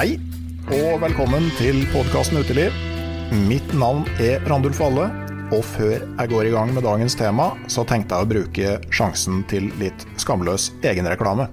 Hei, 0.00 0.14
og 0.72 1.02
velkommen 1.02 1.50
til 1.58 1.82
podkasten 1.92 2.38
Uteliv. 2.40 2.72
Mitt 3.50 3.74
navn 3.76 4.06
er 4.16 4.40
Randulf 4.48 4.78
Valle, 4.80 5.10
og 5.52 5.60
før 5.74 5.98
jeg 5.98 6.30
går 6.30 6.48
i 6.48 6.52
gang 6.54 6.72
med 6.72 6.86
dagens 6.88 7.18
tema, 7.20 7.50
så 7.68 7.84
tenkte 7.84 8.16
jeg 8.16 8.24
å 8.24 8.30
bruke 8.30 8.70
sjansen 8.96 9.42
til 9.52 9.68
litt 9.76 10.06
skamløs 10.16 10.70
egenreklame. 10.80 11.50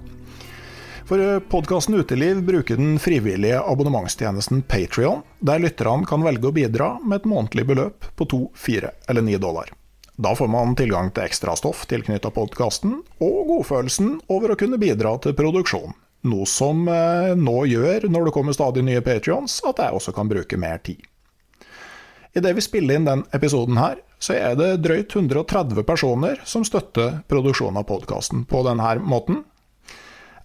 For 1.12 1.44
podkasten 1.52 1.98
Uteliv 2.00 2.40
bruker 2.48 2.80
den 2.80 2.96
frivillige 2.96 3.60
abonnementstjenesten 3.60 4.64
Patrion, 4.64 5.20
der 5.44 5.60
lytterne 5.60 6.08
kan 6.08 6.24
velge 6.24 6.48
å 6.48 6.56
bidra 6.56 6.94
med 7.04 7.20
et 7.20 7.28
månedlig 7.28 7.68
beløp 7.68 8.08
på 8.16 8.30
to, 8.32 8.42
fire 8.56 8.96
eller 9.12 9.28
ni 9.28 9.36
dollar. 9.36 9.68
Da 10.16 10.32
får 10.32 10.48
man 10.56 10.72
tilgang 10.72 11.12
til 11.12 11.28
ekstrastoff 11.28 11.84
tilknytta 11.92 12.32
podkasten, 12.32 13.02
og 13.20 13.40
godfølelsen 13.52 14.22
over 14.32 14.56
å 14.56 14.62
kunne 14.64 14.80
bidra 14.80 15.18
til 15.20 15.36
produksjon. 15.36 15.92
Noe 16.26 16.48
som 16.50 16.88
eh, 16.90 17.34
nå 17.38 17.60
gjør, 17.70 18.08
når 18.10 18.28
det 18.28 18.34
kommer 18.34 18.56
stadig 18.56 18.82
nye 18.86 19.04
Patrions, 19.04 19.60
at 19.68 19.78
jeg 19.78 19.94
også 19.94 20.14
kan 20.16 20.30
bruke 20.30 20.58
mer 20.58 20.82
tid. 20.82 21.04
Idet 22.36 22.54
vi 22.56 22.64
spiller 22.64 22.98
inn 22.98 23.06
den 23.06 23.22
episoden 23.34 23.78
her, 23.78 24.00
så 24.18 24.34
er 24.34 24.58
det 24.58 24.82
drøyt 24.82 25.14
130 25.14 25.84
personer 25.86 26.42
som 26.46 26.66
støtter 26.66 27.20
produksjonen 27.30 27.78
av 27.80 27.86
podkasten 27.88 28.42
på 28.50 28.64
denne 28.66 28.96
måten. 29.00 29.44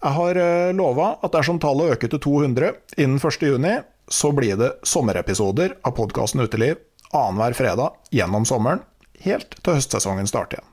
Jeg 0.04 0.14
har 0.18 0.40
lova 0.76 1.14
at 1.24 1.34
dersom 1.34 1.62
tallet 1.64 1.96
øker 1.96 2.12
til 2.12 2.22
200 2.22 2.72
innen 3.02 3.20
1.6, 3.20 3.86
så 4.12 4.32
blir 4.36 4.58
det 4.60 4.74
sommerepisoder 4.86 5.78
av 5.82 5.96
podkasten 5.98 6.44
Uteliv 6.44 6.82
annenhver 7.14 7.54
fredag 7.54 7.90
gjennom 8.12 8.46
sommeren, 8.46 8.84
helt 9.24 9.58
til 9.62 9.78
høstsesongen 9.78 10.30
starter 10.30 10.60
igjen. 10.60 10.73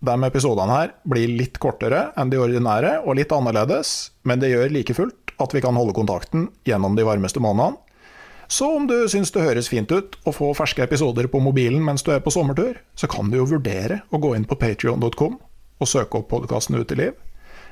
De 0.00 0.16
episodene 0.24 0.72
her 0.72 0.94
blir 1.04 1.28
litt 1.28 1.58
kortere 1.60 2.06
enn 2.18 2.30
de 2.32 2.40
ordinære 2.40 3.02
og 3.04 3.18
litt 3.18 3.32
annerledes, 3.36 4.10
men 4.24 4.40
det 4.40 4.52
gjør 4.54 4.72
like 4.72 4.96
fullt 4.96 5.34
at 5.40 5.54
vi 5.54 5.60
kan 5.64 5.76
holde 5.76 5.96
kontakten 5.96 6.48
gjennom 6.68 6.96
de 6.96 7.04
varmeste 7.04 7.40
månedene. 7.42 7.76
Så 8.50 8.66
om 8.76 8.88
du 8.90 8.96
syns 9.08 9.30
det 9.30 9.44
høres 9.44 9.68
fint 9.70 9.92
ut 9.92 10.16
å 10.26 10.32
få 10.34 10.48
ferske 10.58 10.82
episoder 10.82 11.28
på 11.30 11.38
mobilen 11.38 11.84
mens 11.86 12.02
du 12.02 12.10
er 12.10 12.22
på 12.24 12.32
sommertur, 12.34 12.80
så 12.98 13.06
kan 13.06 13.30
du 13.30 13.36
jo 13.38 13.46
vurdere 13.46 14.00
å 14.10 14.18
gå 14.18 14.32
inn 14.34 14.46
på 14.48 14.58
patrion.com 14.58 15.36
og 15.80 15.88
søke 15.88 16.18
opp 16.18 16.32
podkasten 16.32 16.80
Uteliv, 16.80 17.14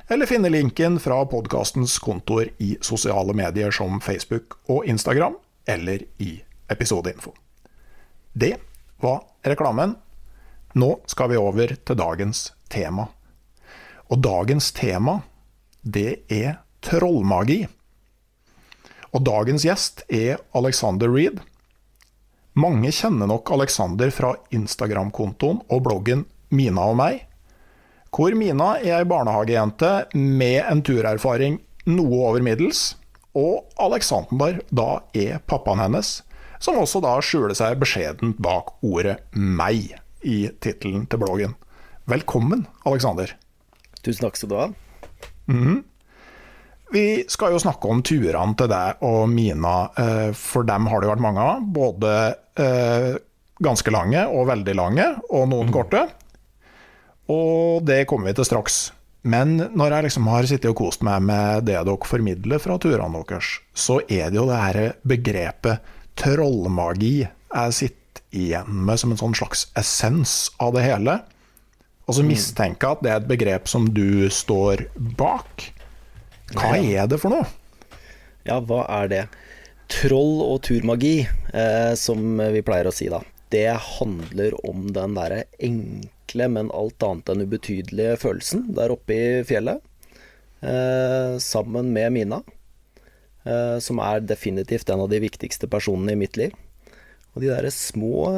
eller 0.09 0.31
finne 0.31 0.53
linken 0.53 1.01
fra 1.03 1.19
podkastens 1.29 1.99
kontoer 2.01 2.53
i 2.65 2.77
sosiale 2.81 3.35
medier 3.37 3.75
som 3.75 3.99
Facebook 4.01 4.61
og 4.71 4.87
Instagram, 4.89 5.35
eller 5.67 6.07
i 6.23 6.39
episodeinfo. 6.71 7.35
Det 8.33 8.55
var 9.03 9.25
reklamen. 9.45 9.97
Nå 10.79 11.01
skal 11.11 11.33
vi 11.33 11.39
over 11.41 11.73
til 11.75 11.97
dagens 11.99 12.53
tema. 12.71 13.09
Og 14.13 14.21
dagens 14.23 14.71
tema, 14.77 15.17
det 15.83 16.21
er 16.31 16.61
trollmagi. 16.87 17.65
Og 19.11 19.25
dagens 19.27 19.65
gjest 19.67 20.05
er 20.07 20.39
Alexander 20.55 21.11
Reed. 21.11 21.41
Mange 22.55 22.93
kjenner 22.95 23.27
nok 23.27 23.51
Alexander 23.57 24.13
fra 24.15 24.37
Instagram-kontoen 24.55 25.65
og 25.67 25.85
bloggen 25.89 26.27
Mina 26.55 26.87
og 26.93 26.99
meg, 27.01 27.25
hvor 28.15 28.39
Mina 28.39 28.77
er 28.79 29.01
ei 29.01 29.09
barnehagejente 29.09 29.93
med 30.15 30.63
en 30.63 30.83
turerfaring 30.87 31.59
noe 31.91 32.25
over 32.31 32.45
middels, 32.45 32.93
og 33.35 33.67
Alexander 33.83 34.63
da 34.71 34.91
er 35.11 35.43
pappaen 35.43 35.83
hennes, 35.83 36.21
som 36.63 36.79
også 36.79 37.03
da 37.03 37.19
skjuler 37.23 37.59
seg 37.59 37.81
beskjedent 37.83 38.39
bak 38.43 38.79
ordet 38.83 39.25
'meg' 39.35 39.99
i 40.23 40.49
tittelen 40.61 41.07
til 41.11 41.23
bloggen. 41.23 41.55
Velkommen, 42.09 42.67
Alexander. 42.89 43.35
Tusen 44.03 44.25
takk 44.25 44.39
skal 44.39 44.51
du 44.51 44.59
ha. 44.59 44.69
Vi 46.93 47.25
skal 47.29 47.53
jo 47.53 47.61
snakke 47.61 47.89
om 47.91 48.01
turene 48.07 48.57
til 48.57 48.71
deg 48.73 49.03
og 49.05 49.27
Mina, 49.29 49.91
eh, 50.01 50.31
for 50.33 50.65
dem 50.65 50.87
har 50.89 51.03
det 51.03 51.11
vært 51.11 51.25
mange 51.25 51.45
av. 51.45 51.65
Både 51.69 52.13
eh, 52.57 53.19
ganske 53.61 53.93
lange 53.93 54.25
og 54.33 54.49
veldig 54.49 54.77
lange, 54.79 55.09
og 55.29 55.51
noen 55.53 55.73
korte. 55.75 56.07
Og 57.29 57.85
det 57.85 58.07
kommer 58.09 58.31
vi 58.31 58.39
til 58.39 58.49
straks. 58.49 58.79
Men 59.29 59.59
når 59.77 59.93
jeg 59.93 60.07
liksom 60.07 60.31
har 60.33 60.49
sittet 60.49 60.71
og 60.71 60.79
kost 60.81 61.03
meg 61.05 61.21
med 61.29 61.67
det 61.69 61.77
dere 61.77 62.09
formidler 62.09 62.63
fra 62.63 62.79
turene 62.81 63.25
deres, 63.29 63.59
så 63.77 63.99
er 64.07 64.31
det 64.31 64.39
jo 64.39 64.47
det 64.49 64.63
her 64.63 64.79
begrepet 65.05 65.97
trollmagi 66.19 67.17
jeg 67.49 67.73
sitter 67.73 67.98
igjen 68.35 68.85
med 68.87 69.01
som 69.01 69.13
en 69.13 69.21
sånn 69.21 69.37
slags 69.37 69.67
essens 69.79 70.51
av 70.63 70.75
det 70.77 70.85
hele. 70.87 71.19
Og 72.09 72.17
så 72.17 72.25
mistenker 72.25 72.87
jeg 72.87 72.97
at 72.97 73.05
det 73.05 73.11
er 73.13 73.21
et 73.21 73.31
begrep 73.31 73.69
som 73.69 73.89
du 73.93 74.29
står 74.33 74.87
bak. 75.19 75.67
Hva 76.57 76.77
er 76.81 77.09
det 77.11 77.19
for 77.21 77.35
noe? 77.35 77.49
Ja, 78.49 78.63
hva 78.65 78.85
er 79.03 79.11
det? 79.13 79.25
Troll 79.93 80.41
og 80.45 80.63
turmagi, 80.65 81.27
eh, 81.53 81.93
som 82.01 82.41
vi 82.41 82.65
pleier 82.65 82.89
å 82.89 82.95
si, 82.95 83.09
da. 83.13 83.21
det 83.53 83.73
handler 83.81 84.57
om 84.69 84.91
den 84.93 85.15
derre 85.17 85.45
enkle, 85.65 86.49
men 86.53 86.73
alt 86.77 87.05
annet 87.05 87.31
enn 87.33 87.45
ubetydelige 87.49 88.19
følelsen 88.21 88.67
der 88.77 88.93
oppe 88.93 89.17
i 89.17 89.29
fjellet. 89.49 89.81
Eh, 90.61 91.39
sammen 91.41 91.93
med 91.95 92.13
Mina, 92.13 92.43
eh, 93.45 93.79
som 93.81 94.01
er 94.05 94.21
definitivt 94.21 94.91
en 94.91 95.05
av 95.05 95.09
de 95.13 95.21
viktigste 95.23 95.69
personene 95.71 96.13
i 96.13 96.21
mitt 96.21 96.37
liv. 96.37 96.57
Og 97.39 97.45
de 97.45 97.53
derre 97.53 97.71
små, 97.71 98.33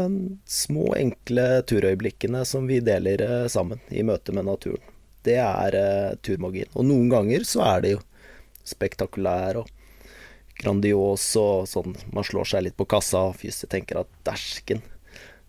små, 0.44 0.90
enkle 0.92 1.44
turøyeblikkene 1.64 2.42
som 2.44 2.66
vi 2.68 2.82
deler 2.84 3.22
eh, 3.24 3.46
sammen 3.48 3.80
i 3.88 4.02
møte 4.04 4.34
med 4.36 4.44
naturen. 4.44 4.82
Det 5.24 5.38
er 5.40 5.76
eh, 5.78 6.18
turmagien. 6.20 6.68
Og 6.76 6.84
noen 6.84 7.08
ganger 7.08 7.46
så 7.48 7.62
er 7.64 7.80
det 7.80 7.94
jo 7.94 8.02
spektakulær 8.68 9.62
og 9.62 9.72
grandios 10.60 11.24
og 11.40 11.64
sånn 11.72 11.96
Man 12.12 12.28
slår 12.28 12.52
seg 12.52 12.66
litt 12.66 12.76
på 12.76 12.84
kassa 12.92 13.24
og 13.30 13.40
fyser 13.40 13.72
tenker 13.72 14.02
at 14.02 14.12
dæsken. 14.28 14.84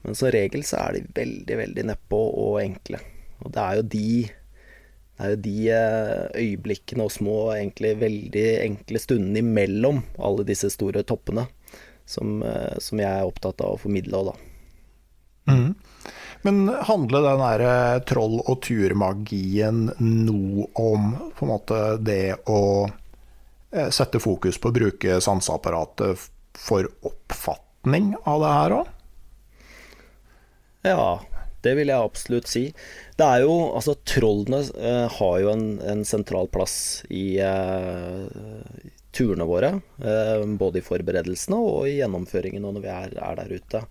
Men 0.08 0.16
som 0.16 0.32
regel 0.32 0.64
så 0.64 0.86
er 0.86 1.02
de 1.02 1.06
veldig, 1.20 1.62
veldig 1.66 1.90
nedpå 1.92 2.24
og 2.46 2.62
enkle. 2.64 3.04
Og 3.44 3.52
det 3.52 3.66
er 3.68 3.82
jo 3.82 3.88
de 3.98 4.12
det 4.32 5.28
er 5.28 5.36
jo 5.36 5.42
de 5.44 5.58
eh, 5.76 6.28
øyeblikkene 6.40 7.04
og 7.04 7.12
små, 7.20 7.42
egentlig 7.52 7.98
veldig 8.00 8.50
enkle 8.64 9.04
stundene 9.10 9.44
imellom 9.44 10.06
alle 10.24 10.48
disse 10.48 10.72
store 10.72 11.04
toppene 11.04 11.50
som, 12.12 12.42
eh, 12.44 12.78
som 12.84 13.02
jeg 13.02 13.10
er 13.10 13.28
opptatt 13.28 13.64
av 13.64 13.76
å 13.76 13.82
formidle 13.82 14.22
òg, 14.22 14.32
da. 14.32 14.48
Mm. 15.52 15.74
Men 16.42 16.68
handler 16.88 17.26
den 17.26 17.44
der 17.44 17.64
eh, 17.68 18.02
troll- 18.10 18.42
og 18.42 18.62
turmagien 18.66 19.90
noe 20.00 20.68
om 20.80 21.12
på 21.38 21.46
en 21.46 21.52
måte 21.52 21.82
det 22.02 22.36
å 22.50 22.62
eh, 23.72 23.90
sette 23.94 24.22
fokus 24.22 24.58
på 24.58 24.72
å 24.72 24.78
bruke 24.78 25.20
sanseapparatet 25.22 26.30
for 26.58 26.90
oppfatning 27.08 28.16
av 28.24 28.42
det 28.42 28.56
her 28.58 28.78
òg? 28.80 28.96
Ja, 30.82 31.06
det 31.62 31.76
vil 31.78 31.92
jeg 31.94 32.02
absolutt 32.10 32.50
si. 32.50 32.64
Det 33.18 33.28
er 33.28 33.46
jo 33.46 33.54
Altså, 33.76 33.96
trollene 34.08 34.64
eh, 34.82 35.06
har 35.20 35.36
jo 35.44 35.52
en, 35.54 35.68
en, 35.86 36.02
sentral 36.08 36.50
plass 36.50 37.04
i 37.14 37.38
eh, 37.38 38.26
turene 39.12 39.48
våre. 39.48 39.74
Eh, 40.04 40.46
både 40.60 40.80
i 40.80 40.86
forberedelsene 40.86 41.60
og 41.60 41.90
i 41.90 41.98
gjennomføringen 42.00 42.64
når 42.66 42.84
vi 42.84 42.94
er, 42.94 43.18
er 43.30 43.42
der 43.42 43.52
ute. 43.58 43.84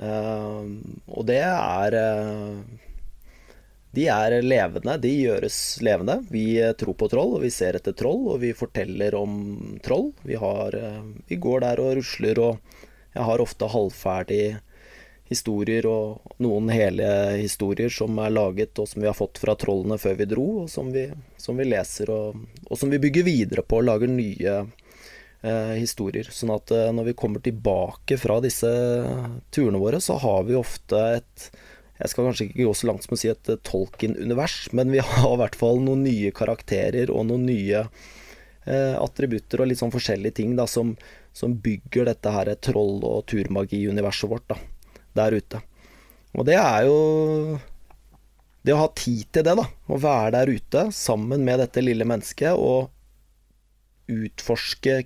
Eh, 0.00 0.70
og 1.10 1.26
det 1.28 1.42
er 1.46 1.98
eh, 1.98 2.78
De 3.90 4.06
er 4.06 4.36
levende. 4.46 4.96
De 5.02 5.10
gjøres 5.10 5.58
levende. 5.82 6.20
Vi 6.30 6.46
tror 6.78 6.94
på 6.94 7.10
troll, 7.10 7.34
og 7.38 7.42
vi 7.42 7.50
ser 7.50 7.74
etter 7.74 7.96
troll, 7.98 8.28
og 8.34 8.40
vi 8.44 8.52
forteller 8.54 9.16
om 9.18 9.78
troll. 9.82 10.12
Vi, 10.22 10.38
har, 10.38 10.76
vi 11.26 11.36
går 11.36 11.66
der 11.66 11.82
og 11.82 11.96
rusler, 11.98 12.38
og 12.38 12.78
jeg 13.16 13.26
har 13.26 13.42
ofte 13.42 13.66
halvferdig 13.66 14.44
historier 15.30 15.86
og 15.86 16.34
noen 16.42 16.70
hele 16.74 17.06
historier 17.38 17.92
som 17.94 18.18
er 18.18 18.32
laget 18.34 18.78
og 18.82 18.88
som 18.90 19.02
vi 19.02 19.08
har 19.08 19.16
fått 19.16 19.38
fra 19.38 19.54
trollene 19.58 19.98
før 20.00 20.18
vi 20.18 20.28
dro, 20.32 20.46
og 20.64 20.70
som 20.72 20.90
vi, 20.94 21.06
som 21.38 21.58
vi 21.60 21.68
leser 21.70 22.10
og, 22.10 22.38
og, 22.66 22.76
som 22.78 22.90
vi 22.90 23.00
bygger 23.02 23.26
videre 23.28 23.64
på 23.64 23.78
og 23.78 23.86
lager 23.86 24.10
nye 24.10 24.56
eh, 24.58 25.74
historier. 25.78 26.26
Sånn 26.34 26.54
at 26.56 26.74
eh, 26.74 26.90
når 26.96 27.12
vi 27.12 27.18
kommer 27.22 27.42
tilbake 27.44 28.18
fra 28.18 28.40
disse 28.42 28.70
turene 29.54 29.82
våre, 29.82 30.02
så 30.02 30.18
har 30.18 30.48
vi 30.50 30.58
ofte 30.58 31.04
et 31.20 31.50
jeg 32.00 32.14
skal 32.14 32.30
kanskje 32.30 32.46
ikke 32.46 32.64
gå 32.64 32.72
så 32.72 32.86
langt 32.88 33.04
som 33.04 33.12
å 33.12 33.18
si 33.20 33.28
et 33.28 33.50
Tolkien-univers, 33.68 34.70
men 34.72 34.88
vi 34.92 35.02
har 35.04 35.34
i 35.34 35.40
hvert 35.42 35.58
fall 35.58 35.82
noen 35.84 36.06
nye 36.06 36.32
karakterer 36.34 37.12
og 37.12 37.26
noen 37.28 37.44
nye 37.44 37.84
eh, 38.64 38.96
attributter 38.96 39.60
og 39.60 39.70
litt 39.70 39.82
sånn 39.82 39.92
forskjellige 39.94 40.38
ting 40.40 40.56
da, 40.58 40.66
som, 40.70 40.94
som 41.36 41.58
bygger 41.60 42.08
dette 42.08 42.32
her 42.34 42.54
troll- 42.64 43.04
og 43.04 43.26
turmagi-universet 43.30 44.32
vårt 44.32 44.48
da, 44.50 44.56
der 45.18 45.36
ute. 45.36 45.60
Og 46.36 46.46
det 46.46 46.56
er 46.60 46.86
jo 46.86 46.98
det 48.62 48.74
å 48.74 48.82
ha 48.82 48.88
tid 48.96 49.24
til 49.32 49.46
det, 49.46 49.56
da. 49.56 49.66
Å 49.66 50.00
være 50.00 50.34
der 50.36 50.52
ute 50.52 50.86
sammen 50.94 51.44
med 51.46 51.62
dette 51.62 51.82
lille 51.82 52.06
mennesket 52.08 52.58
og 52.58 52.90
utforske 54.10 55.00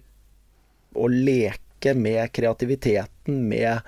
og 0.95 1.13
leke 1.13 1.95
med 1.99 2.33
kreativiteten, 2.35 3.41
med 3.49 3.85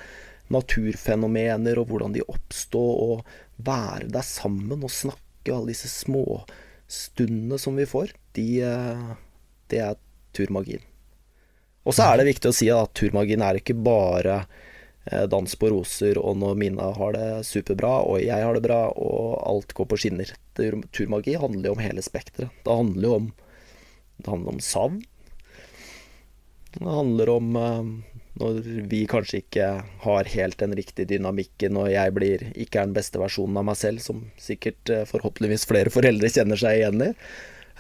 naturfenomener 0.52 1.80
og 1.80 1.90
hvordan 1.90 2.14
de 2.14 2.24
oppstår, 2.30 2.92
og 3.06 3.62
være 3.66 4.10
der 4.12 4.26
sammen 4.26 4.84
og 4.84 4.92
snakke 4.92 5.54
alle 5.54 5.72
disse 5.72 5.90
småstundene 5.90 7.58
som 7.58 7.78
vi 7.78 7.86
får, 7.88 8.12
de, 8.38 8.46
eh, 8.66 9.16
det 9.72 9.82
er 9.82 9.98
turmagien. 10.36 10.84
Og 11.86 11.94
så 11.94 12.10
er 12.10 12.20
det 12.20 12.30
viktig 12.30 12.50
å 12.50 12.56
si 12.56 12.68
at 12.74 12.94
turmagien 12.98 13.42
er 13.46 13.60
ikke 13.60 13.76
bare 13.78 14.44
dans 15.30 15.52
på 15.54 15.68
roser, 15.70 16.18
og 16.18 16.34
når 16.40 16.56
Mina 16.58 16.88
har 16.96 17.12
det 17.14 17.26
superbra, 17.46 17.92
og 18.10 18.18
jeg 18.24 18.42
har 18.42 18.56
det 18.56 18.64
bra, 18.64 18.80
og 18.90 19.36
alt 19.46 19.74
går 19.78 19.86
på 19.92 19.98
skinner. 20.02 20.32
Turmagi 20.58 21.36
handler 21.38 21.70
jo 21.70 21.76
om 21.76 21.82
hele 21.84 22.02
spekteret. 22.02 22.50
Det 22.66 22.78
handler 22.80 23.06
jo 23.06 23.12
om, 23.20 23.28
det 24.18 24.32
handler 24.32 24.56
om 24.56 24.64
savn, 24.66 24.98
det 26.78 26.92
handler 26.92 27.30
om 27.32 27.56
uh, 27.56 27.84
når 28.36 28.58
vi 28.90 29.04
kanskje 29.08 29.40
ikke 29.40 29.68
har 30.02 30.32
helt 30.32 30.58
den 30.60 30.74
riktige 30.76 31.08
dynamikken, 31.08 31.78
og 31.80 31.88
jeg 31.92 32.12
blir, 32.16 32.44
ikke 32.54 32.82
er 32.82 32.90
den 32.90 32.96
beste 32.96 33.20
versjonen 33.20 33.56
av 33.60 33.68
meg 33.70 33.78
selv, 33.80 34.02
som 34.04 34.26
sikkert 34.40 34.92
uh, 34.92 35.04
forhåpentligvis 35.08 35.64
flere 35.68 35.92
foreldre 35.92 36.30
kjenner 36.32 36.60
seg 36.60 36.82
igjen 36.82 37.06
i. 37.08 37.12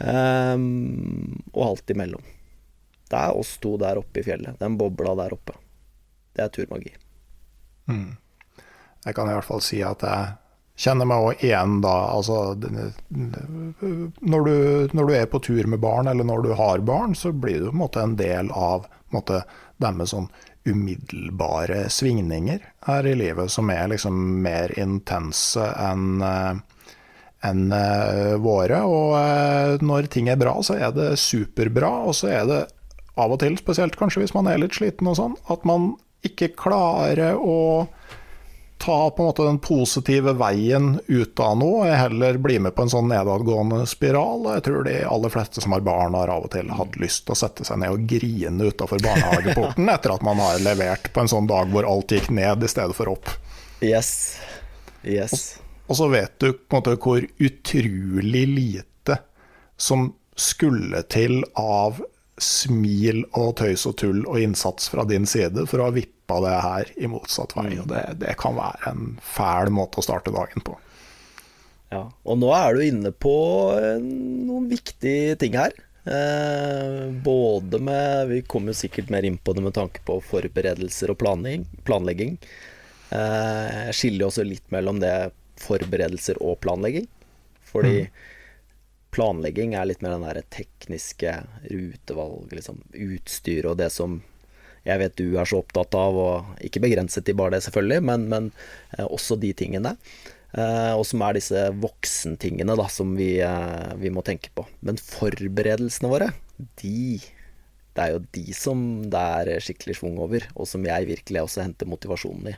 Um, 0.00 1.42
og 1.52 1.62
alt 1.70 1.92
imellom. 1.92 2.24
Det 3.06 3.20
er 3.20 3.36
oss 3.38 3.54
to 3.62 3.76
der 3.80 4.00
oppe 4.00 4.20
i 4.20 4.26
fjellet. 4.26 4.58
Den 4.60 4.78
bobla 4.80 5.14
der 5.20 5.36
oppe. 5.36 5.56
Det 6.36 6.44
er 6.44 6.52
turmagi. 6.52 6.94
Mm. 7.86 8.16
Jeg 9.06 9.14
kan 9.14 9.30
i 9.30 9.36
hvert 9.36 9.46
fall 9.46 9.62
si 9.62 9.80
at 9.86 10.02
jeg 10.02 10.34
kjenner 10.76 11.08
meg 11.08 11.28
òg 11.28 11.44
igjen 11.46 11.78
da. 11.84 11.94
Altså, 12.16 12.40
når 14.20 14.48
du, 14.48 14.56
når 14.92 15.08
du, 15.08 15.14
er 15.16 15.30
på 15.30 15.40
tur 15.44 15.70
med 15.70 15.80
barn, 15.82 16.10
eller 16.10 16.26
når 16.26 16.44
du 16.44 16.52
har 16.58 16.84
barn, 16.86 17.14
så 17.14 17.32
blir 17.32 17.62
du 17.62 17.70
en 17.70 17.80
måte 17.84 18.02
en 18.02 18.16
del 18.18 18.50
av 18.52 18.88
måte, 19.14 19.44
deres 19.80 20.12
sånn 20.12 20.28
umiddelbare 20.66 21.84
svingninger 21.92 22.62
her 22.88 23.06
i 23.06 23.14
livet, 23.14 23.52
som 23.52 23.70
er 23.70 23.92
liksom 23.92 24.16
mer 24.42 24.72
intense 24.80 25.62
enn 25.62 26.24
enn 27.46 27.68
våre. 28.42 28.80
Og 28.88 29.12
eh, 29.20 29.84
når 29.84 30.08
ting 30.10 30.30
er 30.32 30.40
bra, 30.40 30.56
så 30.66 30.78
er 30.80 30.90
det 30.96 31.12
superbra, 31.20 31.92
og 32.08 32.16
så 32.18 32.32
er 32.32 32.48
det 32.48 32.62
av 33.16 33.32
og 33.32 33.40
til, 33.40 33.56
spesielt 33.60 33.96
kanskje 34.00 34.24
hvis 34.24 34.34
man 34.34 34.48
er 34.50 34.58
litt 34.60 34.76
sliten 34.76 35.08
og 35.08 35.16
sånn, 35.20 35.36
at 35.52 35.62
man 35.68 35.94
ikke 36.30 36.54
klarer 36.58 37.36
å 37.38 37.86
ta 38.78 39.10
på 39.10 39.22
en 39.22 39.26
måte 39.26 39.44
den 39.44 39.58
positive 39.58 40.32
veien 40.32 41.00
ut 41.06 41.40
av 41.40 41.56
noe, 41.58 41.88
heller 41.90 42.38
bli 42.38 42.58
med 42.60 42.74
på 42.76 42.84
en 42.84 42.92
sånn 42.92 43.08
nedadgående 43.08 43.86
spiral. 43.88 44.46
og 44.46 44.54
Jeg 44.54 44.64
tror 44.68 44.84
de 44.86 44.96
aller 45.08 45.32
fleste 45.32 45.62
som 45.64 45.72
har 45.72 45.84
barn, 45.86 46.14
har 46.14 46.30
av 46.32 46.46
og 46.46 46.52
til 46.52 46.70
hatt 46.70 46.98
lyst 47.00 47.24
til 47.26 47.34
å 47.34 47.40
sette 47.40 47.64
seg 47.66 47.80
ned 47.82 47.94
og 47.96 48.04
grine 48.10 48.68
utafor 48.68 49.02
barnehageporten 49.02 49.88
etter 49.94 50.14
at 50.14 50.26
man 50.26 50.42
har 50.44 50.60
levert 50.62 51.08
på 51.12 51.24
en 51.24 51.32
sånn 51.32 51.48
dag 51.50 51.72
hvor 51.72 51.88
alt 51.88 52.12
gikk 52.12 52.28
ned 52.36 52.62
i 52.62 52.70
stedet 52.70 52.96
for 52.96 53.14
opp. 53.16 53.32
Yes. 53.80 54.10
Yes. 55.02 55.56
Og, 55.56 55.88
og 55.90 56.00
så 56.02 56.10
vet 56.12 56.36
du 56.42 56.52
på 56.52 56.76
en 56.76 56.82
måte 56.82 56.98
hvor 57.00 57.24
utrolig 57.24 58.44
lite 58.52 59.18
som 59.76 60.10
skulle 60.36 61.00
til 61.08 61.40
av 61.56 62.02
smil 62.38 63.22
og 63.32 63.54
tøys 63.62 63.86
og 63.88 63.96
tull 64.00 64.22
og 64.28 64.40
innsats 64.40 64.90
fra 64.92 65.06
din 65.08 65.24
side 65.28 65.64
for 65.70 65.80
å 65.80 65.88
ha 65.88 65.96
vippa 66.26 66.40
det 66.40 66.60
her 66.60 66.92
i 66.96 67.06
motsatt 67.06 67.56
vei. 67.56 67.78
Og 67.78 67.88
det, 67.88 68.18
det, 68.18 68.36
kan 68.38 68.56
være 68.56 68.90
en 68.90 69.18
fæl 69.22 69.70
måte 69.70 70.00
å 70.00 70.02
starte 70.04 70.32
dagen 70.34 70.62
på. 70.62 70.76
Ja, 71.90 72.10
og 72.24 72.38
nå 72.38 72.50
er 72.52 72.74
du 72.74 72.82
inne 72.82 73.12
på 73.12 73.72
eh, 73.78 74.00
noen 74.00 74.68
viktige 74.68 75.36
ting 75.36 75.54
her. 75.54 75.72
Eh, 76.06 77.10
både 77.22 77.78
med 77.82 78.28
Vi 78.30 78.42
kommer 78.42 78.72
jo 78.72 78.78
sikkert 78.78 79.10
mer 79.10 79.24
inn 79.24 79.38
på 79.38 79.54
det 79.54 79.62
med 79.62 79.74
tanke 79.74 80.02
på 80.04 80.20
forberedelser 80.20 81.10
og 81.10 81.18
planlegging. 81.18 81.66
planlegging. 81.84 82.38
Eh, 83.10 83.86
jeg 83.90 83.94
skiller 83.94 84.26
også 84.26 84.46
litt 84.46 84.66
mellom 84.70 84.98
det 85.00 85.30
forberedelser 85.62 86.42
og 86.42 86.58
planlegging. 86.60 87.06
Fordi 87.66 88.06
mm 88.06 88.32
planlegging 89.16 89.72
er 89.72 89.86
litt 89.88 90.02
mer 90.04 90.12
den 90.12 90.26
der 90.26 90.42
tekniske 90.52 91.30
rutevalg, 91.70 92.50
liksom 92.52 92.82
utstyr 92.92 93.70
og 93.70 93.78
det 93.80 93.88
som 93.94 94.18
jeg 94.86 95.02
vet 95.02 95.18
du 95.18 95.36
er 95.36 95.48
så 95.48 95.60
opptatt 95.62 95.96
av, 95.98 96.16
og 96.16 96.64
ikke 96.64 96.82
begrenset 96.84 97.26
til 97.26 97.36
bare 97.38 97.56
det, 97.56 97.64
selvfølgelig, 97.66 98.02
men, 98.06 98.26
men 98.32 98.50
eh, 98.96 99.04
også 99.04 99.38
de 99.42 99.52
tingene. 99.58 99.96
Eh, 100.56 100.92
og 100.94 101.04
som 101.08 101.24
er 101.26 101.36
disse 101.36 101.64
voksentingene 101.82 102.76
da, 102.78 102.86
som 102.92 103.16
vi, 103.18 103.36
eh, 103.44 103.94
vi, 104.00 104.12
må 104.14 104.24
tenke 104.26 104.52
på. 104.54 104.66
Men 104.86 105.00
forberedelsene 105.02 106.12
våre, 106.12 106.30
de 106.80 107.18
Det 107.96 108.04
er 108.04 108.10
jo 108.12 108.24
de 108.36 108.52
som 108.52 108.80
det 109.08 109.20
er 109.40 109.64
skikkelig 109.64 109.94
schwung 109.96 110.18
over, 110.20 110.44
og 110.52 110.68
som 110.68 110.84
jeg 110.84 111.08
virkelig 111.08 111.46
også 111.46 111.62
henter 111.64 111.88
motivasjonen 111.88 112.50
i. 112.52 112.56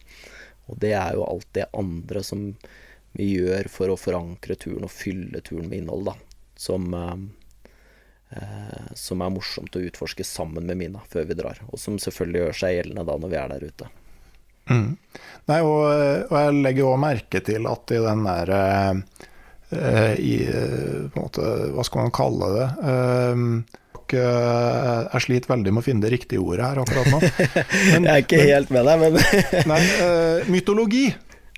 Og 0.66 0.80
det 0.82 0.96
er 0.98 1.14
jo 1.14 1.22
alt 1.28 1.46
det 1.54 1.68
andre 1.78 2.24
som 2.26 2.48
vi 3.14 3.28
gjør 3.36 3.70
for 3.70 3.92
å 3.92 3.98
forankre 3.98 4.58
turen 4.58 4.88
og 4.88 4.90
fylle 4.90 5.38
turen 5.46 5.70
med 5.70 5.78
innhold, 5.78 6.10
da 6.10 6.16
som, 6.58 6.90
eh, 8.36 8.90
som 8.98 9.22
er 9.24 9.32
morsomt 9.34 9.76
å 9.78 9.84
utforske 9.84 10.26
sammen 10.26 10.68
med 10.68 10.80
Mina 10.80 11.02
før 11.12 11.28
vi 11.30 11.38
drar. 11.38 11.62
Og 11.72 11.80
som 11.80 11.98
selvfølgelig 12.02 12.44
gjør 12.44 12.60
seg 12.60 12.76
gjeldende 12.76 13.06
da 13.08 13.16
når 13.18 13.32
vi 13.32 13.40
er 13.40 13.54
der 13.54 13.66
ute. 13.70 13.90
Mm. 14.68 14.88
Nei, 15.48 15.58
og, 15.64 15.80
og, 16.28 16.34
jeg 16.36 16.60
legger 16.60 16.90
òg 16.90 17.00
merke 17.00 17.40
til 17.44 17.68
at 17.70 17.94
i 17.96 18.00
den 18.04 18.24
der 18.26 18.54
eh, 18.54 20.14
i, 20.20 20.34
på 20.44 21.12
en 21.12 21.22
måte, 21.22 21.44
Hva 21.76 21.84
skal 21.84 22.06
man 22.06 22.16
kalle 22.16 22.48
det? 22.54 22.68
Uh, 22.88 23.76
jeg 24.08 25.20
sliter 25.20 25.50
veldig 25.52 25.72
med 25.74 25.82
å 25.82 25.84
finne 25.84 26.00
det 26.06 26.14
riktige 26.14 26.40
ordet 26.40 26.64
her 26.64 26.78
akkurat 26.80 27.10
nå. 27.12 27.18
Men, 27.92 28.06
jeg 28.08 28.14
er 28.14 28.22
ikke 28.22 28.38
helt 28.40 28.70
med 28.72 28.88
deg, 28.88 29.02
men 29.02 29.18
Nei, 29.68 29.80
uh, 30.00 30.48
mytologi. 30.48 31.02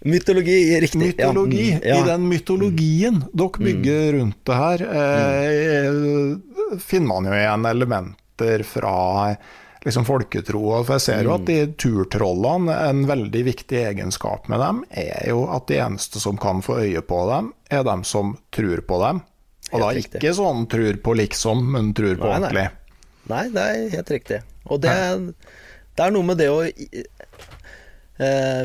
Mytologi, 0.01 0.81
riktig. 0.81 0.99
Mytologi. 0.99 1.71
Ja. 1.71 1.77
Mm, 1.77 1.89
ja. 1.89 2.05
I 2.05 2.09
den 2.09 2.29
mytologien 2.29 3.25
dere 3.33 3.65
bygger 3.65 4.13
mm. 4.13 4.19
rundt 4.19 4.45
det 4.49 4.61
her, 4.61 4.85
eh, 5.01 6.79
finner 6.81 7.09
man 7.09 7.29
jo 7.29 7.35
igjen 7.37 7.67
elementer 7.69 8.63
fra 8.65 8.95
liksom 9.85 10.05
folketro. 10.09 10.63
For 10.85 10.97
jeg 10.97 11.05
ser 11.05 11.29
jo 11.29 11.35
at 11.37 11.47
de 11.49 11.59
turtrollene, 11.81 12.77
en 12.89 13.05
veldig 13.09 13.45
viktig 13.51 13.83
egenskap 13.91 14.49
med 14.49 14.63
dem, 14.65 14.83
er 14.91 15.29
jo 15.29 15.45
at 15.53 15.69
de 15.69 15.81
eneste 15.85 16.23
som 16.23 16.41
kan 16.41 16.65
få 16.65 16.81
øye 16.81 17.05
på 17.05 17.23
dem, 17.33 17.53
er 17.69 17.85
dem 17.85 18.05
som 18.05 18.37
tror 18.57 18.81
på 18.89 19.01
dem. 19.05 19.25
Og 19.71 19.85
da 19.85 19.93
ikke 20.01 20.33
sånn 20.35 20.65
tror 20.71 20.97
på 21.05 21.15
liksom, 21.21 21.67
men 21.77 21.93
tror 21.95 22.17
på 22.17 22.27
nei, 22.27 22.37
ordentlig. 22.39 22.69
Nei. 23.29 23.37
nei, 23.37 23.45
det 23.55 23.67
er 23.67 23.99
helt 23.99 24.15
riktig. 24.17 24.41
Og 24.71 24.81
det, 24.83 24.95
det 25.95 26.07
er 26.07 26.15
noe 26.17 26.27
med 26.27 26.41
det 26.41 26.49
å 26.51 26.65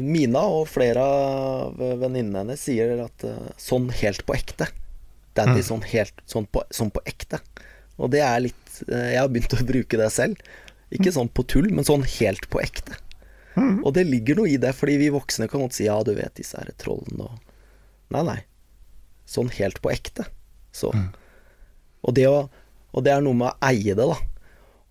Mina 0.03 0.41
og 0.51 0.67
flere 0.67 1.03
av 1.03 1.79
venninnene 1.79 2.41
hennes 2.41 2.65
sier 2.67 2.99
at 3.05 3.23
eh, 3.27 3.53
sånn 3.61 3.87
helt 4.01 4.25
på 4.27 4.35
ekte. 4.35 4.67
Daddy 5.35 5.61
mm. 5.61 5.67
sånn 5.67 5.85
helt 5.91 6.21
sånn 6.29 6.47
på, 6.51 6.63
sånn 6.75 6.91
på, 6.95 7.03
ekte. 7.07 7.39
Og 7.95 8.11
det 8.11 8.21
er 8.25 8.43
litt 8.43 8.79
eh, 8.89 9.13
Jeg 9.13 9.21
har 9.21 9.31
begynt 9.31 9.55
å 9.55 9.67
bruke 9.67 9.99
det 9.99 10.11
selv. 10.13 10.39
Ikke 10.95 11.13
sånn 11.15 11.31
på 11.31 11.45
tull, 11.49 11.69
men 11.73 11.87
sånn 11.87 12.05
helt 12.17 12.47
på 12.51 12.61
ekte. 12.63 12.97
Mm. 13.55 13.79
Og 13.87 13.93
det 13.95 14.05
ligger 14.07 14.41
noe 14.41 14.51
i 14.51 14.59
det, 14.61 14.73
fordi 14.75 14.97
vi 14.99 15.13
voksne 15.13 15.47
kan 15.51 15.63
godt 15.63 15.77
si 15.77 15.87
ja, 15.87 15.95
du 16.03 16.11
vet 16.17 16.35
disse 16.37 16.59
her 16.59 16.71
trollene 16.81 17.29
og 17.29 17.41
Nei, 18.13 18.21
nei. 18.21 18.37
Sånn 19.25 19.47
helt 19.57 19.79
på 19.81 19.89
ekte. 19.89 20.27
Så. 20.75 20.91
Mm. 20.93 21.07
Og, 22.05 22.11
det 22.13 22.27
å, 22.29 22.43
og, 22.93 22.99
det 23.03 23.15
er 23.15 23.23
noe 23.25 23.37
med 23.39 23.49
å 23.49 23.69
eie 23.71 23.95
det, 23.97 24.05
da. 24.05 24.17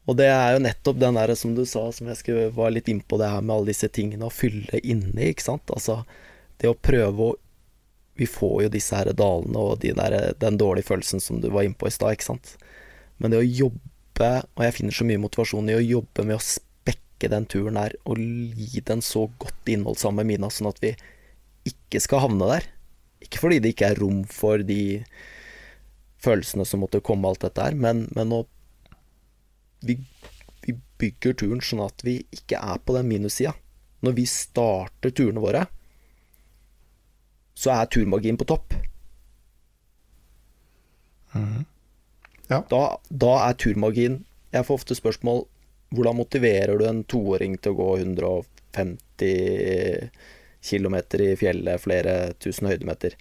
Og 0.05 0.19
det 0.19 0.27
er 0.29 0.55
jo 0.55 0.65
nettopp 0.67 0.99
den 1.01 1.17
der 1.17 1.33
som 1.39 1.55
du 1.57 1.63
sa, 1.65 1.87
som 1.93 2.11
jeg 2.11 2.21
skulle, 2.21 2.49
var 2.53 2.75
litt 2.75 2.91
innpå 2.93 3.17
det 3.21 3.31
her 3.33 3.45
med 3.45 3.55
alle 3.55 3.73
disse 3.73 3.89
tingene, 3.89 4.29
å 4.29 4.35
fylle 4.35 4.81
inni, 4.85 5.31
ikke 5.33 5.47
sant. 5.47 5.73
Altså 5.73 6.03
det 6.61 6.71
å 6.71 6.79
prøve 6.79 7.31
å 7.31 7.33
Vi 8.15 8.29
får 8.31 8.61
jo 8.63 8.69
disse 8.71 8.95
her 8.95 9.09
dalene 9.11 9.59
og 9.59 9.81
de 9.83 9.91
der, 9.91 10.15
den 10.39 10.55
dårlige 10.55 10.87
følelsen 10.87 11.19
som 11.19 11.41
du 11.43 11.49
var 11.51 11.65
innpå 11.67 11.89
i 11.89 11.91
stad, 11.91 12.15
ikke 12.15 12.29
sant. 12.29 12.53
Men 13.19 13.33
det 13.33 13.41
å 13.41 13.49
jobbe, 13.49 14.29
og 14.55 14.63
jeg 14.63 14.75
finner 14.77 14.95
så 14.95 15.07
mye 15.09 15.19
motivasjon 15.19 15.73
i 15.73 15.75
å 15.75 15.83
jobbe 15.83 16.23
med 16.29 16.37
å 16.37 16.45
spekke 16.45 17.33
den 17.33 17.49
turen 17.51 17.81
her, 17.81 17.97
og 18.07 18.23
gi 18.23 18.85
den 18.87 19.03
så 19.03 19.25
godt 19.43 19.67
innhold 19.75 19.99
sammen 19.99 20.23
med 20.23 20.31
Mina, 20.31 20.53
sånn 20.55 20.71
at 20.71 20.79
vi 20.79 20.93
ikke 21.67 22.05
skal 22.05 22.23
havne 22.29 22.53
der. 22.53 22.69
Ikke 23.27 23.43
fordi 23.43 23.59
det 23.65 23.75
ikke 23.75 23.91
er 23.91 23.99
rom 23.99 24.23
for 24.31 24.63
de 24.63 25.03
følelsene 26.23 26.71
som 26.71 26.87
måtte 26.87 27.03
komme, 27.03 27.27
alt 27.27 27.43
dette 27.43 27.67
her, 27.67 27.75
men, 27.75 28.07
men 28.15 28.31
å 28.31 28.45
vi, 29.87 29.99
vi, 30.65 30.77
bygger 31.01 31.37
turen 31.41 31.63
sånn 31.65 31.85
at 31.85 32.05
vi 32.07 32.21
ikke 32.35 32.61
er 32.61 32.81
på 32.81 32.97
den 32.97 33.09
minussida. 33.11 33.55
Når 34.05 34.13
vi 34.19 34.27
starter 34.29 35.15
turene 35.17 35.43
våre, 35.43 35.65
så 37.55 37.69
er 37.75 37.91
turmagien 37.91 38.39
på 38.41 38.47
topp. 38.49 38.75
Mm. 41.35 41.65
Ja. 42.51 42.61
Da, 42.71 42.83
da, 43.09 43.33
er 43.49 43.57
turmagien 43.59 44.21
Jeg 44.53 44.67
får 44.69 44.77
ofte 44.79 44.95
spørsmål 44.95 45.41
hvordan 45.95 46.19
motiverer 46.19 46.79
du 46.79 46.85
en 46.87 47.01
toåring 47.11 47.57
til 47.63 47.73
å 47.73 47.79
gå 47.79 47.89
150 48.03 50.11
km 50.65 50.97
i 51.23 51.37
fjellet, 51.39 51.83
flere 51.83 52.15
tusen 52.43 52.69
høydemeter? 52.71 53.17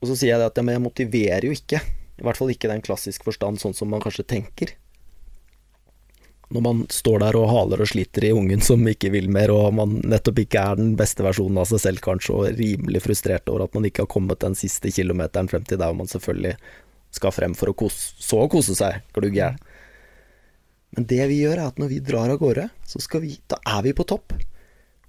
Og 0.00 0.10
så 0.10 0.16
sier 0.18 0.34
jeg 0.34 0.46
at 0.46 0.58
ja, 0.58 0.64
men 0.66 0.76
jeg 0.76 0.84
motiverer 0.84 1.46
jo 1.48 1.56
ikke. 1.56 1.80
I 2.16 2.24
hvert 2.24 2.38
fall 2.38 2.50
ikke 2.52 2.68
i 2.68 2.72
den 2.72 2.84
klassiske 2.84 3.26
forstand, 3.26 3.60
sånn 3.60 3.76
som 3.76 3.90
man 3.92 4.02
kanskje 4.04 4.26
tenker. 4.28 4.72
Når 6.54 6.62
man 6.62 6.82
står 6.94 7.24
der 7.24 7.36
og 7.40 7.48
haler 7.50 7.80
og 7.82 7.88
sliter 7.90 8.28
i 8.28 8.32
ungen 8.34 8.62
som 8.62 8.84
ikke 8.86 9.10
vil 9.10 9.26
mer, 9.34 9.50
og 9.50 9.74
man 9.74 9.96
nettopp 10.06 10.44
ikke 10.44 10.62
er 10.62 10.78
den 10.78 10.92
beste 10.98 11.26
versjonen 11.26 11.58
av 11.58 11.66
seg 11.72 11.82
selv, 11.82 12.02
kanskje, 12.04 12.36
og 12.36 12.60
rimelig 12.60 13.02
frustrert 13.02 13.50
over 13.50 13.66
at 13.66 13.74
man 13.74 13.88
ikke 13.88 14.04
har 14.04 14.12
kommet 14.12 14.44
den 14.44 14.54
siste 14.58 14.92
kilometeren 14.94 15.50
frem 15.50 15.66
til 15.66 15.80
der 15.82 15.96
man 15.96 16.10
selvfølgelig 16.10 16.54
skal 17.16 17.34
frem 17.34 17.56
for 17.58 17.72
å 17.72 17.76
kose, 17.76 18.14
så 18.22 18.44
kose 18.52 18.76
seg, 18.78 19.02
glugg 19.16 19.36
hjel. 19.36 19.58
Men 20.96 21.08
det 21.10 21.24
vi 21.28 21.42
gjør, 21.42 21.58
er 21.58 21.72
at 21.72 21.80
når 21.82 21.92
vi 21.92 22.02
drar 22.04 22.30
av 22.32 22.40
gårde, 22.40 22.68
så 22.86 23.02
skal 23.02 23.24
vi, 23.26 23.34
da 23.50 23.58
er 23.66 23.82
vi 23.84 23.94
på 23.96 24.06
topp. 24.08 24.32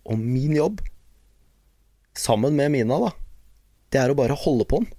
Og 0.08 0.20
min 0.20 0.56
jobb, 0.58 0.82
sammen 2.18 2.58
med 2.58 2.74
Mina, 2.74 2.98
da, 3.06 3.14
det 3.94 4.02
er 4.02 4.12
å 4.12 4.18
bare 4.18 4.36
holde 4.42 4.66
på 4.68 4.82
den. 4.82 4.90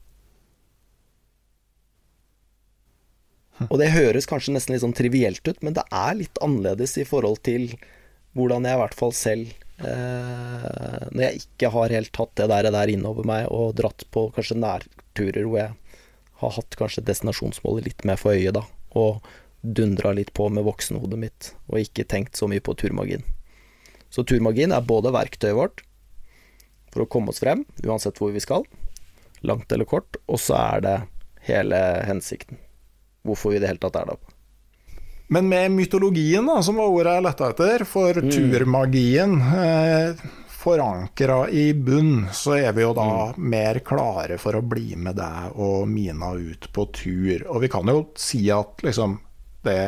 Og 3.67 3.79
det 3.81 3.91
høres 3.91 4.29
kanskje 4.31 4.55
nesten 4.55 4.75
litt 4.75 4.85
sånn 4.85 4.97
trivielt 4.97 5.43
ut, 5.49 5.59
men 5.67 5.75
det 5.75 5.85
er 5.91 6.19
litt 6.19 6.38
annerledes 6.45 6.95
i 7.00 7.07
forhold 7.09 7.41
til 7.47 7.73
hvordan 8.38 8.69
jeg 8.69 8.77
i 8.77 8.81
hvert 8.83 8.95
fall 8.95 9.15
selv 9.17 9.50
eh, 9.83 11.05
Når 11.11 11.23
jeg 11.25 11.41
ikke 11.43 11.71
har 11.75 11.95
helt 11.97 12.12
tatt 12.15 12.35
det 12.38 12.49
der, 12.53 12.69
der 12.75 12.93
innover 12.93 13.27
meg 13.27 13.49
og 13.50 13.75
dratt 13.81 14.05
på 14.15 14.29
kanskje 14.37 14.61
nærturer 14.61 15.49
hvor 15.49 15.59
jeg 15.62 15.75
har 16.38 16.55
hatt 16.55 16.79
kanskje 16.79 17.07
destinasjonsmålet 17.09 17.88
litt 17.88 18.05
mer 18.07 18.21
for 18.21 18.37
øye, 18.37 18.53
da, 18.55 18.62
og 18.95 19.25
dundra 19.62 20.12
litt 20.15 20.31
på 20.38 20.47
med 20.55 20.62
voksenhodet 20.69 21.19
mitt 21.19 21.50
og 21.67 21.81
ikke 21.83 22.07
tenkt 22.07 22.38
så 22.38 22.47
mye 22.50 22.62
på 22.62 22.77
turmagien. 22.79 23.27
Så 24.09 24.23
turmagien 24.23 24.73
er 24.73 24.87
både 24.87 25.11
verktøyet 25.12 25.59
vårt 25.59 25.83
for 26.93 27.05
å 27.05 27.11
komme 27.11 27.35
oss 27.35 27.43
frem, 27.43 27.67
uansett 27.83 28.21
hvor 28.23 28.31
vi 28.33 28.45
skal, 28.45 28.62
langt 29.43 29.73
eller 29.75 29.88
kort, 29.88 30.17
og 30.31 30.41
så 30.41 30.57
er 30.61 30.87
det 30.87 30.97
hele 31.50 31.83
hensikten. 32.07 32.62
Hvorfor 33.27 33.53
vi 33.53 33.59
i 33.59 33.63
det 33.63 33.71
hele 33.71 33.83
tatt 33.83 33.97
er 34.01 34.13
der. 34.13 34.35
Men 35.29 35.49
med 35.51 35.75
mytologien, 35.77 36.47
da, 36.49 36.63
som 36.65 36.79
var 36.81 36.89
ordet 36.89 37.19
jeg 37.19 37.25
lette 37.27 37.49
etter, 37.53 37.85
for 37.89 38.21
mm. 38.25 38.31
turmagien 38.33 39.35
eh, 39.45 40.23
forankra 40.59 41.43
i 41.53 41.67
bunn, 41.75 42.27
så 42.33 42.57
er 42.57 42.73
vi 42.73 42.87
jo 42.87 42.95
da 42.97 43.09
mm. 43.35 43.49
mer 43.53 43.83
klare 43.85 44.39
for 44.41 44.57
å 44.57 44.65
bli 44.65 44.97
med 44.97 45.19
deg 45.21 45.59
og 45.61 45.85
Mina 45.91 46.33
ut 46.33 46.71
på 46.73 46.87
tur. 46.97 47.45
Og 47.53 47.61
vi 47.65 47.71
kan 47.73 47.93
jo 47.93 48.07
si 48.17 48.47
at 48.55 48.81
liksom 48.87 49.19
det 49.69 49.83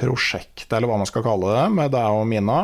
prosjektet, 0.00 0.72
eller 0.72 0.88
hva 0.88 1.02
man 1.02 1.10
skal 1.10 1.26
kalle 1.26 1.52
det, 1.52 1.66
med 1.76 1.92
deg 1.92 2.16
og 2.16 2.24
Mina, 2.30 2.62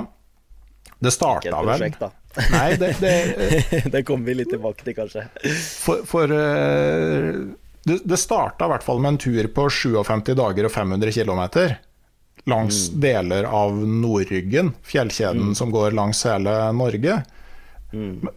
det 0.97 1.13
starta 1.13 1.61
vel 1.61 1.75
prosjekt, 1.75 2.01
da. 2.01 2.13
Nei, 2.53 2.77
det, 2.81 2.91
det, 3.01 3.83
det 3.93 4.03
kommer 4.09 4.31
vi 4.31 4.41
litt 4.41 4.51
tilbake 4.53 4.85
til, 4.85 4.97
kanskje. 4.97 5.27
For, 5.85 6.05
for 6.09 6.33
eh, 6.33 7.45
det, 7.87 8.01
det 8.05 8.19
starta 8.21 8.67
i 8.67 8.73
hvert 8.75 8.87
fall 8.87 9.03
med 9.03 9.15
en 9.15 9.21
tur 9.23 9.47
på 9.55 9.69
57 9.71 10.33
dager 10.39 10.67
og 10.69 10.73
500 10.75 11.13
km 11.15 11.43
langs 12.47 12.81
mm. 12.91 12.99
deler 13.03 13.47
av 13.51 13.77
Nordryggen, 13.77 14.73
fjellkjeden 14.87 15.53
mm. 15.53 15.55
som 15.59 15.71
går 15.75 15.95
langs 15.97 16.21
hele 16.29 16.55
Norge. 16.77 17.21
Mm. 17.93 18.29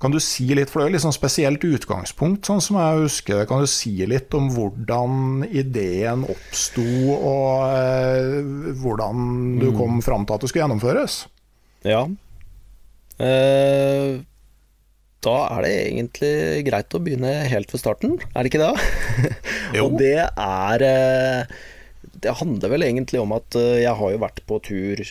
Kan 0.00 0.12
du 0.12 0.20
si 0.24 0.46
litt, 0.56 0.72
for 0.72 0.80
det 0.80 0.88
er 0.88 0.94
litt 0.96 1.04
sånn 1.04 1.14
spesielt 1.14 1.64
utgangspunkt, 1.64 2.48
sånn 2.48 2.62
som 2.64 2.78
jeg 2.80 3.02
husker 3.02 3.42
Kan 3.48 3.60
du 3.60 3.68
si 3.68 3.92
litt 4.08 4.32
om 4.32 4.48
hvordan 4.54 5.44
ideen 5.44 6.24
oppsto, 6.24 6.86
og 7.16 7.68
eh, 7.76 8.40
hvordan 8.80 9.28
du 9.60 9.68
mm. 9.68 9.76
kom 9.76 10.00
fram 10.04 10.24
til 10.24 10.36
at 10.36 10.44
det 10.44 10.52
skulle 10.52 10.64
gjennomføres? 10.64 11.20
Ja, 11.84 12.06
Eh, 13.20 14.20
da 15.24 15.36
er 15.56 15.66
det 15.66 15.72
egentlig 15.82 16.32
greit 16.68 16.96
å 16.96 17.02
begynne 17.04 17.32
helt 17.50 17.72
fra 17.72 17.80
starten, 17.80 18.16
er 18.32 18.46
det 18.46 18.52
ikke 18.52 18.62
det? 18.62 19.28
og 19.84 19.98
det 20.00 20.16
er 20.30 20.86
eh, 20.86 21.58
Det 22.24 22.38
handler 22.40 22.72
vel 22.72 22.86
egentlig 22.88 23.20
om 23.20 23.36
at 23.36 23.58
eh, 23.60 23.82
jeg 23.84 23.96
har 24.00 24.14
jo 24.14 24.24
vært 24.24 24.42
på 24.48 24.60
tur 24.64 25.04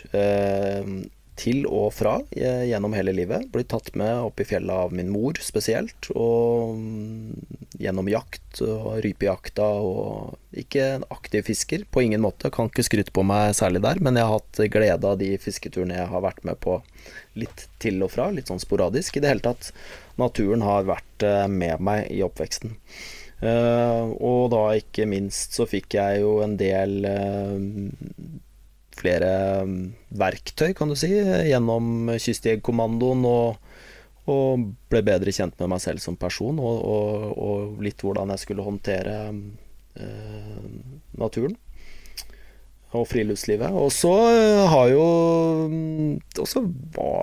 til 1.39 1.63
og 1.67 1.93
fra 1.96 2.17
gjennom 2.36 2.93
hele 2.98 3.13
livet. 3.15 3.48
Blitt 3.53 3.72
tatt 3.72 3.93
med 4.00 4.12
opp 4.27 4.41
i 4.41 4.48
fjellet 4.48 4.86
av 4.86 4.93
min 4.96 5.12
mor 5.13 5.39
spesielt, 5.43 6.10
og 6.13 6.75
mm, 6.75 7.77
gjennom 7.79 8.10
jakt 8.12 8.62
og 8.65 9.00
rypejakta 9.05 9.67
og 9.86 10.38
Ikke 10.60 10.86
en 10.96 11.03
aktiv 11.13 11.46
fisker, 11.46 11.86
på 11.91 12.01
ingen 12.01 12.24
måte. 12.24 12.50
Kan 12.51 12.72
ikke 12.72 12.84
skryte 12.88 13.13
på 13.15 13.24
meg 13.27 13.53
særlig 13.58 13.84
der, 13.86 14.01
men 14.03 14.17
jeg 14.17 14.25
har 14.27 14.39
hatt 14.39 14.62
glede 14.74 15.12
av 15.12 15.19
de 15.22 15.29
fisketurene 15.39 16.00
jeg 16.00 16.10
har 16.10 16.25
vært 16.25 16.43
med 16.48 16.60
på 16.60 16.79
litt 17.39 17.67
til 17.79 18.01
og 18.03 18.12
fra, 18.15 18.27
litt 18.34 18.50
sånn 18.50 18.62
sporadisk. 18.62 19.17
I 19.17 19.24
det 19.24 19.31
hele 19.31 19.46
tatt, 19.46 19.72
naturen 20.19 20.65
har 20.65 20.89
vært 20.89 21.25
eh, 21.25 21.46
med 21.48 21.86
meg 21.86 22.10
i 22.12 22.24
oppveksten. 22.25 22.75
Uh, 23.39 24.12
og 24.19 24.50
da 24.51 24.65
ikke 24.75 25.05
minst 25.08 25.53
så 25.55 25.63
fikk 25.69 25.96
jeg 25.96 26.25
jo 26.25 26.41
en 26.43 26.58
del 26.60 26.98
flere 29.00 29.32
verktøy, 30.20 30.74
kan 30.77 30.91
du 30.91 30.98
si, 31.00 31.12
gjennom 31.50 32.12
Kystjegerkommandoen, 32.18 33.24
og, 33.29 33.72
og, 34.29 34.68
ble 34.91 35.03
bedre 35.06 35.34
kjent 35.36 35.58
med 35.62 35.72
meg 35.74 35.84
selv 35.84 36.03
som 36.03 36.20
person, 36.20 36.60
og, 36.60 36.84
og, 36.84 37.32
og 37.39 37.82
litt 37.86 38.03
hvordan 38.03 38.34
jeg 38.36 38.44
skulle 38.46 38.68
håndtere 38.68 39.18
eh, 39.29 40.70
naturen. 41.20 41.58
og 42.98 43.06
friluftslivet. 43.06 43.70
Og 43.70 43.91
så 43.94 44.13
eh, 44.34 44.68
har 44.72 44.88
jo 44.89 45.03
Og 46.41 46.48
så 46.50 46.63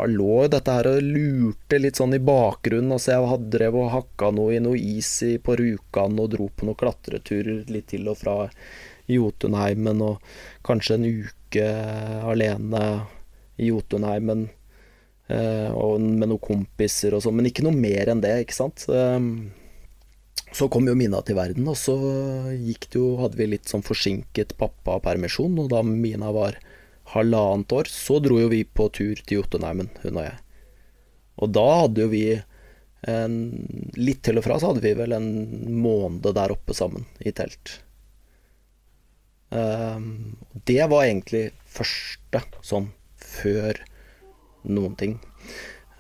lå 0.07 0.35
dette 0.53 0.75
her 0.77 0.87
og 0.93 1.03
lurte 1.03 1.81
litt 1.81 1.99
sånn 1.99 2.15
i 2.15 2.23
bakgrunnen. 2.23 2.93
Altså 2.95 3.17
jeg 3.17 3.31
hadde 3.33 3.53
drev 3.57 3.79
og 3.81 3.91
hakka 3.95 4.31
noe 4.35 4.55
i 4.55 4.63
noe 4.63 4.79
is 4.79 5.11
på 5.43 5.57
Rjukan 5.59 6.21
og 6.23 6.31
dro 6.37 6.47
på 6.55 6.69
noen 6.69 6.79
klatreturer 6.79 7.65
litt 7.73 7.91
til 7.95 8.07
og 8.13 8.21
fra 8.21 8.37
Jotunheimen, 9.13 10.03
og 10.03 10.23
kanskje 10.67 10.99
en 10.99 11.07
uke 11.07 11.67
alene 12.27 12.85
i 13.57 13.71
Jotunheimen. 13.71 14.49
Eh, 15.27 15.71
med 15.99 16.29
noen 16.29 16.43
kompiser 16.43 17.17
og 17.17 17.25
sånn, 17.25 17.35
men 17.39 17.49
ikke 17.51 17.65
noe 17.67 17.75
mer 17.75 18.13
enn 18.13 18.23
det, 18.23 18.35
ikke 18.45 18.59
sant. 18.59 18.87
Eh, 18.91 19.19
så 20.57 20.69
kom 20.73 20.87
jo 20.89 20.95
Mina 20.97 21.21
til 21.27 21.37
verden, 21.39 21.67
og 21.69 21.77
så 21.79 21.97
gikk 22.55 22.89
det 22.93 23.01
jo, 23.01 23.17
hadde 23.21 23.39
vi 23.39 23.49
litt 23.51 23.71
sånn 23.71 23.85
forsinket 23.85 24.55
pappapermisjon. 24.61 25.59
Og 25.61 25.71
da 25.73 25.83
Mina 25.85 26.31
var 26.33 26.59
halvannet 27.13 27.75
år, 27.77 27.91
så 27.91 28.21
dro 28.23 28.39
jo 28.41 28.51
vi 28.53 28.63
på 28.65 28.89
tur 28.95 29.19
til 29.23 29.43
Jotunheimen, 29.43 29.91
hun 30.05 30.21
og 30.21 30.29
jeg. 30.29 30.39
Og 31.43 31.51
da 31.53 31.67
hadde 31.83 32.07
jo 32.07 32.13
vi 32.13 32.27
en, 33.07 33.35
Litt 34.01 34.23
til 34.25 34.41
og 34.41 34.47
fra 34.47 34.57
så 34.59 34.73
hadde 34.73 34.83
vi 34.83 34.95
vel 34.99 35.13
en 35.15 35.29
måned 35.79 36.25
der 36.35 36.55
oppe 36.55 36.75
sammen, 36.75 37.05
i 37.21 37.35
telt. 37.37 37.81
Um, 39.51 40.37
det 40.67 40.83
var 40.91 41.07
egentlig 41.07 41.51
første 41.71 42.43
sånn 42.67 42.91
før 43.23 43.79
noen 44.67 44.97
ting. 44.99 45.19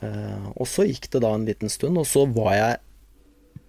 Uh, 0.02 0.52
og 0.56 0.66
så 0.68 0.84
gikk 0.88 1.10
det 1.12 1.22
da 1.24 1.32
en 1.36 1.46
liten 1.48 1.72
stund, 1.72 1.98
og 2.00 2.08
så 2.08 2.26
var 2.28 2.54
jeg 2.56 2.82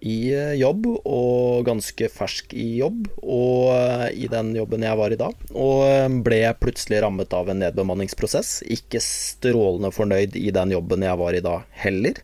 i 0.00 0.30
eh, 0.34 0.54
jobb, 0.58 0.86
og 1.08 1.64
ganske 1.66 2.08
fersk 2.12 2.54
i 2.54 2.68
jobb, 2.78 3.08
og 3.18 3.72
eh, 3.74 4.06
i 4.24 4.28
den 4.30 4.52
jobben 4.56 4.84
jeg 4.86 4.98
var 5.00 5.14
i 5.14 5.18
da. 5.18 5.30
Og 5.54 5.82
eh, 5.88 6.06
ble 6.24 6.40
plutselig 6.60 7.02
rammet 7.02 7.34
av 7.34 7.50
en 7.50 7.60
nedbemanningsprosess. 7.64 8.60
Ikke 8.70 9.02
strålende 9.02 9.90
fornøyd 9.94 10.38
i 10.38 10.48
den 10.54 10.74
jobben 10.76 11.06
jeg 11.06 11.20
var 11.22 11.34
i 11.34 11.42
da 11.44 11.58
heller. 11.82 12.22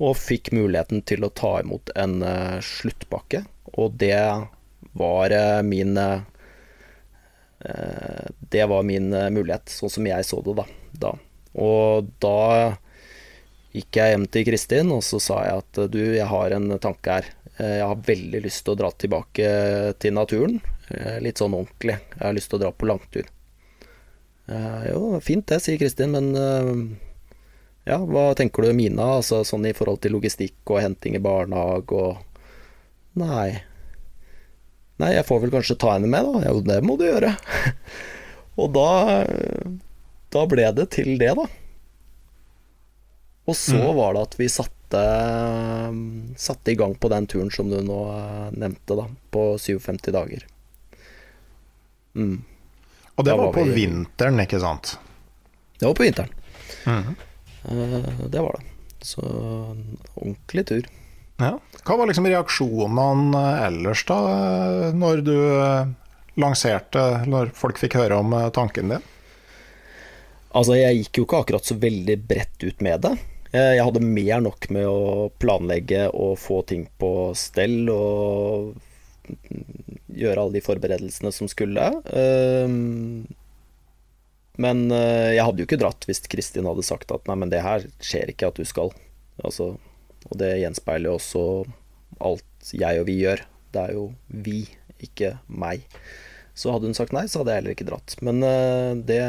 Og 0.00 0.16
fikk 0.16 0.52
muligheten 0.56 1.02
til 1.08 1.26
å 1.26 1.34
ta 1.34 1.58
imot 1.60 1.90
en 1.98 2.22
sluttpakke, 2.64 3.42
og 3.76 3.98
det 4.00 4.16
var 4.96 5.34
min 5.66 5.92
Det 7.60 8.62
var 8.70 8.86
min 8.88 9.10
mulighet, 9.10 9.68
sånn 9.68 9.92
som 9.92 10.06
jeg 10.08 10.24
så 10.24 10.38
det 10.46 10.54
da. 10.56 10.64
da. 11.02 11.10
Og 11.60 12.08
da 12.22 12.38
gikk 13.74 14.00
jeg 14.00 14.14
hjem 14.14 14.24
til 14.32 14.46
Kristin 14.48 14.94
og 14.94 15.02
så 15.06 15.20
sa 15.22 15.42
jeg 15.46 15.62
at 15.62 15.80
du, 15.92 16.00
jeg 16.16 16.26
har 16.30 16.56
en 16.56 16.72
tanke 16.82 17.18
her. 17.18 17.28
Eh, 17.60 17.76
jeg 17.80 17.90
har 17.90 18.06
veldig 18.06 18.42
lyst 18.46 18.64
til 18.64 18.74
å 18.74 18.80
dra 18.80 18.90
tilbake 18.90 19.50
til 20.02 20.16
naturen. 20.16 20.58
Eh, 20.88 21.20
litt 21.22 21.40
sånn 21.40 21.56
ordentlig. 21.56 21.98
Jeg 22.16 22.24
har 22.24 22.36
lyst 22.36 22.50
til 22.50 22.60
å 22.60 22.64
dra 22.64 22.72
på 22.72 22.88
langtur. 22.90 23.28
Eh, 24.50 24.82
jo, 24.90 25.20
fint 25.24 25.46
det, 25.50 25.60
sier 25.62 25.78
Kristin, 25.80 26.16
men 26.16 26.98
ja, 27.86 27.96
hva 27.96 28.30
tenker 28.38 28.66
du 28.66 28.74
Mina? 28.76 29.16
Altså 29.20 29.42
sånn 29.46 29.68
i 29.68 29.74
forhold 29.76 30.02
til 30.04 30.14
logistikk 30.16 30.72
og 30.72 30.82
henting 30.84 31.16
i 31.16 31.22
barnehage 31.22 31.96
og 31.96 32.26
Nei. 33.18 33.58
Nei, 35.00 35.14
jeg 35.16 35.26
får 35.28 35.40
vel 35.44 35.54
kanskje 35.54 35.78
ta 35.80 35.94
henne 35.94 36.10
med, 36.10 36.26
da. 36.26 36.50
Jo, 36.50 36.60
det 36.66 36.80
må 36.84 36.96
du 37.00 37.06
gjøre. 37.08 37.32
og 38.60 38.72
da 38.76 38.90
Da 40.30 40.44
ble 40.46 40.68
det 40.76 40.90
til 40.94 41.16
det, 41.18 41.32
da. 41.38 41.46
Og 43.50 43.56
så 43.56 43.78
mm. 43.80 43.96
var 43.96 44.14
det 44.14 44.22
at 44.28 44.36
vi 44.38 44.46
satte, 44.52 45.00
satte, 46.38 46.70
i 46.70 46.76
gang 46.78 46.94
på 46.94 47.10
den 47.10 47.26
turen 47.26 47.50
som 47.50 47.70
du 47.72 47.80
nå 47.82 47.98
eh, 48.12 48.50
nevnte, 48.54 48.94
da, 48.94 49.08
på 49.34 49.46
57 49.58 50.12
dager. 50.14 50.44
Mm. 52.14 52.36
Og 53.16 53.26
det 53.26 53.34
var, 53.34 53.46
var, 53.48 53.56
på 53.56 53.64
vi... 53.64 53.74
vinteren, 53.80 54.38
ikke 54.44 54.60
sant? 54.62 54.94
Det 55.80 55.88
var 55.88 55.96
på 55.98 56.06
vinteren. 56.06 56.30
Mm. 56.86 57.16
Uh, 57.64 58.22
det 58.30 58.40
var 58.40 58.60
det. 58.60 58.66
Så 59.02 59.24
ordentlig 60.14 60.66
tur. 60.66 60.88
Ja. 61.40 61.56
Hva 61.86 61.96
var 61.96 62.10
liksom 62.10 62.28
reaksjonene 62.28 63.44
ellers, 63.66 64.04
da, 64.08 64.18
når 64.92 65.22
du 65.24 65.36
lanserte, 66.40 67.04
når 67.30 67.54
folk 67.56 67.80
fikk 67.80 67.96
høre 67.98 68.20
om 68.20 68.36
tanken 68.54 68.92
din? 68.94 69.08
Altså, 70.50 70.74
jeg 70.76 71.02
gikk 71.04 71.20
jo 71.20 71.26
ikke 71.26 71.42
akkurat 71.44 71.68
så 71.68 71.76
veldig 71.78 72.16
bredt 72.26 72.64
ut 72.66 72.82
med 72.82 73.04
det. 73.06 73.14
Eh, 73.52 73.74
jeg 73.76 73.86
hadde 73.86 74.02
mer 74.04 74.42
nok 74.42 74.68
med 74.74 74.86
å 74.86 75.28
planlegge 75.42 76.06
og 76.10 76.38
få 76.38 76.60
ting 76.66 76.86
på 77.00 77.30
stell 77.38 77.90
og 77.90 78.76
gjøre 80.10 80.42
alle 80.42 80.58
de 80.58 80.64
forberedelsene 80.64 81.30
som 81.34 81.50
skulle. 81.50 81.86
Ehm, 82.14 83.26
men 84.60 84.82
eh, 84.94 85.36
jeg 85.36 85.46
hadde 85.46 85.62
jo 85.62 85.68
ikke 85.68 85.80
dratt 85.82 86.06
hvis 86.08 86.22
Kristin 86.30 86.68
hadde 86.70 86.86
sagt 86.86 87.14
at 87.14 87.30
nei, 87.30 87.38
men 87.42 87.52
det 87.52 87.62
her 87.66 87.86
skjer 88.02 88.34
ikke 88.34 88.50
at 88.50 88.58
du 88.58 88.66
skal. 88.66 88.90
Altså, 89.42 89.72
og 90.28 90.36
det 90.40 90.52
gjenspeiler 90.60 91.10
jo 91.10 91.16
også 91.18 91.44
alt 92.20 92.72
jeg 92.76 93.00
og 93.00 93.08
vi 93.08 93.20
gjør. 93.22 93.44
Det 93.72 93.84
er 93.86 93.96
jo 93.96 94.06
vi, 94.28 94.64
ikke 95.00 95.36
meg. 95.48 95.86
Så 96.54 96.72
hadde 96.74 96.90
hun 96.90 96.96
sagt 96.96 97.14
nei, 97.16 97.24
så 97.30 97.40
hadde 97.40 97.54
jeg 97.54 97.62
heller 97.62 97.76
ikke 97.76 97.88
dratt. 97.88 98.16
Men 98.24 98.42
eh, 98.44 98.92
det 99.08 99.22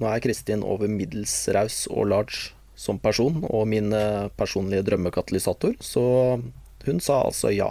Nå 0.00 0.08
er 0.08 0.22
Kristin 0.24 0.62
over 0.64 0.88
middels 0.88 1.34
raus 1.52 1.82
og 1.92 2.08
large 2.08 2.54
som 2.80 2.96
person, 3.00 3.42
og 3.44 3.66
min 3.68 3.92
eh, 3.92 4.30
personlige 4.40 4.86
drømmekatalysator, 4.88 5.76
så 5.84 6.04
hun 6.86 7.00
sa 7.04 7.18
altså 7.26 7.52
ja. 7.52 7.68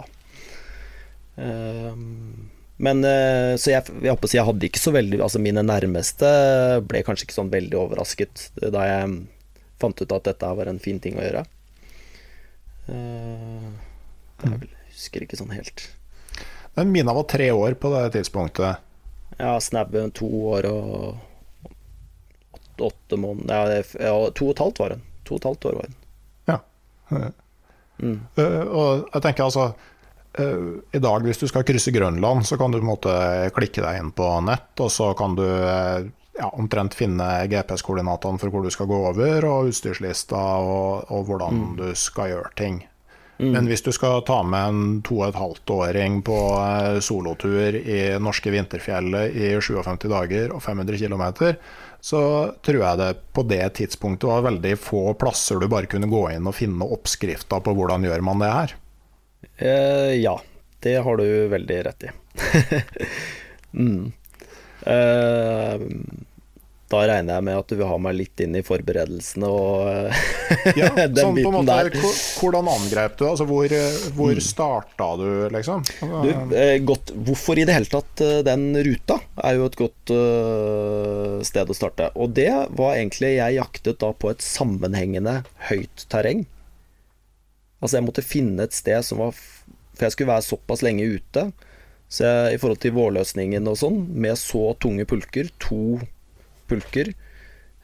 Ehm, 1.40 2.50
men 2.78 3.02
eh, 3.04 3.56
Så 3.58 3.72
jeg, 3.72 3.90
jeg, 4.02 4.18
si, 4.30 4.36
jeg 4.38 4.46
hadde 4.46 4.66
ikke 4.66 4.80
så 4.82 4.92
veldig 4.94 5.18
Altså 5.22 5.40
mine 5.42 5.62
nærmeste 5.64 6.28
ble 6.86 7.02
kanskje 7.06 7.26
ikke 7.26 7.36
sånn 7.36 7.52
veldig 7.52 7.76
overrasket 7.80 8.42
da 8.60 8.84
jeg 8.88 9.12
fant 9.80 10.02
ut 10.02 10.14
at 10.14 10.26
dette 10.28 10.50
var 10.58 10.68
en 10.70 10.80
fin 10.82 10.98
ting 11.00 11.16
å 11.16 11.24
gjøre. 11.24 11.44
Eh, 12.90 13.66
jeg 14.44 14.70
husker 14.90 15.24
ikke 15.24 15.38
sånn 15.38 15.54
helt. 15.54 15.86
Men 16.74 16.92
Mina 16.94 17.14
var 17.14 17.26
tre 17.30 17.50
år 17.52 17.76
på 17.80 17.90
det 17.94 18.04
tidspunktet? 18.16 18.86
Ja, 19.38 19.56
snaue 19.62 20.10
to 20.14 20.28
år 20.54 20.66
og 20.70 21.26
åtte 22.80 23.16
måneder 23.20 23.84
ja, 24.00 24.14
To 24.32 24.46
og 24.48 24.54
et 24.54 24.62
halvt 24.64 24.80
var 24.82 24.94
hun. 24.96 25.06
To 25.28 25.36
og 25.36 25.40
et 25.40 25.48
halvt 25.50 25.68
år 25.70 25.78
var 25.78 25.88
hun. 25.88 25.96
Ja. 26.50 26.58
Mm. 28.00 28.20
Uh, 28.38 28.64
og 28.64 29.10
jeg 29.12 29.22
tenker 29.26 29.44
altså 29.44 29.64
uh, 29.74 30.68
I 30.96 31.00
dag, 31.02 31.26
hvis 31.26 31.42
du 31.42 31.46
skal 31.50 31.66
krysse 31.68 31.92
Grønland, 31.92 32.46
så 32.48 32.56
kan 32.60 32.72
du 32.72 32.78
på 32.78 32.86
en 32.86 32.92
måte 32.92 33.16
klikke 33.56 33.84
deg 33.84 34.00
inn 34.00 34.12
på 34.16 34.28
nett, 34.46 34.72
og 34.80 34.92
så 34.94 35.10
kan 35.18 35.36
du 35.38 35.44
ja, 36.40 36.48
omtrent 36.56 36.96
finne 36.96 37.28
GPS-koordinatene 37.50 38.40
for 38.40 38.52
hvor 38.52 38.64
du 38.64 38.72
skal 38.72 38.88
gå 38.90 39.00
over, 39.12 39.46
og 39.46 39.70
utstyrslista, 39.70 40.40
og, 40.64 41.10
og 41.12 41.26
hvordan 41.28 41.60
mm. 41.60 41.74
du 41.80 41.90
skal 41.98 42.32
gjøre 42.34 42.54
ting. 42.58 42.80
Mm. 43.40 43.52
Men 43.54 43.68
hvis 43.70 43.80
du 43.82 43.88
skal 43.92 44.20
ta 44.28 44.42
med 44.44 44.68
en 44.68 44.80
to 45.06 45.22
og 45.22 45.30
et 45.30 45.38
halvt 45.40 45.70
åring 45.72 46.18
på 46.24 46.36
solotur 47.00 47.78
i 47.78 48.00
norske 48.20 48.52
vinterfjellet 48.52 49.32
i 49.32 49.54
57 49.56 50.04
dager 50.12 50.52
og 50.52 50.60
500 50.60 51.00
km, 51.00 51.24
så 52.04 52.20
tror 52.60 52.82
jeg 52.82 53.00
det 53.00 53.08
på 53.32 53.44
det 53.48 53.64
tidspunktet 53.80 54.28
var 54.28 54.44
veldig 54.44 54.74
få 54.80 55.14
plasser 55.20 55.60
du 55.60 55.68
bare 55.72 55.88
kunne 55.88 56.10
gå 56.12 56.26
inn 56.34 56.48
og 56.48 56.56
finne 56.56 56.84
oppskrifta 56.84 57.62
på 57.64 57.74
hvordan 57.76 58.04
gjør 58.08 58.24
man 58.28 58.44
det 58.44 58.52
her. 58.52 58.76
Eh, 59.56 60.14
ja, 60.20 60.36
det 60.84 60.96
har 61.04 61.16
du 61.16 61.26
veldig 61.52 61.80
rett 61.88 62.08
i. 62.08 62.12
mm. 63.84 64.12
eh, 64.84 65.88
da 66.90 67.00
regner 67.06 67.36
jeg 67.36 67.46
med 67.46 67.58
at 67.60 67.70
du 67.70 67.76
vil 67.78 67.86
ha 67.86 67.96
meg 68.02 68.16
litt 68.18 68.40
inn 68.42 68.56
i 68.58 68.64
forberedelsene 68.66 69.46
og 69.46 70.10
ja, 70.80 70.88
den 71.06 71.20
sånn, 71.20 71.36
biten 71.38 71.54
måte, 71.54 71.68
der. 71.70 71.90
Hvordan 72.40 72.70
angrep 72.72 73.14
du? 73.20 73.24
Altså, 73.28 73.46
hvor 73.46 73.74
hvor 74.16 74.34
mm. 74.34 74.42
starta 74.42 75.08
du, 75.20 75.28
liksom? 75.54 75.84
Du, 76.00 76.30
eh, 76.58 76.74
godt, 76.82 77.14
hvorfor 77.14 77.60
i 77.62 77.66
det 77.68 77.76
hele 77.76 77.90
tatt 77.90 78.24
eh, 78.26 78.40
den 78.46 78.72
ruta 78.82 79.20
er 79.38 79.60
jo 79.60 79.70
et 79.70 79.78
godt 79.78 80.14
uh, 80.16 81.38
sted 81.46 81.70
å 81.70 81.78
starte. 81.78 82.10
Og 82.18 82.34
det 82.34 82.50
var 82.76 82.96
egentlig 82.96 83.36
Jeg 83.36 83.60
jaktet 83.60 84.02
da 84.02 84.10
på 84.10 84.34
et 84.34 84.42
sammenhengende 84.42 85.40
høyt 85.70 86.06
terreng. 86.10 86.44
Altså 87.80 88.00
jeg 88.00 88.08
måtte 88.10 88.26
finne 88.26 88.66
et 88.66 88.76
sted 88.76 89.06
som 89.06 89.22
var 89.22 89.36
For 89.38 90.08
jeg 90.08 90.16
skulle 90.16 90.34
være 90.34 90.48
såpass 90.48 90.82
lenge 90.84 91.06
ute. 91.06 91.50
Så 92.10 92.26
jeg, 92.26 92.56
i 92.56 92.58
forhold 92.58 92.82
til 92.82 92.98
vårløsningen 92.98 93.70
og 93.70 93.78
sånn, 93.78 94.00
med 94.10 94.34
så 94.40 94.72
tunge 94.82 95.06
pulker, 95.06 95.52
to 95.62 96.00
pulker, 96.70 97.12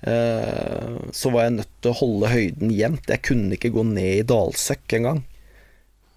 eh, 0.06 0.98
så 1.12 1.32
var 1.34 1.46
jeg 1.46 1.56
nødt 1.58 1.72
til 1.82 1.92
å 1.92 1.98
holde 2.00 2.32
høyden 2.32 2.74
jevnt. 2.74 3.10
Jeg 3.10 3.24
kunne 3.26 3.58
ikke 3.58 3.74
gå 3.74 3.86
ned 3.90 4.12
i 4.20 4.28
dalsøkk 4.30 4.98
engang. 5.00 5.24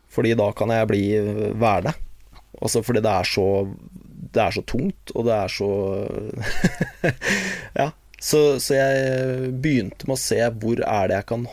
Fordi 0.09 0.35
da 0.37 0.49
kan 0.57 0.73
jeg 0.73 0.89
bli 0.89 1.03
værende. 1.61 1.93
Altså 2.59 2.81
fordi 2.83 3.03
det 3.05 3.11
er 3.11 3.27
så 3.29 3.45
Det 4.29 4.41
er 4.41 4.51
så 4.51 4.61
tungt, 4.67 5.11
og 5.15 5.25
det 5.25 5.35
er 5.35 5.53
så 5.53 5.69
Ja. 7.81 7.91
Så, 8.19 8.59
så, 8.59 8.75
jeg 8.75 9.53
begynte 9.63 10.03
med 10.09 10.17
å 10.17 10.19
se 10.19 10.39
hvor 10.59 10.81
er 10.83 11.07
det 11.07 11.15
jeg 11.21 11.27
kan 11.29 11.45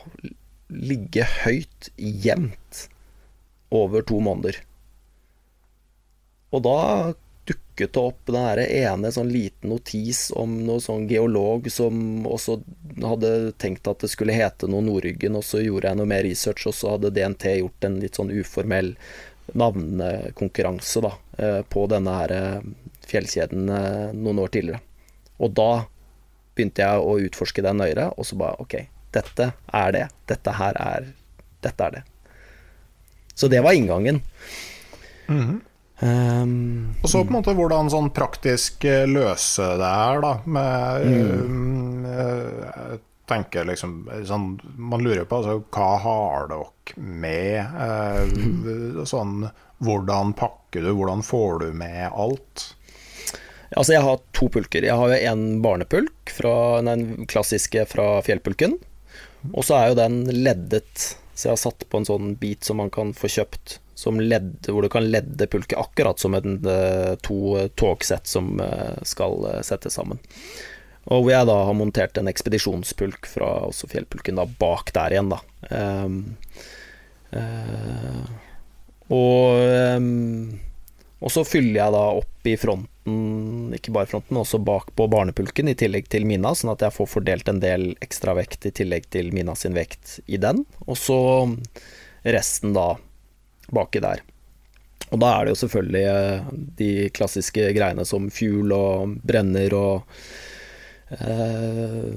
ligge 0.67 1.27
høyt 1.45 1.91
jevnt 1.95 2.81
over 3.71 4.03
to 4.03 4.19
måneder. 4.19 4.59
Og 6.51 6.65
da 6.67 6.81
dukket 7.77 7.93
det 7.93 8.01
opp 8.01 8.27
den 8.27 8.37
her 8.41 8.59
ene 8.59 9.13
sånn 9.13 9.29
liten 9.29 9.71
notis 9.71 10.33
om 10.35 10.65
noe 10.65 10.81
sånn 10.81 11.07
geolog 11.09 11.69
som 11.71 12.27
også 12.27 12.61
hadde 13.03 13.53
tenkt 13.59 13.87
at 13.87 14.01
det 14.01 14.09
skulle 14.09 14.33
hete 14.33 14.67
noe 14.67 14.81
Nordryggen, 14.81 15.37
og 15.37 15.45
så 15.45 15.61
gjorde 15.61 15.89
jeg 15.89 15.99
noe 15.99 16.09
mer 16.09 16.25
research, 16.25 16.67
og 16.67 16.75
så 16.75 16.95
hadde 16.95 17.13
DNT 17.13 17.59
gjort 17.61 17.85
en 17.85 18.01
litt 18.01 18.17
sånn 18.17 18.33
uformell 18.33 18.95
navnekonkurranse 19.53 21.05
da, 21.05 21.13
eh, 21.39 21.61
på 21.69 21.87
denne 21.87 22.17
her 22.17 22.33
eh, 22.33 22.65
fjellkjeden 23.07 23.69
eh, 23.69 24.17
noen 24.17 24.41
år 24.41 24.49
tidligere. 24.57 24.81
Og 25.39 25.53
da 25.53 25.85
begynte 26.57 26.83
jeg 26.83 27.05
å 27.05 27.19
utforske 27.29 27.63
den 27.63 27.77
nøyere, 27.83 28.09
og 28.17 28.25
så 28.27 28.41
bare 28.41 28.57
OK, 28.65 28.79
dette 29.13 29.53
er 29.53 29.93
det. 29.93 30.07
Dette 30.27 30.57
her 30.57 30.81
er 30.81 31.13
Dette 31.61 31.83
er 31.83 31.95
det. 31.97 32.03
Så 33.35 33.49
det 33.51 33.59
var 33.65 33.75
inngangen. 33.75 34.21
Mm. 35.27 35.61
Um, 36.01 36.93
og 37.01 37.09
så 37.09 37.23
på 37.25 37.33
en 37.33 37.39
måte 37.39 37.55
hvordan 37.57 37.89
sånn 37.89 38.11
praktisk 38.13 38.85
eh, 38.85 39.07
løse 39.09 39.65
det 39.81 39.89
er, 39.89 40.19
da. 40.21 40.33
Med 40.45 41.07
mm. 41.49 42.03
uh, 42.05 42.97
tenker 43.27 43.65
liksom 43.67 44.03
sånn, 44.29 44.51
Man 44.77 45.03
lurer 45.03 45.25
på 45.25 45.41
altså, 45.41 45.63
hva 45.73 45.93
har 46.05 46.51
dere 46.53 47.07
med? 47.25 47.79
Uh, 47.81 49.05
sånn, 49.13 49.47
hvordan 49.85 50.35
pakker 50.37 50.85
du, 50.85 50.93
hvordan 50.99 51.25
får 51.25 51.65
du 51.65 51.71
med 51.81 52.11
alt? 52.13 52.73
Altså, 53.73 53.97
jeg 53.97 54.05
har 54.05 54.21
to 54.37 54.51
pulker. 54.53 54.85
Jeg 54.87 55.01
har 55.01 55.11
jo 55.11 55.33
en 55.33 55.47
barnepulk, 55.65 56.31
fra, 56.37 56.83
den 56.87 57.27
klassiske 57.29 57.83
fra 57.91 58.21
fjellpulken. 58.25 58.77
Og 59.53 59.65
så 59.67 59.79
er 59.79 59.91
jo 59.91 59.99
den 59.99 60.21
leddet, 60.31 61.09
så 61.35 61.49
jeg 61.49 61.57
har 61.57 61.65
satt 61.65 61.89
på 61.91 62.01
en 62.01 62.07
sånn 62.09 62.31
bit 62.41 62.67
som 62.67 62.79
man 62.81 62.93
kan 62.93 63.13
få 63.17 63.31
kjøpt 63.33 63.79
ledd, 64.05 64.69
hvor 64.69 64.83
du 64.83 64.89
kan 64.93 65.07
ledde 65.09 65.47
pulket 65.47 65.79
akkurat 65.79 66.19
som 66.21 66.35
en, 66.35 66.59
eh, 66.67 67.15
to 67.25 67.69
togsett 67.75 68.27
som 68.27 68.61
eh, 68.61 68.99
skal 69.03 69.45
eh, 69.51 69.63
settes 69.63 69.97
sammen. 69.97 70.21
Og 71.07 71.23
hvor 71.23 71.33
jeg 71.33 71.47
da 71.47 71.57
har 71.69 71.77
montert 71.79 72.19
en 72.19 72.29
ekspedisjonspulk 72.29 73.29
fra 73.31 73.51
også 73.69 73.89
fjellpulken 73.93 74.41
da 74.41 74.47
bak 74.59 74.91
der 74.97 75.15
igjen, 75.15 75.31
da. 75.31 75.39
Um, 75.71 76.17
uh, 77.31 78.25
og, 79.15 79.61
um, 79.95 80.59
og 81.23 81.31
så 81.31 81.45
fyller 81.47 81.79
jeg 81.79 81.95
da 81.95 82.03
opp 82.19 82.51
i 82.51 82.57
fronten, 82.59 83.71
ikke 83.79 83.95
bare 83.95 84.11
fronten, 84.11 84.41
også 84.41 84.59
bak 84.67 84.91
på 84.99 85.07
barnepulken, 85.13 85.71
i 85.71 85.79
tillegg 85.79 86.11
til 86.11 86.27
mina, 86.27 86.57
sånn 86.59 86.75
at 86.75 86.83
jeg 86.83 86.97
får 86.99 87.13
fordelt 87.13 87.55
en 87.55 87.63
del 87.63 87.93
ekstra 88.03 88.35
vekt 88.35 88.67
i 88.67 88.75
tillegg 88.75 89.07
til 89.15 89.31
mina 89.37 89.55
sin 89.55 89.79
vekt 89.79 90.19
i 90.27 90.43
den. 90.43 90.65
Og 90.91 90.99
så 90.99 91.21
resten 92.27 92.75
da 92.75 92.97
baki 93.75 94.03
der. 94.05 94.23
Og 95.13 95.21
da 95.23 95.31
er 95.33 95.47
det 95.47 95.55
jo 95.55 95.61
selvfølgelig 95.63 96.05
eh, 96.11 96.51
de 96.81 96.91
klassiske 97.15 97.71
greiene 97.77 98.07
som 98.09 98.27
fuel 98.35 98.75
og 98.75 99.17
brenner 99.27 99.77
og 99.79 100.19
eh, 101.15 102.11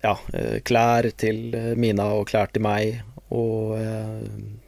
Ja, 0.00 0.14
eh, 0.32 0.58
klær 0.64 1.10
til 1.20 1.52
Mina 1.76 2.08
og 2.16 2.30
klær 2.30 2.50
til 2.50 2.64
meg. 2.64 3.02
Og 3.30 3.76
eh, 3.78 4.22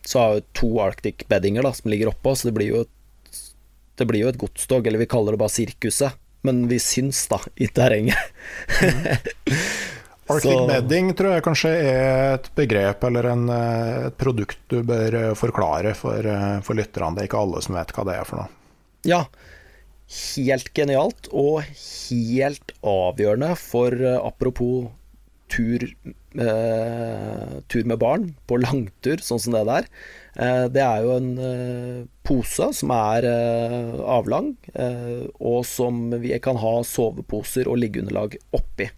så 0.06 0.18
har 0.18 0.34
vi 0.34 0.44
to 0.54 0.72
Arctic 0.84 1.24
beddinger 1.30 1.66
da, 1.66 1.72
som 1.74 1.90
ligger 1.90 2.12
oppå, 2.12 2.34
så 2.36 2.48
det 2.48 2.56
blir 2.58 2.70
jo 2.70 2.82
et, 2.84 3.40
det 3.98 4.06
blir 4.08 4.22
jo 4.24 4.30
et 4.30 4.38
godstog, 4.38 4.86
eller 4.86 5.02
vi 5.02 5.10
kaller 5.10 5.34
det 5.34 5.42
bare 5.42 5.54
sirkuset. 5.56 6.18
Men 6.42 6.64
vi 6.70 6.78
syns, 6.82 7.24
da, 7.30 7.38
i 7.54 7.68
terrenget. 7.70 8.18
Arctic 10.30 10.52
så. 10.52 10.66
bedding 10.68 11.10
tror 11.18 11.34
jeg 11.34 11.44
kanskje 11.44 11.72
er 11.74 12.36
et 12.36 12.48
begrep 12.56 13.04
eller 13.08 13.30
en, 13.32 13.48
eh, 13.50 14.06
et 14.08 14.18
produkt 14.20 14.60
du 14.70 14.80
bør 14.86 15.18
eh, 15.18 15.32
forklare 15.38 15.94
for, 15.98 16.18
eh, 16.22 16.60
for 16.62 16.78
lytterne. 16.78 17.16
Det 17.16 17.24
er 17.24 17.30
ikke 17.30 17.42
alle 17.42 17.62
som 17.64 17.78
vet 17.78 17.94
hva 17.96 18.06
det 18.08 18.16
er 18.20 18.28
for 18.28 18.42
noe. 18.42 18.48
Ja, 19.08 19.24
helt 20.12 20.70
genialt 20.76 21.28
og 21.32 21.62
helt 21.66 22.74
avgjørende 22.86 23.54
for 23.58 23.98
apropos 24.22 24.90
tur, 25.52 25.84
eh, 26.38 27.60
tur 27.68 27.84
med 27.84 27.98
barn 28.00 28.34
på 28.48 28.58
langtur, 28.62 29.20
sånn 29.24 29.40
som 29.42 29.56
det 29.56 29.64
der. 29.68 29.88
Eh, 30.36 30.66
det 30.72 30.82
er 30.84 31.04
jo 31.04 31.16
en 31.18 31.30
eh, 31.38 31.98
pose 32.24 32.70
som 32.76 32.94
er 32.94 33.26
avlang, 34.02 34.54
og 35.42 35.62
som 35.68 36.04
vi 36.22 36.32
kan 36.42 36.60
ha 36.62 36.74
soveposer 36.86 37.68
og 37.68 37.80
liggeunderlag 37.82 38.38
oppi. 38.56 38.88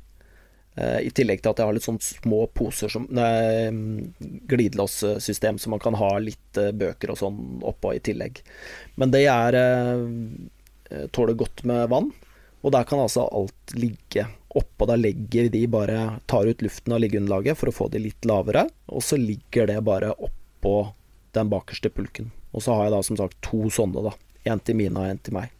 Eh, 0.74 1.00
I 1.06 1.10
tillegg 1.14 1.42
til 1.42 1.52
at 1.52 1.60
jeg 1.60 1.68
har 1.68 1.76
litt 1.76 1.86
sånn 1.86 2.00
små 2.02 2.44
poser 2.50 2.90
som 2.90 3.06
glidelåssystem, 4.50 5.58
så 5.58 5.70
man 5.70 5.82
kan 5.82 5.94
ha 6.00 6.10
litt 6.18 6.58
eh, 6.58 6.72
bøker 6.74 7.12
og 7.14 7.20
sånn 7.20 7.62
oppå 7.62 7.94
i 7.94 8.02
tillegg. 8.02 8.42
Men 8.98 9.14
det 9.14 9.26
er 9.30 9.58
eh, 9.60 11.06
tåler 11.14 11.38
godt 11.38 11.64
med 11.68 11.88
vann, 11.94 12.10
og 12.64 12.72
der 12.74 12.88
kan 12.88 13.02
altså 13.04 13.28
alt 13.28 13.76
ligge 13.76 14.26
oppå. 14.54 14.88
Da 14.90 14.96
legger 14.98 15.50
de 15.52 15.64
bare 15.70 16.18
tar 16.30 16.48
ut 16.48 16.62
luften 16.64 16.96
av 16.96 17.02
liggeunderlaget 17.04 17.58
for 17.60 17.70
å 17.70 17.76
få 17.76 17.88
det 17.92 18.02
litt 18.02 18.26
lavere, 18.26 18.66
og 18.90 19.04
så 19.04 19.18
ligger 19.20 19.70
det 19.70 19.80
bare 19.86 20.14
oppå 20.14 20.76
den 21.34 21.50
bakerste 21.50 21.90
pulken. 21.90 22.32
Og 22.54 22.62
så 22.62 22.74
har 22.74 22.86
jeg 22.86 22.94
da 22.94 23.02
som 23.02 23.18
sagt 23.18 23.40
to 23.42 23.66
sånne, 23.74 24.02
da. 24.06 24.14
En 24.50 24.60
til 24.62 24.76
Mina 24.78 25.02
og 25.02 25.10
en 25.10 25.22
til 25.22 25.34
meg. 25.34 25.52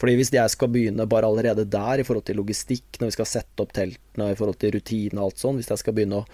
Fordi 0.00 0.16
hvis 0.16 0.32
jeg 0.32 0.52
skal 0.52 0.70
begynne 0.72 1.04
bare 1.10 1.28
allerede 1.28 1.66
der 1.68 2.00
i 2.00 2.06
forhold 2.08 2.24
til 2.28 2.40
logistikk, 2.40 2.96
når 2.98 3.10
vi 3.10 3.16
skal 3.18 3.28
sette 3.28 3.64
opp 3.64 3.74
teltene, 3.76 4.30
i 4.32 4.38
forhold 4.38 4.56
til 4.62 4.72
rutine 4.76 5.20
og 5.20 5.28
alt 5.28 5.42
sånn, 5.42 5.60
hvis 5.60 5.68
jeg 5.72 5.82
skal 5.82 5.96
begynne 5.96 6.22
å 6.22 6.28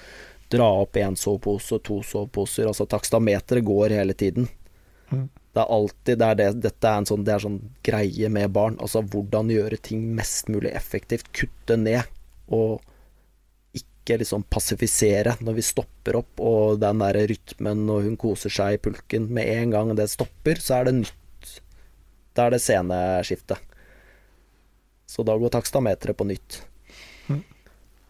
dra 0.52 0.68
opp 0.84 0.98
én 1.02 1.16
sovepose 1.18 1.80
to 1.82 1.98
soveposer 2.06 2.68
Altså 2.70 2.86
takstameteret 2.86 3.66
går 3.66 3.96
hele 3.98 4.14
tiden. 4.14 4.46
Mm. 5.10 5.26
Det 5.26 5.62
er 5.62 5.72
alltid 5.72 6.20
det 6.20 6.26
er 6.26 6.38
det, 6.38 6.48
Dette 6.68 6.90
er 6.90 7.00
en 7.00 7.08
sånn, 7.08 7.24
det 7.26 7.34
er 7.34 7.42
sånn 7.42 7.58
greie 7.86 8.30
med 8.30 8.52
barn. 8.54 8.78
Altså 8.78 9.02
hvordan 9.02 9.50
gjøre 9.50 9.80
ting 9.82 10.04
mest 10.14 10.52
mulig 10.52 10.70
effektivt. 10.76 11.32
Kutte 11.34 11.78
ned. 11.80 12.06
Og 12.54 12.78
ikke 13.74 14.20
liksom 14.22 14.46
passifisere 14.46 15.34
når 15.42 15.58
vi 15.58 15.66
stopper 15.66 16.20
opp, 16.20 16.38
og 16.38 16.78
den 16.78 17.02
der 17.02 17.18
rytmen 17.32 17.88
og 17.90 18.04
hun 18.06 18.14
koser 18.20 18.52
seg 18.52 18.76
i 18.76 18.82
pulken 18.84 19.26
Med 19.34 19.50
en 19.50 19.72
gang 19.74 19.94
det 19.98 20.06
stopper, 20.12 20.62
så 20.62 20.78
er 20.78 20.86
det 20.86 20.98
nytt 21.00 21.22
da 22.36 22.46
er 22.46 22.56
det 22.56 22.62
sceneskiftet. 22.64 23.76
Så 25.06 25.24
da 25.26 25.36
går 25.38 25.52
takstameteret 25.54 26.18
på 26.18 26.26
nytt. 26.28 26.60
Mm. 27.30 27.42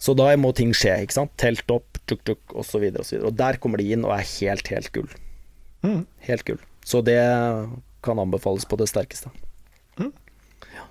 Så 0.00 0.14
da 0.16 0.30
må 0.40 0.52
ting 0.56 0.72
skje, 0.76 0.96
ikke 1.04 1.18
sant. 1.18 1.34
Telt 1.40 1.70
opp, 1.72 2.00
tuk-tuk, 2.08 2.40
osv. 2.56 2.88
Og, 2.90 3.02
så 3.04 3.20
og, 3.20 3.28
og 3.30 3.36
der 3.38 3.60
kommer 3.62 3.82
de 3.82 3.90
inn 3.94 4.06
og 4.06 4.14
er 4.16 4.26
helt, 4.38 4.70
helt 4.72 4.92
gull. 4.94 5.10
Mm. 5.86 6.06
Helt 6.26 6.46
gull. 6.48 6.62
Så 6.86 7.02
det 7.04 7.20
kan 8.06 8.22
anbefales 8.22 8.66
på 8.68 8.78
det 8.80 8.88
sterkeste. 8.90 9.32
Mm. 10.00 10.12
Ja. 10.74 10.86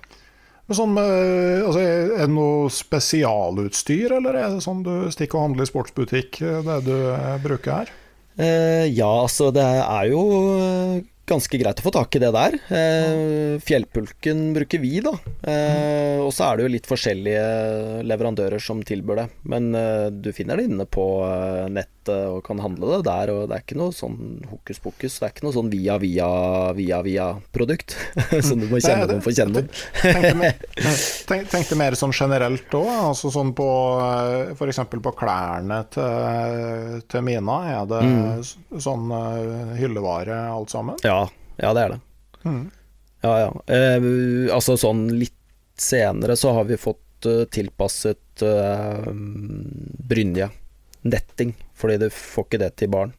Sånn 0.74 0.96
altså, 0.98 1.82
er 1.82 2.08
det 2.24 2.30
noe 2.32 2.70
spesialutstyr, 2.74 4.16
eller 4.18 4.38
er 4.38 4.56
det 4.56 4.64
sånn 4.64 4.82
du 4.86 4.94
stikker 5.14 5.40
og 5.40 5.48
handler 5.48 5.66
i 5.66 5.70
sportsbutikk, 5.70 6.40
det 6.66 6.80
du 6.86 6.96
bruker 7.44 7.80
her? 7.80 7.94
Eh, 8.36 8.86
ja, 8.92 9.08
altså 9.08 9.48
det 9.54 9.64
er 9.64 10.10
jo 10.10 10.24
ganske 11.26 11.58
greit 11.60 11.80
å 11.80 11.86
få 11.86 11.92
tak 11.94 12.16
i 12.16 12.22
det 12.22 12.30
der. 12.34 12.56
Eh, 12.78 13.56
fjellpulken 13.64 14.46
bruker 14.56 14.82
vi, 14.82 14.94
da. 15.04 15.12
Eh, 15.42 16.22
og 16.22 16.32
så 16.34 16.48
er 16.48 16.56
det 16.56 16.66
jo 16.66 16.72
litt 16.76 16.88
forskjellige 16.90 18.02
leverandører 18.06 18.62
som 18.62 18.82
tilbyr 18.86 19.22
det. 19.22 19.26
Men 19.50 19.70
eh, 19.74 20.08
du 20.10 20.32
finner 20.36 20.58
det 20.58 20.68
inne 20.70 20.86
på 20.86 21.06
eh, 21.26 21.66
nettet 21.72 21.94
og 22.06 22.44
kan 22.46 22.60
handle 22.62 22.96
det 22.96 23.06
der. 23.08 23.32
Og 23.34 23.48
det 23.48 23.56
er 23.56 23.64
ikke 23.64 23.78
noe 23.80 23.94
sånn 23.94 24.44
hokus 24.50 24.78
pokus. 24.82 25.18
Det 25.18 25.26
er 25.26 25.34
ikke 25.34 25.46
noe 25.48 25.56
sånn 25.56 25.70
via, 25.72 25.96
via, 26.02 26.28
via, 26.76 27.00
via-produkt 27.02 27.96
som 28.46 28.58
du 28.62 28.68
må 28.70 28.80
kjenne 28.82 29.08
noen 29.10 29.24
for 29.24 29.32
å 29.32 29.36
kjenne 29.36 29.64
noen. 29.66 30.46
Tenkte 31.26 31.78
mer 31.78 31.96
sånn 31.98 32.14
generelt 32.16 32.72
òg, 32.78 32.90
altså 33.10 33.32
sånn 33.34 33.52
på 33.56 33.68
eh, 34.02 34.54
f.eks. 34.54 34.82
på 34.92 35.14
klærne 35.18 35.82
til, 35.94 37.00
til 37.10 37.26
Mina. 37.26 37.58
Er 37.76 37.90
det 37.90 38.02
mm. 38.06 38.80
sånn 38.82 39.10
uh, 39.10 39.74
hyllevare 39.78 40.38
alt 40.52 40.72
sammen? 40.72 40.98
Ja, 41.06 41.15
ja, 41.56 41.72
det 41.76 41.84
er 41.84 41.94
det. 41.94 42.00
Mm. 42.46 42.64
Ja, 43.26 43.34
ja. 43.40 43.50
Eh, 43.74 44.06
altså 44.54 44.76
sånn 44.80 45.08
litt 45.18 45.34
senere 45.76 46.36
så 46.36 46.52
har 46.56 46.64
vi 46.64 46.78
fått 46.80 47.26
uh, 47.26 47.44
tilpasset 47.52 48.42
uh, 48.42 49.08
brynje, 50.08 50.48
netting, 51.02 51.54
fordi 51.76 51.98
du 52.00 52.08
får 52.10 52.46
ikke 52.46 52.60
det 52.62 52.70
til 52.80 52.92
barn. 52.92 53.12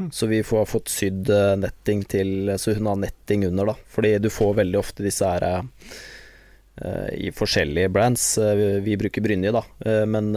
Mm. 0.00 0.10
Så 0.12 0.28
vi 0.30 0.42
får 0.44 0.68
fått 0.68 0.92
sydd 0.92 1.30
uh, 1.32 1.56
netting 1.60 2.04
til 2.08 2.52
Så 2.58 2.72
hun 2.76 2.88
har 2.88 3.00
netting 3.00 3.46
under, 3.48 3.72
da. 3.72 3.76
Fordi 3.92 4.14
du 4.18 4.30
får 4.32 4.54
veldig 4.62 4.80
ofte 4.80 5.04
disse 5.04 5.28
her 5.28 5.66
i 7.12 7.28
forskjellige 7.36 7.90
brands. 7.92 8.38
vi 8.80 8.94
bruker 8.96 9.20
brynje, 9.20 9.50
da, 9.52 9.60
men, 10.08 10.30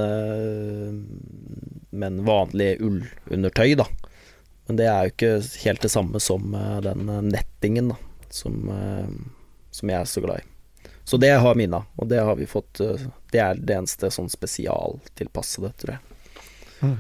men 1.96 2.18
vanlig 2.28 2.74
ullundertøy, 2.84 3.78
da. 3.80 3.86
Men 4.68 4.80
det 4.80 4.88
er 4.88 5.06
jo 5.06 5.14
ikke 5.14 5.32
helt 5.66 5.84
det 5.84 5.92
samme 5.92 6.20
som 6.24 6.56
eh, 6.56 6.80
den 6.86 7.10
eh, 7.12 7.24
nettingen 7.34 7.92
da, 7.92 7.98
som, 8.32 8.60
eh, 8.72 9.08
som, 9.76 9.92
jeg 9.92 10.00
er 10.00 10.10
så 10.10 10.24
glad 10.24 10.44
i. 10.44 10.92
Så 11.04 11.20
det 11.20 11.34
har 11.44 11.58
Mina, 11.60 11.82
og 12.00 12.08
det 12.08 12.22
har 12.24 12.38
vi 12.40 12.46
fått 12.48 12.80
Det 12.80 13.40
er 13.42 13.58
det 13.60 13.76
eneste 13.76 14.08
sånn 14.14 14.30
spesialtilpassede, 14.32 15.74
tror 15.82 15.98
jeg. 15.98 16.22
Mm. 16.80 17.00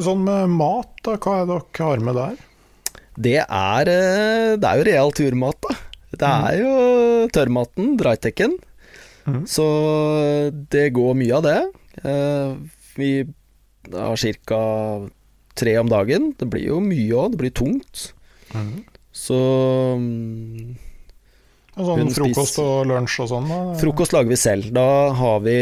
Sånn 0.00 0.22
med 0.24 0.54
mat, 0.56 0.94
da, 1.04 1.18
hva 1.20 1.34
er 1.42 1.50
det 1.50 1.58
dere 1.58 1.88
har 1.90 2.04
med 2.06 2.16
der? 2.16 2.38
Det 3.14 3.36
er, 3.44 3.90
det 4.56 4.70
er 4.70 4.80
jo 4.80 4.86
real 4.88 5.12
turmat, 5.14 5.60
da. 5.60 5.76
Det 6.14 6.30
er 6.48 6.62
jo 6.62 6.72
tørrmaten, 7.36 7.92
drytekken. 8.00 8.56
Mm. 9.28 9.42
Så 9.50 9.66
det 10.72 10.88
går 10.96 11.20
mye 11.20 11.36
av 11.36 11.44
det. 11.44 11.60
Vi 12.96 13.10
har 13.92 14.24
ca. 14.48 14.62
tre 15.58 15.76
om 15.80 15.90
dagen. 15.90 16.32
Det 16.38 16.48
blir 16.50 16.68
jo 16.72 16.80
mye 16.82 17.12
òg, 17.14 17.34
det 17.34 17.40
blir 17.44 17.54
tungt. 17.54 18.10
Mm. 18.54 18.82
Så 19.14 19.36
um, 19.94 20.74
Og 21.78 21.86
sånn 21.88 22.10
frokost 22.14 22.54
spiser- 22.54 22.66
og 22.66 22.88
lunsj 22.90 23.20
og 23.24 23.28
sånn? 23.30 23.46
da? 23.50 23.58
Frokost 23.78 24.14
lager 24.14 24.32
vi 24.32 24.38
selv. 24.38 24.70
Da 24.74 24.86
har 25.18 25.44
vi 25.46 25.56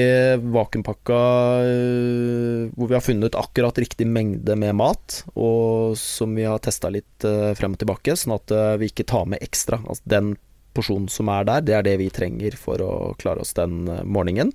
vakuumpakka 0.54 1.18
øh, 1.66 2.70
hvor 2.76 2.88
vi 2.88 2.96
har 2.96 3.04
funnet 3.04 3.36
akkurat 3.38 3.80
riktig 3.84 4.08
mengde 4.08 4.56
med 4.60 4.76
mat, 4.80 5.22
og 5.36 5.96
som 6.00 6.32
vi 6.36 6.48
har 6.48 6.60
testa 6.64 6.92
litt 6.92 7.28
øh, 7.28 7.52
frem 7.58 7.76
og 7.76 7.84
tilbake, 7.84 8.16
sånn 8.16 8.36
at 8.38 8.56
øh, 8.56 8.74
vi 8.80 8.92
ikke 8.92 9.08
tar 9.12 9.28
med 9.28 9.44
ekstra. 9.44 9.82
Altså 9.84 10.16
den 10.16 10.34
porsjonen 10.72 11.10
som 11.12 11.28
er 11.28 11.44
der, 11.48 11.64
det 11.68 11.76
er 11.76 11.84
det 11.84 11.98
vi 12.00 12.12
trenger 12.12 12.56
for 12.56 12.80
å 12.80 12.92
klare 13.20 13.44
oss 13.44 13.52
den 13.56 13.84
morgenen. 14.08 14.54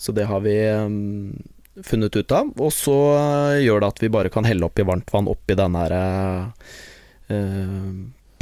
Så 0.00 0.14
det 0.16 0.24
har 0.26 0.40
vi 0.44 0.56
funnet 1.80 2.16
ut 2.16 2.32
av. 2.32 2.50
Og 2.60 2.72
så 2.74 2.96
øh, 3.16 3.60
gjør 3.64 3.82
det 3.84 3.92
at 3.94 4.02
vi 4.04 4.12
bare 4.12 4.32
kan 4.32 4.48
helle 4.48 4.68
oppi 4.68 4.86
varmt 4.86 5.12
vann 5.12 5.30
oppi 5.30 5.56
den 5.58 5.78
her 5.78 5.94
eh, 5.98 7.86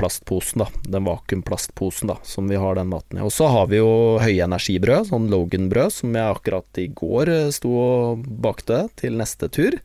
plastposen, 0.01 0.65
da. 0.65 0.69
Den 0.89 1.05
vakuumplastposen 1.05 2.11
da, 2.11 2.17
som 2.25 2.49
vi 2.49 2.59
har 2.61 2.79
den 2.79 2.91
maten 2.93 3.21
i. 3.21 3.25
Og 3.25 3.33
så 3.35 3.51
har 3.53 3.69
vi 3.71 3.81
jo 3.81 4.19
høyenergibrød, 4.23 5.11
sånn 5.11 5.29
Logan-brød, 5.33 5.93
som 5.93 6.17
jeg 6.17 6.37
akkurat 6.37 6.81
i 6.81 6.89
går 6.97 7.33
eh, 7.35 7.49
sto 7.55 7.75
og 7.77 8.29
bakte 8.43 8.87
til 9.01 9.19
neste 9.21 9.51
tur, 9.53 9.77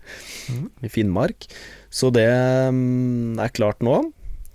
i 0.81 0.91
Finnmark. 0.91 1.49
Så 1.91 2.11
det 2.15 2.27
mm, 2.27 3.41
er 3.43 3.55
klart 3.55 3.83
nå. 3.85 4.01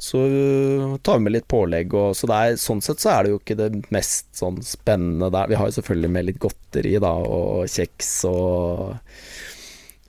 Så 0.01 0.21
eh, 0.25 0.97
tar 1.05 1.19
vi 1.19 1.27
med 1.27 1.35
litt 1.35 1.49
pålegg, 1.51 1.93
og 1.93 2.15
så 2.17 2.29
er, 2.33 2.55
sånn 2.57 2.81
sett 2.81 3.03
så 3.03 3.13
er 3.13 3.27
det 3.27 3.35
jo 3.35 3.41
ikke 3.43 3.57
det 3.59 3.69
mest 3.93 4.31
sånn 4.39 4.57
spennende 4.65 5.29
der. 5.35 5.51
Vi 5.51 5.59
har 5.61 5.69
jo 5.69 5.77
selvfølgelig 5.77 6.13
med 6.15 6.27
litt 6.31 6.39
godteri, 6.41 6.95
da, 7.05 7.11
og 7.21 7.69
kjeks 7.69 8.09
og 8.31 8.95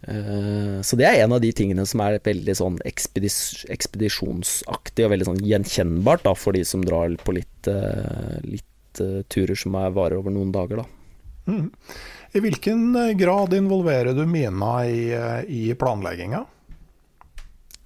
uh, 0.08 0.80
Så 0.88 1.00
det 1.00 1.10
er 1.10 1.26
en 1.26 1.36
av 1.36 1.44
de 1.44 1.52
tingene 1.56 1.84
som 1.90 2.06
er 2.06 2.22
veldig 2.24 2.56
sånn 2.56 2.80
ekspedis 2.88 3.66
ekspedisjonsaktig 3.74 5.06
og 5.06 5.12
veldig 5.12 5.28
sånn 5.28 5.44
gjenkjennbart 5.50 6.24
da, 6.24 6.38
for 6.40 6.56
de 6.56 6.64
som 6.68 6.88
drar 6.88 7.12
på 7.20 7.36
litt, 7.36 7.68
uh, 7.68 8.40
litt 8.48 9.04
uh, 9.04 9.20
turer 9.28 9.60
som 9.60 9.76
er, 9.76 9.92
varer 9.92 10.24
over 10.24 10.32
noen 10.32 10.56
dager. 10.56 10.86
Da. 10.86 11.52
Mm. 11.52 11.68
I 12.32 12.46
hvilken 12.48 12.96
grad 13.20 13.60
involverer 13.60 14.16
du 14.16 14.24
Mina 14.24 14.86
i, 14.88 15.12
i 15.52 15.68
planlegginga? 15.76 16.46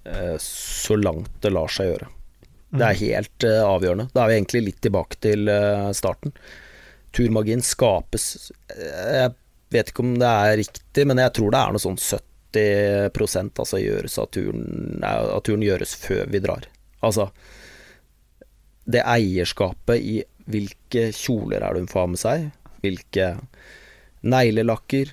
Eh, 0.06 0.38
Så 0.40 0.96
langt 0.96 1.42
det 1.42 1.52
lar 1.54 1.72
seg 1.72 1.90
gjøre. 1.92 2.12
Det 2.76 2.86
er 2.86 3.00
helt 3.02 3.48
eh, 3.48 3.62
avgjørende. 3.64 4.10
Da 4.14 4.24
er 4.24 4.32
vi 4.32 4.38
egentlig 4.40 4.64
litt 4.68 4.82
tilbake 4.86 5.20
til 5.24 5.50
eh, 5.52 5.90
starten. 5.98 6.34
Turmagien 7.16 7.62
skapes 7.64 8.52
Jeg 8.76 9.30
vet 9.72 9.92
ikke 9.92 10.04
om 10.04 10.18
det 10.20 10.30
er 10.30 10.58
riktig, 10.60 11.06
men 11.08 11.22
jeg 11.22 11.34
tror 11.38 11.54
det 11.54 11.62
er 11.62 11.76
noe 11.76 11.84
sånn 11.84 12.02
70 12.02 13.60
altså 13.60 13.80
gjøres 13.82 14.14
av 14.22 14.30
turen, 14.32 15.02
at 15.04 15.44
turen 15.48 15.64
gjøres 15.64 15.96
før 16.00 16.30
vi 16.32 16.40
drar. 16.44 16.68
Altså 17.04 17.30
Det 18.88 19.02
eierskapet 19.04 20.00
i 20.00 20.22
hvilke 20.52 21.10
kjoler 21.16 21.64
er 21.66 21.76
det 21.76 21.84
hun 21.84 21.92
får 21.92 22.04
ha 22.06 22.12
med 22.14 22.22
seg, 22.22 22.46
hvilke 22.84 23.28
neglelakker, 24.24 25.12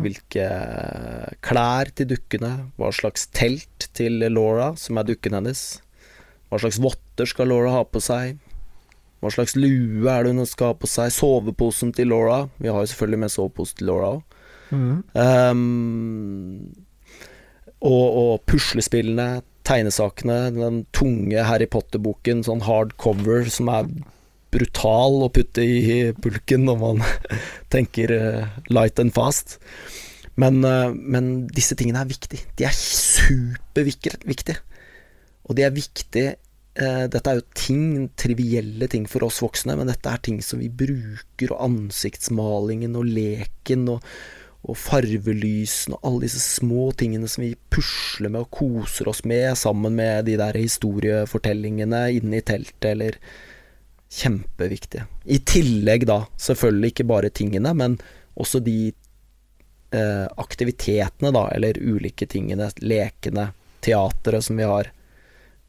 hvilke 0.00 0.46
klær 1.44 1.90
til 1.96 2.08
dukkene, 2.14 2.52
hva 2.80 2.92
slags 2.94 3.26
telt 3.34 3.88
til 3.96 4.22
Laura, 4.32 4.72
som 4.80 4.98
er 4.98 5.08
dukken 5.08 5.36
hennes, 5.36 5.82
hva 6.48 6.60
slags 6.62 6.80
votter 6.82 7.28
skal 7.28 7.50
Laura 7.52 7.74
ha 7.76 7.82
på 7.84 8.00
seg, 8.02 8.38
hva 9.22 9.30
slags 9.30 9.54
lue 9.54 10.08
er 10.10 10.24
det 10.26 10.34
hun 10.34 10.48
skal 10.48 10.72
ha 10.72 10.78
på 10.78 10.88
seg, 10.90 11.12
soveposen 11.14 11.92
til 11.96 12.10
Laura, 12.12 12.46
vi 12.58 12.72
har 12.72 12.80
jo 12.82 12.90
selvfølgelig 12.92 13.22
med 13.24 13.34
sovepose 13.34 13.78
til 13.78 13.90
Laura 13.92 14.16
òg, 14.16 14.38
og, 17.82 18.06
og 18.22 18.34
puslespillene, 18.48 19.42
tegnesakene, 19.66 20.38
den 20.56 20.82
tunge 20.94 21.44
Harry 21.46 21.68
Potter-boken, 21.70 22.42
sånn 22.46 22.64
hardcover 22.66 23.50
som 23.52 23.70
er 23.70 23.90
brutal 24.52 25.22
å 25.24 25.32
putte 25.32 25.64
i 25.64 26.12
pulken 26.12 26.66
når 26.68 26.80
man 26.80 27.02
tenker 27.74 28.12
eh, 28.16 28.60
light 28.72 29.00
and 29.02 29.14
fast. 29.16 29.58
Men, 30.40 30.62
eh, 30.64 30.92
men 30.92 31.32
disse 31.52 31.76
tingene 31.78 32.04
er 32.04 32.12
viktige. 32.12 32.46
De 32.58 32.68
er 32.68 32.76
superviktige. 32.76 34.60
Og 35.48 35.58
de 35.58 35.64
er 35.66 35.74
viktige 35.74 36.36
eh, 36.78 37.06
Dette 37.10 37.32
er 37.32 37.40
jo 37.40 37.48
ting, 37.58 37.86
trivielle 38.18 38.88
ting 38.92 39.08
for 39.10 39.26
oss 39.26 39.42
voksne, 39.44 39.76
men 39.78 39.90
dette 39.90 40.12
er 40.12 40.22
ting 40.24 40.38
som 40.44 40.62
vi 40.62 40.70
bruker, 40.70 41.52
og 41.52 41.64
ansiktsmalingen 41.66 42.96
og 42.98 43.08
leken 43.08 43.88
og, 43.96 44.06
og 44.62 44.78
farvelysene 44.78 45.98
og 45.98 46.06
alle 46.06 46.28
disse 46.28 46.40
små 46.44 46.90
tingene 46.96 47.28
som 47.28 47.42
vi 47.42 47.56
pusler 47.74 48.30
med 48.30 48.44
og 48.44 48.52
koser 48.54 49.10
oss 49.10 49.24
med 49.28 49.56
sammen 49.58 49.98
med 49.98 50.28
de 50.30 50.38
der 50.40 50.60
historiefortellingene 50.60 52.06
inne 52.20 52.38
i 52.38 52.46
teltet, 52.46 52.92
eller 52.94 53.18
Kjempeviktige. 54.12 55.06
I 55.24 55.38
tillegg 55.48 56.04
da, 56.08 56.22
selvfølgelig 56.36 56.92
ikke 56.92 57.08
bare 57.08 57.30
tingene, 57.32 57.72
men 57.76 57.96
også 58.36 58.60
de 58.64 58.92
eh, 58.92 60.26
aktivitetene, 60.40 61.32
da, 61.32 61.46
eller 61.56 61.80
ulike 61.80 62.28
tingene, 62.28 62.68
lekene, 62.84 63.50
teateret 63.84 64.44
som 64.44 64.60
vi 64.60 64.68
har. 64.68 64.92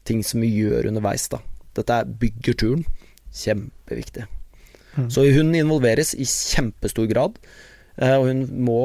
Ting 0.04 0.20
som 0.26 0.44
vi 0.44 0.52
gjør 0.52 0.90
underveis, 0.90 1.26
da. 1.32 1.40
Dette 1.74 1.96
er 1.96 2.16
bygger 2.20 2.58
turen. 2.60 2.84
Kjempeviktig. 3.34 4.28
Så 5.10 5.24
hun 5.34 5.54
involveres 5.58 6.12
i 6.14 6.26
kjempestor 6.28 7.08
grad, 7.10 7.40
eh, 7.96 8.14
og 8.14 8.28
hun 8.28 8.44
må 8.66 8.78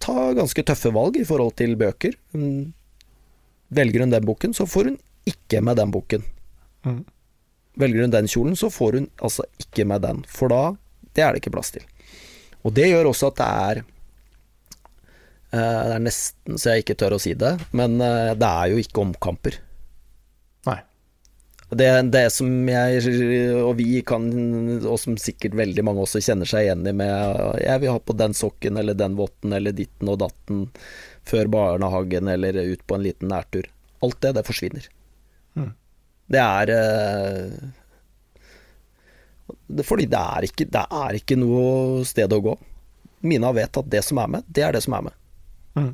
ta 0.00 0.30
ganske 0.36 0.62
tøffe 0.64 0.92
valg 0.94 1.18
i 1.20 1.26
forhold 1.28 1.56
til 1.58 1.76
bøker. 1.76 2.16
Hun 2.32 2.72
velger 3.74 4.04
hun 4.04 4.14
den 4.14 4.24
boken, 4.28 4.54
så 4.56 4.64
får 4.68 4.92
hun 4.92 4.98
ikke 5.28 5.60
med 5.64 5.76
den 5.82 5.92
boken. 5.92 6.24
Mhm. 6.86 7.04
Velger 7.76 8.06
hun 8.06 8.14
den 8.14 8.28
kjolen, 8.30 8.56
så 8.56 8.70
får 8.72 9.00
hun 9.00 9.10
altså 9.20 9.44
ikke 9.60 9.84
med 9.88 10.04
den, 10.06 10.24
for 10.28 10.52
da 10.52 10.62
Det 11.16 11.24
er 11.24 11.32
det 11.32 11.42
ikke 11.42 11.54
plass 11.54 11.72
til. 11.72 11.84
Og 12.66 12.74
det 12.76 12.90
gjør 12.90 13.10
også 13.12 13.30
at 13.30 13.38
det 13.38 13.46
er 13.46 13.82
eh, 15.52 15.84
Det 15.86 15.94
er 15.94 16.02
nesten 16.04 16.58
så 16.58 16.74
jeg 16.74 16.84
ikke 16.84 16.98
tør 17.00 17.16
å 17.16 17.22
si 17.22 17.36
det, 17.38 17.54
men 17.76 18.00
eh, 18.00 18.34
det 18.36 18.50
er 18.50 18.72
jo 18.72 18.82
ikke 18.82 19.04
omkamper. 19.04 19.60
Nei. 20.68 20.80
Det, 21.66 21.88
det 22.14 22.26
som 22.30 22.50
jeg 22.70 23.00
og 23.58 23.72
vi 23.80 24.00
kan, 24.06 24.26
og 24.78 24.98
som 25.02 25.16
sikkert 25.18 25.56
veldig 25.58 25.84
mange 25.86 26.04
også 26.04 26.22
kjenner 26.22 26.46
seg 26.46 26.68
igjen 26.68 26.86
i 26.86 26.94
med 26.94 27.62
Jeg 27.64 27.82
vil 27.82 27.90
ha 27.90 27.98
på 27.98 28.14
den 28.14 28.36
sokken 28.38 28.78
eller 28.78 28.94
den 28.94 29.16
votten 29.18 29.56
eller 29.56 29.74
ditten 29.74 30.12
og 30.12 30.20
datten 30.22 30.68
før 31.26 31.50
barnehagen 31.50 32.30
eller 32.30 32.60
ut 32.70 32.84
på 32.86 32.96
en 32.96 33.02
liten 33.02 33.32
nærtur. 33.32 33.66
Alt 34.06 34.20
det, 34.22 34.36
det 34.36 34.46
forsvinner. 34.46 34.86
Det 36.26 36.42
er 36.42 36.72
eh, 36.74 37.52
det, 39.66 39.84
Fordi 39.86 40.06
det 40.10 40.22
er, 40.22 40.48
ikke, 40.48 40.66
det 40.70 40.86
er 41.02 41.18
ikke 41.18 41.38
noe 41.38 42.02
sted 42.06 42.32
å 42.32 42.42
gå. 42.42 42.56
Mina 43.26 43.52
vet 43.56 43.78
at 43.78 43.90
det 43.90 44.02
som 44.06 44.20
er 44.22 44.34
med, 44.36 44.46
det 44.46 44.66
er 44.66 44.76
det 44.76 44.82
som 44.84 44.96
er 44.98 45.06
med. 45.08 45.22
Mm. 45.76 45.92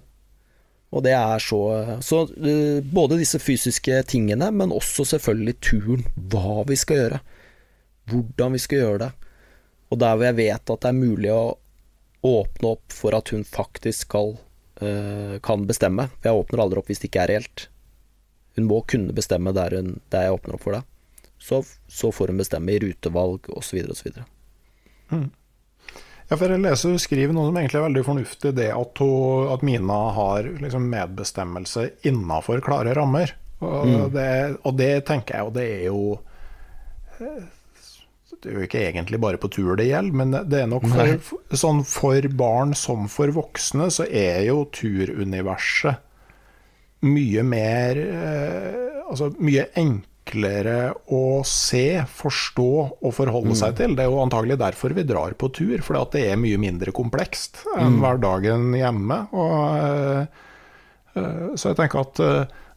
Og 0.93 1.05
det 1.07 1.15
er 1.17 1.41
så 1.41 1.61
Så 2.05 2.23
eh, 2.37 2.85
både 2.85 3.21
disse 3.21 3.41
fysiske 3.41 4.03
tingene, 4.09 4.51
men 4.53 4.75
også 4.75 5.07
selvfølgelig 5.15 5.57
turen. 5.65 6.07
Hva 6.17 6.63
vi 6.69 6.77
skal 6.81 7.03
gjøre. 7.03 7.21
Hvordan 8.13 8.57
vi 8.57 8.63
skal 8.63 8.83
gjøre 8.85 9.03
det. 9.07 9.11
Og 9.93 10.01
der 10.01 10.17
hvor 10.17 10.29
jeg 10.31 10.41
vet 10.41 10.73
at 10.73 10.85
det 10.85 10.89
er 10.89 10.97
mulig 10.97 11.33
å 11.33 11.43
åpne 12.23 12.75
opp 12.77 12.95
for 12.95 13.17
at 13.17 13.33
hun 13.35 13.43
faktisk 13.45 14.07
skal 14.07 14.37
eh, 14.81 15.37
kan 15.45 15.67
bestemme. 15.69 16.09
For 16.21 16.31
jeg 16.31 16.45
åpner 16.45 16.65
aldri 16.65 16.81
opp 16.81 16.93
hvis 16.93 17.03
det 17.03 17.11
ikke 17.11 17.25
er 17.25 17.33
reelt. 17.35 17.67
Hun 18.57 18.69
må 18.69 18.83
kunne 18.89 19.15
bestemme 19.17 19.55
der, 19.57 19.77
hun, 19.79 20.01
der 20.13 20.27
jeg 20.27 20.39
åpner 20.39 20.57
opp 20.57 20.65
for 20.67 20.77
det. 20.77 20.83
Så, 21.43 21.63
så 21.89 22.13
får 22.15 22.31
hun 22.31 22.43
bestemme 22.43 22.73
i 22.73 22.81
rutevalg 22.83 23.49
osv. 23.51 23.81
osv. 23.91 24.13
Ja, 26.31 26.37
for 26.39 26.49
jeg 26.49 26.63
leser 26.63 26.95
du 26.95 27.01
skriver 27.03 27.35
noe 27.37 27.49
som 27.49 27.59
egentlig 27.59 27.81
er 27.81 27.89
veldig 27.89 28.05
fornuftig, 28.07 28.53
det 28.57 28.69
at, 28.73 29.01
hun, 29.03 29.49
at 29.53 29.65
Mina 29.67 30.03
har 30.17 30.47
liksom 30.63 30.87
medbestemmelse 30.93 31.89
innafor 32.09 32.63
klare 32.65 32.95
rammer. 32.97 33.35
Og, 33.63 34.13
det, 34.15 34.29
og 34.67 34.79
det 34.79 34.93
tenker 35.07 35.37
jeg 35.37 35.45
jo, 35.45 35.51
det 35.55 35.65
er 35.71 35.83
jo 35.87 35.99
eh, 37.23 37.43
Det 38.33 38.49
er 38.51 38.57
jo 38.57 38.65
ikke 38.67 38.81
egentlig 38.89 39.21
bare 39.23 39.39
på 39.39 39.51
tur 39.55 39.77
det 39.79 39.87
gjelder, 39.87 40.17
men 40.19 40.35
det 40.51 40.65
er 40.65 40.71
nok 40.71 40.89
for, 40.91 41.37
sånn 41.55 41.85
for 41.87 42.27
barn 42.35 42.73
som 42.75 43.07
for 43.13 43.31
voksne, 43.35 43.87
så 43.95 44.09
er 44.09 44.41
jo 44.49 44.65
turuniverset 44.75 46.03
mye 47.07 47.45
mer 47.47 47.99
eh, 48.07 48.89
Altså 49.13 49.29
mye 49.45 49.67
enklere 49.77 50.95
å 51.13 51.43
se, 51.45 52.01
forstå 52.09 52.71
og 53.05 53.11
forholde 53.13 53.53
seg 53.59 53.75
til. 53.77 53.97
Det 53.99 54.07
er 54.07 54.09
jo 54.09 54.23
antagelig 54.23 54.57
derfor 54.63 54.95
vi 54.97 55.05
drar 55.05 55.35
på 55.37 55.51
tur, 55.53 55.83
fordi 55.85 56.01
at 56.01 56.15
det 56.17 56.23
er 56.31 56.41
mye 56.41 56.61
mindre 56.63 56.95
komplekst 56.97 57.61
enn 57.77 57.99
hverdagen 58.01 58.71
hjemme. 58.79 59.19
Og, 59.37 59.59
eh, 59.83 60.41
eh, 61.13 61.45
så 61.61 61.75
jeg 61.75 61.81
tenker 61.83 62.07
at 62.07 62.23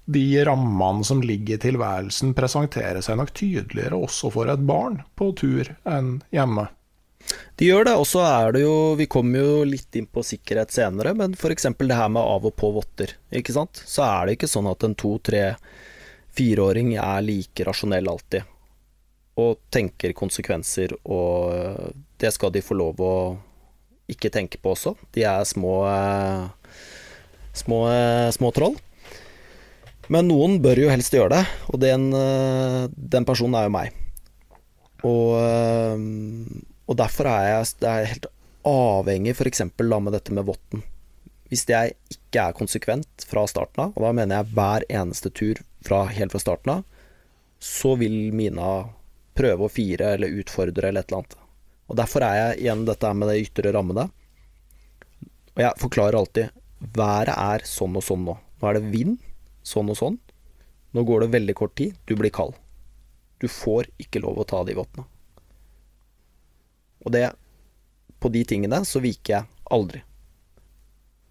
de 0.06 0.26
rammene 0.50 1.08
som 1.08 1.24
ligger 1.24 1.56
i 1.56 1.64
tilværelsen, 1.70 2.36
presenterer 2.36 3.00
seg 3.06 3.22
nok 3.22 3.32
tydeligere 3.38 3.96
også 3.96 4.34
for 4.36 4.52
et 4.52 4.68
barn 4.68 5.00
på 5.16 5.32
tur 5.40 5.72
enn 5.88 6.18
hjemme. 6.36 6.68
De 7.56 7.70
gjør 7.70 7.88
det, 7.88 7.96
og 7.96 8.06
så 8.08 8.22
er 8.28 8.56
det 8.56 8.62
jo 8.66 8.96
Vi 9.00 9.08
kommer 9.12 9.42
jo 9.42 9.64
litt 9.68 9.96
inn 9.96 10.08
på 10.12 10.24
sikkerhet 10.26 10.74
senere, 10.76 11.14
men 11.18 11.34
f.eks. 11.38 11.70
det 11.80 11.98
her 11.98 12.12
med 12.12 12.22
av 12.22 12.46
og 12.46 12.56
på 12.60 12.72
votter, 12.76 13.16
ikke 13.32 13.56
sant. 13.56 13.82
Så 13.88 14.04
er 14.06 14.26
det 14.26 14.38
ikke 14.38 14.52
sånn 14.52 14.70
at 14.72 14.84
en 14.84 14.98
to, 15.00 15.16
tre, 15.24 15.56
fireåring 16.36 16.96
er 17.00 17.24
like 17.24 17.66
rasjonell 17.68 18.12
alltid. 18.12 18.44
Og 19.40 19.58
tenker 19.72 20.16
konsekvenser, 20.16 20.96
og 21.04 21.96
det 22.20 22.32
skal 22.36 22.54
de 22.56 22.64
få 22.64 22.78
lov 22.78 23.02
å 23.04 23.16
ikke 24.12 24.32
tenke 24.32 24.60
på 24.62 24.76
også. 24.76 24.94
De 25.16 25.24
er 25.28 25.48
små 25.48 25.80
små, 27.56 27.80
små 28.36 28.52
troll. 28.56 28.76
Men 30.12 30.28
noen 30.30 30.60
bør 30.62 30.84
jo 30.84 30.92
helst 30.92 31.16
gjøre 31.16 31.34
det, 31.34 31.44
og 31.72 31.82
den, 31.82 32.12
den 32.94 33.26
personen 33.26 33.58
er 33.58 33.68
jo 33.68 33.74
meg. 33.74 33.96
Og 35.06 35.34
og 36.86 36.98
derfor 37.00 37.30
er 37.30 37.48
jeg, 37.50 37.70
er 37.90 38.10
helt 38.12 38.28
avhengig 38.66 39.36
f.eks. 39.36 39.64
med 39.78 40.12
dette 40.14 40.34
med 40.34 40.46
votten. 40.46 40.84
Hvis 41.50 41.66
jeg 41.70 41.94
ikke 42.10 42.48
er 42.48 42.58
konsekvent 42.58 43.26
fra 43.30 43.46
starten 43.50 43.88
av, 43.88 43.96
og 43.96 44.06
da 44.06 44.12
mener 44.18 44.40
jeg 44.42 44.54
hver 44.58 44.86
eneste 44.90 45.30
tur 45.30 45.62
fra, 45.86 46.06
helt 46.10 46.34
fra 46.34 46.42
starten 46.42 46.74
av, 46.78 46.84
så 47.62 47.96
vil 47.98 48.34
Mina 48.36 48.90
prøve 49.38 49.66
å 49.66 49.72
fire 49.72 50.16
eller 50.16 50.34
utfordre 50.42 50.90
eller 50.90 51.06
et 51.06 51.12
eller 51.12 51.24
annet. 51.24 51.38
Og 51.86 51.98
derfor 52.00 52.26
er 52.26 52.38
jeg 52.40 52.62
igjen 52.64 52.86
dette 52.88 53.14
med 53.14 53.30
de 53.30 53.42
ytre 53.46 53.74
rammene. 53.76 54.08
Og 55.56 55.62
jeg 55.62 55.82
forklarer 55.82 56.18
alltid 56.20 56.62
været 56.96 57.34
er 57.36 57.66
sånn 57.70 57.98
og 57.98 58.06
sånn 58.06 58.26
nå. 58.26 58.38
Nå 58.62 58.70
er 58.70 58.80
det 58.80 58.92
vind, 58.94 59.18
sånn 59.66 59.90
og 59.94 60.00
sånn. 60.00 60.20
Nå 60.96 61.04
går 61.06 61.26
det 61.26 61.34
veldig 61.36 61.58
kort 61.58 61.76
tid, 61.78 61.98
du 62.08 62.16
blir 62.18 62.34
kald. 62.34 62.56
Du 63.42 63.48
får 63.52 63.90
ikke 64.02 64.22
lov 64.24 64.40
å 64.42 64.48
ta 64.48 64.64
de 64.66 64.78
vottene. 64.78 65.06
Og 67.06 67.14
det 67.14 67.30
På 68.20 68.32
de 68.34 68.42
tingene 68.48 68.80
så 68.88 69.02
viker 69.04 69.34
jeg 69.36 69.46
aldri. 69.76 70.00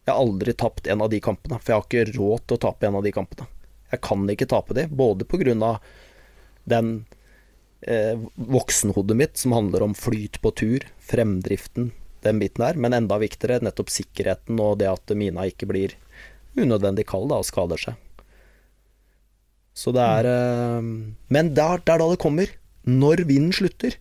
Jeg 0.05 0.13
har 0.13 0.21
aldri 0.21 0.53
tapt 0.53 0.87
en 0.87 1.03
av 1.03 1.09
de 1.11 1.19
kampene, 1.25 1.59
for 1.59 1.73
jeg 1.73 1.81
har 1.81 1.87
ikke 1.89 2.19
råd 2.19 2.43
til 2.45 2.59
å 2.59 2.63
tape 2.67 2.87
en 2.87 2.99
av 2.99 3.07
de 3.07 3.13
kampene. 3.15 3.47
Jeg 3.91 4.03
kan 4.05 4.27
ikke 4.31 4.49
tape 4.51 4.77
de, 4.77 4.85
både 4.87 5.27
på 5.27 5.41
grunn 5.41 5.65
av 5.65 5.79
den 6.69 6.91
eh, 7.81 8.21
voksenhodet 8.35 9.17
mitt 9.17 9.41
som 9.41 9.57
handler 9.57 9.87
om 9.87 9.97
flyt 9.97 10.41
på 10.45 10.53
tur, 10.61 10.87
fremdriften, 11.01 11.91
den 12.25 12.41
biten 12.41 12.65
der, 12.67 12.77
men 12.81 12.97
enda 12.97 13.19
viktigere 13.21 13.65
nettopp 13.65 13.93
sikkerheten 13.93 14.61
og 14.61 14.79
det 14.81 14.93
at 14.93 15.17
Mina 15.17 15.49
ikke 15.49 15.69
blir 15.73 15.97
unødvendig 16.55 17.09
kald 17.11 17.33
da, 17.33 17.41
og 17.41 17.49
skader 17.49 17.81
seg. 17.81 18.01
Så 19.75 19.91
det 19.95 20.05
er 20.05 20.29
eh, 20.31 20.91
Men 21.35 21.55
det 21.57 21.65
er 21.65 21.83
da 21.83 21.97
det 22.05 22.21
kommer. 22.23 22.51
Når 22.85 23.25
vinden 23.25 23.57
slutter, 23.57 23.97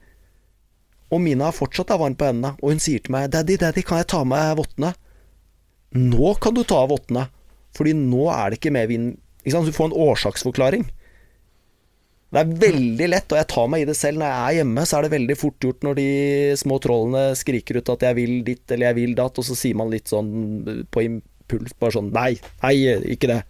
og 1.14 1.22
Mina 1.22 1.52
fortsatt 1.54 1.94
er 1.94 2.02
varm 2.02 2.16
på 2.18 2.26
hendene, 2.30 2.56
og 2.62 2.74
hun 2.74 2.82
sier 2.82 3.04
til 3.04 3.14
meg 3.14 3.30
'Daddy, 3.30 3.60
daddy, 3.62 3.84
kan 3.86 4.02
jeg 4.02 4.10
ta 4.10 4.24
av 4.24 4.30
meg 4.30 4.58
vottene?' 4.58 4.96
Nå 5.94 6.34
kan 6.42 6.56
du 6.58 6.64
ta 6.66 6.80
av 6.82 6.90
vottene, 6.90 7.28
fordi 7.78 7.94
nå 7.94 8.26
er 8.34 8.50
det 8.50 8.58
ikke 8.60 8.74
mer 8.74 8.88
vind 8.90 9.20
Ikke 9.44 9.58
sant, 9.58 9.68
du 9.68 9.76
får 9.76 9.90
en 9.92 10.02
årsaksforklaring. 10.08 10.86
Det 12.34 12.40
er 12.40 12.54
veldig 12.64 13.08
lett, 13.12 13.34
og 13.34 13.38
jeg 13.38 13.48
tar 13.52 13.66
meg 13.68 13.82
i 13.84 13.88
det 13.90 13.96
selv. 14.00 14.22
Når 14.22 14.30
jeg 14.30 14.40
er 14.40 14.56
hjemme, 14.58 14.86
så 14.88 14.96
er 14.96 15.04
det 15.04 15.12
veldig 15.12 15.36
fort 15.36 15.58
gjort 15.62 15.84
når 15.84 15.98
de 16.00 16.06
små 16.58 16.78
trollene 16.82 17.24
skriker 17.36 17.78
ut 17.78 17.92
at 17.92 18.06
'jeg 18.08 18.16
vil 18.16 18.34
ditt' 18.48 18.72
eller 18.72 18.88
'jeg 18.88 18.96
vil 18.96 19.16
datt', 19.20 19.38
og 19.38 19.46
så 19.46 19.54
sier 19.54 19.76
man 19.76 19.92
litt 19.92 20.08
sånn 20.08 20.88
på 20.90 21.04
impuls, 21.04 21.74
bare 21.78 21.92
sånn 21.92 22.14
'nei, 22.14 22.40
nei, 22.64 22.76
ikke 23.14 23.28
det'. 23.28 23.44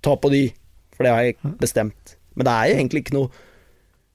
Ta 0.00 0.14
på 0.14 0.30
de, 0.30 0.52
for 0.94 1.02
det 1.02 1.12
har 1.12 1.22
jeg 1.22 1.36
bestemt. 1.58 2.16
Men 2.36 2.46
det 2.46 2.52
er 2.52 2.64
jo 2.68 2.78
egentlig 2.78 3.02
ikke 3.02 3.18
noe 3.18 3.30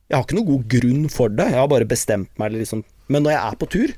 jeg 0.08 0.16
har 0.16 0.24
ikke 0.24 0.38
noen 0.38 0.48
god 0.48 0.68
grunn 0.72 1.08
for 1.12 1.34
det, 1.34 1.50
jeg 1.52 1.60
har 1.60 1.72
bare 1.72 1.88
bestemt 1.90 2.32
meg, 2.40 2.54
liksom. 2.56 2.84
Men 3.12 3.26
når 3.26 3.36
jeg 3.36 3.42
er 3.44 3.58
på 3.60 3.68
tur, 3.74 3.94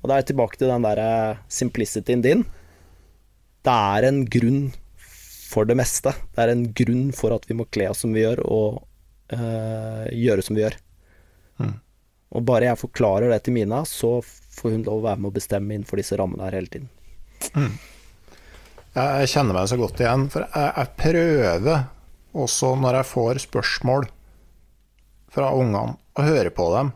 og 0.00 0.08
da 0.08 0.14
er 0.14 0.22
jeg 0.22 0.30
tilbake 0.32 0.60
til 0.60 0.72
den 0.72 0.84
der 0.84 1.00
eh, 1.00 1.40
simplicityen 1.52 2.24
din 2.24 2.44
Det 3.60 3.72
er 3.72 4.06
en 4.08 4.22
grunn 4.32 4.70
for 5.50 5.68
det 5.68 5.76
meste. 5.76 6.12
Det 6.32 6.44
er 6.44 6.52
en 6.52 6.66
grunn 6.76 7.10
for 7.16 7.34
at 7.36 7.44
vi 7.48 7.56
må 7.58 7.66
kle 7.68 7.90
oss 7.90 8.04
som 8.04 8.14
vi 8.16 8.22
gjør, 8.22 8.40
og 8.46 8.80
øh, 9.34 10.06
gjøre 10.16 10.44
som 10.46 10.56
vi 10.56 10.64
gjør. 10.64 10.76
Mm. 11.60 11.74
Og 12.30 12.44
bare 12.46 12.70
jeg 12.70 12.80
forklarer 12.80 13.32
det 13.32 13.42
til 13.44 13.56
Mina, 13.56 13.82
så 13.84 14.20
får 14.24 14.76
hun 14.76 14.86
lov 14.86 15.02
å 15.02 15.06
være 15.08 15.20
med 15.20 15.32
å 15.32 15.36
bestemme 15.36 15.74
innenfor 15.74 16.00
disse 16.00 16.16
rammene 16.20 16.46
her 16.46 16.56
hele 16.60 16.72
tiden. 16.72 16.88
Mm. 17.56 17.74
Jeg 18.94 19.32
kjenner 19.32 19.56
meg 19.56 19.68
så 19.70 19.78
godt 19.80 20.00
igjen, 20.02 20.28
for 20.32 20.46
jeg, 20.46 20.70
jeg 20.76 20.94
prøver 21.00 21.84
også 22.40 22.72
når 22.78 23.00
jeg 23.00 23.10
får 23.10 23.44
spørsmål 23.44 24.08
fra 25.30 25.52
ungene 25.56 25.96
og 26.18 26.26
høre 26.26 26.52
på 26.54 26.66
dem 26.74 26.90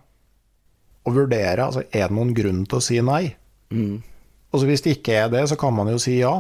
og 1.05 1.17
vurdere 1.19 1.67
altså, 1.67 1.85
er 1.93 2.09
det 2.09 2.17
noen 2.17 2.33
grunn 2.37 2.65
til 2.69 2.81
å 2.81 2.85
si 2.85 2.99
nei. 3.05 3.35
Mm. 3.75 4.01
Og 4.55 4.61
så 4.61 4.69
Hvis 4.69 4.85
det 4.85 4.99
ikke 4.99 5.17
er 5.25 5.31
det, 5.33 5.43
så 5.51 5.59
kan 5.61 5.75
man 5.77 5.91
jo 5.91 5.99
si 6.01 6.17
ja. 6.21 6.39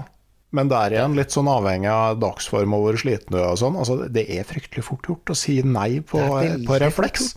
Men 0.54 0.70
det 0.70 0.78
er 0.78 0.94
igjen 0.94 1.16
litt 1.18 1.34
sånn 1.34 1.50
avhengig 1.50 1.90
av 1.90 2.20
dagsform 2.22 2.76
og 2.76 2.84
hvor 2.84 2.98
sliten 3.00 3.34
du 3.34 3.40
er 3.40 3.50
og 3.50 3.58
sånn. 3.60 3.76
Altså, 3.80 4.06
det 4.06 4.24
er 4.30 4.46
fryktelig 4.46 4.86
fort 4.86 5.08
gjort 5.10 5.34
å 5.34 5.36
si 5.36 5.58
nei 5.66 5.98
på, 6.06 6.22
på 6.68 6.78
refleks. 6.80 7.32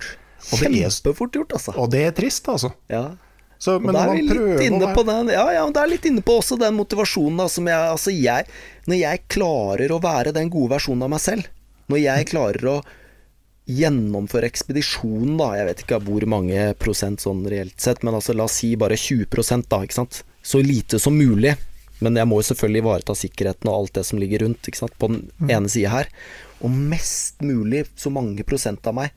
Kjempefort 0.48 1.34
gjort, 1.36 1.56
altså. 1.58 1.74
Og 1.82 1.90
det 1.92 2.04
er 2.08 2.14
trist, 2.16 2.46
altså. 2.48 2.70
Ja. 2.94 3.10
Så, 3.58 3.80
men 3.82 3.98
er 3.98 4.12
vi 4.14 4.22
litt 4.22 4.68
inne 4.68 4.92
på 4.94 5.02
den 5.02 5.32
Ja, 5.34 5.48
ja, 5.50 5.64
det 5.74 5.82
er 5.82 5.90
litt 5.90 6.04
inne 6.06 6.22
på 6.22 6.36
også 6.38 6.60
den 6.62 6.76
motivasjonen 6.78 7.40
da, 7.42 7.48
som 7.50 7.66
jeg 7.66 7.88
Altså, 7.90 8.12
jeg 8.14 8.46
Når 8.86 9.00
jeg 9.00 9.24
klarer 9.34 9.94
å 9.96 9.98
være 10.04 10.34
den 10.36 10.52
gode 10.54 10.76
versjonen 10.76 11.08
av 11.08 11.10
meg 11.16 11.24
selv, 11.24 11.48
når 11.90 12.04
jeg 12.04 12.28
klarer 12.30 12.70
å 12.70 12.76
gjennomføre 13.68 14.48
ekspedisjonen, 14.48 15.36
da, 15.40 15.52
jeg 15.60 15.68
vet 15.68 15.82
ikke 15.84 16.00
hvor 16.08 16.26
mange 16.32 16.70
prosent 16.80 17.24
sånn 17.24 17.44
reelt 17.52 17.76
sett, 17.84 18.04
men 18.08 18.16
altså 18.16 18.36
la 18.36 18.46
oss 18.48 18.60
si 18.62 18.72
bare 18.80 18.96
20 19.00 19.68
da, 19.68 19.82
ikke 19.84 19.98
sant. 20.00 20.22
Så 20.42 20.62
lite 20.64 21.00
som 21.04 21.18
mulig. 21.18 21.58
Men 22.00 22.16
jeg 22.20 22.30
må 22.30 22.38
jo 22.40 22.46
selvfølgelig 22.52 22.84
ivareta 22.84 23.16
sikkerheten 23.18 23.70
og 23.72 23.76
alt 23.76 23.96
det 23.98 24.04
som 24.06 24.20
ligger 24.22 24.46
rundt, 24.46 24.70
ikke 24.70 24.84
sant, 24.84 24.94
på 25.02 25.10
den 25.10 25.24
mm. 25.42 25.50
ene 25.50 25.72
sida 25.74 25.94
her. 25.96 26.12
Og 26.62 26.72
mest 26.72 27.42
mulig, 27.42 27.88
så 27.98 28.12
mange 28.14 28.46
prosent 28.48 28.86
av 28.88 28.96
meg, 29.00 29.16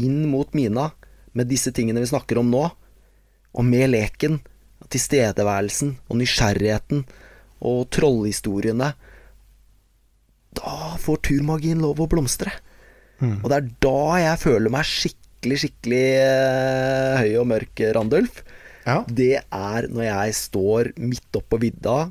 inn 0.00 0.24
mot 0.32 0.48
Mina, 0.56 0.90
med 1.36 1.50
disse 1.52 1.72
tingene 1.76 2.00
vi 2.00 2.08
snakker 2.08 2.40
om 2.40 2.48
nå, 2.52 2.64
og 3.52 3.68
med 3.68 3.92
leken, 3.92 4.40
tilstedeværelsen 4.92 5.94
og 6.08 6.18
nysgjerrigheten 6.20 7.04
og 7.68 7.84
trollhistoriene. 7.92 8.90
Da 10.56 10.74
får 11.00 11.22
turmagien 11.28 11.84
lov 11.84 12.00
å 12.00 12.08
blomstre. 12.10 12.52
Mm. 13.22 13.36
Og 13.40 13.50
det 13.50 13.58
er 13.58 13.68
da 13.86 13.98
jeg 14.20 14.40
føler 14.42 14.74
meg 14.74 14.88
skikkelig, 14.88 15.60
skikkelig 15.64 16.06
uh, 16.18 17.22
høy 17.22 17.36
og 17.40 17.48
mørk, 17.52 17.84
Randulf. 17.96 18.42
Ja. 18.82 19.02
Det 19.06 19.36
er 19.38 19.88
når 19.92 20.08
jeg 20.08 20.38
står 20.38 20.92
midt 20.98 21.38
oppå 21.38 21.60
vidda, 21.62 22.10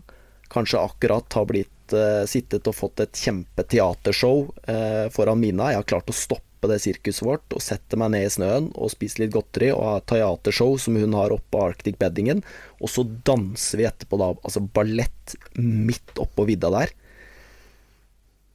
kanskje 0.51 0.79
akkurat 0.79 1.35
har 1.35 1.49
blitt 1.49 1.95
uh, 1.95 2.23
sittet 2.29 2.67
og 2.67 2.77
fått 2.77 3.03
et 3.03 3.19
kjempeteatershow 3.25 4.47
uh, 4.47 5.11
foran 5.13 5.41
Mina. 5.43 5.73
Jeg 5.73 5.83
har 5.83 5.91
klart 5.93 6.11
å 6.11 6.15
stoppe 6.15 6.69
det 6.69 6.77
sirkuset 6.83 7.25
vårt 7.25 7.55
og 7.57 7.63
sette 7.63 7.97
meg 7.97 8.11
ned 8.13 8.27
i 8.27 8.31
snøen 8.31 8.67
og 8.77 8.91
spise 8.93 9.23
litt 9.23 9.33
godteri 9.33 9.71
og 9.73 9.81
ha 9.81 9.93
teatershow 10.11 10.75
som 10.79 10.99
hun 10.99 11.15
har 11.17 11.33
oppe 11.33 11.49
på 11.55 11.63
Arctic 11.65 11.97
Beddingen. 11.99 12.43
Og 12.79 12.91
så 12.93 13.03
danser 13.25 13.81
vi 13.81 13.87
etterpå, 13.89 14.19
da. 14.21 14.29
Altså 14.45 14.61
ballett 14.61 15.35
midt 15.57 16.21
oppå 16.21 16.45
vidda 16.49 16.69
der. 16.75 16.93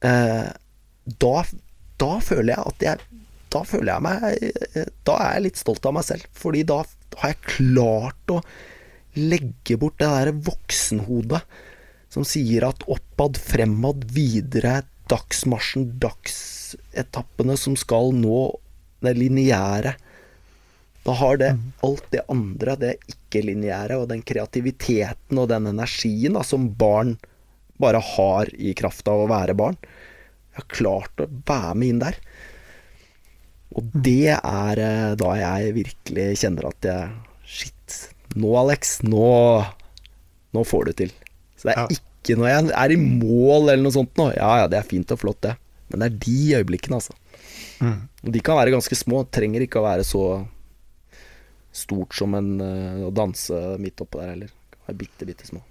Eh, 0.05 0.47
da 1.19 1.33
da 2.01 2.17
føler 2.23 2.53
jeg 2.53 2.71
at 2.71 2.85
jeg 2.85 3.23
Da 3.53 3.63
føler 3.65 3.93
jeg 3.93 4.03
meg 4.05 4.83
Da 5.07 5.15
er 5.23 5.37
jeg 5.37 5.45
litt 5.47 5.61
stolt 5.61 5.85
av 5.87 5.95
meg 5.97 6.05
selv, 6.07 6.25
fordi 6.35 6.65
da 6.67 6.81
har 7.17 7.31
jeg 7.33 7.45
klart 7.47 8.33
å 8.33 8.41
legge 9.17 9.77
bort 9.81 9.97
det 9.97 10.09
derre 10.11 10.33
voksenhodet 10.45 11.39
som 12.13 12.25
sier 12.27 12.67
at 12.67 12.85
oppad, 12.91 13.39
fremad, 13.41 14.05
videre, 14.13 14.83
dagsmarsjen, 15.11 15.87
dagsetappene 16.01 17.57
som 17.59 17.75
skal 17.79 18.13
nå 18.15 18.41
det 19.05 19.13
lineære. 19.17 19.95
Da 21.07 21.15
har 21.15 21.39
det 21.41 21.53
mm. 21.55 21.65
alt 21.87 22.07
det 22.13 22.23
andre, 22.31 22.75
det 22.79 22.93
ikke-lineære, 23.11 23.99
og 24.01 24.09
den 24.11 24.23
kreativiteten 24.27 25.39
og 25.39 25.49
den 25.51 25.69
energien 25.71 26.37
da, 26.37 26.43
som 26.47 26.69
barn 26.79 27.15
bare 27.81 28.01
har 28.03 28.51
i 28.57 28.73
kraft 28.77 29.07
av 29.09 29.23
å 29.23 29.29
være 29.31 29.55
barn. 29.57 29.77
Jeg 30.57 30.63
har 30.63 30.73
klart 30.73 31.21
å 31.21 31.29
være 31.45 31.73
med 31.77 31.91
inn 31.91 32.01
der. 32.01 32.17
Og 33.77 33.89
det 33.93 34.33
er 34.33 34.81
eh, 34.81 35.13
da 35.19 35.33
jeg 35.37 35.75
virkelig 35.75 36.27
kjenner 36.41 36.69
at 36.71 36.87
jeg 36.87 37.15
Shit, 37.47 37.93
nå 38.35 38.49
Alex, 38.59 38.97
nå, 39.07 39.27
nå 40.51 40.63
får 40.67 40.89
du 40.89 40.97
til. 41.03 41.13
Så 41.55 41.69
det 41.69 41.75
er 41.77 41.79
ja. 41.79 41.99
ikke 42.01 42.35
når 42.35 42.49
jeg 42.49 42.73
er 42.81 42.91
i 42.91 42.97
mål 42.99 43.69
eller 43.69 43.85
noe 43.85 43.95
sånt 43.95 44.19
nå. 44.19 44.25
Ja 44.35 44.49
ja, 44.63 44.65
det 44.71 44.81
er 44.81 44.89
fint 44.89 45.13
og 45.15 45.21
flott, 45.21 45.39
det. 45.45 45.53
Men 45.87 46.03
det 46.03 46.09
er 46.09 46.17
de 46.25 46.41
øyeblikkene, 46.59 46.99
altså. 46.99 47.15
Mm. 47.79 48.01
Og 48.25 48.33
de 48.35 48.41
kan 48.43 48.59
være 48.59 48.73
ganske 48.75 48.97
små. 48.99 49.23
Trenger 49.31 49.63
ikke 49.63 49.79
å 49.79 49.87
være 49.87 50.03
så 50.03 50.25
stort 51.77 52.17
som 52.17 52.35
en, 52.35 52.57
uh, 52.59 53.07
å 53.07 53.13
danse 53.15 53.61
midt 53.79 54.03
oppå 54.03 54.19
der 54.19 54.33
heller. 54.33 54.51
Bitte, 54.91 55.23
bitte 55.29 55.47
små. 55.47 55.61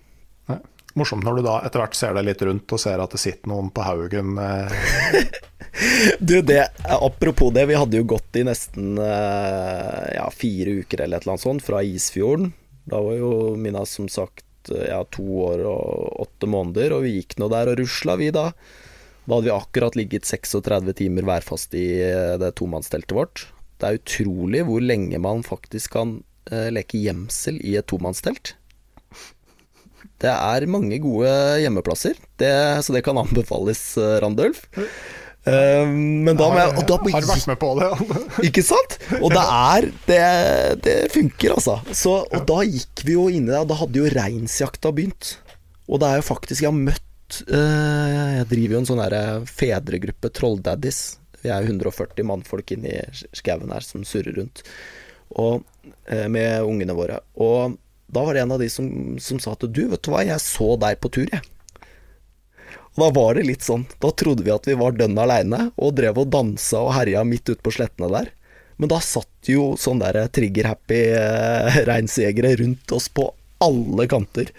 Morsomt 0.96 1.26
når 1.26 1.38
du 1.38 1.44
da 1.44 1.58
etter 1.66 1.82
hvert 1.82 1.96
ser 1.98 2.16
deg 2.16 2.24
litt 2.24 2.42
rundt 2.46 2.72
og 2.72 2.80
ser 2.80 3.02
at 3.02 3.12
det 3.12 3.20
sitter 3.20 3.50
noen 3.52 3.68
på 3.74 3.84
haugen. 3.84 4.38
Eh. 4.40 5.26
du, 6.20 6.38
det, 6.40 6.62
apropos 6.88 7.52
det, 7.52 7.66
vi 7.68 7.76
hadde 7.76 8.00
jo 8.00 8.08
gått 8.16 8.40
i 8.40 8.46
nesten 8.48 8.96
eh, 9.02 10.06
ja, 10.16 10.26
fire 10.32 10.78
uker 10.80 11.04
eller 11.04 11.20
et 11.20 11.26
eller 11.26 11.36
annet 11.36 11.44
sånt 11.44 11.66
fra 11.66 11.84
Isfjorden. 11.84 12.54
Da 12.88 13.02
var 13.02 13.18
jo 13.18 13.30
Mina 13.60 13.84
som 13.88 14.08
sagt 14.08 14.44
ja, 14.72 15.02
to 15.12 15.24
år 15.46 15.62
og 15.68 16.20
åtte 16.26 16.48
måneder, 16.50 16.96
og 16.96 17.04
vi 17.06 17.18
gikk 17.18 17.36
nå 17.38 17.50
der 17.52 17.70
og 17.72 17.80
rusla, 17.80 18.16
vi 18.18 18.32
da. 18.34 18.50
Da 19.26 19.34
hadde 19.34 19.48
vi 19.48 19.54
akkurat 19.54 19.96
ligget 19.98 20.26
36 20.26 20.92
timer 20.96 21.26
værfast 21.26 21.74
i 21.74 21.86
eh, 22.06 22.36
det 22.40 22.54
tomannsteltet 22.58 23.14
vårt. 23.16 23.48
Det 23.76 23.88
er 23.88 23.98
utrolig 23.98 24.62
hvor 24.68 24.84
lenge 24.84 25.18
man 25.20 25.42
faktisk 25.46 25.96
kan 25.98 26.20
eh, 26.50 26.70
leke 26.72 27.00
gjemsel 27.02 27.58
i 27.60 27.74
et 27.80 27.88
tomannstelt. 27.90 28.54
Det 30.22 30.32
er 30.32 30.66
mange 30.72 30.96
gode 31.02 31.30
hjemmeplasser, 31.60 32.16
det, 32.40 32.52
så 32.84 32.94
det 32.94 33.04
kan 33.04 33.18
anbefales, 33.20 33.82
eh, 34.00 34.16
Randulf. 34.24 34.64
Uh, 35.46 35.86
men 35.86 36.34
da 36.34 36.48
må 36.50 36.58
jeg 36.58 36.86
da, 36.88 36.96
Har 37.14 37.26
vært 37.28 37.46
med 37.46 37.58
på 37.62 37.68
det. 37.78 37.90
ikke 38.48 38.64
sant? 38.66 38.96
Og 39.20 39.30
det 39.30 39.44
er 39.44 39.84
Det, 40.08 40.22
det 40.82 40.94
funker, 41.14 41.54
altså. 41.54 41.76
Så, 41.94 42.16
og 42.24 42.48
da 42.48 42.64
gikk 42.66 43.04
vi 43.06 43.14
jo 43.14 43.28
inn 43.30 43.46
i 43.46 43.52
det, 43.52 43.60
og 43.60 43.70
da 43.70 43.76
hadde 43.78 44.00
jo 44.00 44.10
reinsjakta 44.10 44.90
begynt. 44.96 45.36
Og 45.86 46.02
det 46.02 46.08
er 46.08 46.18
jo 46.18 46.26
faktisk 46.26 46.64
Jeg 46.64 46.72
har 46.72 46.80
møtt 46.80 47.38
uh, 47.46 48.34
Jeg 48.40 48.50
driver 48.50 48.74
jo 48.74 48.82
en 48.82 48.90
sånn 48.90 49.04
der 49.04 49.46
fedregruppe, 49.46 50.32
Trolldaddies. 50.34 51.00
Vi 51.44 51.54
er 51.54 51.70
140 51.70 52.26
mannfolk 52.26 52.74
inni 52.74 52.98
skauen 53.30 53.70
her 53.70 53.86
som 53.86 54.02
surrer 54.02 54.40
rundt. 54.40 54.64
Og, 55.30 55.62
uh, 56.10 56.26
med 56.26 56.66
ungene 56.66 56.98
våre. 56.98 57.22
Og 57.38 57.78
da 58.06 58.22
var 58.22 58.34
det 58.34 58.44
en 58.44 58.54
av 58.54 58.62
de 58.62 58.68
som, 58.70 58.88
som 59.22 59.40
sa 59.42 59.56
at 59.56 59.66
du, 59.66 59.86
vet 59.90 60.02
du 60.02 60.10
hva, 60.12 60.22
jeg 60.26 60.42
så 60.42 60.74
deg 60.80 60.98
på 61.02 61.10
tur, 61.16 61.28
jeg. 61.32 61.42
Og 62.96 63.02
da 63.02 63.08
var 63.12 63.36
det 63.36 63.44
litt 63.44 63.64
sånn. 63.66 63.84
Da 64.00 64.08
trodde 64.16 64.46
vi 64.46 64.54
at 64.54 64.66
vi 64.68 64.76
var 64.78 64.96
dønn 64.96 65.18
aleine, 65.20 65.70
og 65.76 65.96
drev 65.98 66.22
og 66.22 66.30
dansa 66.32 66.80
og 66.86 66.94
herja 66.96 67.24
midt 67.28 67.50
ute 67.50 67.60
på 67.64 67.74
slettene 67.74 68.08
der. 68.12 68.30
Men 68.80 68.92
da 68.92 69.00
satt 69.04 69.50
jo 69.50 69.74
sånne 69.80 70.12
der 70.12 70.30
trigger-happy 70.36 71.00
eh, 71.16 71.80
reinsjegere 71.88 72.54
rundt 72.60 72.92
oss 72.96 73.08
på 73.12 73.28
alle 73.64 74.06
kanter. 74.08 74.52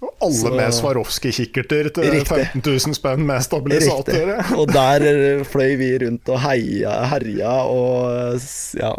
Og 0.00 0.10
alle 0.24 0.36
Så, 0.40 0.50
med 0.56 0.74
Swarovski-kikkerter 0.74 1.90
til 1.94 2.06
riktig. 2.14 2.44
15 2.54 2.62
000 2.64 2.96
spenn 2.96 3.24
med 3.28 3.44
stabilisatorer. 3.44 4.44
Og 4.60 4.70
der 4.72 5.06
eh, 5.10 5.42
fløy 5.46 5.74
vi 5.80 5.90
rundt 6.06 6.30
og 6.32 6.40
heia, 6.46 6.94
herja 7.12 7.56
og 7.68 8.46
Ja. 8.80 8.94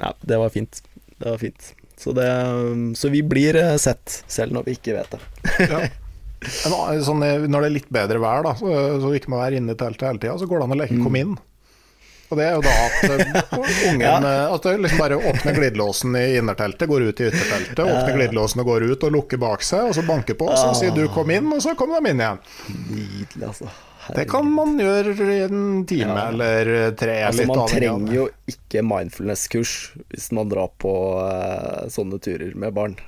Nei, 0.00 0.12
det 0.26 0.38
var 0.40 0.52
fint. 0.54 0.80
Det 1.18 1.26
var 1.28 1.40
fint. 1.42 1.74
Så, 2.04 2.12
det, 2.12 2.28
så, 3.00 3.08
vi 3.08 3.22
blir 3.24 3.56
eh, 3.56 3.76
sett, 3.80 4.24
selv 4.28 4.52
når 4.52 4.66
vi 4.66 4.76
ikke 4.76 4.98
vet 4.98 5.14
det. 5.14 5.20
ja. 5.72 5.78
sånn, 7.00 7.24
når 7.24 7.64
det 7.64 7.68
er 7.70 7.72
litt 7.78 7.88
bedre 7.88 8.20
vær, 8.20 8.44
da, 8.44 8.52
så, 8.58 8.68
så 9.00 9.08
vi 9.08 9.22
ikke 9.22 9.32
må 9.32 9.40
være 9.40 9.56
inne 9.56 9.72
i 9.72 9.78
teltet 9.80 10.10
hele 10.10 10.20
tida, 10.20 10.34
så 10.36 10.48
går 10.50 10.60
det 10.60 10.66
an 10.66 10.76
å 10.76 10.80
leke 10.82 10.98
mm. 10.98 11.04
kom 11.06 11.16
inn. 11.22 11.32
Og 12.28 12.38
det 12.40 12.44
er 12.44 12.54
jo 12.58 12.62
da 12.64 12.74
at 12.82 13.08
eh, 13.08 13.88
ungen 13.88 14.04
ja. 14.04 14.18
Eh, 14.18 14.52
at 14.52 14.68
liksom 14.84 15.00
bare 15.00 15.18
åpner 15.32 15.56
glidelåsen 15.56 16.20
i 16.20 16.26
innerteltet, 16.42 16.88
går 16.92 17.08
ut 17.08 17.24
i 17.24 17.30
ytterteltet, 17.30 17.84
åpner 17.86 18.18
glidelåsen 18.18 18.60
og 18.60 18.68
går 18.68 18.86
ut 18.90 19.08
og 19.08 19.16
lukker 19.16 19.40
bak 19.40 19.64
seg, 19.64 19.88
og 19.88 19.96
så 19.96 20.04
banker 20.04 20.36
på, 20.36 20.52
og 20.52 20.60
så 20.60 20.76
sier 20.76 20.92
du 20.92 21.06
'kom 21.08 21.32
inn', 21.32 21.52
og 21.56 21.64
så 21.64 21.72
kommer 21.78 22.04
de 22.04 22.12
inn 22.12 22.20
igjen. 22.20 22.44
Nydelig, 22.92 23.48
altså. 23.48 23.72
Det 24.12 24.26
kan 24.28 24.50
man 24.52 24.76
gjøre 24.80 25.14
i 25.32 25.40
en 25.46 25.84
time 25.88 26.12
ja. 26.12 26.28
eller 26.28 26.92
tre. 26.98 27.16
Altså, 27.28 27.46
man 27.48 27.64
trenger 27.70 28.12
jo 28.14 28.28
ikke 28.50 28.84
mindfulness-kurs 28.84 29.74
hvis 30.12 30.30
man 30.36 30.52
drar 30.52 30.72
på 30.82 30.94
uh, 31.22 31.86
sånne 31.92 32.20
turer 32.22 32.54
med 32.58 32.76
barn. 32.76 32.98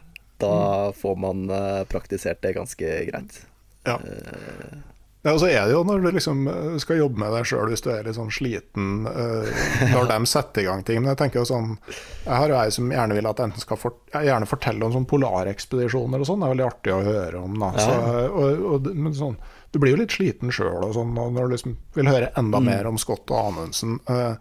Da 0.41 0.51
mm. 0.53 0.99
får 1.01 1.17
man 1.21 1.47
uh, 1.53 1.85
praktisert 1.91 2.43
det 2.45 2.57
ganske 2.57 2.99
greit. 3.11 3.41
Ja. 3.87 3.99
Uh, 4.01 4.85
ja, 5.27 5.33
og 5.35 5.41
så 5.43 5.49
er 5.51 5.65
det 5.67 5.75
jo 5.75 5.81
når 5.83 6.05
du 6.05 6.13
liksom 6.15 6.45
skal 6.79 7.01
jobbe 7.01 7.19
med 7.19 7.33
deg 7.35 7.49
sjøl 7.51 7.73
hvis 7.73 7.83
du 7.83 7.89
er 7.91 8.05
litt 8.07 8.15
sånn 8.15 8.31
sliten 8.31 9.09
når 9.09 10.05
de 10.13 10.19
setter 10.31 10.63
i 10.63 10.67
gang 10.69 10.85
ting. 10.87 11.01
Men 11.01 11.17
jeg 11.17 11.19
tenker 11.19 11.43
jo 11.43 11.49
sånn 11.49 11.73
Jeg 11.89 12.31
har 12.31 12.53
jo 12.53 12.59
ei 12.61 12.71
som 12.77 12.93
gjerne 12.95 13.17
vil 13.19 13.27
at 13.27 13.43
enten 13.43 13.65
skal 13.65 13.81
for, 13.81 13.97
gjerne 14.15 14.47
fortelle 14.47 14.87
om 14.87 14.95
sånn 14.95 15.09
polarekspedisjoner 15.11 16.23
og 16.23 16.31
sånn. 16.31 16.45
Det 16.45 16.47
er 16.47 16.55
veldig 16.55 16.69
artig 16.69 16.95
å 16.95 17.03
høre 17.09 17.43
om. 17.43 17.59
da 17.59 17.73
ja. 17.75 17.89
så, 17.89 18.23
og, 18.31 18.63
og, 18.71 18.89
men 18.95 19.19
sånn 19.19 19.41
du 19.73 19.81
blir 19.83 19.95
jo 19.95 20.01
litt 20.01 20.15
sliten 20.15 20.53
sjøl 20.55 20.89
sånn, 20.95 21.15
når 21.17 21.37
du 21.37 21.55
liksom 21.55 21.77
vil 21.97 22.11
høre 22.11 22.33
enda 22.39 22.61
mm. 22.63 22.69
mer 22.71 22.91
om 22.91 22.99
Scott 23.01 23.29
og 23.33 23.51
Amundsen. 23.51 23.99
Eh, 24.09 24.35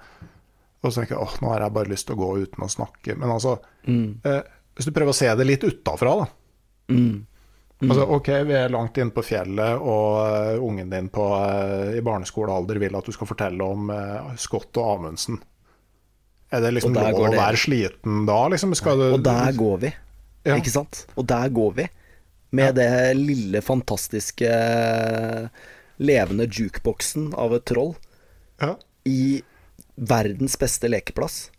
og 0.81 0.91
så 0.91 1.01
tenker 1.01 1.15
jeg 1.15 1.23
åh, 1.23 1.37
nå 1.41 1.53
har 1.53 1.65
jeg 1.65 1.75
bare 1.77 1.91
lyst 1.91 2.07
til 2.09 2.17
å 2.17 2.21
gå 2.21 2.29
uten 2.45 2.65
å 2.65 2.71
snakke. 2.71 3.15
Men 3.17 3.33
altså, 3.35 3.57
mm. 3.87 4.09
eh, 4.23 4.41
hvis 4.77 4.89
du 4.89 4.93
prøver 4.95 5.15
å 5.15 5.17
se 5.17 5.31
det 5.33 5.47
litt 5.47 5.65
utafra, 5.65 6.13
da. 6.21 6.27
Mm. 6.93 7.25
Mm. 7.81 7.89
Altså, 7.89 8.05
ok, 8.15 8.29
vi 8.47 8.55
er 8.55 8.71
langt 8.71 9.01
inne 9.01 9.11
på 9.11 9.23
fjellet, 9.25 9.81
og 9.81 10.21
uh, 10.23 10.63
ungen 10.63 10.93
din 10.93 11.09
på, 11.11 11.25
i 11.91 11.99
barneskolealder 12.05 12.79
vil 12.79 12.95
at 12.95 13.09
du 13.09 13.11
skal 13.11 13.27
fortelle 13.27 13.67
om 13.67 13.91
Scott 14.39 14.79
og 14.79 14.93
Amundsen. 14.93 15.41
Er 16.55 16.63
det 16.63 16.71
liksom 16.77 16.95
lov 16.95 17.19
å 17.19 17.33
være 17.33 17.59
sliten 17.59 18.23
da, 18.29 18.37
liksom? 18.53 18.71
Ja, 18.77 18.95
og 19.17 19.25
der 19.25 19.57
går 19.57 19.81
vi, 19.81 19.91
ja. 20.47 20.55
ikke 20.55 20.71
sant? 20.71 21.03
Og 21.19 21.27
der 21.27 21.51
går 21.51 21.75
vi. 21.81 21.89
Med 22.55 22.77
det 22.79 22.89
lille, 23.19 23.61
fantastiske 23.65 24.51
levende 25.97 26.47
jukeboksen 26.51 27.33
av 27.39 27.55
et 27.55 27.65
troll 27.67 27.93
ja. 28.61 28.75
i 29.07 29.41
verdens 29.95 30.57
beste 30.59 30.89
lekeplass. 30.91 31.49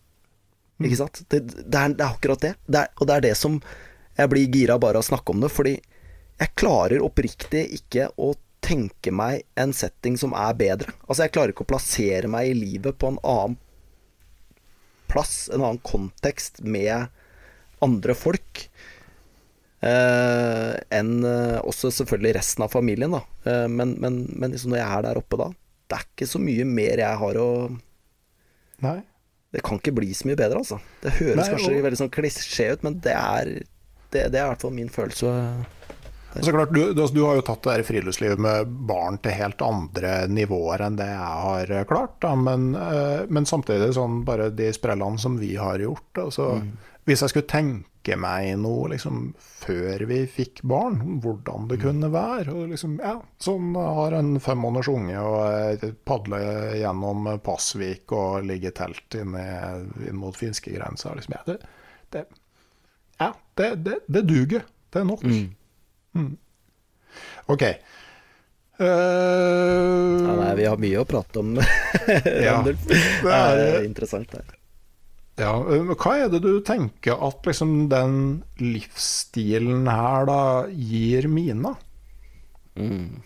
Mm. 0.79 0.87
Ikke 0.89 1.01
sant? 1.01 1.23
Det, 1.29 1.41
det, 1.41 1.63
er, 1.73 1.95
det, 1.97 2.03
er, 2.05 2.09
akkurat 2.11 2.43
det. 2.43 2.55
det 2.67 2.83
er, 2.85 2.91
og 3.01 3.09
det 3.09 3.15
er 3.17 3.29
det 3.31 3.37
som 3.41 3.61
Jeg 4.17 4.33
blir 4.33 4.53
gira 4.53 4.79
bare 4.81 5.01
av 5.01 5.05
å 5.05 5.09
snakke 5.11 5.33
om 5.33 5.43
det, 5.45 5.53
fordi 5.53 5.75
jeg 6.41 6.53
klarer 6.57 7.05
oppriktig 7.05 7.63
ikke 7.79 8.11
å 8.17 8.31
tenke 8.65 9.13
meg 9.13 9.45
en 9.61 9.75
setting 9.77 10.17
som 10.21 10.33
er 10.37 10.57
bedre. 10.57 10.95
Altså, 11.07 11.27
jeg 11.27 11.35
klarer 11.37 11.53
ikke 11.53 11.67
å 11.67 11.73
plassere 11.75 12.31
meg 12.33 12.51
i 12.51 12.57
livet 12.57 12.97
på 12.97 13.13
en 13.13 13.19
annen 13.21 13.59
plass, 15.13 15.51
en 15.53 15.63
annen 15.63 15.83
kontekst, 15.85 16.63
med 16.65 17.13
andre 17.85 18.17
folk 18.17 18.65
enn 19.85 21.25
eh, 21.25 21.59
også 21.61 21.91
selvfølgelig 21.93 22.39
resten 22.39 22.65
av 22.65 22.73
familien, 22.73 23.13
da. 23.13 23.23
Eh, 23.45 23.67
men, 23.69 23.97
men, 24.01 24.23
men 24.33 24.55
liksom 24.55 24.73
når 24.73 24.81
jeg 24.81 24.89
er 24.89 25.07
der 25.09 25.21
oppe 25.21 25.41
da, 25.41 25.51
det 25.87 25.99
er 25.99 26.09
ikke 26.09 26.31
så 26.31 26.41
mye 26.43 26.65
mer 26.69 27.05
jeg 27.05 27.23
har 27.23 27.43
å 27.43 27.51
Nei. 28.85 28.99
Det 29.55 29.63
kan 29.65 29.79
ikke 29.81 29.95
bli 29.97 30.11
så 30.13 30.27
mye 30.29 30.37
bedre, 30.37 30.61
altså. 30.61 30.77
Det 31.01 31.15
høres 31.17 31.39
Nei, 31.39 31.47
kanskje 31.55 31.71
og... 31.71 31.85
veldig 31.87 31.99
sånn 32.03 32.13
klisjé 32.13 32.67
ut, 32.75 32.83
men 32.85 32.99
det 33.01 33.15
er, 33.17 33.53
det, 34.13 34.27
det 34.35 34.41
er 34.41 34.43
i 34.43 34.51
hvert 34.51 34.65
fall 34.67 34.75
min 34.77 34.91
følelse. 34.93 35.31
Så 36.43 36.53
klart, 36.53 36.75
du, 36.75 36.93
du, 36.93 37.07
du, 37.07 37.23
har 37.25 37.39
jo 37.39 37.45
tatt 37.47 37.63
det 37.65 37.79
der 37.79 37.87
friluftslivet 37.89 38.43
med 38.43 38.75
barn 38.89 39.17
til 39.25 39.33
helt 39.39 39.63
andre 39.65 40.27
nivåer 40.29 40.85
enn 40.85 40.99
det 40.99 41.07
jeg 41.09 41.31
har 41.47 41.73
klart. 41.89 42.19
Da. 42.21 42.35
Men, 42.37 42.75
eh, 42.77 43.25
men 43.33 43.49
samtidig 43.49 43.95
sånn 43.97 44.21
bare 44.27 44.51
de 44.53 44.69
sprellene 44.77 45.23
som 45.23 45.39
vi 45.41 45.55
har 45.57 45.81
gjort. 45.81 46.11
Altså, 46.27 46.51
mm. 46.61 46.69
Hvis 47.09 47.23
jeg 47.25 47.33
skulle 47.33 47.49
tenke 47.49 47.96
tenke 48.07 48.19
meg 48.21 48.59
noe 48.61 48.91
liksom, 48.93 49.35
før 49.39 50.07
vi 50.07 50.27
fikk 50.27 50.63
barn, 50.63 51.21
hvordan 51.23 51.69
det 51.69 51.79
mm. 51.79 51.83
kunne 51.83 52.11
være. 52.13 52.53
Og 52.53 52.71
liksom, 52.71 53.01
ja, 53.03 53.21
sånn 53.39 53.75
har 53.75 54.13
en 54.13 54.39
fem 54.41 54.59
måneders 54.59 54.89
unge 54.89 55.19
og 55.19 55.83
eh, 55.83 55.93
padler 56.05 56.77
gjennom 56.79 57.27
Pasvik 57.43 58.13
og 58.13 58.47
ligger 58.47 58.71
i 58.71 58.77
telt 58.77 59.19
inn, 59.19 59.37
inn 59.37 60.17
mot 60.17 60.37
finskegrensa. 60.37 61.15
Liksom, 61.17 61.35
ja, 61.35 61.43
det, 61.47 61.59
det, 62.11 62.25
ja 63.19 63.33
det, 63.55 63.75
det, 63.85 64.01
det, 64.07 64.23
duger. 64.23 64.67
Det 64.91 65.03
er 65.03 65.09
nok. 65.09 65.25
Mm. 65.25 65.55
Mm. 66.15 66.35
OK. 67.47 67.63
Uh, 68.77 70.21
ja, 70.21 70.33
nei, 70.37 70.51
vi 70.59 70.67
har 70.69 70.77
mye 70.77 71.01
å 71.01 71.07
prate 71.09 71.41
om, 71.41 71.55
ja, 72.45 72.59
det 72.61 72.75
er 73.33 73.87
interessant. 73.87 74.29
Det. 74.29 74.61
Ja, 75.37 75.53
Hva 75.61 76.15
er 76.17 76.31
det 76.33 76.41
du 76.47 76.63
tenker 76.65 77.21
at 77.21 77.45
liksom 77.45 77.91
den 77.93 78.21
livsstilen 78.57 79.85
her 79.91 80.25
da 80.29 80.43
gir 80.73 81.29
Mina? 81.29 81.75
Mm. 82.77 83.21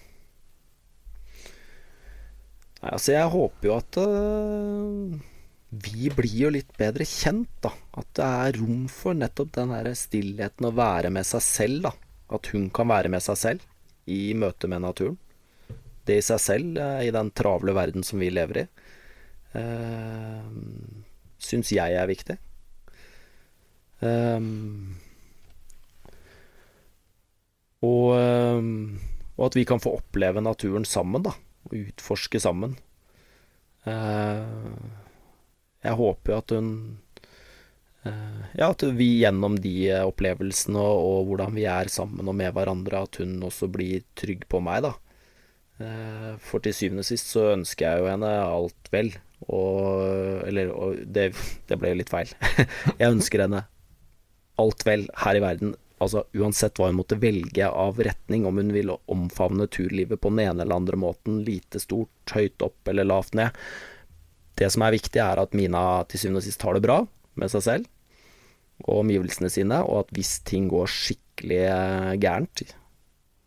Nei, 2.80 2.90
altså 2.90 3.14
jeg 3.14 3.30
håper 3.30 3.68
jo 3.68 3.76
at 3.76 3.98
uh, 4.02 5.20
vi 5.70 6.10
blir 6.10 6.36
jo 6.46 6.50
litt 6.56 6.72
bedre 6.80 7.06
kjent, 7.06 7.52
da. 7.62 7.70
At 8.00 8.08
det 8.18 8.26
er 8.26 8.58
rom 8.58 8.88
for 8.90 9.14
nettopp 9.14 9.52
den 9.54 9.74
her 9.76 9.90
stillheten 9.98 10.66
å 10.66 10.74
være 10.74 11.12
med 11.14 11.28
seg 11.28 11.44
selv, 11.46 11.84
da. 11.86 11.92
At 12.34 12.50
hun 12.54 12.70
kan 12.74 12.90
være 12.90 13.12
med 13.12 13.22
seg 13.22 13.38
selv 13.38 14.10
i 14.10 14.32
møte 14.34 14.70
med 14.70 14.82
naturen. 14.82 15.18
Det 16.08 16.18
i 16.18 16.26
seg 16.26 16.42
selv, 16.42 16.74
uh, 16.74 16.98
i 17.06 17.14
den 17.14 17.30
travle 17.38 17.76
verden 17.76 18.02
som 18.06 18.18
vi 18.18 18.32
lever 18.34 18.64
i. 18.64 18.66
Uh, 19.54 21.06
syns 21.44 21.72
jeg 21.74 21.96
er 21.96 22.08
viktig. 22.10 22.36
Um, 24.00 24.96
og, 27.84 28.16
um, 28.16 28.96
og, 29.36 29.44
at 29.50 29.58
vi 29.58 29.66
kan 29.68 29.80
få 29.80 29.98
oppleve 29.98 30.42
naturen 30.44 30.86
sammen, 30.88 31.24
da. 31.24 31.34
Og 31.68 31.76
utforske 31.82 32.40
sammen. 32.40 32.76
Uh, 33.84 34.80
jeg 35.80 35.96
håper 35.96 36.32
jo 36.32 36.38
at 36.42 36.52
hun 36.52 36.66
uh, 38.04 38.40
Ja, 38.52 38.66
at 38.68 38.82
vi 38.98 39.06
gjennom 39.22 39.54
de 39.56 39.72
opplevelsene 40.04 40.76
og, 40.76 40.98
og, 41.00 41.30
hvordan 41.30 41.56
vi 41.56 41.64
er 41.64 41.88
sammen 41.92 42.28
og 42.28 42.36
med 42.36 42.52
hverandre, 42.56 43.06
at 43.08 43.20
hun 43.22 43.38
også 43.48 43.70
blir 43.72 44.04
trygg 44.18 44.44
på 44.48 44.60
meg, 44.64 44.84
da. 44.88 44.96
Uh, 45.80 46.36
for 46.44 46.60
til 46.60 46.76
syvende 46.76 47.04
og 47.04 47.08
sist 47.08 47.32
så 47.32 47.54
ønsker 47.54 47.86
jeg 47.86 48.04
jo 48.04 48.12
henne 48.12 48.32
alt 48.44 48.92
vel. 48.92 49.14
Og 49.48 50.46
Eller 50.46 50.72
og 50.74 50.98
det, 51.06 51.30
det 51.68 51.78
ble 51.80 51.92
jo 51.92 52.00
litt 52.00 52.12
feil. 52.12 52.32
jeg 53.00 53.08
ønsker 53.08 53.46
henne 53.46 53.64
alt 54.60 54.84
vel 54.84 55.06
her 55.22 55.38
i 55.38 55.44
verden. 55.44 55.76
Altså 56.00 56.24
uansett 56.36 56.78
hva 56.80 56.88
hun 56.88 56.98
måtte 56.98 57.18
velge 57.20 57.68
av 57.68 58.00
retning, 58.00 58.46
om 58.48 58.56
hun 58.60 58.72
vil 58.72 58.92
omfavne 59.12 59.68
turlivet 59.72 60.20
på 60.20 60.32
den 60.32 60.42
ene 60.46 60.64
eller 60.64 60.80
andre 60.80 60.98
måten, 61.00 61.42
lite 61.44 61.80
stort, 61.80 62.32
høyt 62.32 62.64
opp 62.64 62.88
eller 62.88 63.08
lavt 63.08 63.36
ned. 63.36 63.56
Det 64.60 64.68
som 64.72 64.84
er 64.84 64.96
viktig, 64.96 65.20
er 65.20 65.40
at 65.40 65.56
Mina 65.56 66.02
til 66.08 66.22
syvende 66.22 66.42
og 66.42 66.46
sist 66.48 66.64
har 66.64 66.76
det 66.76 66.84
bra 66.84 67.02
med 67.40 67.52
seg 67.52 67.64
selv 67.64 67.88
og 68.86 69.02
omgivelsene 69.02 69.50
sine, 69.52 69.82
og 69.84 70.06
at 70.06 70.14
hvis 70.16 70.38
ting 70.48 70.68
går 70.72 70.88
skikkelig 70.88 71.64
gærent, 72.22 72.62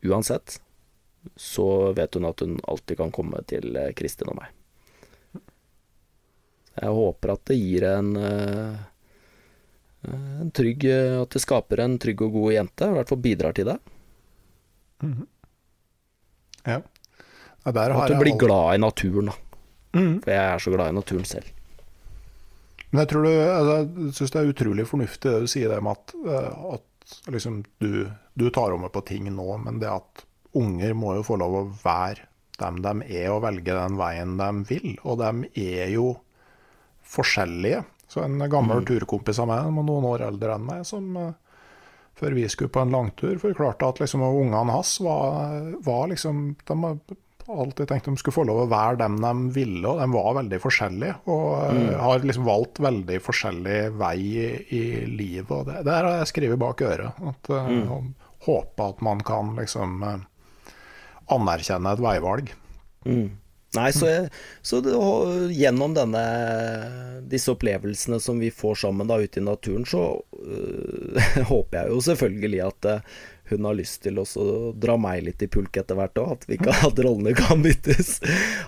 uansett, 0.05 0.59
så 1.39 1.93
vet 1.97 2.19
hun 2.19 2.27
at 2.29 2.43
hun 2.43 2.59
alltid 2.69 2.99
kan 2.99 3.13
komme 3.15 3.41
til 3.49 3.77
Kristin 3.97 4.29
og 4.33 4.37
meg. 4.41 4.51
Jeg 6.81 6.97
håper 6.97 7.35
at 7.35 7.45
det 7.49 7.57
gir 7.59 7.85
en 7.91 8.15
Eh, 10.03 10.41
en 10.41 10.51
trygg, 10.51 10.85
eh, 10.85 11.21
at 11.21 11.29
det 11.29 11.41
skaper 11.43 11.83
en 11.83 11.97
trygg 11.99 12.21
og 12.25 12.35
god 12.35 12.53
jente. 12.53 12.89
I 12.89 12.97
hvert 12.97 13.11
fall 13.13 13.23
bidrar 13.23 13.53
til 13.53 13.65
det. 13.65 13.77
Mm 15.03 15.13
-hmm. 15.13 15.27
Ja. 16.65 16.81
at 17.65 18.07
du 18.07 18.19
blir 18.19 18.37
glad 18.37 18.75
i 18.75 18.77
naturen, 18.77 19.25
da. 19.25 19.33
Mm. 19.93 20.21
For 20.21 20.31
jeg 20.31 20.53
er 20.53 20.59
så 20.59 20.71
glad 20.71 20.89
i 20.89 20.95
naturen 20.95 21.25
selv. 21.25 21.45
Men 22.89 22.99
jeg 22.99 23.07
tror 23.07 23.23
du, 23.23 23.29
altså, 23.29 24.11
syns 24.11 24.31
det 24.31 24.39
er 24.39 24.53
utrolig 24.53 24.87
fornuftig 24.87 25.31
det 25.31 25.41
du 25.41 25.47
sier 25.47 25.69
det 25.69 25.83
med 25.83 25.91
at, 25.91 26.13
eh, 26.25 26.73
at 26.73 27.31
liksom, 27.31 27.63
du, 27.79 28.09
du, 28.33 28.49
tar 28.49 28.71
over 28.71 28.89
på 28.89 29.05
ting 29.05 29.35
nå, 29.35 29.57
men 29.57 29.79
det 29.79 29.89
at 29.89 30.25
unger 30.53 30.93
må 30.93 31.15
jo 31.15 31.23
få 31.23 31.35
lov 31.35 31.53
å 31.53 31.73
være 31.83 32.27
dem 32.59 32.81
de 32.81 33.15
er, 33.17 33.31
og 33.31 33.41
velge 33.41 33.73
den 33.73 33.97
veien 33.97 34.37
de 34.37 34.65
vil. 34.67 34.99
Og 35.03 35.17
de 35.17 35.49
er 35.55 35.89
jo 35.89 36.17
forskjellige. 37.13 37.83
Så 38.07 38.21
en 38.23 38.37
gammel 38.49 38.83
mm. 38.83 38.85
turkompis 38.89 39.39
av 39.41 39.49
meg, 39.49 39.71
noen 39.73 40.05
år 40.05 40.27
eldre 40.27 40.57
enn 40.57 40.65
meg, 40.67 40.85
som 40.85 41.17
uh, 41.17 41.31
før 42.19 42.35
vi 42.37 42.45
skulle 42.51 42.73
på 42.73 42.83
en 42.83 42.93
langtur, 42.93 43.35
forklarte 43.41 43.89
at 43.89 44.01
liksom, 44.03 44.25
ungene 44.27 44.75
hans 44.75 44.99
var, 45.01 45.71
var 45.81 46.11
liksom 46.11 46.43
De 46.61 46.77
har 46.83 46.97
alltid 47.59 47.89
tenkt 47.89 48.05
de 48.05 48.13
skulle 48.21 48.37
få 48.37 48.45
lov 48.47 48.61
å 48.63 48.69
være 48.71 49.01
dem 49.01 49.17
de 49.19 49.31
ville, 49.55 49.81
og 49.89 49.99
de 49.99 50.07
var 50.13 50.37
veldig 50.37 50.59
forskjellige. 50.63 51.15
Og 51.25 51.47
uh, 51.57 51.79
mm. 51.79 51.93
har 52.03 52.27
liksom 52.27 52.49
valgt 52.49 52.83
veldig 52.85 53.21
forskjellig 53.25 53.79
vei 53.99 54.17
i, 54.19 54.49
i 54.77 54.83
livet. 55.09 55.51
Og 55.51 55.65
det, 55.71 55.81
det 55.87 55.97
har 55.97 56.11
jeg 56.19 56.33
skrevet 56.35 56.61
bak 56.61 56.85
øret. 56.85 57.23
At, 57.33 57.53
uh, 57.53 57.71
mm. 57.71 58.13
Håper 58.43 58.89
at 58.91 59.03
man 59.05 59.21
kan 59.23 59.53
liksom 59.55 60.01
anerkjenne 61.31 61.93
et 61.95 62.01
veivalg. 62.03 62.49
Mm. 63.07 63.29
Nei, 63.73 63.89
så, 63.95 64.05
jeg, 64.05 64.29
så 64.61 64.79
det, 64.85 64.93
gjennom 65.57 65.95
denne, 65.97 66.23
disse 67.29 67.49
opplevelsene 67.55 68.19
som 68.21 68.37
vi 68.41 68.51
får 68.53 68.83
sammen 68.83 69.09
da 69.09 69.17
ute 69.17 69.41
i 69.41 69.45
naturen, 69.45 69.85
så 69.89 70.03
øh, 70.21 71.31
håper 71.51 71.79
jeg 71.79 71.93
jo 71.95 72.03
selvfølgelig 72.05 72.59
at 72.67 72.89
øh, 72.91 73.15
hun 73.49 73.65
har 73.65 73.75
lyst 73.77 74.03
til 74.05 74.21
å 74.21 74.25
dra 74.79 74.95
meg 74.97 75.25
litt 75.25 75.43
i 75.43 75.49
pulk 75.51 75.77
etter 75.77 75.97
hvert 75.99 76.19
òg. 76.21 76.35
At, 76.37 76.45
kan, 76.61 76.77
at 76.87 77.01
rollene 77.03 77.33
kan 77.37 77.63
byttes. 77.65 78.15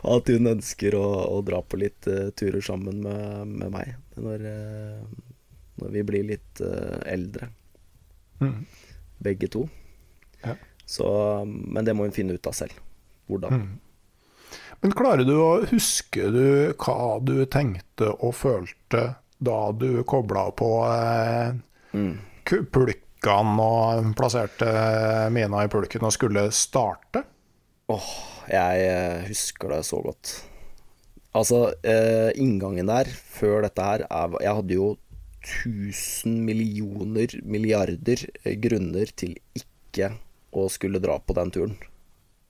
Og 0.03 0.11
at 0.19 0.31
hun 0.33 0.51
ønsker 0.51 0.97
å, 0.99 1.05
å 1.31 1.39
dra 1.47 1.61
på 1.63 1.79
litt 1.79 2.09
uh, 2.11 2.27
turer 2.35 2.63
sammen 2.65 2.99
med, 3.05 3.55
med 3.61 3.71
meg 3.73 3.93
når, 4.19 4.43
uh, 4.43 5.39
når, 5.81 5.95
vi 5.95 6.03
blir 6.11 6.27
litt 6.33 6.61
uh, 6.65 6.99
eldre. 7.07 7.49
Mm. 8.43 8.59
Begge 9.23 9.49
to. 9.55 9.63
Ja. 10.43 10.57
Så, 10.85 11.07
men 11.47 11.87
det 11.87 11.95
må 11.95 12.05
hun 12.05 12.15
finne 12.15 12.35
ut 12.35 12.51
av 12.51 12.57
selv. 12.57 12.75
Hvordan. 13.31 13.63
Mm. 13.63 13.73
Men 14.81 14.93
klarer 14.95 15.27
du 15.27 15.35
å 15.39 15.51
huske 15.69 16.29
du 16.33 16.73
hva 16.77 17.17
du 17.23 17.37
tenkte 17.51 18.11
og 18.15 18.35
følte 18.37 19.07
da 19.45 19.59
du 19.75 20.03
kobla 20.07 20.49
på 20.55 20.69
eh, 20.87 21.55
mm. 21.95 22.13
pulkene 22.73 23.65
og 23.65 24.11
plasserte 24.17 24.67
mina 25.33 25.63
i 25.65 25.71
pulken 25.71 26.05
og 26.07 26.13
skulle 26.15 26.47
starte? 26.55 27.23
Åh, 27.91 27.95
oh, 27.95 28.11
jeg 28.49 28.85
eh, 28.89 29.25
husker 29.29 29.75
det 29.75 29.81
så 29.85 30.01
godt. 30.05 30.35
Altså, 31.35 31.65
eh, 31.83 32.31
inngangen 32.39 32.87
der 32.89 33.09
før 33.09 33.65
dette 33.65 33.83
her 33.83 34.05
er, 34.07 34.37
Jeg 34.41 34.59
hadde 34.59 34.77
jo 34.77 34.91
1000 35.45 36.39
millioner 36.45 37.35
milliarder 37.43 38.23
grunner 38.63 39.11
til 39.17 39.35
ikke 39.53 40.15
å 40.55 40.69
skulle 40.71 41.01
dra 41.03 41.19
på 41.19 41.35
den 41.37 41.51
turen 41.53 41.75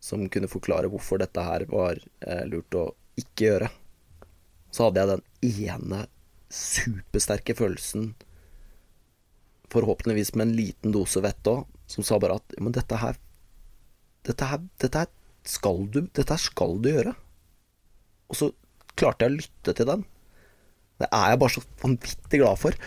som 0.06 0.28
kunne 0.30 0.50
forklare 0.52 0.90
hvorfor 0.92 1.22
dette 1.22 1.42
her 1.42 1.66
var 1.72 1.98
eh, 1.98 2.44
lurt 2.50 2.78
å 2.78 2.86
ikke 3.18 3.48
gjøre. 3.48 3.72
Så 4.70 4.88
hadde 4.88 5.02
jeg 5.02 5.12
den 5.14 5.70
ene 5.74 6.02
supersterke 6.54 7.56
følelsen, 7.58 8.12
forhåpentligvis 9.74 10.36
med 10.36 10.46
en 10.46 10.58
liten 10.58 10.94
dose 10.94 11.24
vett 11.26 11.50
òg, 11.50 11.66
som 11.90 12.06
sa 12.06 12.20
bare 12.22 12.38
at 12.40 12.58
men 12.62 12.76
dette 12.76 12.98
her 13.02 13.18
dette 14.26 14.48
her, 14.50 14.62
dette 14.82 15.04
her 15.04 15.10
skal 15.46 15.84
du 15.94 16.00
Dette 16.08 16.34
her 16.34 16.42
skal 16.42 16.80
du 16.82 16.90
gjøre. 16.90 17.14
Og 18.32 18.38
så 18.40 18.50
klarte 18.98 19.26
jeg 19.26 19.34
å 19.34 19.38
lytte 19.42 19.76
til 19.78 19.90
den. 19.90 20.06
Det 21.02 21.10
er 21.12 21.34
jeg 21.34 21.42
bare 21.42 21.54
så 21.54 21.64
vanvittig 21.84 22.40
glad 22.42 22.62
for. 22.62 22.78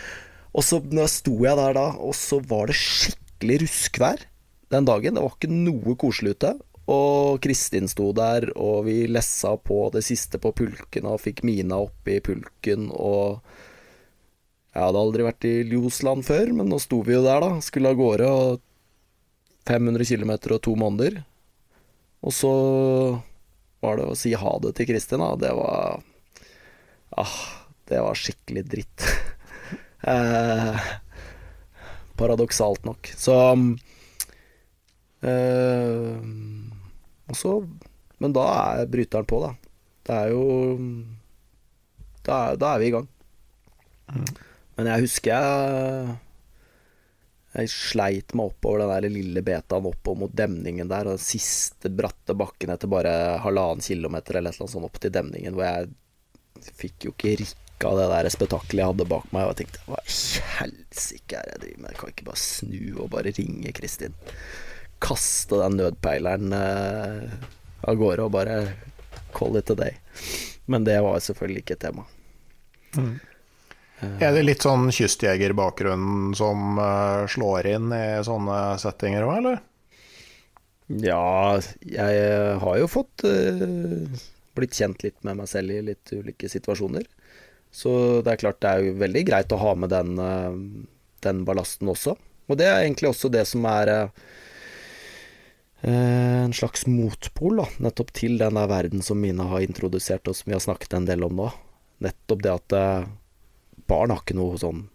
Og 0.49 0.65
så 0.65 0.81
sto 1.11 1.35
jeg 1.45 1.59
der 1.59 1.77
da, 1.77 1.85
og 2.01 2.15
så 2.17 2.41
var 2.49 2.67
det 2.67 2.75
skikkelig 2.79 3.61
ruskvær 3.63 4.25
den 4.73 4.87
dagen. 4.89 5.15
Det 5.15 5.23
var 5.23 5.37
ikke 5.37 5.51
noe 5.53 5.95
koselig 6.01 6.35
ute. 6.35 6.55
Og 6.89 7.39
Kristin 7.43 7.89
sto 7.91 8.09
der, 8.17 8.49
og 8.57 8.87
vi 8.87 9.03
lessa 9.11 9.53
på 9.61 9.87
det 9.93 10.01
siste 10.07 10.39
på 10.41 10.51
pulken 10.57 11.09
og 11.09 11.21
fikk 11.21 11.43
Mina 11.45 11.77
opp 11.85 12.09
i 12.09 12.19
pulken, 12.23 12.89
og 12.93 13.41
Jeg 14.69 14.85
hadde 14.85 15.01
aldri 15.01 15.23
vært 15.25 15.45
i 15.49 15.55
Ljosland 15.65 16.23
før, 16.27 16.51
men 16.53 16.69
nå 16.69 16.77
sto 16.79 17.01
vi 17.01 17.15
jo 17.15 17.23
der, 17.25 17.41
da. 17.41 17.55
Skulle 17.65 17.89
av 17.89 17.97
gårde, 17.97 18.27
og 18.29 19.65
500 19.67 20.05
km 20.05 20.31
og 20.37 20.61
to 20.61 20.75
måneder. 20.77 21.17
Og 22.21 22.35
så 22.35 22.51
var 23.81 23.97
det 23.97 24.05
å 24.05 24.17
si 24.17 24.35
ha 24.37 24.53
det 24.61 24.75
til 24.77 24.91
Kristin, 24.91 25.25
da. 25.25 25.33
Det 25.41 25.51
var 25.57 26.05
Ah, 27.17 27.65
det 27.89 27.99
var 27.99 28.15
skikkelig 28.15 28.63
dritt. 28.69 29.03
eh, 30.07 30.79
paradoksalt 32.15 32.85
nok. 32.85 33.09
Så 33.17 33.35
eh, 35.25 36.13
så, 37.37 37.59
men 38.19 38.33
da 38.35 38.45
er 38.79 38.89
bryteren 38.91 39.27
på, 39.29 39.41
da. 39.43 39.53
Det 40.09 40.15
er 40.15 40.31
jo 40.33 40.45
Da, 42.25 42.55
da 42.59 42.73
er 42.73 42.81
vi 42.81 42.89
i 42.89 42.93
gang. 42.93 43.05
Mm. 44.09 44.25
Men 44.77 44.89
jeg 44.93 45.05
husker 45.05 45.31
jeg 45.33 46.17
jeg 47.49 47.71
sleit 47.73 48.35
meg 48.37 48.51
oppover 48.51 48.83
den 48.83 48.91
der 48.91 49.09
lille 49.09 49.41
betaen 49.41 49.87
oppover 49.89 50.25
mot 50.25 50.33
demningen 50.37 50.89
der, 50.89 51.07
og 51.09 51.17
den 51.17 51.23
siste 51.23 51.89
bratte 51.89 52.35
bakken 52.37 52.69
etter 52.75 52.91
bare 52.91 53.13
halvannen 53.41 53.81
kilometer 53.81 54.37
eller 54.37 54.53
et 54.53 54.59
eller 54.59 54.67
annet 54.67 54.75
sånt 54.75 54.85
opp 54.85 54.99
til 55.01 55.13
demningen, 55.15 55.57
hvor 55.57 55.65
jeg 55.65 56.75
fikk 56.77 57.07
jo 57.07 57.15
ikke 57.15 57.33
rikka 57.41 57.93
det 57.97 58.07
der 58.11 58.29
spetakkelet 58.35 58.83
jeg 58.83 58.91
hadde 58.91 59.09
bak 59.09 59.33
meg, 59.33 59.47
og 59.47 59.53
jeg 59.55 59.63
tenkte 59.63 59.81
hva 59.87 60.01
i 60.03 60.19
helsike 60.59 61.39
er 61.39 61.47
det 61.47 61.55
jeg 61.55 61.63
driver 61.63 61.81
med, 61.81 61.89
jeg 61.89 62.01
kan 62.03 62.13
ikke 62.13 62.29
bare 62.29 62.43
snu 62.43 62.83
og 62.99 63.11
bare 63.15 63.35
ringe 63.39 63.75
Kristin 63.79 64.17
kaste 64.99 65.59
den 65.61 65.79
nødpeileren 65.79 66.53
eh, 66.53 67.47
av 67.87 67.97
gårde 67.99 68.27
og 68.27 68.35
bare 68.35 68.59
call 69.35 69.57
it 69.59 69.71
a 69.71 69.75
day. 69.75 69.97
Men 70.69 70.85
det 70.85 70.99
var 71.01 71.19
selvfølgelig 71.23 71.63
ikke 71.63 71.77
et 71.77 71.85
tema. 71.87 72.05
Mm. 72.97 73.15
Uh, 73.99 74.17
er 74.23 74.35
det 74.35 74.45
litt 74.45 74.63
sånn 74.63 74.89
kystjegerbakgrunnen 74.95 76.35
som 76.37 76.79
uh, 76.79 77.25
slår 77.29 77.71
inn 77.73 77.93
i 77.95 78.03
sånne 78.25 78.59
settinger 78.81 79.27
òg, 79.27 79.33
eller? 79.41 79.63
Ja, 80.89 81.59
jeg 81.85 82.59
har 82.63 82.77
jo 82.79 82.89
fått 82.89 83.25
uh, 83.27 84.21
blitt 84.57 84.77
kjent 84.77 85.03
litt 85.05 85.19
med 85.27 85.41
meg 85.41 85.49
selv 85.51 85.75
i 85.75 85.81
litt 85.91 86.13
ulike 86.15 86.49
situasjoner. 86.51 87.05
Så 87.71 87.91
det 88.25 88.33
er 88.33 88.41
klart 88.41 88.61
det 88.63 88.69
er 88.69 88.87
jo 88.87 88.99
veldig 89.01 89.25
greit 89.27 89.51
å 89.53 89.59
ha 89.61 89.75
med 89.77 89.91
den, 89.93 90.15
den 91.21 91.43
ballasten 91.45 91.91
også. 91.91 92.15
Og 92.49 92.57
det 92.57 92.65
er 92.65 92.79
egentlig 92.81 93.11
også 93.11 93.29
det 93.29 93.43
som 93.45 93.67
er 93.69 93.91
Eh, 93.93 94.07
en 95.81 96.53
slags 96.53 96.85
motpol 96.87 97.61
da, 97.61 97.65
nettopp 97.79 98.11
til 98.13 98.37
den 98.41 98.57
der 98.59 98.67
verden 98.67 99.03
som 99.05 99.21
Mina 99.21 99.45
har 99.51 99.63
introdusert, 99.63 100.27
og 100.27 100.35
som 100.35 100.51
vi 100.51 100.57
har 100.57 100.63
snakket 100.63 100.97
en 100.97 101.07
del 101.07 101.23
om 101.23 101.35
nå. 101.39 101.49
Nettopp 102.03 102.43
det 102.43 102.51
at 102.51 102.75
eh, 102.75 103.09
barn 103.87 104.11
har 104.11 104.23
ikke 104.23 104.37
noe 104.39 104.59
sånn 104.59 104.87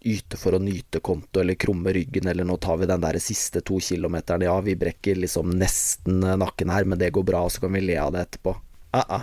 yte 0.00 0.38
for 0.40 0.56
å 0.56 0.62
nyte-konto 0.62 1.42
eller 1.42 1.58
krumme 1.60 1.92
ryggen 1.92 2.30
eller 2.30 2.46
nå 2.48 2.56
tar 2.56 2.78
vi 2.80 2.88
den 2.88 3.02
der 3.02 3.18
siste 3.20 3.60
to 3.60 3.76
kilometeren, 3.84 4.46
ja, 4.48 4.54
vi 4.64 4.78
brekker 4.80 5.20
liksom 5.20 5.52
nesten 5.60 6.24
nakken 6.40 6.72
her, 6.72 6.88
men 6.88 6.98
det 7.00 7.12
går 7.12 7.26
bra, 7.28 7.44
og 7.44 7.52
så 7.52 7.66
kan 7.66 7.76
vi 7.76 7.84
le 7.84 7.98
av 8.00 8.14
det 8.16 8.24
etterpå. 8.24 8.56
Uh 8.96 9.04
-uh. 9.08 9.22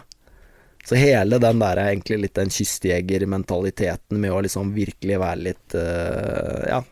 Så 0.86 0.96
hele 0.96 1.40
den 1.40 1.60
der 1.60 1.78
er 1.78 1.90
egentlig 1.90 2.18
litt 2.22 2.34
den 2.34 2.50
kystjegermentaliteten 2.50 4.22
med 4.22 4.32
å 4.32 4.42
liksom 4.42 4.70
virkelig 4.74 5.20
være 5.20 5.42
litt 5.42 5.76
uh, 5.76 6.64
Ja. 6.70 6.84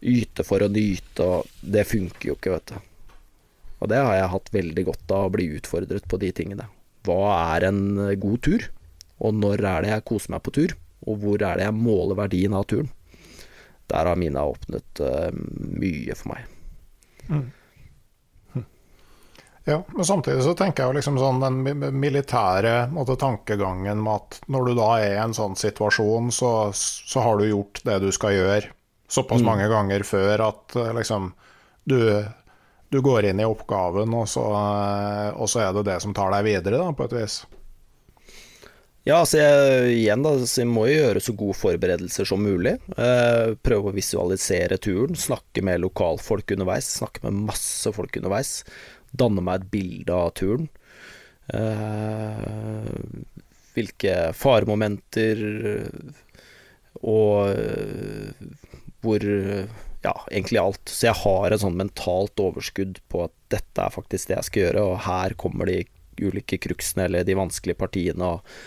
Yte 0.00 0.44
for 0.44 0.62
å 0.62 0.68
nyte, 0.68 1.24
og 1.24 1.50
det 1.60 1.86
funker 1.88 2.30
jo 2.30 2.36
ikke, 2.36 2.52
vet 2.56 2.72
du. 2.74 2.92
Og 3.80 3.90
det 3.92 4.00
har 4.00 4.16
jeg 4.16 4.32
hatt 4.32 4.52
veldig 4.54 4.84
godt 4.88 5.12
av, 5.12 5.28
å 5.28 5.32
bli 5.32 5.50
utfordret 5.58 6.08
på 6.08 6.20
de 6.20 6.32
tingene. 6.36 6.68
Hva 7.06 7.36
er 7.56 7.68
en 7.68 7.82
god 8.20 8.42
tur? 8.44 8.66
Og 9.24 9.36
når 9.36 9.62
er 9.64 9.84
det 9.84 9.92
jeg 9.92 10.06
koser 10.08 10.34
meg 10.34 10.44
på 10.44 10.54
tur? 10.56 10.76
Og 11.06 11.20
hvor 11.22 11.42
er 11.42 11.60
det 11.60 11.68
jeg 11.68 11.76
måler 11.76 12.18
verdien 12.18 12.56
av 12.56 12.66
turen? 12.68 12.88
Der 13.86 14.08
har 14.08 14.18
mine 14.18 14.42
åpnet 14.42 15.02
uh, 15.04 15.30
mye 15.78 16.16
for 16.18 16.32
meg. 16.32 16.48
Mm. 17.30 17.46
Ja, 19.66 19.80
men 19.90 20.06
samtidig 20.06 20.44
så 20.46 20.52
tenker 20.54 20.84
jeg 20.84 20.92
jo 20.92 20.96
liksom 21.00 21.16
sånn 21.18 21.40
den 21.42 21.96
militære 21.98 22.86
måte, 22.94 23.16
tankegangen 23.18 23.98
med 23.98 24.12
at 24.20 24.36
når 24.54 24.68
du 24.68 24.76
da 24.78 24.90
er 25.02 25.14
i 25.16 25.22
en 25.24 25.34
sånn 25.34 25.56
situasjon, 25.58 26.30
så, 26.34 26.50
så 26.70 27.24
har 27.24 27.40
du 27.40 27.48
gjort 27.48 27.80
det 27.86 27.96
du 28.04 28.12
skal 28.14 28.36
gjøre 28.36 28.75
såpass 29.08 29.42
mm. 29.42 29.46
mange 29.46 29.68
ganger 29.72 30.06
før 30.06 30.48
at 30.48 30.76
eh, 30.76 30.94
liksom 30.98 31.32
du, 31.86 31.98
du 32.90 33.00
går 33.04 33.30
inn 33.30 33.42
i 33.42 33.48
oppgaven, 33.48 34.14
og 34.14 34.26
så, 34.30 34.46
eh, 34.54 35.28
og 35.36 35.50
så, 35.50 35.66
er 35.66 35.76
det 35.76 35.86
det 35.90 36.00
som 36.04 36.16
tar 36.16 36.34
deg 36.34 36.48
videre, 36.48 36.80
da, 36.82 36.90
på 36.96 37.06
et 37.06 37.16
vis. 37.20 37.44
Ja, 39.06 39.20
altså 39.20 39.38
jeg, 39.38 39.90
igjen 40.00 40.24
da, 40.26 40.32
så 40.42 40.64
jeg 40.64 40.72
må 40.72 40.88
jo 40.90 40.96
gjøre 40.96 41.22
så 41.22 41.36
gode 41.38 41.54
forberedelser 41.54 42.26
som 42.26 42.42
mulig. 42.42 42.74
Eh, 42.98 43.54
prøve 43.62 43.92
å 43.92 43.94
visualisere 43.94 44.80
turen, 44.82 45.14
snakke 45.14 45.62
med 45.62 45.84
lokalfolk 45.84 46.56
underveis, 46.56 46.90
snakke 46.98 47.22
med 47.28 47.46
masse 47.52 47.92
folk 47.94 48.18
underveis 48.18 48.58
danne 49.16 49.44
meg 49.44 49.62
et 49.62 49.70
bilde 49.72 50.14
av 50.14 50.32
turen. 50.38 50.68
Eh, 51.54 52.90
hvilke 53.76 54.14
faremomenter 54.34 55.42
og 57.06 57.52
eh, 57.52 58.46
hvor 59.06 59.28
Ja, 60.06 60.12
egentlig 60.30 60.60
alt. 60.60 60.90
Så 60.92 61.08
jeg 61.08 61.18
har 61.18 61.50
et 61.50 61.62
sånn 61.62 61.78
mentalt 61.78 62.38
overskudd 62.38 63.00
på 63.10 63.24
at 63.24 63.32
dette 63.50 63.82
er 63.82 63.90
faktisk 63.90 64.28
det 64.28 64.36
jeg 64.36 64.46
skal 64.48 64.62
gjøre, 64.62 64.84
og 64.92 65.00
her 65.02 65.34
kommer 65.40 65.66
de 65.66 65.80
ulike 66.20 66.60
cruxene 66.62 67.08
eller 67.08 67.24
de 67.26 67.34
vanskelige 67.34 67.80
partiene. 67.80 68.28
Og, 68.36 68.60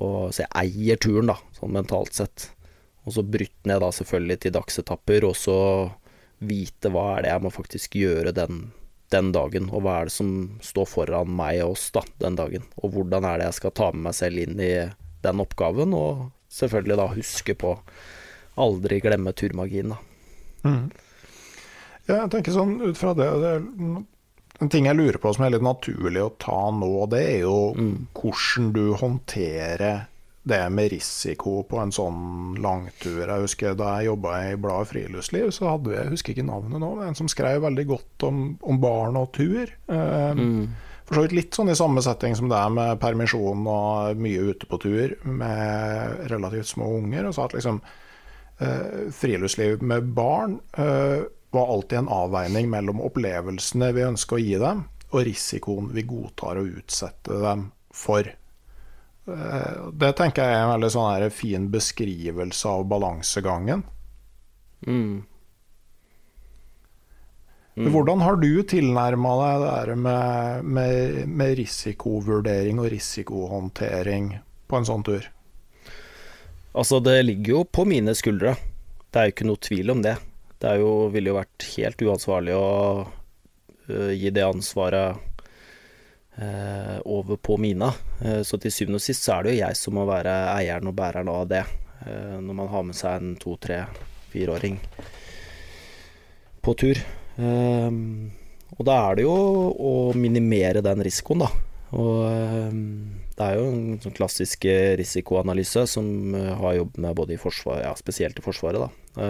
og, 0.00 0.30
så 0.32 0.46
jeg 0.46 0.54
eier 0.62 1.02
turen, 1.02 1.28
da, 1.28 1.36
sånn 1.58 1.74
mentalt 1.76 2.16
sett. 2.16 2.48
Og 3.04 3.18
så 3.18 3.26
bryte 3.26 3.68
ned 3.68 3.82
da 3.84 3.90
selvfølgelig 3.92 4.40
til 4.46 4.56
dagsetapper, 4.56 5.28
og 5.28 5.36
så 5.36 5.58
vite 6.38 6.94
hva 6.94 7.04
er 7.18 7.26
det 7.26 7.34
jeg 7.34 7.44
må 7.44 7.52
faktisk 7.52 7.98
gjøre 7.98 8.32
den 8.32 8.68
den 9.12 9.30
dagen, 9.32 9.70
og 9.72 9.84
hva 9.84 9.98
er 9.98 10.08
det 10.08 10.14
som 10.14 10.30
står 10.64 10.88
foran 10.90 11.30
meg 11.32 11.62
og 11.64 11.74
oss 11.74 11.88
da, 11.94 12.02
den 12.20 12.36
dagen. 12.38 12.66
Og 12.82 12.92
hvordan 12.92 13.24
er 13.24 13.40
det 13.40 13.48
jeg 13.48 13.58
skal 13.62 13.74
ta 13.80 13.90
med 13.94 14.08
meg 14.08 14.16
selv 14.18 14.42
inn 14.42 14.60
i 14.60 14.72
den 15.24 15.42
oppgaven, 15.42 15.94
og 15.96 16.28
selvfølgelig 16.52 16.98
da 17.00 17.06
huske 17.14 17.56
på 17.58 17.74
aldri 18.60 19.00
glemme 19.04 19.34
turmagien, 19.36 19.94
da. 19.94 19.98
Mm. 20.66 20.86
Jeg 22.08 22.30
tenker 22.32 22.54
sånn 22.54 22.78
ut 22.80 22.98
fra 22.98 23.12
det, 23.14 23.26
det 23.42 23.52
En 24.58 24.70
ting 24.72 24.88
jeg 24.88 24.96
lurer 24.98 25.20
på 25.22 25.30
som 25.36 25.44
er 25.46 25.52
litt 25.54 25.62
naturlig 25.62 26.22
å 26.24 26.32
ta 26.40 26.70
nå, 26.74 26.90
det 27.12 27.20
er 27.36 27.42
jo 27.44 27.58
mm. 27.76 27.92
hvordan 28.16 28.72
du 28.74 28.86
håndterer 28.98 30.08
det 30.48 30.70
med 30.72 30.90
risiko 30.92 31.60
på 31.68 31.78
en 31.82 31.92
sånn 31.92 32.56
langtur. 32.62 33.20
Jeg 33.20 33.44
husker 33.44 33.76
Da 33.78 33.98
jeg 33.98 34.08
jobba 34.08 34.34
i 34.48 34.58
bladet 34.60 34.90
Friluftsliv, 34.92 35.50
så 35.54 35.74
hadde 35.74 35.92
vi, 35.92 35.96
jeg 35.98 36.12
husker 36.14 36.34
ikke 36.34 36.48
navnet 36.48 36.82
nå, 36.82 36.90
en 37.04 37.18
som 37.18 37.30
skrev 37.30 37.60
veldig 37.66 37.86
godt 37.90 38.28
om, 38.28 38.44
om 38.64 38.80
barn 38.82 39.18
og 39.20 39.30
tur. 39.36 39.68
Eh, 39.68 40.38
mm. 40.38 40.62
For 41.08 41.16
så 41.16 41.24
vidt 41.24 41.36
litt 41.36 41.56
sånn 41.56 41.72
i 41.72 41.78
samme 41.78 42.02
setting 42.04 42.34
som 42.36 42.50
det 42.50 42.58
er 42.58 42.72
med 42.72 42.98
permisjon 43.00 43.64
og 43.64 44.18
mye 44.20 44.50
ute 44.50 44.68
på 44.68 44.80
tur 44.82 45.14
med 45.24 46.28
relativt 46.32 46.68
små 46.68 46.90
unger. 46.98 47.28
Og 47.28 47.36
sa 47.36 47.46
at 47.48 47.56
liksom 47.56 47.80
friluftsliv 49.14 49.82
med 49.82 50.12
barn 50.16 50.58
eh, 50.76 51.26
var 51.50 51.72
alltid 51.72 51.98
en 51.98 52.08
avveining 52.08 52.70
mellom 52.70 53.00
opplevelsene 53.00 53.92
vi 53.96 54.04
ønsker 54.04 54.36
å 54.36 54.42
gi 54.42 54.58
dem, 54.60 54.84
og 55.08 55.24
risikoen 55.28 55.92
vi 55.94 56.04
godtar 56.08 56.60
å 56.60 56.66
utsette 56.68 57.38
dem 57.44 57.70
for. 57.94 58.28
Eh, 59.28 59.88
det 59.92 60.12
tenker 60.18 60.44
jeg 60.44 60.58
er 60.58 60.66
en 60.66 60.74
veldig 60.74 60.92
sånn 60.92 61.30
fin 61.34 61.70
beskrivelse 61.72 62.68
av 62.68 62.86
balansegangen. 62.90 63.84
Mm. 64.86 65.24
Mm. 67.78 67.88
Hvordan 67.94 68.22
har 68.26 68.36
du 68.42 68.62
tilnærma 68.66 69.32
deg 69.38 69.62
det 69.62 69.72
der 69.72 69.98
med, 70.02 70.64
med, 70.64 71.18
med, 71.30 71.56
risikovurdering 71.60 72.80
og 72.82 72.90
risikohåndtering 72.90 74.32
på 74.66 74.78
en 74.78 74.88
sånn 74.88 75.04
tur? 75.06 75.28
Altså, 76.78 77.00
det 77.02 77.22
ligger 77.24 77.56
jo 77.56 77.64
på 77.64 77.82
mine 77.90 78.14
skuldre. 78.14 78.54
Det 79.10 79.18
er 79.18 79.26
jo 79.26 79.34
ikke 79.34 79.46
noe 79.48 79.58
tvil 79.66 79.90
om 79.96 80.02
det. 80.04 80.14
Det 80.62 80.76
jo, 80.78 80.90
ville 81.10 81.32
jo 81.32 81.38
vært 81.38 81.66
helt 81.74 82.04
uansvarlig 82.06 82.54
å 82.54 82.68
uh, 83.02 84.12
gi 84.14 84.30
det 84.34 84.44
ansvaret 84.46 85.18
uh, 86.38 86.98
over 87.02 87.40
på 87.42 87.58
mina. 87.58 87.90
Uh, 88.22 88.42
så 88.46 88.60
til 88.62 88.74
syvende 88.74 89.00
og 89.00 89.06
sist 89.08 89.26
så 89.26 89.36
er 89.36 89.46
det 89.46 89.56
jo 89.56 89.62
jeg 89.64 89.80
som 89.80 89.98
må 89.98 90.06
være 90.06 90.36
eieren 90.54 90.90
og 90.90 90.98
bæreren 90.98 91.34
av 91.34 91.46
det. 91.50 91.66
Når 92.08 92.54
man 92.54 92.68
har 92.70 92.84
med 92.86 92.94
seg 92.94 93.16
en 93.18 93.32
to, 93.42 93.56
tre, 93.58 93.80
fireåring 94.30 94.76
på 96.62 96.74
tur. 96.78 97.00
Og 97.42 98.84
da 98.86 98.98
er 99.08 99.18
det 99.18 99.24
jo 99.24 99.34
å 99.74 99.94
minimere 100.14 100.78
den 100.86 101.02
risikoen, 101.02 101.42
da. 101.42 101.48
Og 101.98 103.17
det 103.38 103.46
er 103.46 103.60
jo 103.60 103.68
en 103.70 104.00
sånn 104.02 104.16
klassisk 104.16 104.66
risikoanalyse 104.98 105.84
som 105.86 106.34
har 106.34 106.80
jobbet 106.80 106.98
med 107.04 107.14
både 107.20 107.36
i 107.36 107.40
Forsvaret, 107.40 107.84
ja, 107.86 107.92
spesielt 107.98 108.40
i 108.40 108.42
Forsvaret, 108.42 108.82
da. 108.82 109.22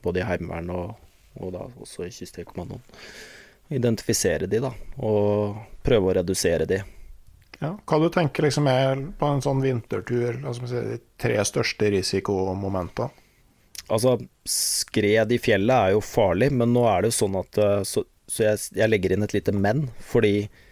Både 0.00 0.22
i 0.22 0.24
Heimevernet 0.24 0.72
og, 0.72 0.94
og 1.36 1.52
da 1.52 1.66
også 1.84 2.06
i 2.06 2.14
Kystjegerkommandoen 2.14 2.80
identifisere 3.70 4.48
de, 4.50 4.60
da, 4.62 4.72
og 5.06 5.60
prøve 5.86 6.10
å 6.10 6.16
redusere 6.20 6.66
de. 6.68 6.80
Ja, 7.60 7.74
hva 7.76 7.98
du 8.00 8.08
tenker 8.12 8.46
liksom 8.46 8.68
er 8.70 9.02
på 9.18 9.28
en 9.28 9.42
sånn 9.44 9.60
vintertur, 9.62 10.40
altså 10.48 10.70
de 10.70 11.00
tre 11.20 11.36
største 11.46 11.90
risikomomentene? 11.94 13.10
Altså, 13.90 14.14
skred 14.46 15.32
i 15.34 15.40
fjellet 15.42 15.74
er 15.74 15.94
jo 15.96 16.02
farlig, 16.04 16.52
men 16.54 16.70
nå 16.74 16.84
er 16.86 17.02
det 17.02 17.10
jo 17.10 17.16
sånn 17.24 17.40
at 17.40 17.58
eh, 17.58 17.80
Så, 17.88 18.04
så 18.30 18.44
jeg, 18.44 18.60
jeg, 18.78 18.86
legger 18.86 19.16
inn 19.16 19.26
et 19.26 19.34
lite 19.34 19.54
men, 19.56 19.88
fordi 20.12 20.44
eh, 20.44 20.68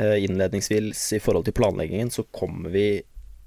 innledningsvis 0.00 1.02
i 1.12 1.20
forhold 1.20 1.44
til 1.44 1.54
planleggingen 1.58 2.08
så 2.14 2.22
kommer 2.32 2.72
vi 2.72 3.02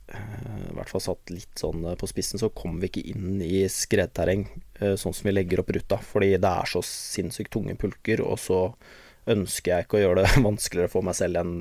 Eh, 0.07 0.69
i 0.69 0.75
hvert 0.75 0.89
fall 0.91 1.01
satt 1.03 1.31
litt 1.31 1.59
sånn 1.59 1.85
eh, 1.87 1.95
på 1.99 2.09
spissen, 2.09 2.39
så 2.41 2.51
kommer 2.53 2.83
vi 2.83 2.91
ikke 2.91 3.05
inn 3.13 3.41
i 3.43 3.63
skredterreng 3.71 4.45
eh, 4.79 4.95
sånn 4.99 5.15
som 5.15 5.29
vi 5.29 5.35
legger 5.35 5.63
opp 5.63 5.71
ruta. 5.75 5.99
Fordi 6.03 6.33
det 6.35 6.49
er 6.49 6.69
så 6.69 6.83
sinnssykt 6.85 7.53
tunge 7.55 7.75
pulker, 7.79 8.23
og 8.25 8.39
så 8.41 8.65
ønsker 9.31 9.71
jeg 9.71 9.87
ikke 9.87 9.99
å 9.99 10.03
gjøre 10.03 10.25
det 10.25 10.43
vanskeligere 10.49 10.91
for 10.91 11.05
meg 11.07 11.17
selv 11.19 11.43
enn 11.43 11.55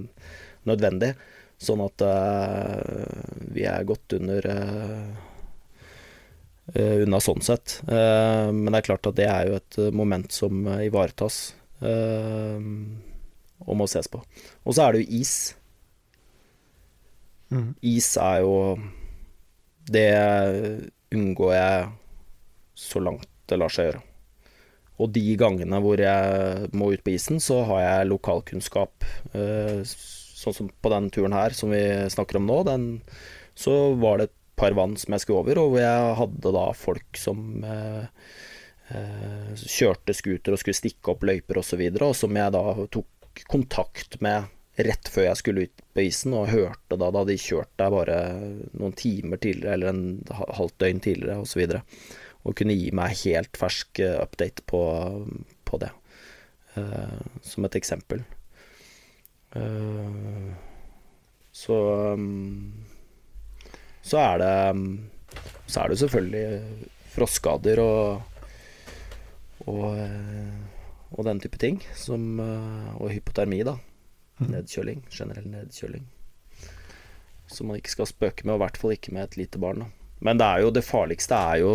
nødvendig. 0.68 1.14
Sånn 1.62 1.78
at 1.84 2.02
uh, 2.02 3.20
vi 3.54 3.62
er 3.70 3.84
godt 3.86 4.16
under 4.16 4.48
uh, 4.50 5.12
unna 6.74 7.20
sånn 7.22 7.44
sett. 7.46 7.76
Uh, 7.86 8.50
men 8.50 8.72
det 8.72 8.80
er 8.80 8.88
klart 8.88 9.06
at 9.06 9.18
det 9.20 9.28
er 9.30 9.46
jo 9.46 9.60
et 9.60 9.78
moment 9.94 10.26
som 10.34 10.66
ivaretas 10.82 11.52
og 13.66 13.78
må 13.78 13.88
ses 13.90 14.10
på. 14.10 14.22
Og 14.64 14.76
så 14.76 14.86
er 14.86 14.94
det 14.94 15.04
jo 15.04 15.20
is. 15.22 15.34
Mm. 17.52 17.74
Is 17.84 18.14
er 18.16 18.40
jo 18.40 18.78
Det 19.92 20.08
unngår 21.12 21.52
jeg 21.52 21.88
så 22.78 23.02
langt 23.02 23.28
det 23.50 23.58
lar 23.60 23.72
seg 23.72 23.90
gjøre. 23.90 24.02
Og 25.02 25.10
de 25.12 25.24
gangene 25.40 25.80
hvor 25.82 26.00
jeg 26.00 26.68
må 26.78 26.92
ut 26.92 27.02
på 27.04 27.14
isen, 27.16 27.40
så 27.42 27.62
har 27.68 27.82
jeg 27.82 28.10
lokalkunnskap. 28.12 29.06
Eh, 29.34 29.82
sånn 30.42 30.56
som 30.56 30.70
på 30.70 30.92
den 30.92 31.10
turen 31.14 31.34
her 31.36 31.54
som 31.56 31.72
vi 31.74 31.82
snakker 32.12 32.38
om 32.38 32.46
nå, 32.48 32.62
den, 32.68 32.86
så 33.58 33.94
var 33.98 34.20
det 34.20 34.30
et 34.30 34.38
par 34.58 34.76
vann 34.78 34.96
som 35.00 35.14
jeg 35.14 35.24
skulle 35.24 35.42
over, 35.42 35.60
og 35.62 35.74
hvor 35.74 35.82
jeg 35.82 36.16
hadde 36.20 36.54
da 36.54 36.64
folk 36.76 37.18
som 37.18 37.64
eh, 37.66 38.04
eh, 38.94 39.50
kjørte 39.58 40.14
scooter 40.16 40.54
og 40.54 40.62
skulle 40.62 40.78
stikke 40.78 41.14
opp 41.14 41.26
løyper 41.26 41.58
osv., 41.58 41.64
og, 41.64 41.68
så 41.70 41.80
videre, 41.80 42.10
og 42.10 42.18
som 42.18 42.38
jeg 42.38 42.54
da 42.54 42.64
tok 42.92 43.08
kontakt 43.50 44.20
med 44.24 44.50
rett 44.82 45.08
før 45.12 45.28
jeg 45.28 45.40
skulle 45.40 45.64
ut 45.66 45.82
på 45.94 46.04
isen, 46.06 46.34
og 46.36 46.50
hørte 46.52 46.98
da 47.00 47.10
da 47.12 47.24
de 47.28 47.38
kjørte 47.40 47.76
der 47.82 47.92
bare 47.92 48.18
noen 48.72 48.94
timer 48.96 49.40
tidligere, 49.42 49.76
eller 49.76 49.92
en 49.92 50.04
halvt 50.32 50.78
døgn 50.80 51.02
tidligere, 51.04 51.42
osv. 51.44 51.64
Og, 51.76 52.06
og 52.42 52.56
kunne 52.58 52.76
gi 52.78 52.88
meg 52.96 53.18
helt 53.24 53.58
fersk 53.60 54.00
eh, 54.02 54.18
update 54.22 54.64
på, 54.66 54.82
på 55.68 55.82
det, 55.82 55.92
uh, 56.78 57.20
som 57.44 57.68
et 57.68 57.76
eksempel. 57.78 58.24
Uh, 59.52 60.56
så 61.52 61.76
um, 62.16 62.72
så 64.02 64.18
er 64.18 64.40
det 64.42 64.54
så 65.66 65.84
er 65.84 65.92
det 65.92 65.98
selvfølgelig 66.00 66.46
frostskader 67.12 67.80
og, 67.80 68.22
og, 69.70 69.84
og 71.12 71.26
den 71.28 71.40
type 71.42 71.58
ting, 71.60 71.80
som, 71.98 72.40
og 72.40 73.10
hypotermi, 73.12 73.62
da 73.66 73.76
Nedkjøling. 74.40 75.02
Generell 75.12 75.48
nedkjøling. 75.50 76.06
Som 77.52 77.68
man 77.70 77.78
ikke 77.80 77.92
skal 77.92 78.08
spøke 78.08 78.46
med, 78.46 78.54
og 78.54 78.60
i 78.60 78.64
hvert 78.64 78.80
fall 78.80 78.94
ikke 78.96 79.14
med 79.14 79.28
et 79.28 79.38
lite 79.42 79.60
barn. 79.62 79.84
Da. 79.84 79.90
Men 80.22 80.40
det 80.40 80.48
er 80.48 80.64
jo 80.64 80.72
det 80.74 80.84
farligste 80.86 81.36
er 81.36 81.60
jo 81.62 81.72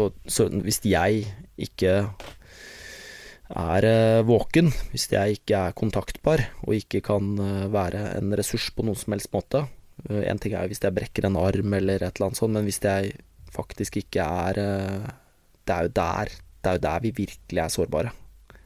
hvis 0.64 0.82
jeg 0.88 1.26
ikke 1.60 1.94
er 3.48 3.88
eh, 3.88 4.26
våken, 4.28 4.72
hvis 4.92 5.08
jeg 5.12 5.40
ikke 5.40 5.60
er 5.68 5.76
kontaktbar 5.78 6.44
og 6.66 6.76
ikke 6.76 7.02
kan 7.06 7.36
eh, 7.40 7.68
være 7.72 8.04
en 8.18 8.36
ressurs 8.36 8.70
på 8.76 8.84
noen 8.88 9.00
som 9.00 9.16
helst 9.16 9.32
måte. 9.36 9.66
Eh, 10.08 10.24
en 10.32 10.40
ting 10.42 10.56
er 10.56 10.66
jo 10.66 10.74
hvis 10.74 10.84
jeg 10.84 10.96
brekker 10.96 11.28
en 11.28 11.40
arm 11.40 11.78
eller 11.78 12.02
et 12.02 12.10
eller 12.10 12.30
annet 12.30 12.40
sånt, 12.40 12.56
men 12.56 12.68
hvis 12.68 12.82
jeg 12.84 13.16
faktisk 13.56 14.02
ikke 14.02 14.22
er 14.22 14.58
Det 15.68 15.76
er 15.76 15.84
jo 15.88 15.92
der, 15.96 16.32
det 16.64 16.70
er 16.70 16.76
jo 16.76 16.84
der 16.84 17.00
vi 17.04 17.12
virkelig 17.16 17.62
er 17.64 17.72
sårbare. 17.72 18.12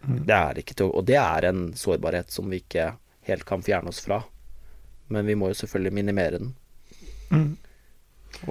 Det 0.02 0.36
er 0.36 0.60
ikke 0.62 0.76
til, 0.78 0.90
og 0.90 1.06
det 1.06 1.18
er 1.22 1.48
en 1.52 1.72
sårbarhet 1.78 2.32
som 2.34 2.50
vi 2.50 2.62
ikke 2.64 2.92
helt 3.30 3.46
kan 3.46 3.64
fjerne 3.66 3.92
oss 3.92 4.02
fra. 4.06 4.22
Men 5.12 5.28
vi 5.28 5.36
må 5.36 5.52
jo 5.52 5.60
selvfølgelig 5.62 5.94
minimere 5.94 6.40
den. 6.40 6.54
Mm. 7.32 7.58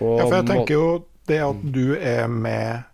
ja, 0.01 0.24
for 0.24 0.36
jeg 0.38 0.46
tenker 0.48 0.74
jo 0.74 0.86
det 1.28 1.40
at 1.44 1.64
du 1.74 1.96
er 1.96 2.28
med 2.32 2.86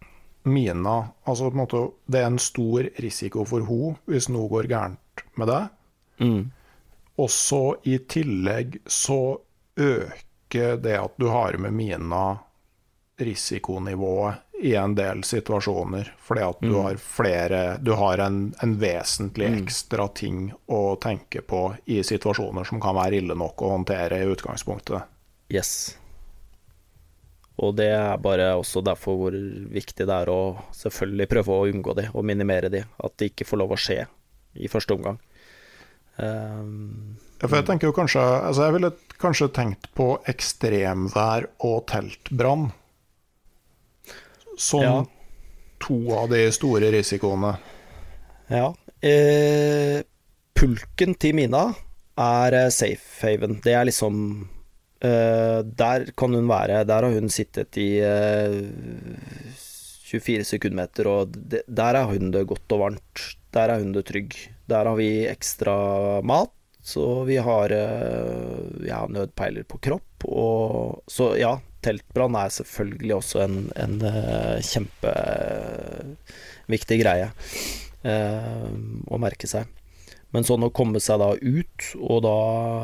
Mina 0.47 0.97
altså 1.27 1.49
på 1.51 1.57
en 1.57 1.61
måte, 1.61 1.81
Det 2.07 2.21
er 2.21 2.27
en 2.27 2.39
stor 2.39 2.87
risiko 3.03 3.45
for 3.47 3.67
henne 3.67 3.97
hvis 4.07 4.29
noe 4.31 4.51
går 4.51 4.69
gærent 4.71 5.25
med 5.35 5.51
deg. 5.51 5.73
Mm. 6.23 6.43
Og 7.19 7.31
så 7.33 7.63
i 7.89 7.99
tillegg 7.99 8.79
så 8.87 9.39
øker 9.77 10.77
det 10.83 10.97
at 11.01 11.17
du 11.19 11.27
har 11.33 11.59
med 11.59 11.75
Mina 11.75 12.39
risikonivået 13.19 14.46
i 14.61 14.75
en 14.75 14.95
del 14.95 15.25
situasjoner. 15.25 16.15
Fordi 16.19 16.43
at 16.47 16.61
du 16.61 16.71
mm. 16.73 16.81
har 16.85 16.97
flere 17.03 17.61
Du 17.83 17.93
har 17.93 18.19
en, 18.19 18.55
en 18.63 18.79
vesentlig 18.81 19.51
mm. 19.53 19.59
ekstra 19.63 20.09
ting 20.09 20.49
å 20.67 20.97
tenke 21.03 21.43
på 21.43 21.69
i 21.85 22.03
situasjoner 22.05 22.65
som 22.65 22.81
kan 22.81 22.97
være 22.97 23.21
ille 23.21 23.37
nok 23.37 23.63
å 23.63 23.75
håndtere 23.77 24.23
i 24.23 24.33
utgangspunktet. 24.33 25.13
Yes. 25.53 25.97
Og 27.57 27.77
det 27.79 27.89
er 27.95 28.19
bare 28.21 28.51
også 28.59 28.83
derfor 28.85 29.17
hvor 29.21 29.37
viktig 29.73 30.05
det 30.05 30.17
er 30.17 30.29
å 30.29 30.41
selvfølgelig 30.77 31.29
prøve 31.31 31.55
å 31.55 31.69
unngå 31.71 31.95
de, 31.97 32.09
og 32.13 32.27
minimere 32.29 32.73
de. 32.73 32.83
At 33.01 33.17
de 33.17 33.31
ikke 33.31 33.49
får 33.49 33.63
lov 33.63 33.73
å 33.77 33.81
skje 33.81 34.03
i 34.57 34.69
første 34.73 34.97
omgang. 34.97 35.21
Um, 36.17 37.17
ja, 37.41 37.45
for 37.45 37.59
jeg 37.59 37.67
tenker 37.69 37.91
jo 37.91 37.93
kanskje 37.93 38.23
Altså, 38.25 38.63
jeg 38.65 38.73
ville 38.79 38.89
kanskje 39.21 39.51
tenkt 39.53 39.91
på 39.93 40.15
ekstremvær 40.33 41.45
og 41.69 41.83
teltbrann 41.91 42.71
som 44.57 44.83
ja. 44.83 44.99
to 45.83 45.99
av 46.17 46.31
de 46.33 46.47
store 46.55 46.91
risikoene. 46.95 47.55
Ja. 48.53 48.71
Eh, 49.05 50.01
pulken 50.57 51.15
til 51.21 51.37
Mina 51.37 51.69
er 52.17 52.57
eh, 52.57 52.73
safe 52.75 53.21
haven. 53.23 53.61
Det 53.65 53.75
er 53.77 53.87
liksom 53.89 54.19
eh, 55.05 55.61
der 55.63 56.11
kan 56.17 56.35
hun 56.35 56.49
være 56.49 56.85
Der 56.89 57.05
har 57.05 57.13
hun 57.13 57.29
sittet 57.33 57.77
i 57.81 57.91
eh, 58.01 58.63
24 60.07 60.47
sekundmeter, 60.47 61.09
og 61.11 61.35
de, 61.35 61.63
der 61.67 61.99
er 61.99 62.11
hun 62.11 62.31
det 62.35 62.47
godt 62.49 62.77
og 62.77 62.85
varmt. 62.85 63.25
Der 63.55 63.73
er 63.73 63.83
hun 63.83 63.93
det 63.95 64.07
trygg. 64.07 64.37
Der 64.71 64.87
har 64.87 64.97
vi 64.99 65.27
ekstra 65.27 66.23
mat, 66.23 66.53
Så 66.87 67.25
vi 67.27 67.35
har 67.43 67.73
uh, 67.75 68.87
ja, 68.87 69.01
nødpeiler 69.11 69.65
på 69.67 69.81
kropp. 69.83 70.27
Og, 70.31 71.03
så 71.11 71.33
ja, 71.35 71.57
teltbrann 71.87 72.37
er 72.43 72.51
selvfølgelig 72.59 73.15
også 73.17 73.37
en, 73.47 73.57
en 73.79 73.97
kjempeviktig 74.67 76.97
greie 77.01 77.29
å 78.07 79.19
merke 79.19 79.49
seg. 79.51 79.67
Men 80.35 80.45
sånn 80.45 80.67
å 80.67 80.73
komme 80.75 81.01
seg 81.03 81.21
da 81.23 81.31
ut, 81.39 81.87
og 82.03 82.23
da 82.27 82.39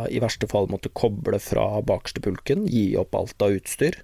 i 0.09 0.21
verste 0.23 0.47
fall 0.51 0.69
måtte 0.73 0.93
koble 0.97 1.39
fra 1.43 1.83
bakerste 1.85 2.23
pulken, 2.25 2.67
gi 2.71 2.97
opp 3.01 3.15
alt 3.19 3.45
av 3.45 3.59
utstyr, 3.59 3.99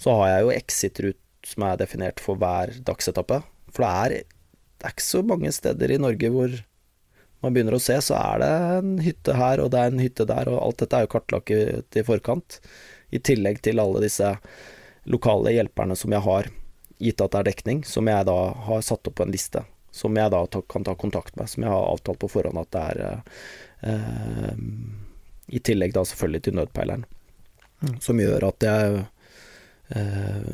så 0.00 0.14
har 0.20 0.30
jeg 0.30 0.44
jo 0.44 0.54
exit-rute 0.54 1.20
som 1.44 1.66
er 1.68 1.80
definert 1.82 2.22
for 2.22 2.40
hver 2.40 2.72
dagsetappe. 2.86 3.42
For 3.74 3.84
det 3.84 3.90
er, 3.90 4.14
det 4.80 4.88
er 4.88 4.94
ikke 4.94 5.04
så 5.04 5.20
mange 5.26 5.50
steder 5.52 5.92
i 5.92 6.00
Norge 6.00 6.30
hvor 6.32 6.54
man 7.44 7.52
begynner 7.52 7.76
å 7.76 7.82
se, 7.82 7.98
så 8.00 8.16
er 8.16 8.40
det 8.40 8.52
en 8.78 8.94
hytte 9.04 9.34
her, 9.36 9.60
og 9.60 9.68
det 9.74 9.82
er 9.82 9.92
en 9.92 10.00
hytte 10.00 10.24
der, 10.30 10.48
og 10.48 10.62
alt 10.62 10.80
dette 10.80 10.96
er 10.96 11.04
jo 11.04 11.12
kartlagt 11.12 11.98
i 12.00 12.04
forkant. 12.06 12.56
I 13.14 13.20
tillegg 13.22 13.62
til 13.62 13.80
alle 13.82 14.02
disse 14.02 14.34
lokale 15.10 15.52
hjelperne 15.54 15.96
som 15.96 16.12
jeg 16.14 16.24
har, 16.24 16.50
gitt 16.98 17.20
at 17.20 17.34
det 17.34 17.40
er 17.42 17.50
dekning, 17.50 17.84
som 17.86 18.08
jeg 18.08 18.26
da 18.26 18.38
har 18.66 18.84
satt 18.86 19.10
opp 19.10 19.18
på 19.18 19.26
en 19.26 19.34
liste 19.34 19.64
som 19.94 20.16
jeg 20.18 20.30
da 20.32 20.40
kan 20.68 20.84
ta 20.84 20.94
kontakt 20.98 21.36
med, 21.38 21.46
som 21.50 21.62
jeg 21.62 21.70
har 21.70 21.84
avtalt 21.86 22.18
på 22.18 22.30
forhånd 22.32 22.58
at 22.58 22.70
det 22.74 22.80
er 22.82 23.02
eh, 23.86 24.56
I 25.54 25.60
tillegg 25.62 25.94
da 25.94 26.02
selvfølgelig 26.02 26.42
til 26.42 26.56
nødpeileren, 26.58 27.04
mm. 27.84 28.00
som 28.02 28.18
gjør 28.18 28.48
at 28.48 28.66
jeg 28.66 28.96
eh, 29.94 30.48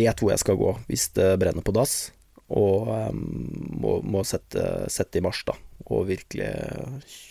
vet 0.00 0.22
hvor 0.22 0.32
jeg 0.32 0.40
skal 0.40 0.60
gå 0.62 0.72
hvis 0.88 1.10
det 1.18 1.28
brenner 1.42 1.66
på 1.66 1.76
dass, 1.76 1.98
og 2.56 2.88
eh, 2.94 3.12
må, 3.12 3.98
må 4.00 4.24
sette, 4.24 4.64
sette, 4.88 5.20
i 5.20 5.26
marsj, 5.28 5.50
da, 5.52 5.58
og 5.90 6.08
virkelig 6.08 6.48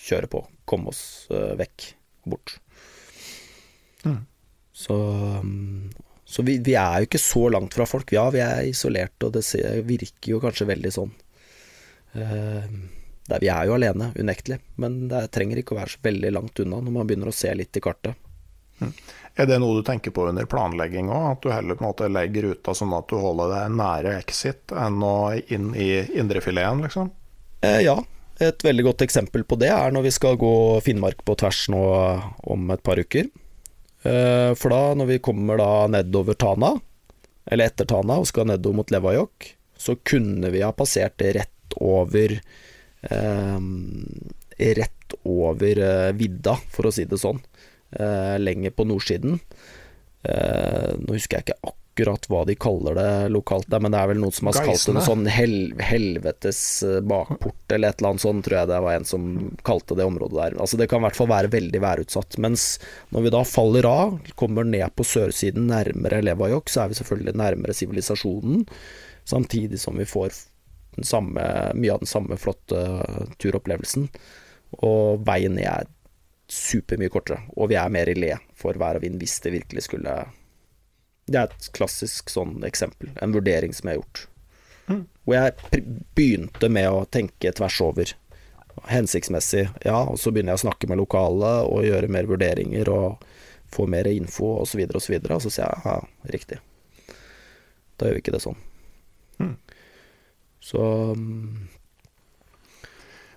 kjøre 0.05 0.29
på. 0.29 0.43
Komme 0.69 0.93
oss 0.93 1.01
eh, 1.33 1.55
vekk, 1.57 1.87
bort. 2.29 2.59
Mm. 4.05 4.21
Så 4.79 4.99
så 6.29 6.43
vi, 6.45 6.59
vi, 6.61 6.75
er 6.77 7.01
jo 7.01 7.07
ikke 7.07 7.21
så 7.21 7.47
langt 7.49 7.73
fra 7.73 7.87
folk. 7.89 8.11
Ja, 8.13 8.27
vi 8.29 8.43
er 8.45 8.67
isolert, 8.69 9.17
og 9.25 9.33
det 9.33 9.41
virker 9.87 10.35
jo 10.35 10.41
kanskje 10.43 10.67
veldig 10.69 10.91
sånn. 10.93 11.09
Eh, 12.13 12.67
der 13.29 13.41
vi 13.41 13.49
er 13.49 13.65
jo 13.65 13.73
alene, 13.73 14.11
unektelig, 14.13 14.59
men 14.81 15.07
det 15.09 15.23
trenger 15.33 15.57
ikke 15.61 15.73
å 15.73 15.79
være 15.79 15.95
så 15.95 16.03
veldig 16.05 16.31
langt 16.35 16.61
unna 16.61 16.83
når 16.85 16.95
man 16.99 17.09
begynner 17.09 17.31
å 17.31 17.33
se 17.33 17.49
litt 17.57 17.81
i 17.81 17.81
kartet. 17.81 18.13
Mm. 18.77 18.93
Er 19.41 19.49
det 19.49 19.57
noe 19.63 19.79
du 19.79 19.81
tenker 19.89 20.13
på 20.13 20.27
under 20.29 20.45
planlegging 20.49 21.09
òg, 21.09 21.25
at 21.31 21.41
du 21.41 21.49
heller 21.55 21.79
på 21.79 21.83
en 21.83 21.89
måte 21.89 22.11
legger 22.13 22.49
ruta 22.51 22.77
sånn 22.77 22.93
at 22.93 23.09
du 23.09 23.17
holder 23.17 23.55
deg 23.55 23.75
nære 23.81 24.15
exit 24.21 24.77
enn 24.85 25.01
å 25.01 25.17
inn 25.49 25.73
i 25.73 25.91
indrefileten, 26.13 26.85
liksom? 26.85 27.09
Eh, 27.65 27.81
ja, 27.89 27.97
et 28.37 28.69
veldig 28.69 28.85
godt 28.91 29.09
eksempel 29.09 29.49
på 29.49 29.57
det 29.59 29.73
er 29.73 29.97
når 29.97 30.11
vi 30.11 30.15
skal 30.15 30.37
gå 30.39 30.55
Finnmark 30.85 31.25
på 31.25 31.41
tvers 31.41 31.65
nå 31.73 31.83
om 32.53 32.69
et 32.77 32.85
par 32.85 33.01
uker. 33.01 33.33
Eh, 34.03 34.51
for 34.55 34.71
da, 34.71 34.81
når 34.95 35.09
vi 35.13 35.19
kommer 35.23 35.59
da 35.59 35.71
nedover 35.91 36.37
Tana, 36.39 36.73
eller 37.49 37.71
etter 37.71 37.87
Tana 37.89 38.19
og 38.21 38.29
skal 38.29 38.47
nedover 38.47 38.79
mot 38.79 38.93
Levajok, 38.93 39.49
så 39.79 39.95
kunne 40.07 40.51
vi 40.53 40.63
ha 40.63 40.71
passert 40.75 41.21
rett 41.21 41.79
over 41.79 42.39
eh, 42.39 43.59
Rett 44.59 45.13
over 45.23 45.79
eh, 45.79 46.09
vidda, 46.19 46.57
for 46.67 46.89
å 46.89 46.91
si 46.91 47.05
det 47.07 47.15
sånn. 47.21 47.37
Eh, 47.95 48.35
lenger 48.41 48.73
på 48.75 48.83
nordsiden. 48.89 49.37
Eh, 50.27 50.89
nå 50.99 51.15
husker 51.15 51.39
jeg 51.39 51.47
ikke 51.47 51.61
akkurat 51.61 51.77
hva 52.07 52.45
de 52.47 52.55
kaller 52.55 52.95
det 52.95 53.29
lokalt 53.33 53.67
men 53.79 53.91
det 53.93 53.99
er 53.99 54.09
vel 54.11 54.21
noen 54.21 54.35
som 54.35 54.49
har 54.49 54.59
kalt 54.65 54.85
det 54.85 54.95
en 54.95 55.05
sånn 55.05 55.27
hel, 55.31 55.55
helvetes 55.83 56.61
eh, 56.83 56.99
bakport 57.05 57.75
eller 57.75 57.91
et 57.91 57.99
eller 57.99 58.13
annet 58.13 58.23
sånt, 58.23 58.45
tror 58.45 58.57
jeg 58.59 58.69
det 58.71 58.79
var 58.85 58.97
en 58.97 59.07
som 59.07 59.27
kalte 59.67 59.97
det 59.97 60.07
området 60.07 60.37
der. 60.37 60.57
Altså 60.61 60.79
Det 60.79 60.89
kan 60.89 61.01
i 61.01 61.07
hvert 61.07 61.19
fall 61.19 61.31
være 61.31 61.51
veldig 61.53 61.81
værutsatt. 61.83 62.39
Mens 62.41 62.67
når 63.13 63.25
vi 63.25 63.33
da 63.35 63.43
faller 63.47 63.89
av, 63.89 64.17
kommer 64.39 64.67
ned 64.67 64.87
på 64.95 65.05
sørsiden 65.07 65.69
nærmere 65.69 66.21
Levajok, 66.25 66.71
så 66.71 66.83
er 66.83 66.91
vi 66.91 66.99
selvfølgelig 66.99 67.35
nærmere 67.39 67.77
sivilisasjonen, 67.77 68.65
samtidig 69.29 69.79
som 69.81 69.99
vi 69.99 70.07
får 70.09 70.33
samme, 71.05 71.45
mye 71.75 71.93
av 71.93 72.03
den 72.03 72.09
samme 72.09 72.37
flotte 72.39 72.81
turopplevelsen. 73.41 74.09
Og 74.85 75.23
veien 75.25 75.55
ned 75.57 75.69
er 75.69 75.89
supermye 76.49 77.11
kortere, 77.13 77.43
og 77.55 77.69
vi 77.69 77.77
er 77.77 77.93
mer 77.93 78.09
i 78.09 78.17
le 78.17 78.33
for 78.57 78.77
vær 78.81 78.97
og 78.97 79.05
vind 79.05 79.19
hvis 79.21 79.37
det 79.45 79.53
virkelig 79.53 79.85
skulle 79.85 80.15
Det 81.29 81.39
er 81.39 81.49
et 81.49 81.69
klassisk 81.77 82.31
sånn 82.33 82.57
eksempel, 82.67 83.11
en 83.21 83.35
vurdering 83.35 83.75
som 83.75 83.89
jeg 83.89 83.97
har 83.97 84.01
gjort. 84.01 84.23
Mm. 84.89 85.03
Hvor 85.25 85.37
jeg 85.37 85.83
begynte 86.17 86.69
med 86.73 86.89
å 86.89 87.05
tenke 87.13 87.53
tvers 87.53 87.77
over. 87.85 88.15
Hensiktsmessig, 88.89 89.65
ja, 89.83 89.97
og 90.07 90.17
så 90.21 90.31
begynner 90.31 90.55
jeg 90.55 90.61
å 90.61 90.65
snakke 90.69 90.87
med 90.87 91.01
lokale 91.01 91.51
og 91.67 91.83
gjøre 91.83 92.09
mer 92.11 92.29
vurderinger 92.29 92.89
og 92.93 93.25
få 93.69 93.85
mer 93.91 94.07
info 94.09 94.55
osv., 94.61 94.79
osv., 94.85 94.95
og, 94.95 95.03
så 95.03 95.13
videre, 95.13 95.35
og 95.35 95.43
så 95.43 95.51
sier 95.53 95.67
jeg 95.67 95.83
ja, 95.85 95.97
riktig. 96.33 96.59
Da 97.99 98.07
gjør 98.07 98.17
vi 98.17 98.23
ikke 98.23 98.33
det 98.37 98.43
sånn. 98.45 98.61
Mm. 99.39 99.53
Så 100.63 100.85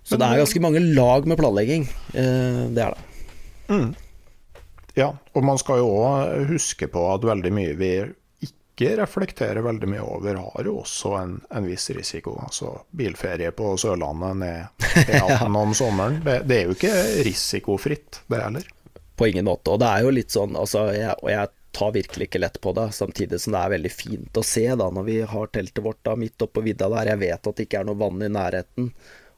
Så 0.02 0.18
det 0.18 0.26
er 0.26 0.40
ganske 0.42 0.62
mange 0.62 0.82
lag 0.82 1.26
med 1.30 1.38
planlegging. 1.38 1.84
Eh, 2.14 2.62
det 2.74 2.86
er 2.86 2.96
det. 2.96 3.10
Mm. 3.72 3.92
Ja, 4.94 5.12
og 5.32 5.44
man 5.44 5.60
skal 5.60 5.80
jo 5.80 5.92
òg 6.02 6.50
huske 6.50 6.88
på 6.92 7.04
at 7.14 7.24
veldig 7.24 7.52
mye 7.54 7.76
vi 7.78 7.92
ikke 8.42 8.96
reflekterer 8.98 9.62
veldig 9.62 9.88
mye 9.88 10.02
over, 10.04 10.38
har 10.40 10.68
jo 10.68 10.78
også 10.82 11.14
en, 11.20 11.34
en 11.52 11.66
viss 11.68 11.90
risiko. 11.94 12.34
Altså 12.42 12.74
bilferie 12.90 13.52
på 13.56 13.74
Sørlandet 13.80 14.38
ned 14.42 14.86
E18 15.18 15.58
om 15.62 15.74
sommeren. 15.76 16.20
Det, 16.24 16.38
det, 16.48 16.58
er 16.58 16.70
jo 16.70 16.76
ikke 16.76 16.94
risikofritt, 17.28 18.22
det 18.32 18.42
heller. 18.42 18.68
På 19.16 19.28
ingen 19.28 19.48
måte. 19.48 19.74
Og 19.74 19.82
det 19.82 19.90
er 19.90 20.06
jo 20.06 20.14
litt 20.16 20.34
sånn, 20.34 20.56
altså, 20.58 20.86
jeg, 20.96 21.14
og 21.20 21.30
jeg 21.30 21.52
tar 21.72 21.94
virkelig 21.94 22.28
ikke 22.28 22.42
lett 22.42 22.60
på 22.60 22.72
det, 22.76 22.90
samtidig 22.96 23.40
som 23.40 23.54
det 23.54 23.62
er 23.62 23.74
veldig 23.76 23.92
fint 23.92 24.40
å 24.40 24.44
se 24.44 24.66
da, 24.68 24.88
når 24.92 25.08
vi 25.08 25.18
har 25.28 25.52
teltet 25.52 25.84
vårt 25.84 26.00
da 26.04 26.16
midt 26.20 26.44
oppå 26.44 26.64
vidda 26.64 26.90
der. 26.92 27.14
Jeg 27.14 27.22
vet 27.22 27.48
at 27.48 27.60
det 27.60 27.68
ikke 27.68 27.80
er 27.80 27.88
noe 27.88 28.00
vann 28.00 28.24
i 28.24 28.32
nærheten, 28.32 28.92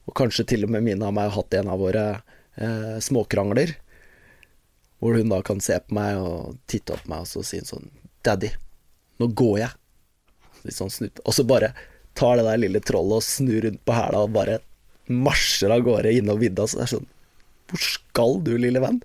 og 0.05 0.17
kanskje 0.19 0.47
til 0.55 0.67
og 0.67 0.75
med 0.75 0.87
mine 0.87 1.07
av 1.07 1.15
meg 1.15 1.31
har 1.31 1.39
hatt 1.39 1.59
en 1.59 1.71
av 1.75 1.81
våre 1.81 2.07
eh, 2.15 2.97
småkrangler 3.03 3.77
Hvor 5.03 5.17
hun 5.19 5.29
da 5.33 5.41
kan 5.45 5.61
se 5.61 5.79
på 5.81 5.95
meg 5.97 6.17
og 6.21 6.55
titte 6.71 6.95
opp 6.95 7.03
på 7.05 7.11
meg 7.13 7.25
og 7.25 7.29
så 7.29 7.43
si 7.45 7.61
sånn 7.67 7.91
Daddy, 8.25 8.49
nå 9.21 9.27
går 9.37 9.59
jeg. 9.61 9.73
Litt 10.65 10.77
sånn 10.79 10.93
snutt. 10.93 11.19
Og 11.29 11.35
så 11.37 11.45
bare 11.45 11.73
tar 12.17 12.39
det 12.39 12.45
der 12.47 12.61
lille 12.63 12.81
trollet 12.81 13.19
og 13.21 13.27
snur 13.27 13.67
rundt 13.67 13.83
på 13.85 13.93
hæla 13.97 14.23
og 14.25 14.33
bare 14.37 14.61
marsjer 15.13 15.75
av 15.75 15.83
gårde 15.85 16.13
innom 16.17 16.39
vidda. 16.41 16.65
Så 16.71 16.79
det 16.81 16.87
er 16.87 16.93
sånn 16.95 17.11
Hvor 17.69 17.81
skal 17.85 18.39
du, 18.47 18.55
lille 18.61 18.81
venn? 18.81 19.03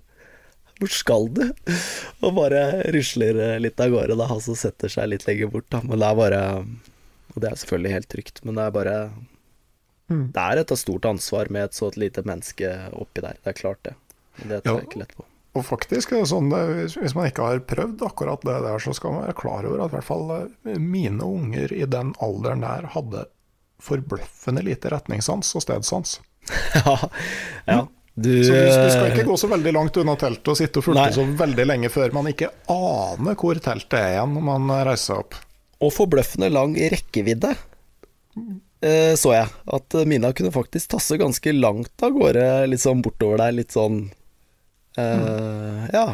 Hvor 0.79 0.91
skal 0.93 1.27
du? 1.35 1.41
Og 2.23 2.31
bare 2.37 2.61
rusler 2.95 3.59
litt 3.59 3.81
av 3.83 3.91
gårde, 3.91 4.15
da. 4.19 4.29
Og 4.31 4.39
så 4.45 4.55
setter 4.55 4.87
seg 4.93 5.09
litt 5.11 5.25
lenger 5.27 5.51
bort, 5.51 5.67
da. 5.73 5.81
Men 5.83 5.99
det 5.99 6.07
er 6.07 6.15
bare 6.21 6.41
Og 7.35 7.41
det 7.43 7.49
er 7.51 7.59
selvfølgelig 7.59 7.91
helt 7.97 8.09
trygt, 8.13 8.39
men 8.45 8.55
det 8.55 8.63
er 8.69 8.77
bare 8.77 8.95
Mm. 10.09 10.31
Det 10.33 10.41
er 10.41 10.57
et 10.57 10.71
stort 10.81 11.05
ansvar 11.05 11.51
med 11.53 11.67
et 11.67 11.75
så 11.77 11.91
lite 11.93 12.23
menneske 12.25 12.65
oppi 12.97 13.21
der. 13.21 13.35
Det 13.43 13.51
er 13.51 13.57
klart, 13.59 13.77
det. 13.85 13.91
Men 14.39 14.47
Det 14.49 14.63
tar 14.63 14.79
Ja. 14.79 14.81
ikke 14.81 14.97
lett 15.03 15.13
på. 15.15 15.23
Og 15.57 15.65
faktisk 15.65 16.11
sånn, 16.29 16.51
hvis- 16.53 17.15
man 17.17 17.29
ikke 17.31 17.45
har 17.47 17.59
prøvd 17.65 18.03
akkurat 18.05 18.41
det 18.45 18.61
der, 18.61 18.79
så 18.79 18.93
skal 18.93 19.11
man 19.15 19.23
være 19.25 19.37
klar 19.39 19.65
over 19.65 19.81
at 19.85 19.91
i 19.91 19.95
hvert 19.97 20.05
fall 20.05 20.31
eh, 20.35 20.77
mine 20.77 21.25
unger 21.25 21.73
i 21.73 21.85
den 21.89 22.13
alderen 22.21 22.61
der 22.61 22.85
hadde 22.93 23.25
forbløffende 23.81 24.61
lite 24.63 24.91
retningssans 24.91 25.55
og 25.55 25.63
stedsans. 25.63 26.19
ja, 26.85 26.97
ja. 27.67 27.87
Du, 28.19 28.43
Så 28.43 28.51
du, 28.51 28.65
du 28.67 28.89
skal 28.91 29.11
ikke 29.13 29.23
gå 29.29 29.35
så 29.39 29.47
veldig 29.47 29.71
langt 29.73 29.97
unna 30.01 30.15
teltet 30.19 30.49
og 30.51 30.57
sitte 30.59 30.81
og 30.81 30.83
fulgte 30.89 31.05
Nei. 31.05 31.11
så 31.15 31.23
veldig 31.39 31.65
lenge 31.69 31.89
før 31.93 32.11
man 32.17 32.27
ikke 32.27 32.49
aner 32.67 33.37
hvor 33.39 33.55
teltet 33.63 33.95
er 33.95 34.09
igjen 34.17 34.33
når 34.35 34.43
man 34.43 34.73
reiser 34.89 35.05
seg 35.13 35.21
opp. 35.23 35.37
Og 35.79 35.93
forbløffende 35.95 36.49
lang 36.51 36.73
rekkevidde, 36.91 37.53
eh, 38.83 39.13
så 39.15 39.31
jeg. 39.37 39.47
At 39.71 39.95
eh, 39.95 40.03
Mina 40.09 40.33
kunne 40.35 40.51
faktisk 40.51 40.91
tasse 40.97 41.15
ganske 41.21 41.53
langt 41.55 42.03
av 42.03 42.11
gårde, 42.17 42.43
sånn 42.81 43.01
bortover 43.05 43.39
der. 43.45 43.55
Litt 43.61 43.71
sånn 43.77 44.09
eh, 44.99 45.89
Ja. 45.93 46.05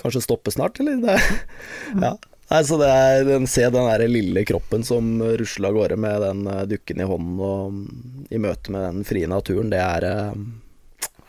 Kanskje 0.00 0.22
stoppe 0.24 0.50
snart, 0.50 0.80
eller? 0.80 0.96
Det, 1.04 1.16
ja. 2.06 2.14
Nei, 2.50 2.60
så 2.66 2.78
det 2.80 2.88
er 2.90 3.24
den, 3.28 3.46
Se 3.46 3.66
den 3.70 3.86
der 3.86 4.06
lille 4.08 4.42
kroppen 4.48 4.82
som 4.86 5.20
rusler 5.22 5.68
av 5.70 5.76
gårde 5.76 5.98
med 6.00 6.24
den 6.24 6.40
eh, 6.50 6.62
dukken 6.72 7.02
i 7.04 7.06
hånden 7.06 7.42
og 7.46 7.74
mm, 7.76 8.24
i 8.30 8.40
møte 8.42 8.72
med 8.74 8.86
den 8.88 9.04
frie 9.06 9.28
naturen, 9.30 9.70
det 9.70 9.82
er 9.84 10.08
eh, 10.08 10.40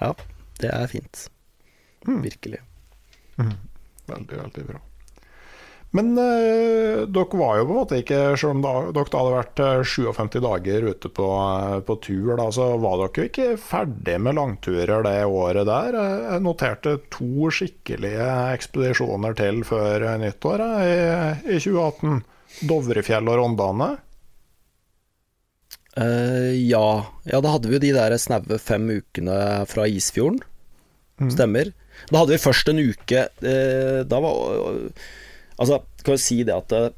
Ja, 0.01 0.13
det 0.63 0.71
er 0.73 0.87
fint. 0.89 1.27
Virkelig. 2.07 2.63
Veldig, 3.37 4.37
veldig 4.37 4.65
bra. 4.71 4.79
Men 5.91 6.13
eh, 6.15 7.01
dere 7.11 7.35
var 7.39 7.57
jo 7.59 7.65
på 7.67 7.73
en 7.73 7.77
måte 7.81 7.97
ikke, 7.99 8.19
selv 8.39 8.53
om 8.53 8.61
da, 8.63 8.73
dere 8.95 9.11
hadde 9.11 9.33
vært 9.33 9.61
eh, 9.63 9.81
57 9.91 10.37
dager 10.45 10.85
ute 10.87 11.09
på, 11.11 11.25
eh, 11.35 11.79
på 11.87 11.97
tur, 12.05 12.29
da, 12.39 12.45
så 12.55 12.67
var 12.79 13.01
dere 13.01 13.25
jo 13.25 13.27
ikke 13.27 13.47
ferdig 13.59 14.15
med 14.23 14.37
langturer 14.39 15.03
det 15.03 15.17
året 15.27 15.67
der. 15.67 15.97
Eh, 15.99 16.29
Jeg 16.29 16.45
noterte 16.45 16.95
to 17.11 17.51
skikkelige 17.51 18.29
ekspedisjoner 18.53 19.35
til 19.35 19.65
før 19.67 20.07
eh, 20.13 20.21
nyttår 20.23 20.63
eh, 20.69 21.43
i, 21.51 21.57
i 21.57 21.59
2018. 21.59 22.23
Dovrefjell 22.71 23.27
og 23.31 23.41
Rondane. 23.41 23.91
Uh, 25.91 26.55
ja. 26.55 27.03
ja, 27.27 27.39
da 27.43 27.49
hadde 27.51 27.67
vi 27.67 27.75
jo 27.75 27.81
de 27.83 27.89
der 27.91 28.13
snaue 28.19 28.55
fem 28.63 28.85
ukene 28.93 29.65
fra 29.67 29.89
Isfjorden. 29.91 30.39
Stemmer. 31.31 31.73
Da 32.07 32.21
hadde 32.21 32.37
vi 32.37 32.39
først 32.41 32.69
en 32.71 32.79
uke 32.79 33.25
uh, 33.43 33.97
Da 34.07 34.19
var 34.23 34.87
Altså, 35.61 35.81
kan 36.01 36.17
vi 36.17 36.23
si 36.23 36.41
det 36.47 36.57
at 36.57 36.75
eh, 36.75 36.91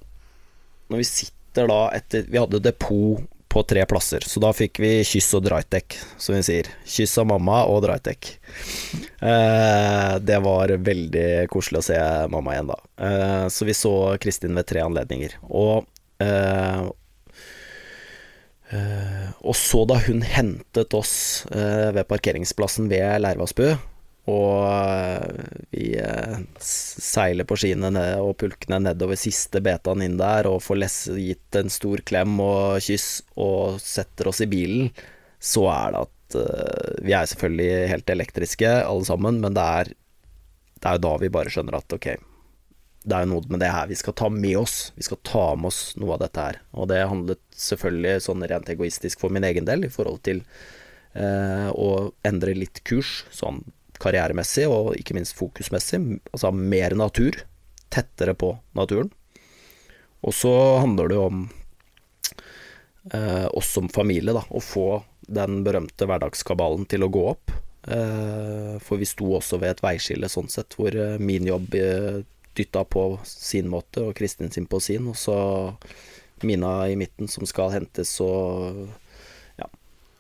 når 0.91 1.01
vi 1.01 1.07
sitter 1.07 1.69
da 1.69 1.79
etter 1.95 2.25
Vi 2.31 2.39
hadde 2.39 2.61
depot 2.63 3.21
på 3.53 3.61
tre 3.69 3.83
plasser, 3.85 4.23
så 4.25 4.41
da 4.41 4.49
fikk 4.55 4.79
vi 4.81 4.91
kyss 5.05 5.27
og 5.37 5.43
draitek, 5.45 5.93
som 6.17 6.33
vi 6.33 6.39
sier. 6.41 6.71
Kyss 6.89 7.19
av 7.21 7.27
mamma 7.29 7.59
og 7.69 7.83
draitek. 7.85 8.31
Eh, 9.21 10.13
det 10.25 10.39
var 10.41 10.73
veldig 10.87 11.27
koselig 11.53 11.83
å 11.83 11.85
se 11.91 11.99
mamma 12.33 12.55
igjen 12.55 12.71
da. 12.71 12.79
Eh, 12.97 13.45
så 13.53 13.67
vi 13.69 13.75
så 13.77 13.93
Kristin 14.23 14.57
ved 14.57 14.71
tre 14.71 14.81
anledninger. 14.81 15.37
Og 15.53 15.85
eh, 16.25 16.89
Eh, 18.73 19.29
og 19.45 19.55
så 19.57 19.83
da 19.89 19.99
hun 20.07 20.23
hentet 20.25 20.95
oss 20.97 21.45
eh, 21.53 21.91
ved 21.93 22.07
parkeringsplassen 22.09 22.89
ved 22.91 23.21
Leirvassbu, 23.21 23.75
og 24.31 24.69
eh, 24.71 25.47
vi 25.73 25.87
eh, 25.99 26.35
seiler 26.63 27.47
på 27.47 27.57
skiene 27.59 27.91
og 28.23 28.37
pulkene 28.39 28.79
nedover 28.85 29.19
siste 29.19 29.59
betaen 29.63 30.05
inn 30.05 30.15
der, 30.19 30.47
og 30.47 30.63
får 30.63 30.85
gitt 31.19 31.59
en 31.59 31.71
stor 31.73 32.03
klem 32.07 32.37
og 32.39 32.79
kyss, 32.85 33.25
og 33.35 33.81
setter 33.83 34.31
oss 34.31 34.39
i 34.45 34.47
bilen, 34.47 34.93
så 35.43 35.65
er 35.73 35.91
det 35.91 36.03
at 36.05 36.37
eh, 36.39 37.01
Vi 37.03 37.15
er 37.17 37.27
selvfølgelig 37.27 37.89
helt 37.91 38.13
elektriske 38.15 38.71
alle 38.85 39.09
sammen, 39.09 39.41
men 39.43 39.57
det 39.57 39.67
er, 39.81 39.91
det 40.79 40.87
er 40.87 40.95
jo 40.95 41.03
da 41.09 41.17
vi 41.19 41.33
bare 41.33 41.51
skjønner 41.51 41.81
at 41.81 41.97
ok, 41.99 42.13
det 43.03 43.17
er 43.17 43.25
jo 43.25 43.33
noe 43.33 43.51
med 43.51 43.59
det 43.59 43.73
her 43.75 43.91
vi 43.91 43.99
skal 43.99 44.15
ta 44.15 44.29
med 44.31 44.55
oss. 44.61 44.93
Vi 44.95 45.03
skal 45.03 45.19
ta 45.27 45.45
med 45.59 45.67
oss 45.73 45.81
noe 45.99 46.15
av 46.15 46.21
dette 46.23 46.39
her. 46.39 46.61
Og 46.71 46.87
det 46.87 47.01
handlet 47.03 47.41
selvfølgelig 47.51 48.23
sånn 48.23 48.45
rent 48.47 48.71
egoistisk 48.71 49.19
for 49.19 49.35
min 49.35 49.43
egen 49.43 49.67
del 49.67 49.83
i 49.83 49.91
forhold 49.91 50.21
til 50.23 50.39
eh, 51.11 51.67
å 51.67 52.13
endre 52.23 52.55
litt 52.55 52.79
kurs, 52.87 53.25
sånn 53.35 53.59
karrieremessig 54.03 54.67
og 54.69 54.93
ikke 54.99 55.15
minst 55.17 55.37
fokusmessig. 55.39 56.01
Altså 56.31 56.51
mer 56.55 56.95
natur. 56.99 57.39
Tettere 57.93 58.35
på 58.37 58.55
naturen. 58.77 59.11
Og 60.23 60.35
så 60.35 60.53
handler 60.79 61.11
det 61.11 61.17
jo 61.19 61.25
om 61.27 61.41
eh, 63.11 63.47
oss 63.51 63.73
som 63.75 63.89
familie, 63.91 64.35
da. 64.35 64.45
Å 64.47 64.63
få 64.63 64.87
den 65.27 65.61
berømte 65.65 66.07
hverdagskabalen 66.07 66.87
til 66.91 67.05
å 67.05 67.11
gå 67.11 67.25
opp. 67.33 67.53
Eh, 67.87 68.79
for 68.79 69.01
vi 69.01 69.07
sto 69.07 69.33
også 69.35 69.59
ved 69.59 69.75
et 69.75 69.83
veiskille 69.83 70.29
sånn 70.31 70.49
sett, 70.51 70.77
hvor 70.79 70.95
eh, 70.95 71.19
min 71.19 71.47
jobb 71.49 71.75
eh, 71.75 72.23
dytta 72.55 72.85
på 72.87 73.05
sin 73.27 73.67
måte, 73.71 74.05
og 74.07 74.15
Kristin 74.15 74.53
sin 74.53 74.69
på 74.69 74.79
sin, 74.83 75.09
og 75.11 75.19
så 75.19 75.37
Mina 76.43 76.89
i 76.91 76.97
midten 76.99 77.29
som 77.31 77.47
skal 77.47 77.71
hentes, 77.71 78.17
og. 78.19 78.89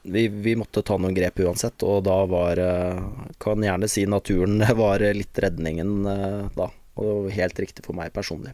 Vi, 0.03 0.27
vi 0.27 0.55
måtte 0.59 0.83
ta 0.83 0.97
noen 0.99 1.15
grep 1.15 1.39
uansett, 1.39 1.83
og 1.87 2.03
da 2.07 2.17
var 2.27 2.59
eh, 2.59 2.97
Kan 3.39 3.63
gjerne 3.63 3.87
si 3.87 4.03
naturen 4.09 4.59
var 4.83 5.03
litt 5.15 5.39
redningen 5.39 5.93
eh, 6.11 6.41
da, 6.57 6.67
og 6.99 7.29
helt 7.31 7.63
riktig 7.63 7.85
for 7.85 7.95
meg 7.97 8.11
personlig. 8.15 8.51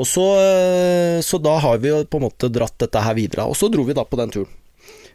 Og 0.00 0.08
så, 0.08 0.24
eh, 0.40 1.18
så 1.24 1.40
da 1.42 1.58
har 1.60 1.82
vi 1.82 1.92
jo 1.92 2.00
på 2.08 2.20
en 2.20 2.26
måte 2.30 2.48
dratt 2.52 2.78
dette 2.80 3.04
her 3.04 3.18
videre, 3.18 3.44
og 3.44 3.58
så 3.58 3.68
dro 3.68 3.84
vi 3.84 3.96
da 3.96 4.06
på 4.08 4.20
den 4.20 4.32
turen. 4.34 4.56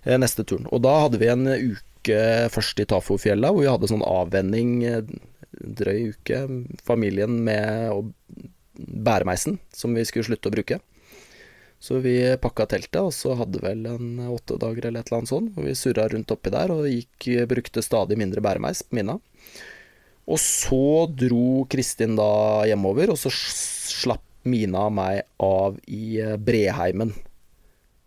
Neste 0.06 0.44
turen. 0.46 0.68
Og 0.70 0.84
da 0.86 0.92
hadde 1.02 1.18
vi 1.18 1.32
en 1.32 1.48
uke 1.50 2.18
først 2.54 2.78
i 2.78 2.86
Tafofjella, 2.86 3.50
hvor 3.50 3.64
vi 3.64 3.72
hadde 3.72 3.88
sånn 3.90 4.04
avvenning 4.06 4.76
drøy 5.50 6.12
uke. 6.14 6.44
Familien 6.86 7.40
med 7.48 8.14
bæremeisen, 8.78 9.58
som 9.74 9.96
vi 9.98 10.06
skulle 10.06 10.28
slutte 10.28 10.52
å 10.52 10.54
bruke. 10.54 10.78
Så 11.80 12.00
vi 12.02 12.18
pakka 12.42 12.66
teltet, 12.72 13.02
og 13.02 13.14
så 13.14 13.36
hadde 13.38 13.62
vel 13.62 13.86
en 13.90 14.20
åtte 14.32 14.58
dager 14.62 14.88
eller 14.88 15.04
et 15.04 15.12
eller 15.12 15.22
annet 15.22 15.32
sånt, 15.32 15.52
hvor 15.54 15.68
vi 15.68 15.76
surra 15.78 16.08
rundt 16.10 16.32
oppi 16.34 16.54
der 16.54 16.74
og 16.74 16.88
gikk, 16.90 17.28
brukte 17.52 17.84
stadig 17.86 18.18
mindre 18.18 18.42
bæremeis 18.42 18.82
på 18.88 18.98
Mina. 18.98 19.20
Og 20.26 20.42
så 20.42 21.06
dro 21.14 21.66
Kristin 21.70 22.16
da 22.18 22.66
hjemover, 22.66 23.14
og 23.14 23.20
så 23.22 23.32
slapp 23.32 24.24
Mina 24.46 24.88
meg 24.94 25.24
av 25.42 25.78
i 25.90 26.20
eh, 26.22 26.36
Breheimen. 26.38 27.14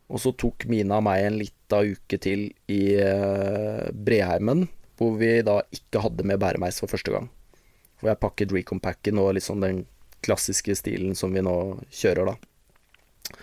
Og 0.08 0.22
så 0.22 0.30
tok 0.38 0.68
Mina 0.70 1.00
meg 1.04 1.24
en 1.26 1.38
lita 1.40 1.80
uke 1.82 2.18
til 2.22 2.44
i 2.70 2.82
eh, 2.94 3.88
Breheimen, 3.90 4.68
hvor 4.98 5.16
vi 5.18 5.32
da 5.46 5.60
ikke 5.74 6.02
hadde 6.04 6.26
med 6.26 6.38
bæremeis 6.42 6.78
for 6.82 6.90
første 6.90 7.14
gang. 7.14 7.26
Hvor 7.98 8.12
jeg 8.12 8.22
pakket 8.22 8.54
recompacken 8.54 9.18
og 9.18 9.34
liksom 9.38 9.62
den 9.62 9.82
klassiske 10.22 10.74
stilen 10.78 11.18
som 11.18 11.34
vi 11.34 11.42
nå 11.42 11.56
kjører, 11.90 12.30
da. 12.30 13.34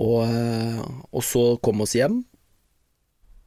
Og, 0.00 0.24
eh, 0.24 0.80
og 1.10 1.24
så 1.24 1.56
kom 1.62 1.82
oss 1.84 1.96
hjem. 1.96 2.22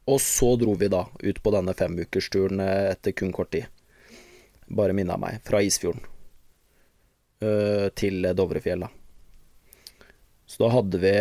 Og 0.06 0.20
så 0.22 0.52
dro 0.60 0.76
vi 0.78 0.90
da 0.92 1.02
ut 1.18 1.40
på 1.42 1.52
denne 1.54 1.74
femukersturen 1.74 2.62
eh, 2.62 2.92
etter 2.92 3.16
kun 3.16 3.34
kort 3.34 3.50
tid. 3.54 3.66
Bare 4.66 4.94
minna 4.96 5.18
meg. 5.18 5.40
Fra 5.46 5.62
Isfjorden 5.62 6.04
eh, 7.42 7.88
til 7.98 8.30
Dovrefjell, 8.36 8.86
da. 8.86 8.92
Så 10.46 10.62
da 10.62 10.70
hadde 10.76 11.02
vi 11.02 11.12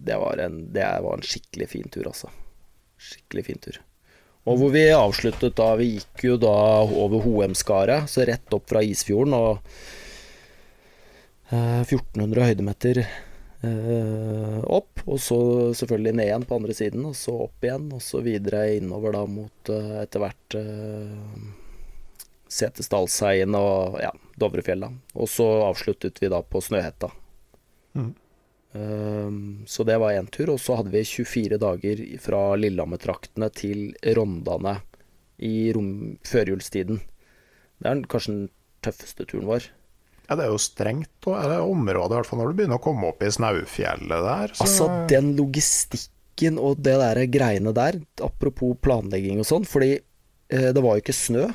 det, 0.00 0.16
var 0.16 0.40
en, 0.40 0.54
det 0.72 0.86
var 1.04 1.18
en 1.18 1.26
skikkelig 1.26 1.66
fin 1.68 1.90
tur, 1.92 2.06
altså. 2.08 2.30
Skikkelig 2.96 3.44
fin 3.46 3.60
tur. 3.60 3.76
Og 4.48 4.56
hvor 4.56 4.72
vi 4.72 4.86
avsluttet 4.88 5.58
da 5.58 5.74
Vi 5.76 5.90
gikk 5.98 6.24
jo 6.24 6.36
da 6.40 6.54
over 6.88 7.20
Hoemskaret, 7.26 8.08
så 8.08 8.24
rett 8.24 8.56
opp 8.56 8.70
fra 8.72 8.80
Isfjorden, 8.82 9.36
og 9.36 9.60
eh, 11.52 11.82
1400 11.84 12.48
høydemeter 12.48 13.02
eh, 13.66 14.58
opp, 14.64 15.02
og 15.06 15.20
så 15.20 15.38
selvfølgelig 15.76 16.14
ned 16.16 16.28
igjen 16.28 16.46
på 16.48 16.58
andre 16.60 16.76
siden, 16.76 17.06
og 17.08 17.16
så 17.18 17.34
opp 17.46 17.66
igjen, 17.66 17.88
og 17.96 18.02
så 18.04 18.22
videre 18.24 18.64
innover 18.78 19.16
da 19.16 19.24
mot 19.28 19.72
eh, 19.72 19.96
etter 20.02 20.24
hvert 20.24 20.58
eh, 20.60 21.44
Setesdalsheien 22.50 23.54
og 23.54 24.00
ja, 24.02 24.10
Dovrefjella. 24.40 24.90
Og 25.14 25.30
så 25.30 25.46
avsluttet 25.68 26.18
vi 26.22 26.30
da 26.32 26.42
på 26.42 26.62
Snøhetta. 26.64 27.12
Um, 28.72 29.64
så 29.66 29.84
det 29.86 29.96
var 29.98 30.14
én 30.14 30.28
tur, 30.30 30.52
og 30.54 30.60
så 30.62 30.76
hadde 30.78 30.92
vi 30.94 31.02
24 31.06 31.58
dager 31.62 32.02
fra 32.22 32.42
Lillehammer-traktene 32.58 33.50
til 33.54 33.90
Rondane 34.18 34.76
i 35.42 35.70
førjulstiden. 36.26 37.00
Det 37.80 37.90
er 37.90 38.02
kanskje 38.10 38.34
den 38.34 38.48
tøffeste 38.84 39.26
turen 39.26 39.48
vår. 39.48 39.70
Ja, 40.30 40.36
det 40.38 40.44
er 40.46 40.52
jo 40.52 40.60
strengt 40.62 41.26
og 41.26 41.40
det 41.50 41.58
området, 41.58 42.12
i 42.12 42.18
hvert 42.20 42.28
fall 42.28 42.38
når 42.38 42.52
du 42.52 42.58
begynner 42.60 42.78
å 42.78 42.84
komme 42.84 43.08
opp 43.10 43.24
i 43.26 43.32
Snaufjellet 43.34 44.26
der. 44.28 44.52
Så, 44.54 44.62
Altså, 44.62 44.86
den 45.10 45.32
logistikken 45.34 46.60
og 46.62 46.78
det 46.86 46.94
der 47.00 47.20
greiene 47.34 47.72
der, 47.74 47.98
apropos 48.22 48.78
planlegging 48.78 49.42
og 49.42 49.48
sånn, 49.48 49.66
fordi 49.66 49.96
eh, 49.98 50.70
det 50.70 50.84
var 50.84 50.94
jo 50.94 51.02
ikke 51.02 51.16
snø. 51.18 51.48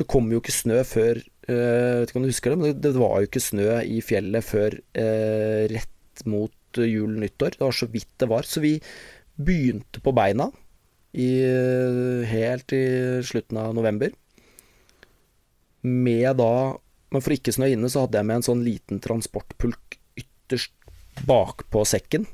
Det 0.00 0.08
kom 0.08 0.32
jo 0.32 0.40
ikke 0.40 0.56
snø 0.56 0.80
før 0.88 1.20
eh, 1.20 2.00
Vet 2.00 2.08
ikke 2.08 2.22
om 2.22 2.24
du 2.24 2.30
husker 2.32 2.54
det, 2.54 2.58
men 2.62 2.70
det, 2.70 2.80
det 2.88 2.96
var 2.96 3.20
jo 3.20 3.28
ikke 3.28 3.44
snø 3.44 3.68
i 3.84 4.00
fjellet 4.08 4.46
før 4.48 4.80
eh, 4.96 5.68
rett 5.76 6.24
mot 6.24 6.80
jul 6.80 7.20
nyttår. 7.20 7.58
Det 7.58 7.66
var 7.66 7.76
så 7.76 7.92
vidt 7.92 8.08
det 8.24 8.32
var. 8.32 8.48
Så 8.48 8.64
vi 8.64 8.78
begynte 9.36 10.00
på 10.00 10.16
beina 10.16 10.48
i, 11.12 11.30
eh, 11.44 12.24
helt 12.32 12.72
i 12.72 12.84
slutten 13.26 13.60
av 13.60 13.74
november. 13.76 14.16
Med 15.84 16.40
da 16.40 16.54
Men 17.10 17.24
for 17.24 17.34
ikke 17.34 17.54
snø 17.54 17.70
inne, 17.72 17.90
så 17.90 18.04
hadde 18.04 18.20
jeg 18.20 18.28
med 18.28 18.40
en 18.40 18.46
sånn 18.46 18.66
liten 18.66 19.00
transportpulk 19.02 19.98
ytterst 20.20 20.74
bakpå 21.26 21.82
sekken. 21.88 22.28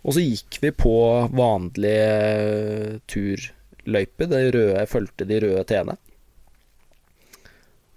Og 0.00 0.16
så 0.16 0.22
gikk 0.24 0.60
vi 0.62 0.70
på 0.72 0.94
vanlig 1.36 1.96
eh, 1.96 3.00
turløype. 3.10 4.28
Det 4.30 4.44
røde 4.54 4.86
fulgte 4.88 5.26
de 5.28 5.40
røde 5.44 5.64
T-ene. 5.68 5.98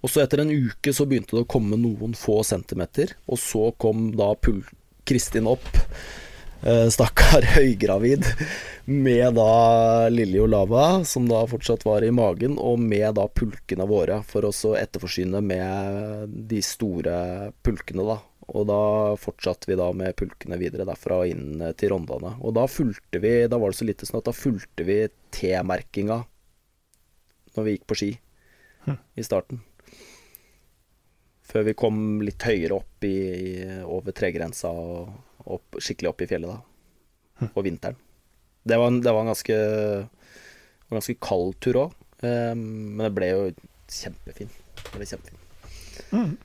Og 0.03 0.11
så 0.11 0.25
etter 0.25 0.41
en 0.43 0.51
uke 0.51 0.91
så 0.91 1.05
begynte 1.07 1.37
det 1.37 1.45
å 1.45 1.49
komme 1.49 1.79
noen 1.79 2.11
få 2.17 2.41
centimeter, 2.43 3.13
og 3.23 3.39
så 3.39 3.69
kom 3.79 4.09
da 4.19 4.33
Kristin 5.07 5.47
opp, 5.47 5.69
stakkar 6.63 7.43
høygravid, 7.57 8.27
med 8.85 9.35
da 9.35 10.07
lille 10.11 10.41
Olava, 10.43 11.03
som 11.07 11.27
da 11.29 11.41
fortsatt 11.47 11.85
var 11.87 12.03
i 12.03 12.11
magen, 12.15 12.55
og 12.59 12.79
med 12.79 13.17
da 13.19 13.27
pulkene 13.27 13.87
våre, 13.89 14.21
for 14.27 14.47
å 14.47 14.53
etterforsyne 14.79 15.43
med 15.43 16.37
de 16.51 16.61
store 16.63 17.17
pulkene, 17.63 18.05
da. 18.07 18.19
Og 18.51 18.67
da 18.67 18.79
fortsatte 19.19 19.69
vi 19.69 19.77
da 19.79 19.87
med 19.95 20.15
pulkene 20.19 20.59
videre 20.59 20.85
derfra 20.87 21.21
og 21.23 21.31
inn 21.31 21.61
eh, 21.63 21.75
til 21.79 21.93
Rondane. 21.93 22.35
Og 22.43 22.55
da 22.57 22.65
fulgte 22.67 23.21
vi, 23.23 23.35
da 23.47 23.59
var 23.59 23.71
det 23.71 23.79
så 23.79 23.87
lite 23.87 24.07
sånn 24.09 24.19
at 24.19 24.27
da 24.27 24.35
fulgte 24.35 24.87
vi 24.87 24.97
T-merkinga 25.33 26.19
når 27.53 27.67
vi 27.67 27.75
gikk 27.75 27.85
på 27.89 27.97
ski 27.99 28.09
i 29.15 29.23
starten. 29.23 29.61
Før 31.47 31.67
vi 31.69 31.75
kom 31.77 31.97
litt 32.25 32.43
høyere 32.43 32.79
opp 32.81 33.05
i, 33.05 33.13
i 33.13 33.51
over 33.85 34.15
tregrensa 34.15 34.71
og 34.73 35.13
opp, 35.45 35.79
skikkelig 35.81 36.09
opp 36.13 36.21
i 36.23 36.27
fjellet 36.29 36.53
da. 36.53 37.47
På 37.55 37.63
vinteren. 37.65 37.95
Det 38.63 38.77
var, 38.79 38.87
en- 38.87 39.01
det 39.03 39.11
var 39.11 39.21
en 39.25 39.31
ganske, 39.33 39.55
en 40.87 40.97
ganske 40.97 41.15
kald 41.19 41.55
tur 41.59 41.79
òg, 41.87 41.95
men 42.23 43.01
det 43.03 43.11
ble 43.17 43.27
jo 43.33 43.41
kjempefin. 43.91 44.51
Det 44.83 44.93
ble 44.95 45.07
kjempefin. 45.09 46.37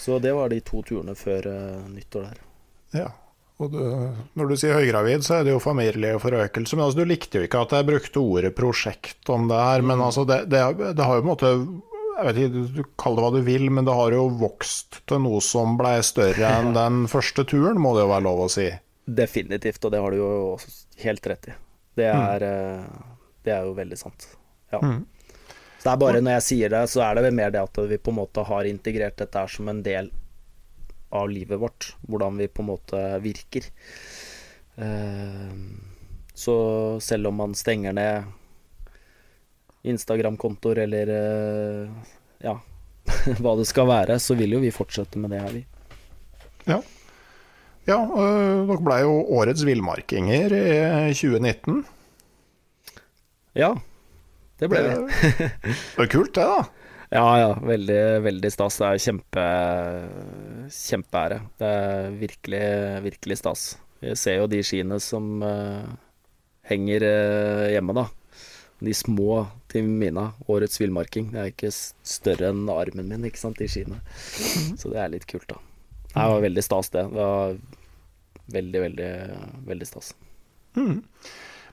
Så 0.00 0.18
det 0.22 0.32
var 0.32 0.48
de 0.48 0.60
to 0.64 0.80
turene 0.86 1.12
før 1.18 1.46
eh, 1.50 1.88
nyttår 1.92 2.30
der. 2.30 2.38
ja. 3.02 3.10
Og 3.60 3.74
du, 3.74 3.80
når 4.40 4.48
du 4.48 4.54
sier 4.56 4.72
høygravid, 4.72 5.20
så 5.20 5.34
er 5.36 5.42
det 5.44 5.52
jo 5.52 5.58
familieforøkelse. 5.60 6.78
Men 6.78 6.86
altså, 6.86 7.02
du 7.02 7.10
likte 7.10 7.36
jo 7.36 7.44
ikke 7.44 7.60
at 7.60 7.74
jeg 7.76 7.84
brukte 7.90 8.22
ordet 8.22 8.54
prosjekt 8.56 9.28
om 9.34 9.50
det 9.50 9.58
her. 9.60 9.82
Men 9.84 10.00
altså, 10.00 10.22
det, 10.24 10.38
det, 10.48 10.62
det 10.96 11.04
har 11.04 11.18
jo 11.18 11.26
på 11.26 11.28
en 11.28 11.32
måte 11.34 11.50
jeg 12.16 12.26
vet 12.26 12.40
ikke, 12.40 12.64
Du 12.76 12.82
kaller 13.00 13.22
det 13.22 13.26
hva 13.26 13.32
du 13.38 13.46
vil, 13.46 13.66
men 13.70 13.86
det 13.88 13.96
har 13.96 14.14
jo 14.16 14.26
vokst 14.40 15.00
til 15.08 15.22
noe 15.24 15.40
som 15.44 15.76
ble 15.80 15.96
større 16.06 16.52
enn 16.60 16.74
den 16.76 17.04
første 17.10 17.44
turen, 17.48 17.80
må 17.80 17.94
det 17.96 18.04
jo 18.04 18.12
være 18.12 18.26
lov 18.26 18.44
å 18.44 18.50
si. 18.52 18.68
Definitivt, 19.06 19.84
og 19.84 19.94
det 19.94 20.02
har 20.04 20.14
du 20.14 20.20
jo 20.20 20.30
også 20.54 21.02
helt 21.04 21.30
rett 21.32 21.50
i. 21.50 21.56
Det 22.00 22.06
er, 22.06 22.44
mm. 22.44 23.26
det 23.46 23.54
er 23.56 23.66
jo 23.66 23.74
veldig 23.78 23.98
sant. 23.98 24.28
Ja. 24.70 24.80
Så 25.80 25.88
det 25.88 25.92
er 25.92 26.00
bare 26.04 26.20
når 26.20 26.36
jeg 26.38 26.46
sier 26.46 26.72
det, 26.72 26.82
så 26.92 27.02
er 27.06 27.16
det 27.16 27.24
vel 27.26 27.38
mer 27.38 27.52
det 27.54 27.62
at 27.64 27.78
vi 27.90 27.98
på 27.98 28.12
en 28.12 28.20
måte 28.20 28.44
har 28.46 28.68
integrert 28.68 29.18
dette 29.18 29.42
her 29.42 29.50
som 29.50 29.70
en 29.72 29.80
del 29.82 30.10
av 31.16 31.30
livet 31.32 31.58
vårt. 31.58 31.94
Hvordan 32.06 32.36
vi 32.38 32.50
på 32.52 32.62
en 32.62 32.68
måte 32.70 33.00
virker. 33.24 33.66
Eh, 34.76 35.54
Så 36.40 37.00
selv 37.00 37.28
om 37.28 37.34
man 37.36 37.54
stenger 37.54 37.92
ned 37.92 38.28
Instagram-kontoer 39.88 40.82
eller 40.84 41.12
eh, 41.16 42.08
ja, 42.44 42.56
hva 43.42 43.54
det 43.58 43.68
skal 43.68 43.88
være, 43.90 44.18
så 44.20 44.36
vil 44.38 44.56
jo 44.56 44.62
vi 44.64 44.72
fortsette 44.74 45.20
med 45.20 45.32
det 45.34 45.42
her, 45.44 45.54
vi. 45.54 45.62
Ja. 46.68 46.80
Ja, 47.88 48.00
øh, 48.04 48.66
dere 48.68 48.82
ble 48.84 48.98
jo 49.02 49.14
årets 49.40 49.64
villmarkinger 49.66 50.52
i 50.52 51.14
2019. 51.16 51.80
Ja, 53.58 53.72
det 54.60 54.68
ble 54.70 54.82
vi. 54.84 54.98
Det 55.40 56.04
er 56.04 56.12
kult, 56.14 56.34
det, 56.36 56.44
da. 56.44 56.68
Ja, 57.10 57.26
ja. 57.40 57.54
Veldig, 57.66 58.02
veldig 58.22 58.50
stas. 58.54 58.78
Det 58.78 58.86
er 58.86 59.02
kjempe 59.02 59.46
kjempeære. 60.70 61.40
Det 61.58 61.70
er 61.78 62.12
virkelig, 62.20 62.66
virkelig 63.08 63.40
stas. 63.40 63.64
Vi 64.00 64.14
ser 64.16 64.38
jo 64.38 64.50
de 64.50 64.62
skiene 64.64 65.00
som 65.02 65.42
uh, 65.42 65.88
henger 66.70 67.04
uh, 67.04 67.66
hjemme, 67.72 67.96
da. 67.98 68.06
De 68.80 68.94
små 68.96 69.42
til 69.70 69.88
Mina. 69.88 70.30
Årets 70.50 70.80
villmarking. 70.80 71.30
Det 71.34 71.42
er 71.42 71.52
ikke 71.52 71.72
større 71.72 72.50
enn 72.50 72.64
armen 72.72 73.08
min, 73.10 73.26
ikke 73.28 73.40
sant, 73.40 73.60
i 73.62 73.68
skiene. 73.70 74.00
Så 74.78 74.90
det 74.92 75.00
er 75.02 75.12
litt 75.14 75.28
kult, 75.30 75.48
da. 75.50 75.60
Det 76.10 76.26
var 76.32 76.42
veldig 76.42 76.64
stas, 76.66 76.90
det. 76.90 77.06
Det 77.12 77.28
var 77.28 77.54
veldig, 78.50 78.80
veldig, 78.80 79.12
veldig 79.66 79.86
stas. 79.86 80.14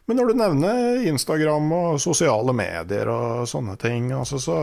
Men 0.07 0.15
når 0.17 0.29
du 0.29 0.37
nevner 0.39 1.07
Instagram 1.09 1.71
og 1.75 1.99
sosiale 1.99 2.53
medier 2.55 3.09
og 3.11 3.47
sånne 3.49 3.75
ting, 3.81 4.11
altså 4.15 4.39
så, 4.39 4.57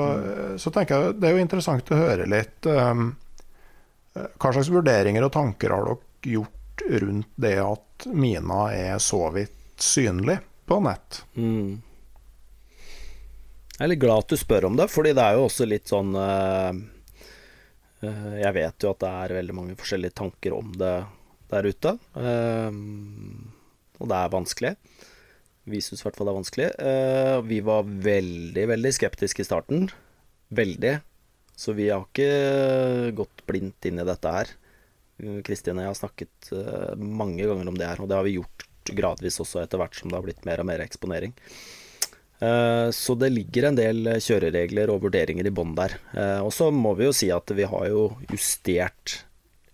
så 0.57 0.73
tenker 0.73 0.97
jeg 0.97 1.19
det 1.21 1.29
er 1.29 1.37
jo 1.37 1.45
interessant 1.45 1.93
å 1.93 1.99
høre 2.01 2.29
litt 2.31 2.69
um, 2.71 3.11
Hva 4.15 4.55
slags 4.55 4.73
vurderinger 4.73 5.27
og 5.27 5.35
tanker 5.35 5.75
har 5.75 5.91
dere 5.91 6.33
gjort 6.33 6.87
rundt 7.05 7.35
det 7.37 7.59
at 7.61 8.07
Mina 8.11 8.71
er 8.73 8.97
så 9.03 9.27
vidt 9.35 9.85
synlig 9.85 10.39
på 10.65 10.81
nett? 10.87 11.21
Mm. 11.37 11.83
Jeg 13.75 13.89
er 13.89 13.91
litt 13.91 14.03
glad 14.05 14.23
at 14.23 14.31
du 14.31 14.39
spør 14.39 14.69
om 14.69 14.77
det, 14.79 14.87
fordi 14.93 15.11
det 15.19 15.23
er 15.25 15.35
jo 15.35 15.49
også 15.49 15.67
litt 15.67 15.91
sånn 15.91 16.15
eh, 16.15 16.77
eh, 18.07 18.29
Jeg 18.45 18.55
vet 18.55 18.87
jo 18.87 18.93
at 18.95 19.01
det 19.03 19.11
er 19.11 19.35
veldig 19.41 19.57
mange 19.59 19.75
forskjellige 19.81 20.15
tanker 20.21 20.55
om 20.55 20.71
det 20.79 20.93
der 21.51 21.67
ute. 21.67 21.97
eh, 22.23 22.79
og 23.99 24.11
det 24.11 24.21
er 24.21 24.31
vanskelig. 24.31 24.73
Vi 25.71 25.81
syns 25.83 26.03
i 26.03 26.07
hvert 26.07 26.19
fall 26.19 26.29
det 26.29 26.33
er 26.35 26.39
vanskelig. 26.39 26.69
Vi 27.49 27.59
var 27.65 27.87
veldig, 27.87 28.65
veldig 28.69 28.91
skeptiske 28.93 29.41
i 29.41 29.47
starten. 29.47 29.87
Veldig. 30.53 30.97
Så 31.57 31.73
vi 31.79 31.87
har 31.89 32.03
ikke 32.05 33.15
gått 33.17 33.45
blindt 33.49 33.89
inn 33.89 34.03
i 34.03 34.05
dette 34.05 34.35
her. 34.35 34.51
Kristin 35.47 35.79
og 35.79 35.87
jeg 35.87 35.93
har 35.93 36.01
snakket 36.03 36.51
mange 36.99 37.47
ganger 37.49 37.71
om 37.71 37.79
det 37.79 37.89
her, 37.89 38.03
og 38.03 38.11
det 38.11 38.19
har 38.19 38.27
vi 38.27 38.35
gjort 38.35 38.67
gradvis 38.99 39.41
også 39.41 39.63
etter 39.63 39.81
hvert 39.81 39.97
som 39.97 40.11
det 40.11 40.19
har 40.19 40.27
blitt 40.27 40.45
mer 40.45 40.61
og 40.61 40.69
mer 40.69 40.85
eksponering. 40.85 41.33
Eh, 42.45 42.89
Så 42.93 43.15
det 43.21 43.31
ligger 43.33 43.71
en 43.71 43.79
del 43.79 44.13
kjøreregler 44.21 44.93
og 44.93 45.03
vurderinger 45.07 45.47
i 45.49 45.55
bånn 45.55 45.75
der. 45.79 45.97
Eh, 46.13 46.41
Og 46.45 46.53
så 46.53 46.71
må 46.75 46.95
vi 46.99 47.09
jo 47.09 47.17
si 47.17 47.31
at 47.35 47.51
vi 47.57 47.67
har 47.71 47.89
jo 47.91 48.09
justert 48.31 49.21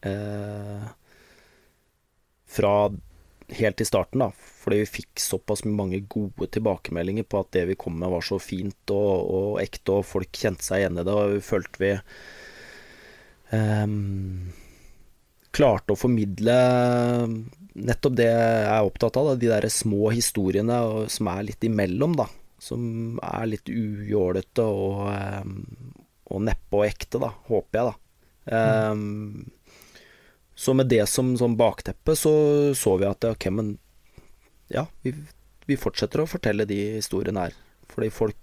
eh, 0.06 0.84
fra 2.50 2.74
helt 3.50 3.80
i 3.82 3.84
starten, 3.88 4.22
da. 4.22 4.30
Fordi 4.62 4.82
vi 4.82 4.86
fikk 5.00 5.18
såpass 5.22 5.64
mange 5.66 6.00
gode 6.12 6.46
tilbakemeldinger 6.54 7.26
på 7.26 7.40
at 7.42 7.50
det 7.56 7.64
vi 7.72 7.78
kom 7.78 7.96
med 7.98 8.12
var 8.12 8.22
så 8.26 8.38
fint 8.42 8.92
og, 8.94 9.30
og 9.34 9.60
ekte, 9.62 9.98
og 9.98 10.06
folk 10.06 10.30
kjente 10.36 10.66
seg 10.66 10.84
igjen 10.84 11.00
i 11.00 11.06
det, 11.06 11.14
og 11.16 11.34
vi 11.34 11.40
følte 11.42 11.82
vi 11.82 11.92
eh, 13.56 13.86
klarte 15.50 15.94
å 15.96 15.98
formidle 15.98 16.58
nettopp 17.80 18.18
det 18.18 18.28
jeg 18.28 18.66
er 18.68 18.86
opptatt 18.86 19.16
av, 19.18 19.32
da, 19.32 19.38
de 19.40 19.50
der 19.50 19.66
små 19.72 20.10
historiene 20.14 20.78
som 21.10 21.30
er 21.32 21.46
litt 21.50 21.66
imellom, 21.66 22.14
da. 22.18 22.28
Som 22.60 23.18
er 23.24 23.46
litt 23.48 23.70
ujålete 23.72 24.64
og, 24.68 25.06
ehm, 25.14 25.54
og 26.30 26.42
neppe 26.44 26.76
og 26.76 26.84
ekte, 26.86 27.20
da, 27.22 27.32
håper 27.48 27.78
jeg, 27.80 27.88
da. 27.88 27.94
Ehm, 28.58 29.46
så 30.60 30.74
med 30.76 30.90
det 30.92 31.06
som, 31.08 31.32
som 31.40 31.56
bakteppe, 31.56 32.12
så 32.18 32.32
så 32.76 32.96
vi 33.00 33.08
at 33.08 33.24
ok, 33.24 33.46
men 33.56 33.72
ja, 34.68 34.84
vi, 35.02 35.14
vi 35.66 35.78
fortsetter 35.80 36.20
å 36.20 36.28
fortelle 36.28 36.68
de 36.68 36.78
historiene 36.98 37.46
her. 37.48 37.56
Fordi 37.90 38.10
folk 38.12 38.36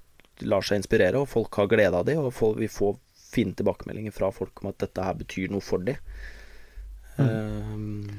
lar 0.49 0.65
seg 0.65 0.81
inspirere, 0.81 1.21
og 1.21 1.29
folk 1.29 1.53
har 1.61 1.69
glede 1.69 2.01
av 2.01 2.09
de, 2.09 2.17
og 2.17 2.33
folk, 2.35 2.57
vi 2.57 2.71
får 2.71 2.97
fine 3.27 3.53
tilbakemeldinger 3.57 4.13
fra 4.15 4.31
folk 4.33 4.63
om 4.63 4.71
at 4.71 4.81
dette 4.81 5.05
her 5.05 5.15
betyr 5.21 5.53
noe 5.53 5.61
for 5.63 5.85
de. 5.85 5.93
Ehm, 7.21 8.09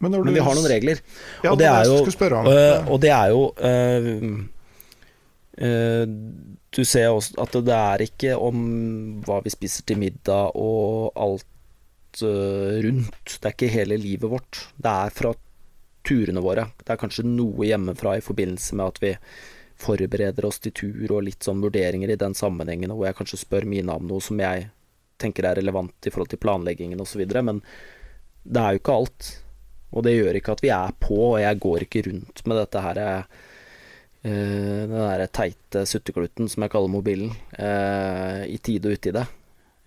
Men, 0.00 0.12
når 0.12 0.24
men 0.28 0.36
vi 0.36 0.44
har 0.44 0.56
noen 0.56 0.68
regler. 0.68 1.00
Ja, 1.44 1.52
og, 1.52 1.58
det 1.60 1.64
det 1.64 1.72
var 1.72 1.80
er 1.80 1.88
det 1.88 1.90
jeg 1.90 2.24
jo, 2.28 2.36
om. 2.36 2.92
og 2.92 3.00
det 3.00 3.12
er 3.16 3.28
jo 3.32 3.42
Du 5.50 6.82
ser 6.86 7.10
også 7.10 7.34
at 7.42 7.56
det 7.66 7.74
er 7.76 8.04
ikke 8.04 8.36
om 8.38 8.60
hva 9.26 9.40
vi 9.44 9.50
spiser 9.52 9.84
til 9.88 9.98
middag 10.00 10.54
og 10.56 11.10
alt 11.18 12.22
øh, 12.22 12.78
rundt. 12.86 13.34
Det 13.34 13.48
er 13.48 13.56
ikke 13.56 13.72
hele 13.74 13.98
livet 14.00 14.30
vårt. 14.30 14.60
Det 14.78 14.92
er 14.92 15.14
fra 15.14 15.32
turene 16.06 16.42
våre. 16.44 16.68
Det 16.78 16.94
er 16.94 17.00
kanskje 17.00 17.26
noe 17.26 17.66
hjemmefra 17.66 18.16
i 18.16 18.24
forbindelse 18.24 18.78
med 18.78 18.86
at 18.86 19.02
vi 19.02 19.12
forbereder 19.80 20.46
oss 20.46 20.60
til 20.60 20.74
tur 20.76 21.16
og 21.16 21.24
litt 21.26 21.44
sånn 21.46 21.62
vurderinger 21.64 22.12
i 22.12 22.20
den 22.20 22.36
sammenhengen, 22.36 22.92
hvor 22.92 23.08
jeg 23.08 23.16
kanskje 23.18 23.42
spør 23.42 23.66
mine 23.68 23.96
om 23.96 24.08
noe 24.08 24.22
som 24.24 24.40
jeg 24.40 24.68
tenker 25.20 25.46
er 25.48 25.60
relevant 25.60 26.06
i 26.06 26.12
forhold 26.12 26.32
til 26.32 26.40
planleggingen 26.40 27.00
osv. 27.00 27.24
Men 27.44 27.62
det 28.44 28.60
er 28.60 28.74
jo 28.74 28.82
ikke 28.82 28.98
alt. 29.02 29.30
Og 29.90 30.04
det 30.06 30.14
gjør 30.14 30.38
ikke 30.38 30.54
at 30.54 30.64
vi 30.64 30.72
er 30.72 30.92
på, 31.02 31.16
og 31.32 31.40
jeg 31.42 31.62
går 31.64 31.86
ikke 31.86 32.04
rundt 32.06 32.44
med 32.46 32.60
dette 32.60 32.84
her 32.84 33.00
uh, 34.24 34.82
Den 34.90 34.96
der 34.96 35.26
teite 35.32 35.84
suttekluten 35.88 36.50
som 36.50 36.64
jeg 36.64 36.72
kaller 36.72 36.92
mobilen, 36.92 37.32
uh, 37.58 38.42
i 38.46 38.58
tide 38.62 38.90
og 38.90 38.98
utide. 38.98 39.26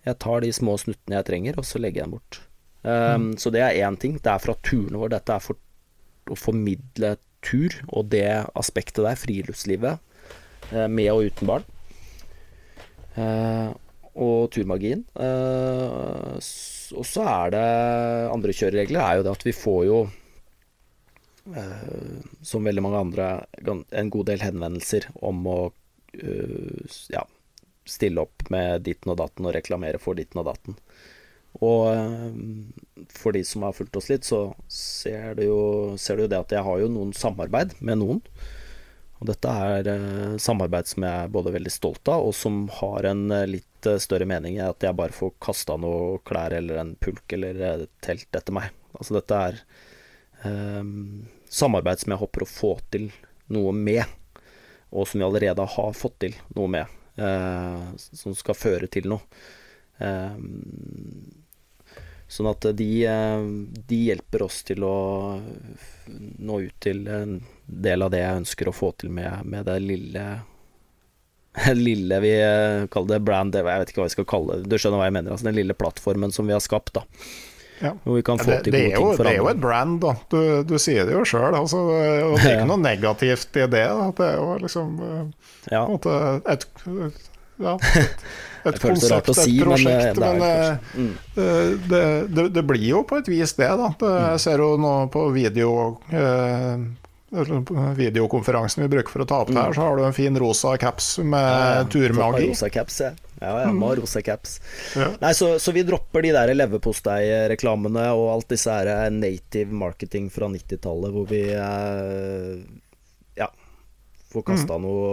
Jeg 0.04 0.20
tar 0.20 0.42
de 0.44 0.50
små 0.52 0.76
snuttene 0.80 1.20
jeg 1.20 1.28
trenger, 1.30 1.60
og 1.60 1.66
så 1.68 1.80
legger 1.80 2.02
jeg 2.02 2.08
dem 2.10 2.16
bort. 2.18 2.40
Um, 2.84 3.30
mm. 3.30 3.30
Så 3.40 3.52
det 3.54 3.62
er 3.64 3.78
én 3.88 3.96
ting. 3.96 4.18
Det 4.20 4.28
er 4.32 4.42
fra 4.42 4.56
turene 4.60 5.00
våre. 5.00 5.14
Dette 5.16 5.38
er 5.38 5.44
for 5.44 5.56
å 6.28 6.36
formidle 6.36 7.14
tur 7.44 7.72
og 7.92 8.10
det 8.12 8.28
aspektet 8.56 9.04
der, 9.04 9.16
friluftslivet, 9.20 10.02
uh, 10.72 10.88
med 10.92 11.08
og 11.12 11.30
uten 11.30 11.48
barn. 11.48 11.64
Uh, 13.16 13.72
og 14.14 14.50
turmagien. 14.54 15.06
Uh, 15.16 16.36
og 16.94 17.06
så 17.08 17.24
er 17.24 17.54
det 17.54 17.64
andre 18.34 18.54
kjøreregler 18.54 19.00
er 19.02 19.18
jo 19.18 19.24
det 19.26 19.34
at 19.38 19.48
vi 19.48 19.56
får 19.56 19.80
jo 19.88 19.98
som 22.40 22.64
veldig 22.64 22.80
mange 22.80 23.00
andre, 23.04 23.24
en 23.92 24.10
god 24.10 24.30
del 24.30 24.40
henvendelser 24.40 25.10
om 25.20 25.42
å 25.50 25.58
ja, 27.12 27.24
stille 27.84 28.24
opp 28.24 28.48
med 28.54 28.84
ditten 28.86 29.12
og 29.12 29.18
datten 29.20 29.48
og 29.48 29.54
reklamere 29.56 30.00
for 30.00 30.16
ditten 30.16 30.40
og 30.40 30.48
datten. 30.48 30.78
Og 31.62 31.86
eh, 31.92 33.06
for 33.14 33.36
de 33.36 33.44
som 33.46 33.62
har 33.66 33.76
fulgt 33.76 33.96
oss 34.00 34.10
litt, 34.10 34.26
så 34.26 34.48
ser 34.70 35.36
du 35.38 35.44
jo, 35.46 35.62
ser 36.00 36.18
du 36.18 36.26
det 36.26 36.40
at 36.40 36.54
jeg 36.54 36.66
har 36.66 36.82
jo 36.82 36.90
noen 36.90 37.14
samarbeid 37.14 37.76
med 37.84 38.00
noen. 38.00 38.22
Og 39.20 39.28
dette 39.30 39.52
er 39.68 39.90
eh, 39.92 40.34
samarbeid 40.42 40.90
som 40.90 41.06
jeg 41.06 41.26
er 41.28 41.34
både 41.36 41.54
veldig 41.54 41.72
stolt 41.72 42.10
av, 42.10 42.26
og 42.26 42.34
som 42.36 42.64
har 42.80 43.10
en 43.12 43.28
eh, 43.30 43.46
litt 43.56 43.90
eh, 43.90 44.00
større 44.02 44.28
mening 44.28 44.58
i 44.58 44.66
at 44.66 44.82
jeg 44.82 44.98
bare 44.98 45.14
får 45.14 45.36
kasta 45.44 45.78
noe 45.80 46.18
klær 46.26 46.56
eller 46.58 46.82
en 46.82 46.94
pulk 46.98 47.36
eller 47.36 47.62
et 47.70 47.90
telt 48.04 48.28
etter 48.34 48.56
meg. 48.56 48.74
Altså 48.98 49.20
dette 49.20 49.40
er 49.50 49.62
eh, 50.48 50.82
samarbeid 51.54 52.02
som 52.02 52.14
jeg 52.14 52.22
håper 52.24 52.44
å 52.44 52.50
få 52.50 52.74
til 52.94 53.08
noe 53.54 53.72
med, 53.76 54.04
og 54.94 55.08
som 55.08 55.20
vi 55.20 55.26
allerede 55.26 55.66
har 55.76 55.96
fått 55.96 56.20
til 56.26 56.36
noe 56.56 56.70
med. 56.70 57.00
Eh, 57.16 57.82
som 57.96 58.34
skal 58.34 58.56
føre 58.58 58.90
til 58.90 59.06
noe. 59.10 59.22
Eh, 60.02 60.38
sånn 62.34 62.48
at 62.50 62.66
de, 62.74 62.88
eh, 63.06 63.44
de, 63.86 64.00
hjelper 64.08 64.42
oss 64.48 64.64
til 64.66 64.82
å 64.82 64.96
nå 66.08 66.58
ut 66.64 66.80
til 66.82 67.06
en 67.06 67.38
del 67.66 68.02
av 68.02 68.10
det 68.10 68.24
jeg 68.24 68.40
ønsker 68.42 68.70
å 68.70 68.74
få 68.74 68.90
til 68.98 69.14
med, 69.14 69.46
med 69.46 69.68
det 69.70 69.78
lille 69.84 70.26
lille 71.78 72.18
vi 72.18 72.32
kaller 72.90 73.14
det 73.14 73.22
brand, 73.22 73.54
jeg 73.54 73.62
vet 73.62 73.90
ikke 73.92 74.02
hva 74.02 74.08
vi 74.08 74.16
skal 74.16 74.30
kalle 74.32 74.58
det, 74.58 74.70
du 74.72 74.74
skjønner 74.74 74.98
hva 74.98 75.06
jeg 75.06 75.18
mener. 75.20 75.34
Altså 75.36 75.46
den 75.46 75.60
lille 75.60 75.78
plattformen 75.78 76.34
som 76.34 76.50
vi 76.50 76.56
har 76.56 76.64
skapt, 76.64 76.96
da. 76.98 77.04
Ja. 77.82 77.92
Hvor 78.04 78.16
vi 78.16 78.22
kan 78.22 78.38
få 78.38 78.50
det, 78.50 78.60
til 78.64 78.72
gode 78.72 78.84
ting 78.84 78.94
for 78.94 79.10
andre. 79.10 79.24
Det 79.24 79.32
er 79.32 79.38
jo 79.40 79.50
et 79.50 79.60
brand, 79.60 80.00
da. 80.04 80.14
Du, 80.30 80.40
du 80.68 80.74
sier 80.78 81.08
det 81.08 81.14
jo 81.16 81.24
sjøl. 81.26 81.54
Altså, 81.58 81.82
og 81.82 82.36
det 82.38 82.48
er 82.48 82.58
ikke 82.58 82.70
noe 82.70 82.82
negativt 82.82 83.58
i 83.58 83.66
det. 83.66 83.84
Da. 83.90 84.10
Det 84.18 84.26
er 84.30 84.36
jo 84.38 84.58
liksom 84.62 84.98
ja. 85.72 85.84
måte, 85.90 86.18
et, 86.54 86.66
ja, 87.64 87.76
et, 88.00 88.26
et 88.70 88.80
konsept, 88.82 89.32
et 89.34 89.40
si, 89.40 89.56
prosjekt. 89.62 90.20
Men, 90.22 90.42
men 90.42 90.48
eh, 90.48 90.90
mm. 90.94 91.14
det, 91.90 92.04
det, 92.30 92.48
det, 92.58 92.66
blir 92.68 92.86
jo 92.90 93.04
på 93.08 93.22
et 93.22 93.30
vis 93.32 93.56
det, 93.58 93.70
da. 93.80 93.90
Det, 94.00 94.12
jeg 94.28 94.44
ser 94.46 94.64
jo 94.64 94.74
nå 94.80 94.94
på 95.14 95.26
video 95.34 95.74
eh, 96.14 96.84
videokonferansen 97.96 98.84
vi 98.84 98.90
bruker 98.96 99.10
for 99.10 99.24
å 99.24 99.28
ta 99.28 99.40
opp 99.44 99.50
det 99.50 99.58
her, 99.58 99.72
mm. 99.72 99.76
så 99.76 99.86
har 99.86 99.98
du 99.98 100.04
en 100.06 100.16
fin 100.16 100.38
rosa 100.38 100.76
caps 100.80 101.16
med 101.18 101.44
ja, 101.44 101.84
turmagi. 101.90 102.48
Rosa 102.50 102.70
caps, 102.72 103.00
ja. 103.04 103.12
Ja, 103.40 103.54
ja, 103.64 103.72
må 103.74 103.90
ha 103.90 103.96
rosa 103.98 104.22
caps. 104.24 104.60
Ja. 104.96 105.10
Nei, 105.20 105.32
så, 105.36 105.58
så, 105.60 105.74
vi 105.74 105.82
dropper 105.84 106.24
de 106.24 106.30
der 106.32 106.54
leverpostei-reklamene 106.54 108.06
og 108.16 108.28
alt 108.36 108.54
disse 108.54 108.72
her 108.72 108.88
eh, 108.92 109.10
native 109.12 109.74
marketing 109.74 110.30
fra 110.32 110.48
90-tallet, 110.52 111.12
hvor 111.12 111.26
vi 111.28 111.42
eh, 111.52 112.62
ja, 113.42 113.50
får 114.32 114.46
kasta 114.52 114.78
mm. 114.78 114.86
noe 114.86 115.10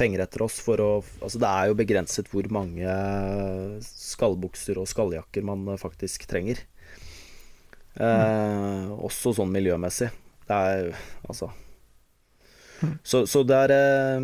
penger 0.00 0.24
etter 0.24 0.46
oss 0.46 0.56
for 0.64 0.80
å 0.80 0.90
Altså, 1.20 1.36
det 1.42 1.50
er 1.50 1.68
jo 1.68 1.76
begrenset 1.76 2.30
hvor 2.32 2.46
mange 2.54 2.94
skallbukser 3.84 4.80
og 4.80 4.88
skalljakker 4.88 5.44
man 5.44 5.68
faktisk 5.80 6.24
trenger. 6.30 6.62
Eh, 7.98 8.06
mm. 8.06 8.96
Også 9.04 9.34
sånn 9.36 9.52
miljømessig. 9.52 10.08
Er 10.54 10.94
altså 11.26 11.50
så, 13.02 13.26
så, 13.26 13.42
det 13.44 13.58
er 13.66 13.74
eh, 13.74 14.22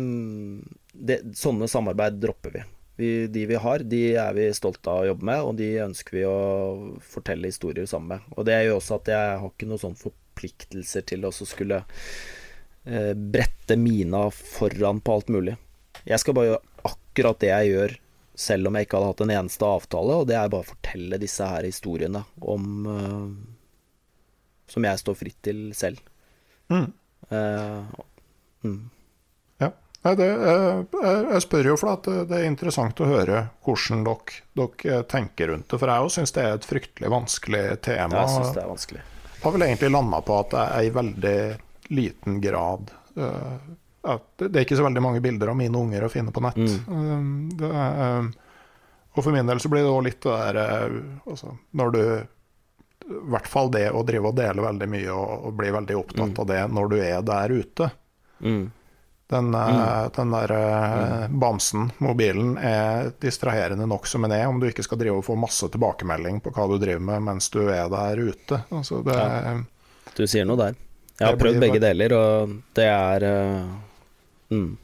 det, 0.93 1.19
Sånne 1.37 1.69
samarbeid 1.69 2.17
dropper 2.21 2.55
vi. 2.55 2.63
vi. 2.97 3.11
De 3.31 3.45
vi 3.49 3.59
har, 3.61 3.85
de 3.85 4.01
er 4.17 4.33
vi 4.37 4.47
stolte 4.55 4.91
av 4.91 5.03
å 5.03 5.09
jobbe 5.11 5.29
med, 5.29 5.43
og 5.45 5.59
de 5.59 5.69
ønsker 5.85 6.19
vi 6.19 6.25
å 6.29 6.37
fortelle 7.05 7.51
historier 7.51 7.89
sammen 7.89 8.15
med. 8.17 8.33
Og 8.37 8.47
det 8.47 8.57
gjør 8.63 8.79
også 8.79 8.99
at 9.01 9.13
jeg 9.13 9.37
har 9.43 9.51
ikke 9.51 9.69
noen 9.69 9.83
sånne 9.83 10.01
forpliktelser 10.01 11.05
til 11.13 11.27
å 11.27 11.33
skulle 11.37 11.83
eh, 11.83 13.13
brette 13.13 13.77
mina 13.79 14.27
foran 14.33 15.03
på 15.03 15.19
alt 15.19 15.31
mulig. 15.33 15.57
Jeg 16.07 16.21
skal 16.23 16.37
bare 16.37 16.53
gjøre 16.53 16.91
akkurat 16.91 17.41
det 17.43 17.53
jeg 17.53 17.73
gjør 17.73 17.97
selv 18.37 18.69
om 18.69 18.75
jeg 18.77 18.85
ikke 18.85 18.99
hadde 18.99 19.09
hatt 19.09 19.21
en 19.25 19.31
eneste 19.33 19.65
avtale, 19.65 20.17
og 20.21 20.27
det 20.29 20.35
er 20.37 20.49
bare 20.53 20.61
å 20.61 20.69
fortelle 20.69 21.17
disse 21.17 21.45
her 21.49 21.65
historiene 21.65 22.21
om 22.45 22.67
uh, 22.85 23.31
Som 24.69 24.85
jeg 24.85 24.99
står 25.01 25.15
fritt 25.17 25.39
til 25.47 25.61
selv. 25.73 25.97
Mm. 26.73 26.85
Uh, 27.29 27.83
mm. 28.63 28.79
Ja. 29.63 29.71
Det, 30.15 30.27
jeg, 30.27 30.85
jeg, 31.03 31.41
spør 31.43 31.71
jo 31.71 31.77
for 31.79 31.93
at 31.97 32.07
det 32.29 32.37
er 32.37 32.47
interessant 32.47 33.01
å 33.03 33.09
høre 33.09 33.47
hvordan 33.65 34.05
dere, 34.07 34.37
dere 34.59 35.01
tenker 35.11 35.51
rundt 35.51 35.67
det. 35.71 35.79
For 35.81 35.93
jeg 35.93 36.13
syns 36.15 36.35
det 36.37 36.45
er 36.45 36.59
et 36.59 36.67
fryktelig 36.67 37.11
vanskelig 37.11 37.65
tema. 37.87 38.23
Jeg 38.23 38.35
synes 38.35 38.53
det 38.55 38.63
er 38.63 38.71
vanskelig. 38.71 39.03
Jeg 39.33 39.43
har 39.43 39.57
vel 39.57 39.67
egentlig 39.67 39.91
landa 39.93 40.21
på 40.25 40.39
at 40.41 40.55
er 40.61 40.87
i 40.87 40.93
veldig 40.95 41.39
liten 41.97 42.39
grad 42.43 42.89
uh, 43.15 43.59
det 44.37 44.53
er 44.53 44.63
ikke 44.65 44.77
så 44.79 44.85
veldig 44.85 45.03
mange 45.03 45.21
bilder 45.23 45.51
av 45.51 45.57
mine 45.59 45.75
unger 45.79 46.05
å 46.05 46.11
finne 46.11 46.31
på 46.31 46.43
nett. 46.45 46.59
Mm. 46.59 46.77
Um, 46.87 47.63
er, 47.67 48.29
og 49.17 49.23
for 49.23 49.33
min 49.33 49.49
del 49.49 49.59
så 49.59 49.71
blir 49.71 49.83
det 49.83 49.91
òg 49.91 50.05
litt 50.05 50.21
det 50.23 50.35
der 50.35 50.59
uh, 50.87 50.97
altså, 51.27 51.55
Når 51.79 51.93
du 51.95 52.01
I 53.07 53.19
hvert 53.31 53.47
fall 53.47 53.71
det 53.71 53.85
å 53.91 54.03
drive 54.07 54.31
og 54.31 54.39
dele 54.39 54.65
veldig 54.65 54.87
mye 54.91 55.13
og, 55.13 55.45
og 55.47 55.53
bli 55.59 55.69
veldig 55.75 55.95
opptatt 55.99 56.33
mm. 56.33 56.41
av 56.43 56.49
det 56.49 56.63
når 56.75 56.91
du 56.91 56.97
er 56.99 57.21
der 57.27 57.53
ute. 57.55 57.89
Mm. 58.39 58.65
Den, 59.27 59.47
mm. 59.51 60.11
den, 60.15 60.35
der 60.35 60.53
mm. 60.53 61.39
bamsen, 61.39 61.89
mobilen, 62.03 62.53
er 62.57 63.11
distraherende 63.19 63.87
nok 63.89 64.07
som 64.07 64.23
den 64.23 64.35
er, 64.37 64.45
om 64.47 64.59
du 64.59 64.69
ikke 64.69 64.85
skal 64.85 65.01
drive 65.01 65.19
og 65.19 65.25
få 65.27 65.35
masse 65.39 65.67
tilbakemelding 65.73 66.39
på 66.43 66.53
hva 66.55 66.67
du 66.71 66.77
driver 66.79 67.03
med 67.09 67.25
mens 67.27 67.51
du 67.51 67.65
er 67.65 67.89
der 67.91 68.23
ute. 68.23 68.61
Altså 68.69 69.01
det, 69.07 69.17
ja. 69.17 69.57
Du 70.15 70.23
sier 70.27 70.47
noe 70.47 70.59
der. 70.61 70.79
Jeg 71.17 71.27
har 71.27 71.39
prøvd 71.41 71.59
begge 71.59 71.81
deler, 71.81 72.13
og 72.15 72.55
det 72.77 72.87
er 72.87 73.27
Mm. 74.49 74.77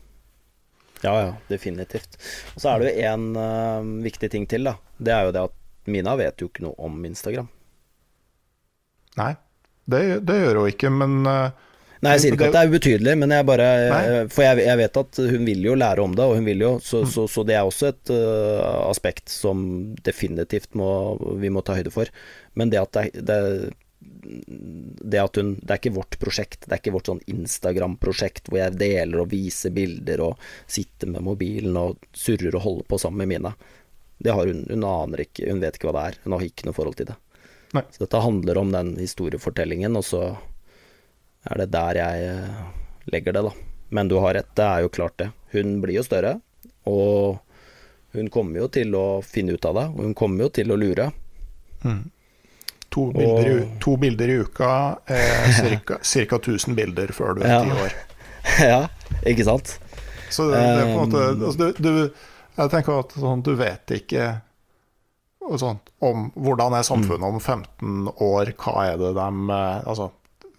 Ja, 1.01 1.21
ja, 1.21 1.35
definitivt. 1.47 2.17
Og 2.55 2.61
så 2.61 2.69
er 2.69 2.79
det 2.79 2.91
jo 2.91 3.09
én 3.09 3.25
uh, 3.35 3.43
eh, 3.43 3.89
viktig 4.05 4.29
ting 4.31 4.47
til, 4.47 4.69
da. 4.69 4.77
Det 4.97 5.11
er 5.11 5.27
jo 5.27 5.35
det 5.35 5.43
at 5.49 5.59
Mina 5.91 6.15
vet 6.15 6.39
jo 6.39 6.47
ikke 6.47 6.63
noe 6.63 6.77
om 6.79 6.95
Instagram. 7.03 7.49
Nei, 9.19 9.33
det, 9.89 10.01
det 10.27 10.39
gjør 10.39 10.61
hun 10.61 10.71
ikke, 10.71 10.91
men 10.93 11.21
uh, 11.27 11.69
Nei, 12.03 12.17
jeg 12.17 12.23
sier 12.23 12.35
ikke 12.35 12.49
at 12.49 12.55
det 12.55 12.61
er 12.61 12.71
ubetydelig, 12.71 13.13
men 13.21 13.31
jeg 13.31 13.47
bare 13.47 13.67
Nei. 13.87 14.01
For 14.33 14.43
jeg, 14.43 14.63
jeg, 14.65 14.79
vet 14.81 14.97
at 14.99 15.19
hun 15.23 15.45
vil 15.47 15.67
jo 15.69 15.75
lære 15.79 16.03
om 16.03 16.15
det, 16.17 16.25
og 16.25 16.35
hun 16.35 16.49
vil 16.49 16.65
jo 16.65 16.71
Så, 16.83 17.05
mm. 17.05 17.11
så, 17.13 17.27
så 17.31 17.45
det 17.47 17.55
er 17.55 17.67
også 17.67 17.93
et 17.93 18.11
uh, 18.11 18.89
aspekt 18.89 19.31
som 19.31 19.61
definitivt 20.03 20.75
må, 20.79 20.89
vi 21.39 21.51
må 21.53 21.63
ta 21.63 21.77
høyde 21.77 21.93
for. 21.95 22.11
Men 22.59 22.73
det 22.73 22.81
at 22.81 22.99
det, 22.99 23.23
det 23.23 23.39
det 25.03 25.19
at 25.19 25.35
hun 25.39 25.53
Det 25.59 25.71
er 25.71 25.79
ikke 25.79 25.95
vårt 25.95 26.17
prosjekt. 26.19 26.65
Det 26.65 26.75
er 26.75 26.81
ikke 26.81 26.95
vårt 26.95 27.09
sånn 27.11 27.23
Instagram-prosjekt 27.29 28.49
hvor 28.49 28.59
jeg 28.61 28.77
deler 28.79 29.23
og 29.23 29.31
viser 29.31 29.73
bilder 29.75 30.23
og 30.23 30.49
sitter 30.63 31.11
med 31.11 31.25
mobilen 31.25 31.77
og 31.79 32.03
surrer 32.15 32.55
og 32.55 32.65
holder 32.65 32.89
på 32.89 32.99
sammen 33.01 33.23
med 33.23 33.33
Mina. 33.33 33.53
Det 34.23 34.35
har 34.35 34.47
hun. 34.47 34.63
Hun 34.69 34.87
aner 34.87 35.25
ikke, 35.25 35.49
hun 35.49 35.61
vet 35.63 35.77
ikke 35.77 35.89
hva 35.89 35.95
det 35.97 36.05
er. 36.07 36.19
Hun 36.25 36.37
har 36.37 36.47
ikke 36.47 36.67
noe 36.67 36.77
forhold 36.77 36.99
til 36.99 37.11
det. 37.11 37.17
Nei. 37.73 37.83
Så 37.91 38.05
dette 38.05 38.21
handler 38.21 38.59
om 38.61 38.71
den 38.73 38.95
historiefortellingen, 39.01 39.97
og 39.97 40.05
så 40.05 40.23
er 41.49 41.63
det 41.63 41.71
der 41.73 41.99
jeg 41.99 42.27
eh, 42.29 42.65
legger 43.13 43.35
det, 43.35 43.45
da. 43.49 43.53
Men 43.93 44.09
du 44.09 44.17
har 44.21 44.37
rett, 44.37 44.51
det 44.57 44.65
er 44.65 44.85
jo 44.85 44.91
klart 44.93 45.17
det. 45.21 45.29
Hun 45.53 45.79
blir 45.81 45.97
jo 45.97 46.05
større, 46.05 46.37
og 46.89 47.41
hun 48.13 48.29
kommer 48.33 48.63
jo 48.63 48.69
til 48.73 48.93
å 48.97 49.05
finne 49.25 49.57
ut 49.57 49.65
av 49.65 49.77
det. 49.79 49.85
Og 49.95 50.07
hun 50.07 50.17
kommer 50.17 50.45
jo 50.45 50.53
til 50.53 50.73
å 50.73 50.77
lure. 50.77 51.09
Mm. 51.83 52.03
To 52.93 53.07
bilder, 53.13 53.51
og... 53.55 53.71
to 53.81 53.95
bilder 53.97 54.29
i 54.29 54.39
uka, 54.45 54.73
eh, 55.09 55.61
ca. 55.89 55.97
1000 56.37 56.77
bilder 56.77 57.13
før 57.15 57.37
du 57.37 57.41
er 57.41 57.55
ti 57.65 57.73
ja. 57.73 57.79
år. 57.85 57.97
ja, 58.73 58.81
ikke 59.29 59.47
sant. 59.47 59.79
Så 60.29 60.45
det, 60.51 60.61
det 60.61 60.83
er 60.83 60.91
på 60.91 60.91
en 60.91 60.99
måte 61.01 61.23
um, 61.25 61.43
altså, 61.47 61.69
du, 61.77 61.81
du, 61.85 62.29
Jeg 62.57 62.71
tenker 62.73 63.01
at 63.01 63.13
sånn, 63.17 63.41
du 63.45 63.53
vet 63.57 63.93
ikke 63.97 64.29
sånn, 65.59 65.79
om 66.05 66.27
hvordan 66.33 66.75
er 66.77 66.85
samfunnet 66.87 67.27
om 67.27 67.39
15 67.39 68.11
år, 68.23 68.53
hva 68.59 68.85
er 68.91 68.99
det 69.01 69.13
de 69.17 69.29
eh, 69.57 69.87
Altså, 69.93 70.11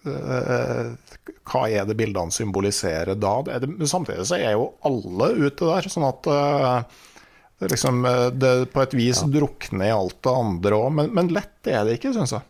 hva 0.05 1.63
er 1.73 1.87
det 1.89 1.97
bildene 1.97 2.35
symboliserer 2.35 3.17
da? 3.17 3.39
Det, 3.47 3.89
samtidig 3.89 4.27
så 4.29 4.37
er 4.37 4.53
jo 4.53 4.67
alle 4.85 5.31
ute 5.39 5.65
der, 5.65 5.89
sånn 5.89 6.05
at 6.05 6.29
det, 6.29 7.71
liksom, 7.73 8.03
det 8.37 8.51
på 8.75 8.83
et 8.85 8.97
vis 8.99 9.23
ja. 9.23 9.31
drukner 9.39 9.89
i 9.89 9.95
alt 9.95 10.19
det 10.21 10.35
andre 10.43 10.77
òg. 10.77 10.91
Men, 10.99 11.09
men, 11.17 11.33
lett 11.33 11.73
er 11.73 11.87
det 11.89 11.97
ikke, 11.97 12.13
syns 12.13 12.37
jeg. 12.37 12.45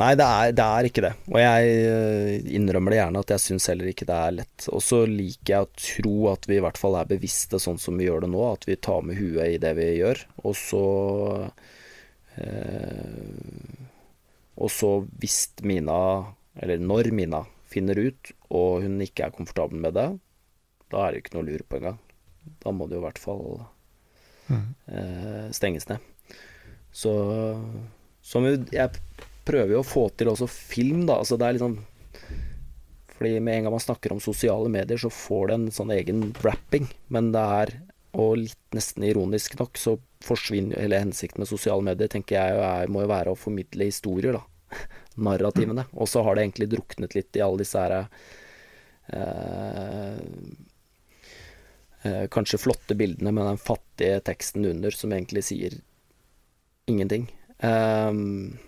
Nei, 0.00 0.14
det 0.16 0.24
er, 0.24 0.52
det 0.56 0.64
er, 0.64 0.86
ikke 0.88 1.02
det. 1.04 1.10
Og 1.28 1.36
jeg 1.42 2.54
innrømmer 2.56 2.94
det 2.94 3.00
gjerne 3.02 3.20
at 3.20 3.32
jeg 3.34 3.44
syns 3.44 3.68
heller 3.68 3.90
ikke 3.90 4.08
det 4.08 4.16
er 4.16 4.36
lett. 4.38 4.68
Og 4.72 4.80
så 4.84 5.02
liker 5.08 5.52
jeg 5.52 5.66
å 5.66 5.70
tro 5.84 6.14
at 6.32 6.48
vi 6.48 6.56
i 6.56 6.64
hvert 6.64 6.80
fall 6.80 6.96
er 6.96 7.10
bevisste 7.10 7.60
sånn 7.60 7.80
som 7.82 8.00
vi 8.00 8.06
gjør 8.08 8.24
det 8.24 8.30
nå, 8.32 8.40
at 8.48 8.64
vi 8.68 8.78
tar 8.80 9.04
med 9.04 9.20
huet 9.20 9.56
i 9.56 9.60
det 9.60 9.74
vi 9.76 9.90
gjør. 9.98 10.22
Og 10.44 10.56
så 10.56 10.84
eh, 12.40 13.76
Og 14.56 14.72
så 14.72 14.94
hvis 15.20 15.42
Mina 15.68 16.00
eller 16.60 16.80
når 16.82 17.12
Mina 17.14 17.44
finner 17.70 18.00
ut, 18.00 18.32
og 18.50 18.82
hun 18.84 18.98
ikke 19.04 19.28
er 19.28 19.36
komfortabel 19.36 19.78
med 19.80 19.94
det, 19.94 20.08
da 20.90 21.04
er 21.04 21.12
det 21.12 21.22
ikke 21.22 21.36
noe 21.36 21.46
lur 21.46 21.62
på 21.68 21.78
engang. 21.78 22.00
Da 22.64 22.72
må 22.74 22.88
det 22.88 22.96
jo 22.96 23.04
i 23.04 23.06
hvert 23.06 23.20
fall 23.22 23.46
mm. 24.48 24.66
eh, 24.90 25.46
stenges 25.54 25.86
ned. 25.92 26.02
Så 26.90 27.12
som 28.30 28.44
jeg 28.46 29.00
prøver 29.46 29.76
jo 29.76 29.82
å 29.82 29.86
få 29.86 30.08
til 30.14 30.30
også 30.32 30.48
film, 30.50 31.06
da. 31.08 31.14
Altså 31.20 31.38
det 31.40 31.46
er 31.46 31.58
liksom 31.58 31.74
Fordi 33.16 33.32
med 33.44 33.56
en 33.56 33.64
gang 33.66 33.76
man 33.76 33.84
snakker 33.84 34.08
om 34.14 34.24
sosiale 34.24 34.68
medier, 34.72 34.98
så 35.00 35.10
får 35.12 35.42
det 35.48 35.54
en 35.58 35.72
sånn 35.76 35.92
egen 35.92 36.20
wrapping. 36.40 36.86
Men 37.12 37.24
det 37.34 37.44
er, 37.62 37.68
og 38.16 38.38
litt 38.40 38.76
nesten 38.76 39.04
ironisk 39.04 39.58
nok, 39.60 39.74
så 39.76 39.98
forsvinner 40.24 40.80
hele 40.80 41.02
hensikten 41.02 41.42
med 41.42 41.50
sosiale 41.50 41.84
medier, 41.84 42.08
tenker 42.08 42.38
jeg, 42.38 42.62
er, 42.64 42.92
må 42.92 43.04
jo 43.04 43.12
være 43.12 43.34
å 43.34 43.38
formidle 43.38 43.90
historier, 43.90 44.38
da 44.38 44.42
narrativene. 45.28 45.84
Og 45.92 46.08
så 46.08 46.22
har 46.24 46.36
det 46.36 46.42
egentlig 46.46 46.70
druknet 46.72 47.14
litt 47.16 47.36
i 47.36 47.44
alle 47.44 47.62
disse 47.62 47.84
her 47.84 47.92
eh, 48.00 48.06
eh, 52.02 52.26
Kanskje 52.32 52.62
flotte 52.62 52.94
bildene 52.98 53.32
med 53.36 53.44
den 53.48 53.60
fattige 53.60 54.18
teksten 54.30 54.62
under 54.70 54.90
som 54.96 55.12
egentlig 55.12 55.42
sier 55.48 55.72
ingenting. 56.90 57.24
Um, 57.60 58.58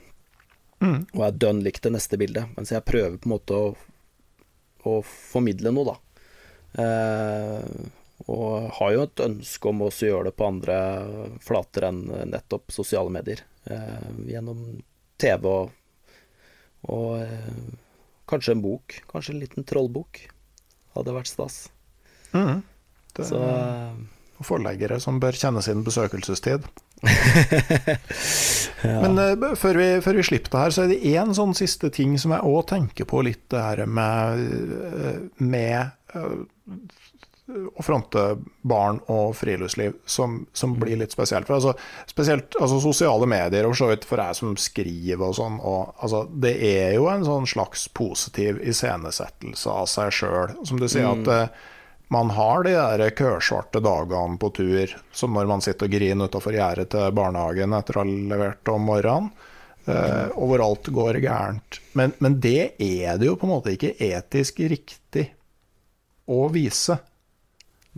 mm. 0.82 1.00
Og 1.14 1.24
er 1.26 1.40
dønn 1.46 1.62
likt 1.64 1.86
det 1.86 1.94
neste 1.94 2.18
bildet. 2.20 2.52
Mens 2.58 2.74
jeg 2.74 2.84
prøver 2.86 3.18
på 3.18 3.30
en 3.30 3.34
måte 3.36 3.58
å, 3.58 3.72
å 4.90 4.94
formidle 5.06 5.72
noe, 5.74 5.94
da. 5.94 6.24
Eh, 6.82 7.90
og 8.30 8.70
har 8.78 8.94
jo 8.94 9.04
et 9.06 9.20
ønske 9.24 9.70
om 9.70 9.82
å 9.82 9.90
gjøre 9.90 10.28
det 10.30 10.36
på 10.38 10.46
andre 10.46 10.76
flater 11.42 11.88
enn 11.88 12.04
nettopp 12.30 12.74
sosiale 12.74 13.10
medier. 13.10 13.42
Eh, 13.66 14.10
gjennom 14.30 14.66
TV 15.22 15.48
og 15.50 15.78
og 16.90 17.20
eh, 17.22 17.58
kanskje 18.26 18.56
en 18.56 18.62
bok. 18.62 18.96
Kanskje 19.10 19.34
en 19.34 19.42
liten 19.42 19.66
trollbok. 19.68 20.24
Hadde 20.96 21.14
vært 21.14 21.30
stas. 21.30 21.64
Mm. 22.32 22.62
Det 23.16 23.28
Så, 23.28 23.38
er 23.38 23.92
eh, 23.92 24.42
forleggere 24.46 24.98
som 25.02 25.20
bør 25.22 25.36
kjenne 25.38 25.62
sin 25.64 25.84
besøkelsestid. 25.86 26.66
ja. 28.86 28.96
Men 29.02 29.18
uh, 29.18 29.54
før, 29.58 29.78
vi, 29.80 29.88
før, 30.04 30.18
vi, 30.20 30.26
slipper 30.26 30.54
det 30.54 30.62
her, 30.64 30.74
så 30.74 30.84
er 30.84 30.92
det 30.92 31.12
én 31.12 31.34
sånn 31.36 31.54
siste 31.58 31.90
ting 31.94 32.14
som 32.20 32.34
jeg 32.34 32.46
òg 32.46 32.62
tenker 32.70 33.08
på 33.10 33.22
litt 33.26 33.44
det 33.52 33.62
her 33.62 33.84
med, 33.90 34.38
med 35.42 35.78
uh, 36.14 36.44
å 37.52 37.82
fronte 37.84 38.22
barn 38.68 39.00
og 39.10 39.34
friluftsliv, 39.36 39.96
som, 40.06 40.46
som 40.56 40.76
blir 40.78 40.96
litt 41.00 41.14
spesielt. 41.14 41.48
For 41.48 41.58
altså, 41.58 41.74
spesielt 42.10 42.56
altså, 42.60 42.78
sosiale 42.84 43.26
medier, 43.28 43.66
og 43.68 43.76
så 43.78 43.90
vidt 43.90 44.06
for 44.08 44.22
jeg 44.22 44.38
som 44.38 44.54
skriver 44.60 45.26
og 45.26 45.36
sånn, 45.36 45.58
og, 45.58 45.92
altså, 46.04 46.24
det 46.44 46.54
er 46.70 46.94
jo 46.96 47.08
en 47.12 47.26
sånn 47.26 47.48
slags 47.50 47.88
positiv 47.94 48.62
iscenesettelse 48.62 49.74
av 49.74 49.90
seg 49.90 50.14
sjøl. 50.22 50.56
Som 50.68 50.80
du 50.80 50.88
sier, 50.88 51.08
mm. 51.08 51.26
at 51.26 51.68
man 52.12 52.30
har 52.36 52.66
de 52.66 52.74
der 52.76 53.14
kørsvarte 53.16 53.80
dagene 53.84 54.38
på 54.40 54.50
tur, 54.56 54.92
som 55.12 55.32
når 55.32 55.48
man 55.48 55.64
sitter 55.64 55.88
og 55.88 55.94
griner 55.94 56.28
utafor 56.28 56.56
gjerdet 56.56 56.90
til 56.92 57.14
barnehagen 57.16 57.76
etter 57.78 57.98
å 57.98 58.04
ha 58.04 58.16
levert 58.34 58.72
om 58.72 58.84
morgenen. 58.90 59.32
Uh, 59.82 60.28
og 60.38 60.46
hvor 60.46 60.62
alt 60.62 60.88
går 60.94 61.16
gærent. 61.24 61.80
Men, 61.98 62.12
men 62.22 62.36
det 62.38 62.76
er 62.78 63.16
det 63.18 63.26
jo 63.26 63.34
på 63.34 63.48
en 63.48 63.50
måte 63.56 63.72
ikke 63.74 63.96
etisk 63.98 64.60
riktig 64.70 65.24
å 66.30 66.44
vise. 66.52 67.00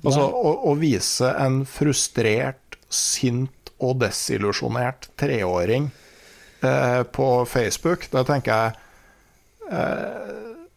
Altså 0.02 0.24
å, 0.24 0.54
å, 0.70 0.72
vise 0.80 1.28
en 1.38 1.60
frustrert, 1.68 2.78
sint 2.88 3.72
og 3.82 3.98
desillusjonert 4.02 5.10
treåring 5.18 5.88
eh, 6.62 7.02
på 7.14 7.28
Facebook, 7.50 8.06
da 8.12 8.22
tenker 8.26 8.52
jeg 8.54 8.74
eh, 9.70 10.34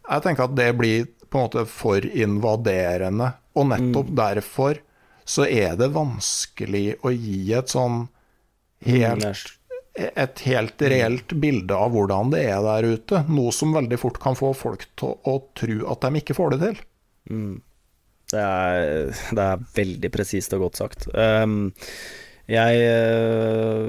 Jeg 0.08 0.24
tenker 0.24 0.48
at 0.48 0.56
det 0.58 0.70
blir 0.78 1.06
på 1.30 1.38
en 1.38 1.46
måte 1.48 1.64
for 1.70 2.04
invaderende. 2.06 3.32
Og 3.58 3.70
nettopp 3.72 4.12
mm. 4.12 4.18
derfor 4.18 4.82
så 5.28 5.44
er 5.44 5.76
det 5.76 5.90
vanskelig 5.92 6.86
å 7.04 7.12
gi 7.12 7.52
et 7.56 7.72
sånn 7.72 8.06
helt 8.86 9.54
et 9.98 10.42
helt 10.46 10.82
reelt 10.82 11.32
bilde 11.42 11.74
av 11.74 11.90
hvordan 11.90 12.30
det 12.30 12.44
er 12.52 12.60
der 12.62 12.86
ute. 12.94 13.22
Noe 13.26 13.50
som 13.54 13.74
veldig 13.74 13.98
fort 13.98 14.20
kan 14.22 14.36
få 14.38 14.52
folk 14.54 14.84
til 14.94 15.10
å, 15.10 15.16
å 15.26 15.40
tro 15.58 15.78
at 15.90 16.04
de 16.04 16.20
ikke 16.22 16.36
får 16.38 16.54
det 16.54 16.58
til. 16.62 16.78
Mm. 17.34 17.56
Det 18.28 18.44
er, 18.44 19.10
det 19.34 19.44
er 19.44 19.66
veldig 19.74 20.10
presist 20.12 20.54
og 20.54 20.66
godt 20.66 20.80
sagt. 20.82 21.08
Um, 21.16 21.72
jeg 22.48 22.80
eh, 22.80 23.88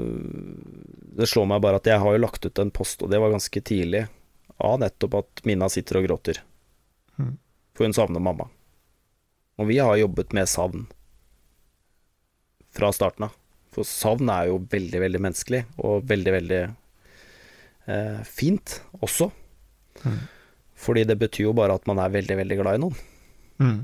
Det 1.20 1.28
slår 1.28 1.48
meg 1.48 1.62
bare 1.64 1.80
at 1.80 1.88
jeg 1.88 2.00
har 2.00 2.16
jo 2.16 2.22
lagt 2.24 2.44
ut 2.44 2.60
en 2.60 2.72
post, 2.72 3.04
og 3.04 3.12
det 3.12 3.20
var 3.20 3.32
ganske 3.32 3.62
tidlig, 3.64 4.06
av 4.60 4.80
nettopp 4.82 5.18
at 5.20 5.44
Mina 5.48 5.68
sitter 5.72 6.00
og 6.00 6.08
gråter. 6.08 6.42
For 7.80 7.88
hun 7.88 7.94
savner 7.96 8.20
mamma. 8.20 8.44
Og 9.56 9.70
vi 9.70 9.78
har 9.80 9.96
jobbet 9.96 10.34
med 10.36 10.48
savn 10.52 10.82
fra 12.76 12.90
starten 12.92 13.24
av. 13.24 13.38
For 13.72 13.88
savn 13.88 14.28
er 14.28 14.50
jo 14.50 14.58
veldig, 14.68 14.98
veldig 15.00 15.20
menneskelig, 15.24 15.62
og 15.80 16.04
veldig, 16.10 16.34
veldig 16.34 16.58
eh, 16.60 18.18
fint 18.28 18.74
også. 19.00 19.30
Mm. 20.04 20.18
Fordi 20.84 21.06
det 21.08 21.16
betyr 21.22 21.46
jo 21.46 21.54
bare 21.56 21.78
at 21.80 21.88
man 21.88 22.02
er 22.04 22.12
veldig, 22.12 22.36
veldig 22.42 22.58
glad 22.60 22.76
i 22.76 22.82
noen. 22.84 23.00
Mm. 23.64 23.80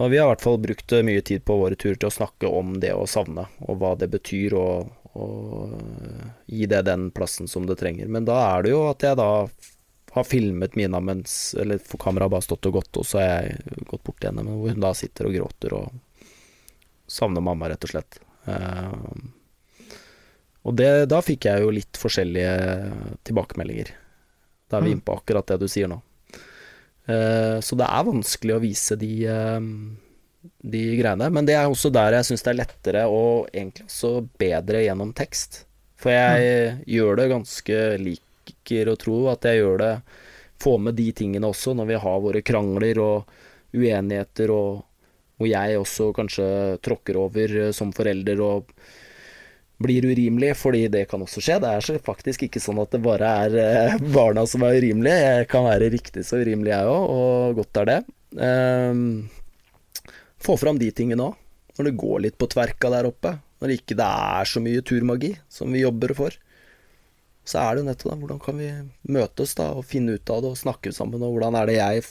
Og 0.00 0.08
vi 0.08 0.22
har 0.22 0.24
i 0.24 0.32
hvert 0.32 0.46
fall 0.48 0.56
brukt 0.64 0.96
eh, 0.96 1.04
mye 1.04 1.20
tid 1.20 1.44
på 1.44 1.58
våre 1.60 1.76
turer 1.76 2.00
til 2.00 2.08
å 2.08 2.16
snakke 2.16 2.48
om 2.48 2.78
det 2.80 2.94
å 2.96 3.04
savne, 3.04 3.44
og 3.68 3.76
hva 3.84 3.92
det 4.00 4.08
betyr, 4.16 4.56
og, 4.56 4.88
og 5.12 5.76
eh, 5.76 6.32
gi 6.48 6.72
det 6.72 6.86
den 6.88 7.10
plassen 7.12 7.44
som 7.44 7.68
det 7.68 7.76
trenger. 7.84 8.08
Men 8.08 8.24
da 8.24 8.40
er 8.54 8.64
det 8.64 8.72
jo 8.72 8.86
at 8.88 9.04
jeg 9.04 9.20
da 9.20 9.30
har 10.14 10.26
filmet 10.26 10.76
Mina 10.78 11.00
mens 11.02 11.54
Eller 11.58 11.80
for 11.82 11.98
kameraet 11.98 12.30
bare 12.30 12.46
stått 12.46 12.68
og 12.70 12.76
gått, 12.78 13.00
og 13.00 13.06
så 13.08 13.18
har 13.18 13.30
jeg 13.48 13.86
gått 13.88 14.04
bort 14.06 14.20
til 14.20 14.30
henne, 14.30 14.44
hvor 14.46 14.70
hun 14.70 14.84
da 14.84 14.92
sitter 14.94 15.28
og 15.28 15.34
gråter 15.34 15.74
og 15.74 15.88
savner 17.10 17.44
mamma, 17.44 17.68
rett 17.68 17.84
og 17.84 17.90
slett. 17.90 18.20
Uh, 18.46 18.94
og 20.64 20.76
det, 20.78 20.88
da 21.12 21.20
fikk 21.20 21.48
jeg 21.50 21.64
jo 21.64 21.74
litt 21.74 21.98
forskjellige 22.00 22.54
tilbakemeldinger. 23.28 23.90
Da 24.70 24.78
er 24.78 24.86
vi 24.86 24.94
mm. 24.94 24.96
inne 24.96 25.04
på 25.04 25.16
akkurat 25.18 25.50
det 25.50 25.58
du 25.60 25.68
sier 25.68 25.90
nå. 25.92 25.98
Eh, 27.04 27.58
så 27.60 27.76
det 27.76 27.84
er 27.84 28.06
vanskelig 28.06 28.54
å 28.54 28.62
vise 28.62 28.96
de, 28.96 29.12
eh, 29.28 29.60
de 30.72 30.82
greiene. 30.96 31.28
Men 31.30 31.48
det 31.48 31.58
er 31.58 31.68
også 31.68 31.92
der 31.92 32.16
jeg 32.18 32.30
syns 32.30 32.46
det 32.46 32.54
er 32.54 32.60
lettere 32.62 33.04
og 33.12 33.50
egentlig 33.52 33.88
også 33.90 34.14
bedre 34.40 34.84
gjennom 34.86 35.12
tekst. 35.16 35.64
For 36.00 36.14
jeg 36.14 36.48
mm. 36.48 36.80
gjør 36.96 37.20
det 37.20 37.30
ganske 37.32 37.82
liker 38.64 38.88
å 38.90 38.96
tro 38.96 39.28
at 39.30 39.44
jeg 39.44 39.60
gjør 39.62 39.78
det 39.78 39.94
Få 40.62 40.78
med 40.78 40.94
de 40.94 41.12
tingene 41.12 41.46
også 41.46 41.74
når 41.74 41.86
vi 41.86 41.94
har 41.98 42.20
våre 42.22 42.40
krangler 42.40 42.98
og 43.02 43.24
uenigheter, 43.74 44.52
og 44.54 44.84
hvor 45.36 45.48
jeg 45.50 45.78
også 45.80 46.12
kanskje 46.14 46.46
tråkker 46.78 47.18
over 47.18 47.56
eh, 47.58 47.72
som 47.74 47.90
forelder 47.92 48.38
og 48.40 48.70
blir 49.82 50.06
urimelig, 50.06 50.52
fordi 50.56 50.86
det 50.88 51.08
kan 51.10 51.20
også 51.20 51.42
skje. 51.42 51.58
Det 51.58 51.72
er 51.74 51.98
faktisk 52.06 52.46
ikke 52.46 52.62
sånn 52.62 52.78
at 52.80 52.94
det 52.94 53.02
bare 53.02 53.32
er 53.42 53.58
eh, 53.58 53.98
barna 54.14 54.46
som 54.46 54.62
er 54.62 54.78
urimelige. 54.78 55.26
Jeg 55.26 55.50
kan 55.50 55.66
være 55.66 55.90
riktig 55.90 56.22
så 56.22 56.38
urimelig, 56.38 56.70
jeg 56.70 56.94
òg, 56.94 57.10
og 57.18 57.58
godt 57.58 57.82
er 57.82 57.90
det. 57.90 57.98
Um, 58.38 59.04
få 60.38 60.54
fram 60.62 60.78
de 60.78 60.94
tingene 60.94 61.32
òg, 61.32 61.36
når 61.74 61.90
det 61.90 61.98
går 62.06 62.24
litt 62.28 62.38
på 62.38 62.48
tverka 62.54 62.94
der 62.94 63.10
oppe. 63.10 63.34
Når 63.58 63.72
det 63.72 63.82
ikke 63.82 63.98
er 64.06 64.48
så 64.48 64.62
mye 64.62 64.86
turmagi 64.86 65.34
som 65.50 65.74
vi 65.74 65.82
jobber 65.82 66.14
for. 66.14 66.38
Så 67.44 67.60
er 67.60 67.74
det 67.74 67.82
jo 67.82 67.88
nettopp 67.90 68.10
da, 68.10 68.18
hvordan 68.22 68.42
kan 68.42 68.60
vi 68.60 68.68
møtes 69.12 69.54
da, 69.58 69.70
og 69.76 69.84
finne 69.88 70.16
ut 70.16 70.30
av 70.32 70.44
det 70.44 70.52
og 70.54 70.60
snakke 70.60 70.92
sammen, 70.96 71.22
og 71.22 71.36
hvordan 71.36 71.58
er 71.60 71.68
det 71.68 71.76
jeg 71.76 72.04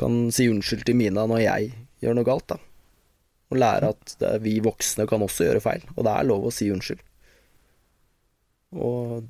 kan 0.00 0.18
si 0.32 0.48
unnskyld 0.48 0.84
til 0.88 0.98
Mina 0.98 1.26
når 1.28 1.44
jeg 1.44 1.70
gjør 2.04 2.18
noe 2.18 2.28
galt, 2.28 2.52
da. 2.52 2.58
Og 3.50 3.58
lære 3.58 3.92
at 3.94 4.14
det, 4.20 4.34
vi 4.44 4.58
voksne 4.62 5.08
kan 5.10 5.24
også 5.24 5.48
gjøre 5.48 5.64
feil, 5.64 5.86
og 5.96 6.04
det 6.06 6.12
er 6.12 6.28
lov 6.28 6.46
å 6.48 6.54
si 6.54 6.68
unnskyld. 6.72 7.00
Og 8.78 9.24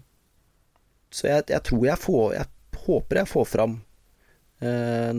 Så 1.11 1.27
jeg, 1.27 1.47
jeg 1.49 1.63
tror 1.65 1.85
jeg 1.87 1.97
får 1.97 2.35
Jeg 2.35 2.77
håper 2.85 3.19
jeg 3.23 3.29
får 3.31 3.47
fram 3.49 3.73
eh, 4.61 5.17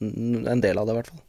en 0.00 0.62
del 0.64 0.78
av 0.80 0.86
det, 0.86 0.94
i 0.94 0.96
hvert 0.96 1.10
fall. 1.10 1.22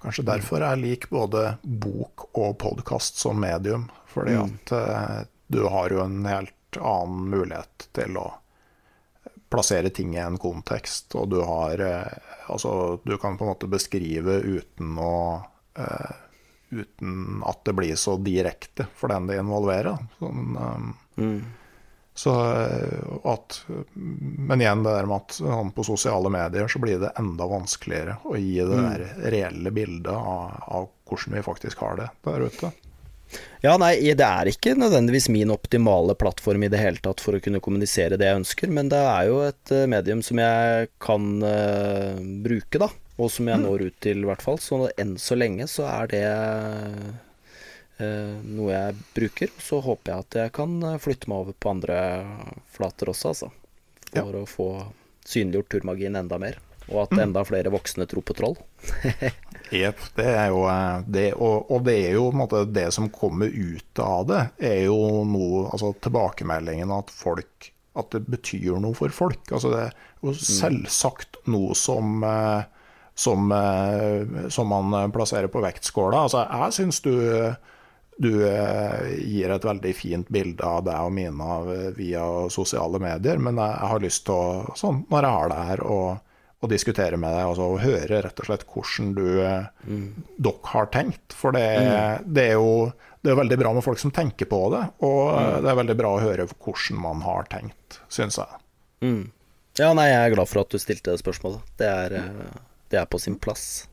Kanskje 0.00 0.24
derfor 0.24 0.64
jeg 0.64 0.80
liker 0.80 1.12
både 1.12 1.42
bok 1.62 2.30
og 2.30 2.54
podkast 2.62 3.20
som 3.20 3.40
medium. 3.40 3.88
Fordi 4.10 4.36
mm. 4.38 4.54
at 4.54 4.72
eh, 4.78 5.18
du 5.50 5.64
har 5.66 5.90
jo 5.90 6.04
en 6.04 6.24
helt 6.28 6.78
annen 6.78 7.30
mulighet 7.32 7.88
til 7.96 8.18
å 8.20 8.28
plassere 9.50 9.90
ting 9.90 10.14
i 10.14 10.22
en 10.22 10.38
kontekst, 10.38 11.16
og 11.18 11.30
du 11.34 11.40
har 11.42 11.82
Altså, 12.50 12.98
du 13.06 13.12
kan 13.18 13.36
på 13.38 13.44
en 13.44 13.52
måte 13.52 13.68
beskrive 13.70 14.40
uten 14.42 14.96
å 14.98 15.14
Uten 16.70 17.42
at 17.46 17.64
det 17.66 17.72
blir 17.74 17.96
så 17.98 18.16
direkte 18.22 18.86
for 18.94 19.10
den 19.10 19.26
det 19.26 19.40
involverer. 19.42 19.96
Sånn, 20.18 20.58
mm. 21.18 21.38
Så 22.14 22.34
at, 23.24 23.64
men 23.94 24.60
igjen 24.60 24.82
det 24.84 24.92
der 24.92 25.08
med 25.08 25.16
at 25.16 25.38
sånn, 25.38 25.70
på 25.72 25.84
sosiale 25.86 26.30
medier 26.30 26.68
så 26.68 26.78
blir 26.82 27.00
det 27.00 27.12
enda 27.18 27.46
vanskeligere 27.48 28.18
å 28.28 28.36
gi 28.36 28.58
det 28.58 28.76
mm. 28.76 28.86
der 28.90 29.30
reelle 29.34 29.72
bildet 29.74 30.12
av, 30.12 30.58
av, 30.66 30.88
hvordan 31.08 31.38
vi 31.38 31.44
faktisk 31.46 31.82
har 31.86 31.96
det 31.96 32.08
der 32.26 32.46
ute. 32.46 32.72
Ja, 33.60 33.74
nei, 33.80 33.92
det 34.16 34.24
er 34.24 34.48
ikke 34.48 34.72
nødvendigvis 34.78 35.28
min 35.32 35.52
optimale 35.52 36.14
plattform 36.18 36.64
i 36.64 36.70
det 36.72 36.80
hele 36.80 37.02
tatt 37.04 37.20
for 37.20 37.36
å 37.36 37.42
kunne 37.44 37.60
kommunisere 37.62 38.18
det 38.20 38.28
jeg 38.30 38.40
ønsker, 38.40 38.72
men 38.72 38.88
det 38.92 39.00
er 39.04 39.26
jo 39.28 39.40
et 39.44 39.72
eh, 39.76 39.88
medium 39.90 40.22
som 40.24 40.40
jeg 40.40 40.88
kan 41.02 41.26
uh, 41.44 42.20
bruke, 42.44 42.80
da. 42.80 42.88
Og 43.20 43.28
som 43.32 43.50
jeg 43.50 43.60
mm. 43.60 43.66
når 43.66 43.84
ut 43.90 43.98
til, 44.00 44.22
i 44.22 44.30
hvert 44.30 44.44
fall. 44.44 44.56
Så 44.64 44.86
enn 44.96 45.18
så 45.20 45.36
lenge 45.36 45.66
så 45.68 45.84
er 45.90 46.08
det 46.08 46.22
uh, 48.00 48.38
noe 48.48 48.72
jeg 48.72 48.96
bruker. 49.18 49.52
Så 49.60 49.82
håper 49.84 50.14
jeg 50.14 50.24
at 50.24 50.38
jeg 50.40 50.54
kan 50.56 50.78
flytte 51.04 51.28
meg 51.28 51.44
over 51.44 51.58
på 51.60 51.74
andre 51.74 51.98
flater 52.72 53.12
også, 53.12 53.34
altså. 53.34 53.52
For 54.08 54.32
ja. 54.32 54.40
å 54.40 54.48
få 54.48 54.70
synliggjort 55.28 55.68
turmagien 55.76 56.16
enda 56.16 56.40
mer. 56.40 56.56
Og 56.90 57.04
at 57.04 57.14
mm. 57.14 57.22
enda 57.28 57.44
flere 57.46 57.72
voksne 57.72 58.06
tror 58.10 58.26
på 58.26 58.36
troll. 58.38 58.58
Jepp. 59.70 60.00
Det 60.16 60.26
er 60.26 60.48
jo 60.50 60.64
eh, 60.66 61.02
det, 61.06 61.26
og, 61.38 61.70
og, 61.70 61.84
det 61.86 61.96
er 62.08 62.16
jo 62.18 62.30
måte, 62.34 62.64
det 62.66 62.88
som 62.94 63.10
kommer 63.14 63.50
ut 63.50 64.02
av 64.02 64.26
det, 64.30 64.42
er 64.72 64.80
jo 64.88 65.22
noe 65.28 65.68
Altså 65.70 65.92
tilbakemeldingen 66.02 66.90
at 66.94 67.12
folk 67.14 67.70
At 67.98 68.10
det 68.14 68.24
betyr 68.30 68.80
noe 68.82 68.96
for 68.98 69.14
folk. 69.14 69.42
Altså 69.50 69.72
det 69.74 69.86
er 69.86 69.96
jo 70.22 70.34
mm. 70.34 70.44
selvsagt 70.50 71.42
noe 71.50 71.78
som 71.78 72.22
eh, 72.26 72.76
som, 73.20 73.50
eh, 73.52 74.48
som 74.48 74.70
man 74.70 75.12
plasserer 75.12 75.50
på 75.52 75.60
vektskåla. 75.60 76.22
Altså, 76.24 76.40
jeg 76.40 76.72
syns 76.72 77.02
du, 77.04 77.10
du 78.16 78.30
gir 78.40 79.52
et 79.52 79.66
veldig 79.66 79.92
fint 79.92 80.30
bilde 80.32 80.64
av 80.64 80.86
deg 80.86 81.04
og 81.04 81.12
Mina 81.12 81.58
via 81.98 82.22
sosiale 82.48 82.96
medier, 83.02 83.42
men 83.42 83.60
jeg, 83.60 83.90
har 83.92 84.00
lyst 84.00 84.24
til 84.30 84.38
å, 84.38 84.78
sånn, 84.78 85.02
når 85.12 85.26
jeg 85.26 85.36
har 85.36 85.52
det 85.52 85.60
her, 85.68 85.84
og 85.84 86.29
å 86.60 86.68
diskutere 86.68 87.16
med 87.16 87.32
deg 87.32 87.48
altså, 87.48 87.66
og 87.72 87.80
høre 87.80 88.20
rett 88.24 88.40
og 88.42 88.48
slett 88.48 88.66
hvordan 88.68 89.12
du, 89.16 89.26
mm. 89.88 90.08
dere 90.36 90.72
har 90.74 90.90
tenkt. 90.92 91.36
For 91.36 91.56
det, 91.56 91.66
mm. 91.80 92.26
det, 92.36 92.46
er 92.52 92.58
jo 92.60 92.72
det 93.24 93.32
er 93.32 93.38
veldig 93.40 93.60
bra 93.62 93.72
med 93.76 93.84
folk 93.86 94.00
som 94.02 94.12
tenker 94.14 94.48
på 94.50 94.60
det, 94.74 94.82
og 95.06 95.20
mm. 95.32 95.52
det 95.64 95.72
er 95.72 95.78
veldig 95.80 95.96
bra 96.02 96.14
å 96.16 96.22
høre 96.22 96.48
hvordan 96.52 97.00
man 97.00 97.24
har 97.24 97.48
tenkt, 97.52 98.00
syns 98.12 98.40
jeg. 98.40 98.60
Mm. 99.04 99.22
Ja, 99.80 99.92
nei, 99.96 100.10
jeg 100.10 100.20
er 100.26 100.34
glad 100.34 100.50
for 100.50 100.64
at 100.64 100.72
du 100.72 100.80
stilte 100.82 101.14
det 101.14 101.22
spørsmålet. 101.22 101.64
Det 101.80 101.88
er, 101.88 102.16
eh, 102.20 102.60
det 102.92 103.00
er 103.00 103.08
på 103.08 103.20
sin 103.22 103.38
plass, 103.40 103.86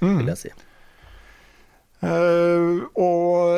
mm. 0.00 0.16
vil 0.22 0.32
jeg 0.32 0.42
si. 0.46 0.54
Uh, 2.06 2.84
og 3.02 3.56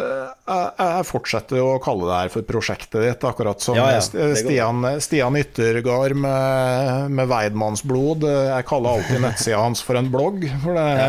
jeg, 0.48 1.04
fortsetter 1.08 1.60
å 1.60 1.74
kalle 1.82 2.06
det 2.08 2.18
her 2.22 2.30
for 2.32 2.46
prosjektet 2.48 3.02
ditt, 3.02 3.24
akkurat 3.28 3.60
som 3.60 3.76
ja, 3.76 3.88
ja, 3.98 4.00
Stian, 4.38 4.86
Stian, 5.04 5.36
Yttergard 5.36 6.16
med, 6.16 7.12
med 7.12 7.28
Weidmannsblod. 7.28 8.24
Jeg 8.24 8.66
kaller 8.70 8.98
alltid 8.98 9.22
nettsida 9.26 9.60
hans 9.60 9.84
for 9.84 10.00
en 10.00 10.08
blogg. 10.12 10.46
For 10.64 10.78
det, 10.78 10.86
ja. 10.96 11.08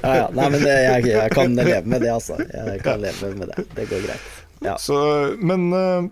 ja, 0.00 0.26
Nei, 0.32 0.48
men 0.48 0.58
det, 0.60 0.72
jeg, 0.72 1.08
jeg, 1.12 1.34
kan 1.34 1.58
leve 1.58 1.84
med 1.84 2.04
det, 2.06 2.12
altså. 2.14 2.38
Jeg 2.40 2.80
kan 2.86 3.04
leve 3.04 3.34
med 3.36 3.52
det. 3.52 3.68
Det 3.76 3.88
går 3.90 4.06
greit. 4.08 4.30
Så, 4.80 4.96
men 5.44 5.68
uh, 5.74 6.06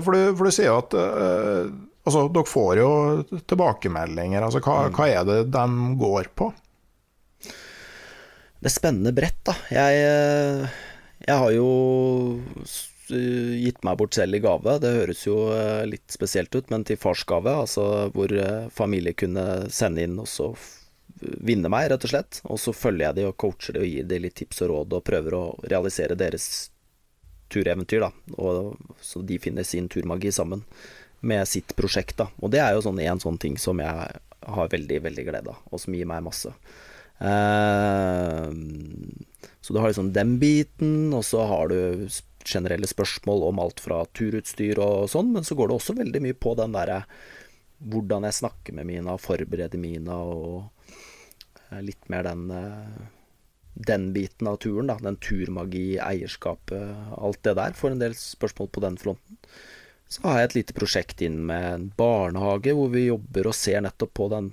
for, 0.00 0.10
du, 0.14 0.32
for, 0.34 0.48
du, 0.48 0.54
sier 0.54 0.74
at 0.74 0.96
uh, 0.98 1.68
altså, 2.08 2.26
dere 2.32 2.48
får 2.48 2.80
jo 2.82 2.90
tilbakemeldinger. 3.38 4.42
Altså, 4.42 4.62
hva, 4.64 4.88
mm. 4.88 4.96
hva 4.98 5.12
er 5.12 5.28
det 5.28 5.42
de 5.54 5.92
går 6.02 6.32
på? 6.38 6.50
Det 8.60 8.72
spennende 8.74 9.12
brett, 9.14 9.38
da. 9.46 9.54
Jeg, 9.70 9.98
eh, 10.02 10.78
jeg, 11.24 11.36
har 11.42 11.52
jo 11.54 11.68
gitt 13.08 13.84
meg 13.86 13.98
bort 14.00 14.14
selv 14.14 14.36
i 14.36 14.42
gave. 14.42 14.78
Det 14.82 14.94
høres 14.96 15.22
jo 15.26 15.36
eh, 15.54 15.84
litt 15.88 16.10
spesielt 16.12 16.54
ut, 16.54 16.70
men 16.70 16.84
til 16.84 16.98
farsgave. 17.00 17.54
Altså 17.64 18.08
hvor 18.14 18.32
eh, 18.34 18.66
familie 18.74 19.16
kunne 19.16 19.68
sende 19.72 20.04
inn 20.04 20.18
og 20.18 20.28
så 20.28 20.50
vinne 21.18 21.70
meg, 21.72 21.88
rett 21.92 22.04
og 22.04 22.12
slett. 22.12 22.40
Og 22.50 22.60
så 22.60 22.74
følger 22.76 23.08
jeg 23.08 23.18
de 23.20 23.28
og 23.28 23.38
coacher 23.40 23.78
de 23.78 23.84
og 23.84 23.88
gir 23.92 24.10
de 24.10 24.20
litt 24.22 24.36
tips 24.38 24.62
og 24.66 24.72
råd 24.74 24.98
og 24.98 25.06
prøver 25.06 25.38
å 25.38 25.44
realisere 25.70 26.18
deres 26.18 26.68
tureventyr, 27.48 28.04
da. 28.04 28.12
Og, 28.36 28.74
så 29.00 29.22
de 29.24 29.38
finner 29.40 29.64
sin 29.64 29.88
turmagi 29.88 30.34
sammen 30.34 30.66
med 31.20 31.48
sitt 31.48 31.74
prosjekt, 31.78 32.18
da. 32.20 32.28
Og 32.42 32.52
det 32.52 32.60
er 32.62 32.76
jo 32.76 32.84
sånn 32.84 33.00
en 33.02 33.22
sånn 33.22 33.38
ting 33.40 33.56
som 33.58 33.80
jeg 33.82 34.20
har 34.48 34.70
veldig, 34.70 35.00
veldig 35.08 35.24
glede 35.26 35.54
av, 35.54 35.64
og 35.72 35.80
som 35.82 35.96
gir 35.96 36.06
meg 36.08 36.22
masse. 36.26 36.52
Eh, 37.18 38.48
så 39.60 39.74
du 39.74 39.80
har 39.80 39.90
liksom 39.90 40.12
den 40.14 40.38
biten, 40.42 41.12
og 41.14 41.24
så 41.26 41.44
har 41.50 41.68
du 41.72 42.08
generelle 42.48 42.88
spørsmål 42.88 43.44
om 43.50 43.60
alt 43.60 43.82
fra 43.84 44.04
turutstyr 44.16 44.80
og 44.80 45.10
sånn, 45.12 45.34
men 45.34 45.44
så 45.44 45.58
går 45.58 45.68
det 45.68 45.76
også 45.76 45.98
veldig 45.98 46.22
mye 46.24 46.38
på 46.38 46.54
den 46.56 46.72
derre 46.76 47.02
hvordan 47.78 48.24
jeg 48.26 48.38
snakker 48.40 48.74
med 48.74 48.88
Mina, 48.88 49.14
forbereder 49.20 49.78
Mina, 49.78 50.16
og 50.18 51.78
litt 51.84 52.08
mer 52.10 52.24
den 52.26 52.48
eh, 52.50 53.06
den 53.78 54.12
biten 54.12 54.48
av 54.50 54.56
turen, 54.56 54.88
da. 54.90 54.96
Den 54.98 55.16
turmagi, 55.22 55.98
eierskapet, 56.02 57.12
alt 57.14 57.42
det 57.46 57.54
der. 57.58 57.76
Får 57.78 57.94
en 57.94 58.00
del 58.02 58.16
spørsmål 58.18 58.70
på 58.74 58.82
den 58.82 58.96
fronten. 58.98 59.38
Så 60.08 60.24
har 60.24 60.40
jeg 60.40 60.48
et 60.48 60.56
lite 60.56 60.76
prosjekt 60.76 61.22
inn 61.22 61.36
med 61.46 61.66
en 61.68 61.84
barnehage 61.98 62.74
hvor 62.74 62.90
vi 62.90 63.06
jobber 63.06 63.50
og 63.50 63.56
ser 63.56 63.84
nettopp 63.84 64.14
på 64.18 64.28
den. 64.32 64.50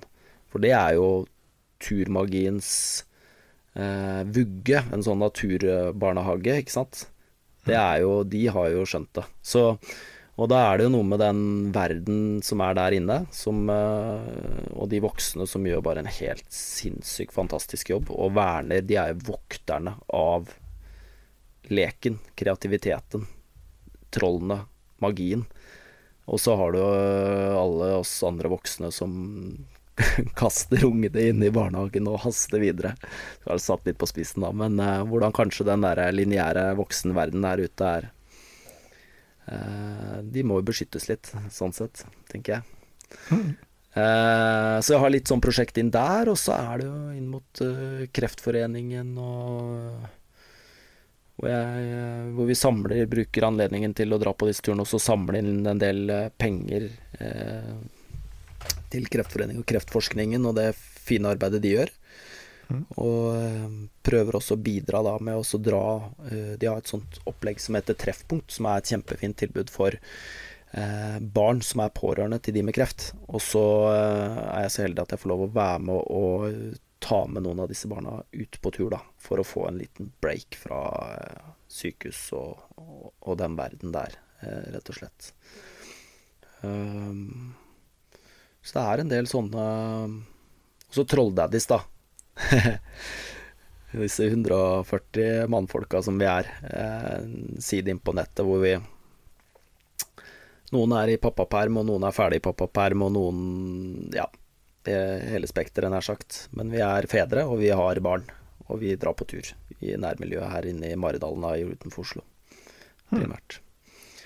For 0.52 0.62
det 0.62 0.74
er 0.76 0.94
jo 0.98 1.08
turmagiens 1.82 2.70
eh, 3.74 4.22
vugge, 4.24 4.82
en 4.92 5.04
sånn 5.04 5.22
naturbarnehage, 5.24 6.60
ikke 6.62 6.76
sant. 6.78 7.06
Det 7.66 7.74
er 7.78 8.04
jo 8.04 8.20
De 8.24 8.44
har 8.52 8.70
jo 8.70 8.84
skjønt 8.86 9.10
det. 9.18 9.26
Så 9.42 9.72
og 10.36 10.50
da 10.52 10.58
er 10.68 10.76
det 10.76 10.84
jo 10.84 10.92
noe 10.92 11.06
med 11.08 11.20
den 11.22 11.38
verden 11.72 12.18
som 12.44 12.60
er 12.60 12.74
der 12.76 12.92
inne, 12.98 13.22
som, 13.32 13.62
eh, 13.72 14.66
og 14.76 14.90
de 14.92 15.00
voksne 15.00 15.46
som 15.48 15.64
gjør 15.64 15.80
bare 15.84 16.02
en 16.04 16.12
helt 16.12 16.44
sinnssykt 16.52 17.32
fantastisk 17.32 17.88
jobb. 17.94 18.12
Og 18.12 18.34
verner, 18.36 18.84
de 18.84 18.98
er 19.00 19.14
jo 19.14 19.30
vokterne 19.32 19.94
av 20.12 20.52
leken, 21.72 22.20
kreativiteten, 22.36 23.24
trollene, 24.12 24.66
magien. 25.00 25.46
Og 26.28 26.42
så 26.42 26.56
har 26.60 26.76
du 26.76 26.82
alle 26.82 27.90
oss 27.96 28.12
andre 28.26 28.52
voksne 28.52 28.92
som 28.92 29.16
kaster 30.40 30.84
ungene 30.84 31.28
inn 31.30 31.44
i 31.44 31.52
barnehagen 31.52 32.08
og 32.10 32.20
haster 32.26 32.60
videre. 32.62 32.94
Så 33.42 33.52
har 33.52 33.62
satt 33.62 33.88
litt 33.88 33.98
på 34.00 34.08
spissen, 34.10 34.44
da. 34.44 34.52
Men 34.52 34.80
uh, 34.80 35.04
hvordan 35.08 35.34
kanskje 35.36 35.68
den 35.68 35.86
der 35.86 36.02
lineære 36.14 36.68
voksenverdenen 36.78 37.46
der 37.46 37.64
ute 37.66 37.92
er 38.00 38.10
uh, 39.48 40.18
De 40.22 40.44
må 40.44 40.60
jo 40.60 40.68
beskyttes 40.72 41.08
litt, 41.10 41.32
sånn 41.54 41.74
sett, 41.76 42.04
tenker 42.32 42.58
jeg. 42.58 42.68
Mm. 43.30 43.48
Uh, 43.96 44.76
så 44.84 44.92
jeg 44.92 45.00
har 45.00 45.12
litt 45.14 45.30
sånn 45.32 45.40
prosjekt 45.40 45.80
inn 45.80 45.94
der, 45.94 46.28
og 46.28 46.36
så 46.40 46.58
er 46.58 46.82
det 46.82 46.90
jo 46.90 47.00
inn 47.16 47.32
mot 47.32 47.64
Kreftforeningen 48.12 49.16
og 49.16 50.06
hvor, 51.36 51.50
jeg, 51.52 51.88
hvor, 52.32 52.46
vi 52.48 52.54
samler, 52.56 53.08
bruker 53.12 53.44
anledningen 53.44 53.92
til 53.96 54.14
å 54.16 54.18
dra 54.20 54.32
på 54.32 54.48
disse 54.48 54.64
turene 54.64 54.86
og 54.86 54.88
så 54.88 55.00
samle 55.00 55.42
inn 55.42 55.66
en 55.68 55.80
del 55.80 56.08
penger 56.40 56.86
eh, 57.20 57.74
til 58.92 59.08
Kreftforeningen 59.12 59.62
og 59.62 59.68
kreftforskningen 59.68 60.46
og 60.48 60.56
det 60.58 60.70
fine 60.76 61.30
arbeidet 61.34 61.62
de 61.64 61.74
gjør. 61.76 61.92
Mm. 62.66 62.82
Og 62.98 63.36
eh, 63.38 63.74
prøver 64.06 64.38
også 64.38 64.56
å 64.56 64.62
bidra 64.62 65.02
da 65.06 65.14
med 65.22 65.38
å 65.38 65.58
dra 65.62 65.82
eh, 66.26 66.56
De 66.58 66.66
har 66.66 66.80
et 66.80 66.90
sånt 66.90 67.20
opplegg 67.30 67.60
som 67.62 67.78
heter 67.78 67.98
Treffpunkt, 67.98 68.50
som 68.50 68.66
er 68.66 68.80
et 68.80 68.90
kjempefint 68.90 69.38
tilbud 69.38 69.70
for 69.70 69.94
eh, 69.94 71.18
barn 71.20 71.62
som 71.62 71.84
er 71.84 71.94
pårørende 71.94 72.40
til 72.42 72.56
de 72.56 72.64
med 72.66 72.74
kreft. 72.76 73.12
Og 73.28 73.42
så 73.44 73.62
er 73.92 74.66
jeg 74.66 74.74
så 74.74 74.86
heldig 74.86 75.04
at 75.04 75.14
jeg 75.14 75.22
får 75.22 75.32
lov 75.34 75.46
å 75.46 75.52
være 75.54 75.84
med 75.86 76.10
og 76.16 76.82
ta 77.06 77.20
med 77.30 77.44
noen 77.46 77.62
av 77.62 77.70
disse 77.70 77.86
barna 77.90 78.18
ut 78.32 78.58
på 78.62 78.72
tur, 78.74 78.90
da, 78.90 79.02
for 79.22 79.38
å 79.38 79.46
få 79.46 79.68
en 79.68 79.78
liten 79.78 80.10
break 80.24 80.56
fra 80.58 80.80
sykehus 81.70 82.22
og, 82.34 82.64
og, 82.80 83.12
og 83.20 83.36
den 83.38 83.54
verden 83.58 83.92
der, 83.94 84.16
rett 84.72 84.90
og 84.90 84.96
slett. 84.96 85.28
Um, 86.64 87.52
så 88.66 88.78
det 88.78 88.84
er 88.84 89.02
en 89.02 89.10
del 89.12 89.28
sånne 89.30 89.64
Også 90.90 91.04
trolldaddies, 91.06 91.68
da. 91.70 91.80
Disse 93.96 94.26
140 94.26 95.46
mannfolka 95.48 96.02
som 96.02 96.18
vi 96.18 96.26
er. 96.28 96.50
En 96.66 97.62
side 97.62 97.92
inn 97.92 98.02
på 98.02 98.14
nettet 98.16 98.44
hvor 98.46 98.60
vi 98.64 98.74
Noen 100.74 100.96
er 100.98 101.12
i 101.12 101.20
pappaperm, 101.22 101.78
og 101.78 101.86
noen 101.86 102.08
er 102.08 102.14
ferdig 102.14 102.40
i 102.40 102.42
pappaperm, 102.42 103.04
og 103.06 103.12
noen 103.14 103.44
Ja, 104.16 104.26
hele 104.86 105.46
spekteret, 105.46 105.92
nær 105.92 106.04
sagt. 106.04 106.46
Men 106.58 106.72
vi 106.74 106.82
er 106.82 107.06
fedre, 107.10 107.46
og 107.46 107.60
vi 107.62 107.70
har 107.70 108.02
barn. 108.02 108.26
Og 108.66 108.82
vi 108.82 108.96
drar 108.98 109.14
på 109.14 109.28
tur 109.30 109.52
i 109.78 109.94
nærmiljøet 109.94 110.50
her 110.50 110.66
inne 110.72 110.90
i 110.90 110.98
Maridalen 110.98 111.70
utenfor 111.70 112.02
Oslo, 112.02 112.26
primært. 113.12 113.60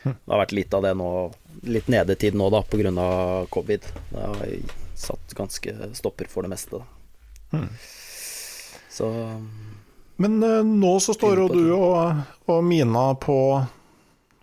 Det 0.03 0.33
har 0.33 0.43
vært 0.43 0.55
litt 0.57 0.75
av 0.75 0.85
det 0.87 0.95
nå, 0.97 1.11
litt 1.69 1.91
nedetid 1.93 2.37
nå 2.39 2.49
da, 2.53 2.63
pga. 2.63 2.93
covid. 3.53 3.89
Det 4.11 4.23
har 4.23 4.55
satt 5.01 5.35
ganske 5.37 5.75
stopper 5.97 6.29
for 6.31 6.47
det 6.47 6.53
meste. 6.53 6.81
Da. 6.81 7.61
Så 8.91 9.11
Men 10.17 10.43
uh, 10.43 10.63
nå 10.65 10.95
så 11.01 11.15
står 11.17 11.45
jo 11.45 11.49
du 11.53 11.73
og, 11.73 12.25
og 12.51 12.65
Mina 12.65 13.13
på 13.21 13.37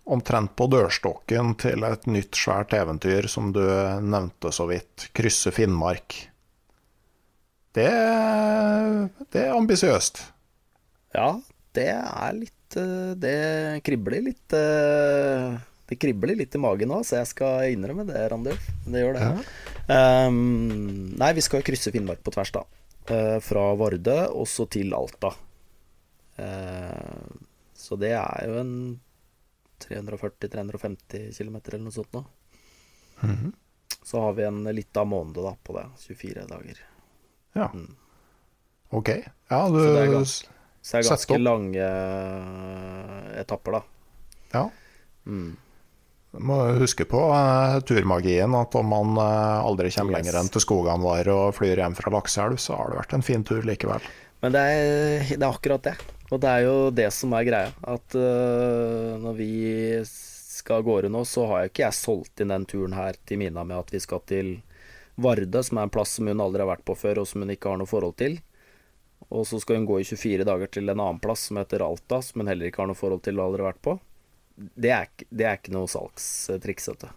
omtrent 0.07 0.53
på 0.55 0.69
dørstokken 0.71 1.53
til 1.59 1.83
et 1.83 2.05
nytt, 2.07 2.37
svært 2.39 2.73
eventyr 2.77 3.27
som 3.27 3.51
du 3.53 3.63
nevnte 4.01 4.53
så 4.55 4.67
vidt. 4.69 5.09
Krysse 5.17 5.51
Finnmark. 5.51 6.15
Det, 7.75 7.89
det 9.35 9.43
er 9.43 9.57
ambisiøst. 9.57 10.23
ja, 11.13 11.27
det 11.77 11.91
er 11.93 12.37
litt 12.39 12.56
Det 13.17 13.37
kribler 13.85 14.23
litt 14.25 14.53
eh, 14.55 15.57
Det 15.87 15.97
kribler 15.99 16.37
litt 16.39 16.55
i 16.55 16.61
magen 16.61 16.91
nå, 16.91 17.01
så 17.07 17.21
jeg 17.21 17.31
skal 17.31 17.73
innrømme 17.73 18.07
det, 18.09 18.21
Randulf. 18.31 18.69
Det 18.85 19.03
gjør 19.03 19.17
det. 19.17 19.27
Ehm, 19.93 21.15
nei, 21.15 21.31
vi 21.37 21.43
skal 21.45 21.63
krysse 21.65 21.93
Finnmark 21.95 22.23
på 22.25 22.33
tvers, 22.35 22.51
da. 22.55 22.65
Uh, 23.07 23.37
fra 23.39 23.69
Vardø 23.79 24.17
og 24.35 24.49
så 24.51 24.65
til 24.67 24.91
Alta. 24.97 25.31
Uh, 26.35 27.37
så 27.71 27.95
det 27.95 28.11
er 28.19 28.49
jo 28.49 28.57
en 28.59 28.73
340-350 29.85 31.31
km 31.37 31.55
eller 31.61 31.85
noe 31.85 31.95
sånt 31.95 32.17
nå. 32.17 32.25
Så 34.03 34.19
har 34.21 34.33
vi 34.33 34.43
en 34.43 34.63
lita 34.75 35.03
måned 35.07 35.39
da 35.39 35.55
på 35.63 35.77
det. 35.77 35.85
24 36.03 36.45
dager. 36.51 36.83
Ja. 37.53 37.71
Ok. 38.89 39.09
Ja, 39.49 39.69
du 39.69 40.25
Så 40.87 40.95
det 40.95 41.03
er 41.03 41.09
ganske 41.11 41.37
lange 41.41 41.83
eh, 41.83 43.31
etapper, 43.41 43.75
da. 43.75 43.81
Ja. 44.53 44.61
Mm. 45.27 45.57
Må 46.47 46.59
huske 46.79 47.03
på 47.09 47.19
uh, 47.27 47.79
turmagien, 47.87 48.55
at 48.55 48.75
om 48.79 48.87
man 48.93 49.17
uh, 49.19 49.65
aldri 49.67 49.91
kommer 49.91 50.15
Yes. 50.15 50.19
lenger 50.21 50.39
enn 50.39 50.51
til 50.53 50.63
skogene 50.63 51.03
våre 51.03 51.33
og 51.35 51.57
flyr 51.57 51.81
hjem 51.81 51.97
fra 51.97 52.13
Lakselv, 52.13 52.55
så 52.61 52.77
har 52.79 52.93
det 52.93 53.01
vært 53.01 53.17
en 53.17 53.25
fin 53.25 53.43
tur 53.47 53.67
likevel. 53.67 54.07
Men 54.45 54.55
det 54.55 54.63
er, 54.63 55.27
det 55.33 55.41
er 55.41 55.49
akkurat 55.49 55.83
det. 55.89 55.97
Og 56.29 56.39
det 56.43 56.53
er 56.53 56.63
jo 56.67 56.77
det 56.95 57.09
som 57.15 57.35
er 57.35 57.47
greia. 57.47 57.75
At 57.83 58.15
uh, 58.15 59.19
når 59.19 59.37
vi 59.41 59.51
skal 60.07 60.79
av 60.79 60.87
gårde 60.87 61.11
nå, 61.11 61.25
så 61.27 61.49
har 61.51 61.65
jo 61.65 61.71
ikke 61.73 61.85
jeg 61.87 61.99
solgt 61.99 62.43
inn 62.43 62.53
den 62.53 62.67
turen 62.69 62.95
her 62.95 63.19
til 63.27 63.43
Mina 63.43 63.67
med 63.67 63.81
at 63.81 63.91
vi 63.91 64.03
skal 64.03 64.23
til 64.29 64.57
Varde, 65.17 65.63
som 65.65 65.79
er 65.79 65.87
en 65.87 65.91
plass 65.91 66.15
som 66.15 66.29
hun 66.29 66.43
aldri 66.43 66.61
har 66.61 66.69
vært 66.69 66.85
på 66.85 66.95
før, 66.95 67.23
og 67.23 67.27
som 67.27 67.41
hun 67.43 67.51
ikke 67.51 67.71
har 67.71 67.79
noe 67.81 67.89
forhold 67.89 68.15
til. 68.21 68.37
Og 69.35 69.47
så 69.47 69.59
skal 69.59 69.81
hun 69.81 69.87
gå 69.89 69.99
i 70.01 70.07
24 70.07 70.45
dager 70.47 70.71
til 70.71 70.87
en 70.87 70.99
annen 70.99 71.21
plass 71.23 71.49
som 71.49 71.59
heter 71.59 71.83
Alta, 71.83 72.21
som 72.23 72.41
hun 72.41 72.51
heller 72.51 72.69
ikke 72.69 72.83
har 72.83 72.91
noe 72.91 72.99
forhold 72.99 73.25
til 73.25 73.39
og 73.39 73.49
aldri 73.49 73.63
har 73.63 73.73
vært 73.73 73.85
på. 73.87 73.95
Det 74.55 74.91
er, 74.93 75.09
det 75.29 75.45
er 75.47 75.57
ikke 75.59 75.75
noe 75.75 75.89
salgstriks, 75.91 76.87
dette. 76.93 77.11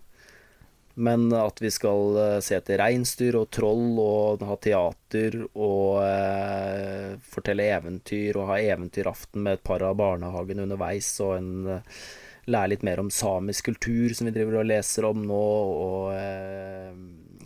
Men 1.01 1.31
at 1.33 1.63
vi 1.63 1.71
skal 1.73 2.17
eh, 2.19 2.39
se 2.45 2.59
etter 2.59 2.81
reinsdyr 2.83 3.39
og 3.39 3.47
troll 3.55 3.95
og 4.03 4.43
ha 4.45 4.57
teater 4.61 5.39
og 5.55 6.03
eh, 6.03 7.15
fortelle 7.23 7.69
eventyr 7.79 8.37
og 8.37 8.51
ha 8.51 8.59
eventyraften 8.75 9.47
med 9.47 9.61
et 9.61 9.65
par 9.65 9.87
av 9.87 9.95
barnehagen 9.97 10.61
underveis 10.67 11.15
og 11.25 11.37
en 11.39 11.55
eh, 11.77 12.03
lære 12.51 12.73
litt 12.75 12.85
mer 12.87 13.01
om 13.01 13.11
samisk 13.13 13.71
kultur 13.71 14.13
som 14.17 14.29
vi 14.29 14.35
driver 14.35 14.61
og 14.61 14.69
leser 14.69 15.07
om 15.09 15.25
nå, 15.27 15.41
og 15.87 16.13
eh, 16.17 16.93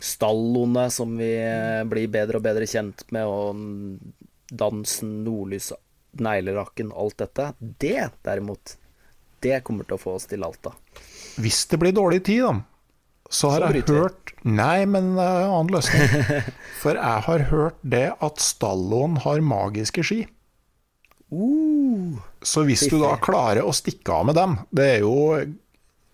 stalloene 0.02 0.88
som 0.92 1.14
vi 1.18 1.30
eh, 1.38 1.82
blir 1.88 2.10
bedre 2.12 2.40
og 2.40 2.46
bedre 2.46 2.68
kjent 2.70 3.06
med, 3.14 3.28
og 3.28 4.24
dansen, 4.50 5.22
nordlys, 5.24 5.72
neglerakken, 6.20 6.92
alt 6.92 7.18
dette. 7.22 7.52
Det 7.58 8.10
derimot, 8.26 8.76
det 9.44 9.62
kommer 9.66 9.88
til 9.88 9.98
å 9.98 10.02
få 10.02 10.18
oss 10.18 10.28
til 10.30 10.44
Alta. 10.46 10.74
Hvis 11.40 11.64
det 11.70 11.80
blir 11.82 11.94
dårlig 11.96 12.22
tid, 12.28 12.44
da, 12.46 12.54
så 13.30 13.50
har 13.50 13.64
Så 13.64 13.72
jeg 13.74 13.88
hørt 13.88 14.32
Nei, 14.44 14.84
men 14.86 15.14
uh, 15.16 15.48
annen 15.48 15.72
løsning. 15.72 16.06
For 16.82 16.98
jeg 16.98 17.24
har 17.26 17.44
hørt 17.50 17.78
det 17.80 18.06
at 18.20 18.40
Stallon 18.42 19.16
har 19.24 19.40
magiske 19.40 20.04
ski. 20.04 20.20
Uh, 21.32 22.20
Så 22.44 22.66
hvis 22.68 22.84
du 22.90 22.98
da 23.00 23.16
klarer 23.18 23.64
å 23.64 23.72
stikke 23.74 24.12
av 24.12 24.26
med 24.28 24.36
dem 24.36 24.52
Det 24.76 24.84
er 24.84 25.00
jo, 25.02 25.14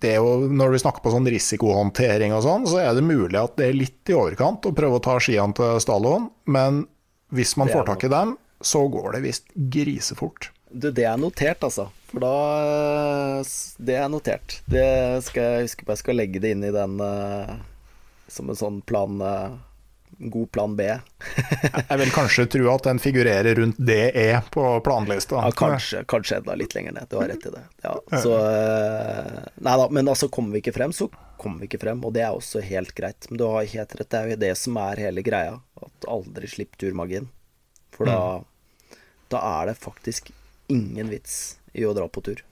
det 0.01 0.13
er 0.15 0.21
jo 0.23 0.47
Når 0.47 0.77
vi 0.77 0.81
snakker 0.85 1.03
på 1.05 1.13
sånn 1.13 1.27
risikohåndtering 1.29 2.33
og 2.33 2.45
sånn, 2.47 2.69
så 2.71 2.79
er 2.81 2.95
det 2.97 3.05
mulig 3.05 3.37
at 3.37 3.59
det 3.59 3.67
er 3.69 3.77
litt 3.77 4.13
i 4.13 4.17
overkant 4.17 4.71
å 4.71 4.73
prøve 4.77 5.01
å 5.01 5.05
ta 5.05 5.19
skiene 5.21 5.57
til 5.59 5.83
Stallon, 5.83 6.31
men 6.47 6.85
hvis 7.31 7.57
man 7.57 7.71
får 7.71 7.87
tak 7.89 8.05
i 8.05 8.13
dem, 8.13 8.37
så 8.61 8.85
går 8.89 9.13
det 9.17 9.25
visst 9.25 9.51
grisefort. 9.55 10.51
Du, 10.71 10.91
det 10.91 11.05
er 11.07 11.19
notert, 11.19 11.65
altså. 11.67 11.89
For 12.11 12.23
da 12.23 12.35
eh, 12.61 13.51
Det 13.79 13.97
er 13.99 14.11
notert. 14.11 14.61
Det 14.71 14.87
skal 15.27 15.43
jeg 15.47 15.69
huske 15.69 15.87
på. 15.87 15.95
Jeg 15.95 16.03
skal 16.03 16.21
legge 16.21 16.43
det 16.43 16.53
inn 16.55 16.67
i 16.67 16.75
den 16.75 16.99
uh, 17.03 17.57
som 18.31 18.51
en 18.51 18.59
sånn 18.59 18.79
plan 18.87 19.19
eh, 19.25 19.57
God 20.23 20.51
plan 20.53 20.77
B. 20.77 20.83
Jeg 21.89 21.99
vil 22.03 22.11
kanskje 22.13 22.45
tro 22.53 22.67
at 22.75 22.85
den 22.85 22.99
figurerer 23.01 23.57
rundt 23.57 23.79
DE 23.81 24.43
på 24.53 24.65
planlista. 24.85 25.41
Ja, 25.41 25.53
kanskje, 25.57 26.03
kanskje 26.09 26.41
enda 26.41 26.57
litt 26.61 26.75
lenger 26.77 26.93
ned. 26.99 27.09
Du 27.09 27.17
har 27.17 27.31
rett 27.31 27.47
i 27.49 27.53
det. 27.55 27.63
Ja, 27.87 27.95
så 28.21 28.35
eh, 28.51 29.39
Nei 29.65 29.77
da, 29.81 29.89
men 29.89 30.13
altså, 30.13 30.29
kommer 30.29 30.53
vi 30.53 30.61
ikke 30.61 30.77
frem, 30.77 30.93
så 30.93 31.09
kommer 31.41 31.65
vi 31.65 31.71
ikke 31.71 31.81
frem. 31.87 32.05
Og 32.05 32.13
det 32.17 32.27
er 32.27 32.37
også 32.37 32.61
helt 32.65 32.93
greit. 32.97 33.31
Men 33.31 33.41
du 33.41 33.47
har 33.49 33.71
helt 33.73 33.97
rett, 33.97 34.11
det 34.13 34.21
er 34.21 34.35
jo 34.35 34.43
det 34.45 34.53
som 34.61 34.77
er 34.83 35.05
hele 35.07 35.25
greia. 35.25 35.57
At 35.81 36.11
aldri 36.13 36.53
slipp 36.53 36.77
turmagien. 36.81 37.31
For 37.97 38.09
da, 38.09 38.21
da 39.33 39.43
er 39.57 39.73
det 39.73 39.81
faktisk 39.81 40.31
ingen 40.71 41.09
vits 41.11 41.41
i 41.73 41.89
å 41.89 41.97
dra 41.97 42.07
på 42.13 42.23
tur. 42.29 42.45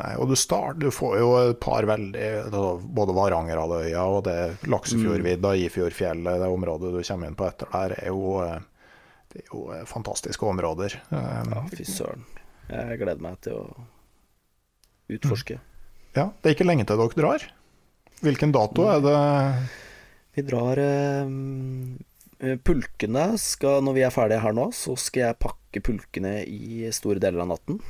Nei, 0.00 0.14
og 0.16 0.30
du, 0.30 0.36
start, 0.40 0.78
du 0.80 0.88
får 0.94 1.18
jo 1.20 1.30
et 1.50 1.58
par 1.60 1.84
veldig 1.84 2.28
altså, 2.46 2.62
Både 2.96 3.12
Varangerhalvøya 3.12 4.04
og 4.08 4.22
det 4.24 4.36
Laksefjordvidda, 4.72 5.50
Ifjordfjellet, 5.66 6.38
det 6.40 6.48
området 6.48 6.94
du 6.94 7.00
kommer 7.04 7.28
inn 7.28 7.36
på 7.36 7.44
etter 7.44 7.68
der, 7.74 7.94
er 8.00 8.08
jo, 8.08 8.38
eh, 8.40 8.62
det 9.34 9.42
er 9.42 9.50
jo 9.52 9.66
eh, 9.76 9.82
fantastiske 9.90 10.48
områder. 10.48 10.96
Eh, 11.12 11.42
Ja, 11.52 11.64
fy 11.76 11.84
søren. 11.84 12.24
Jeg 12.72 12.98
gleder 13.02 13.20
meg 13.20 13.36
til 13.44 13.58
å 13.60 13.66
utforske. 15.12 15.58
Ja, 16.16 16.30
Det 16.40 16.48
er 16.50 16.56
ikke 16.56 16.68
lenge 16.68 16.86
til 16.88 16.96
dere 17.00 17.18
drar. 17.20 17.44
Hvilken 18.22 18.52
dato 18.54 18.88
er 18.88 19.00
det? 19.04 19.16
Vi 20.38 20.42
drar 20.48 20.80
eh, 20.80 21.32
eh, 22.40 22.56
Pulkene 22.64 23.32
skal 23.40 23.82
Når 23.84 23.96
vi 23.98 24.04
er 24.06 24.14
ferdige 24.14 24.40
her 24.40 24.54
nå, 24.56 24.70
så 24.72 24.96
skal 24.96 25.26
jeg 25.28 25.40
pakke 25.42 25.82
pulkene 25.84 26.38
i 26.48 26.86
store 26.96 27.20
deler 27.20 27.44
av 27.44 27.52
natten. 27.52 27.80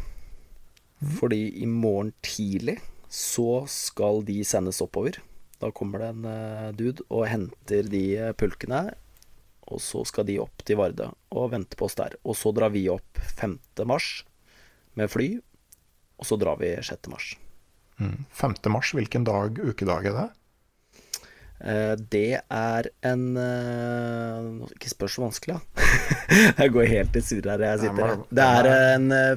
Fordi 1.02 1.44
i 1.62 1.66
morgen 1.66 2.12
tidlig 2.22 2.78
så 3.12 3.64
skal 3.68 4.22
de 4.26 4.38
sendes 4.46 4.80
oppover. 4.84 5.18
Da 5.60 5.70
kommer 5.74 6.02
det 6.02 6.10
en 6.12 6.26
eh, 6.26 6.68
dude 6.78 7.04
og 7.10 7.26
henter 7.30 7.88
de 7.90 8.02
eh, 8.16 8.34
pulkene. 8.38 8.84
Og 9.72 9.80
så 9.82 10.02
skal 10.08 10.26
de 10.28 10.40
opp 10.42 10.64
til 10.66 10.78
Vardø 10.80 11.10
og 11.32 11.52
vente 11.54 11.78
på 11.78 11.86
oss 11.86 11.96
der. 11.98 12.16
Og 12.26 12.36
så 12.38 12.52
drar 12.54 12.72
vi 12.74 12.88
opp 12.92 13.20
5. 13.38 13.58
mars 13.88 14.24
med 14.98 15.10
fly. 15.12 15.28
Og 16.18 16.28
så 16.28 16.38
drar 16.40 16.58
vi 16.60 16.74
6. 16.82 17.10
mars. 17.12 17.34
5. 17.98 18.56
mars, 18.72 18.92
hvilken 18.96 19.26
dag, 19.28 19.58
ukedag 19.62 20.08
er 20.10 20.16
det? 20.18 20.28
Eh, 21.62 21.94
Det 22.10 22.40
er 22.50 22.88
en 23.06 23.36
eh, 23.38 24.66
Ikke 24.74 24.90
spør 24.90 25.10
så 25.14 25.22
vanskelig, 25.22 25.54
da. 25.60 25.60
jeg 26.64 26.72
går 26.74 26.88
helt 26.90 27.16
i 27.16 27.22
surr 27.22 27.46
her 27.52 27.62
jeg 27.68 27.82
sitter. 27.84 28.16
Det 28.34 28.46
er 28.48 28.68
en 28.96 29.06
eh, 29.14 29.36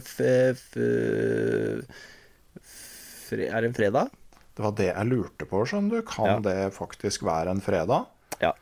Er 3.35 3.61
det 3.61 3.69
en 3.69 3.77
fredag? 3.77 4.09
Det 4.55 4.63
var 4.63 4.75
det 4.79 4.87
jeg 4.89 5.09
lurte 5.11 5.45
på, 5.49 5.61
skjønner 5.67 5.99
du. 5.99 6.05
Kan 6.07 6.25
Ja. 6.31 6.39
det 6.39 6.73
faktisk 6.73 7.23
være 7.27 7.51
en 7.51 7.61
fredag? 7.61 8.05
Ja. 8.41 8.53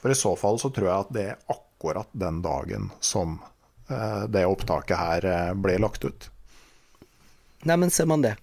For 0.00 0.10
i 0.10 0.18
så 0.18 0.36
fall 0.38 0.58
så 0.62 0.70
tror 0.72 0.88
jeg 0.88 0.98
at 1.06 1.12
det 1.16 1.26
er 1.32 1.38
akkurat 1.52 2.08
den 2.12 2.40
dagen 2.42 2.90
som 3.00 3.40
det 4.32 4.46
opptaket 4.48 4.96
her 4.96 5.24
ble 5.58 5.74
lagt 5.82 6.04
ut. 6.06 6.28
Nei, 7.68 7.76
men 7.76 7.90
ser 7.92 8.06
man 8.08 8.22
det. 8.24 8.36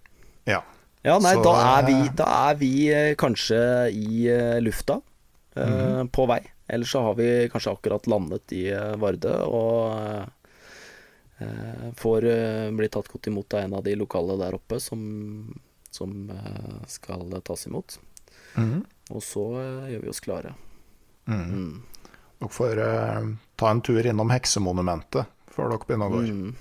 Ja. 0.45 0.59
Ja, 1.01 1.15
nei, 1.23 1.33
Så, 1.37 1.43
da 1.45 1.53
er 1.79 1.85
vi, 1.87 1.93
eh, 2.07 2.13
da 2.19 2.25
er 2.49 2.55
vi 2.59 2.71
eh, 2.91 3.13
kanskje 3.15 3.59
i 3.95 4.25
eh, 4.27 4.59
lufta 4.61 4.99
eh, 5.55 5.65
Mhm. 5.69 6.09
på 6.11 6.25
vei. 6.27 6.41
Eller 6.67 6.85
så 6.85 7.01
har 7.01 7.15
vi 7.15 7.47
kanskje 7.49 7.71
akkurat 7.73 8.05
landet 8.07 8.51
i 8.53 8.65
Vardø 8.99 9.31
og 9.47 10.27
eh, 11.41 11.91
får 11.97 12.21
bli 12.77 12.89
tatt 12.91 13.07
godt 13.09 13.27
imot 13.31 13.53
av 13.53 13.63
en 13.63 13.73
av 13.79 13.83
de 13.83 13.95
lokale 13.95 14.35
der 14.37 14.53
oppe 14.59 14.79
som, 14.83 15.55
som 15.89 16.29
skal 16.87 17.31
tas 17.41 17.65
imot. 17.67 17.97
Mhm. 18.55 18.83
Og 19.09 19.23
så 19.25 19.45
gjør 19.89 20.01
vi 20.03 20.09
oss 20.11 20.19
klare. 20.21 20.53
Dere 21.25 22.49
får 22.49 22.83
ta 23.57 23.69
en 23.71 23.81
tur 23.81 24.05
innom 24.05 24.29
Heksemonumentet 24.31 25.25
før 25.55 25.71
dere 25.73 25.87
begynner 25.87 26.11
å 26.11 26.13
gå. 26.13 26.21
Mm. 26.27 26.55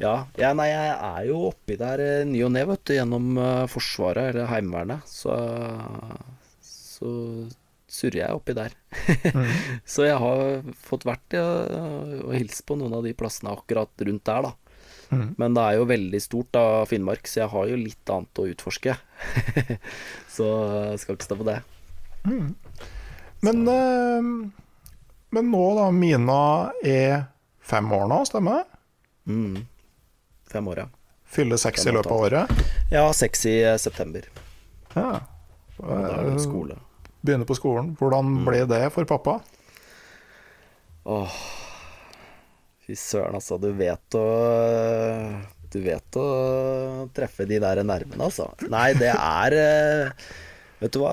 Ja, 0.00 0.14
ja, 0.40 0.52
nei, 0.56 0.70
jeg 0.70 0.92
er 0.96 1.24
jo 1.28 1.40
oppi 1.50 1.76
der 1.80 2.00
eh, 2.00 2.26
ny 2.28 2.40
og 2.46 2.54
ne, 2.54 2.62
vet 2.70 2.84
du, 2.88 2.94
gjennom 2.96 3.34
eh, 3.36 3.66
Forsvaret 3.68 4.30
eller 4.30 4.48
Heimevernet. 4.48 5.04
Så, 5.08 5.34
så 6.64 7.10
surrer 7.90 8.22
jeg 8.22 8.38
oppi 8.38 8.56
der. 8.56 8.76
så 9.92 10.06
jeg 10.08 10.16
har 10.22 10.72
fått 10.80 11.04
vært 11.08 11.36
ja, 11.36 11.44
og 12.22 12.32
hilst 12.36 12.64
på 12.68 12.78
noen 12.80 12.96
av 12.96 13.04
de 13.04 13.12
plassene 13.18 13.52
akkurat 13.52 14.06
rundt 14.08 14.24
der, 14.30 14.48
da. 14.48 14.56
Men 15.10 15.56
det 15.56 15.62
er 15.66 15.76
jo 15.80 15.88
veldig 15.90 16.20
stort 16.22 16.52
da, 16.54 16.64
Finnmark, 16.86 17.26
så 17.26 17.42
jeg 17.42 17.50
har 17.50 17.66
jo 17.66 17.78
litt 17.80 18.12
annet 18.14 18.40
å 18.40 18.46
utforske. 18.52 18.94
så 20.36 20.48
jeg 20.92 21.00
skal 21.02 21.18
ikke 21.18 21.26
stå 21.26 21.38
på 21.40 21.48
det. 21.48 21.58
Men, 23.42 23.62
eh, 23.74 24.28
men 25.34 25.50
nå, 25.50 25.64
da. 25.80 25.88
Mina 25.94 26.42
er 26.86 27.24
fem 27.58 27.90
år 27.96 28.06
nå, 28.10 28.22
stemmer 28.28 28.60
det? 28.60 28.79
Mm. 29.26 29.66
Fem 30.50 30.68
år, 30.68 30.78
ja. 30.84 30.86
Fylle 31.30 31.58
seks 31.62 31.84
i 31.86 31.92
løpet 31.94 32.10
av 32.10 32.24
året? 32.26 32.62
Ja, 32.90 33.04
seks 33.14 33.44
i 33.46 33.56
eh, 33.62 33.76
september. 33.78 34.24
Ja. 34.96 35.20
Skole. 36.42 36.76
Begynne 37.22 37.46
på 37.46 37.54
skolen. 37.54 37.92
Hvordan 38.00 38.24
Mm. 38.40 38.44
ble 38.48 38.64
det 38.66 38.82
for 38.92 39.04
pappa? 39.08 39.36
Åh, 41.04 41.36
fy 42.86 42.96
søren, 42.96 43.34
altså. 43.38 43.58
Du 43.60 43.70
vet 43.72 44.16
å 44.18 44.26
Du 45.70 45.78
vet 45.84 46.16
å 46.18 47.08
treffe 47.14 47.46
de 47.46 47.60
der 47.62 47.78
nervene, 47.86 48.24
altså. 48.26 48.48
Nei, 48.68 48.88
det 48.98 49.12
er 49.14 49.54
eh, 49.54 50.10
Vet 50.80 50.92
du 50.96 50.98
hva? 51.04 51.12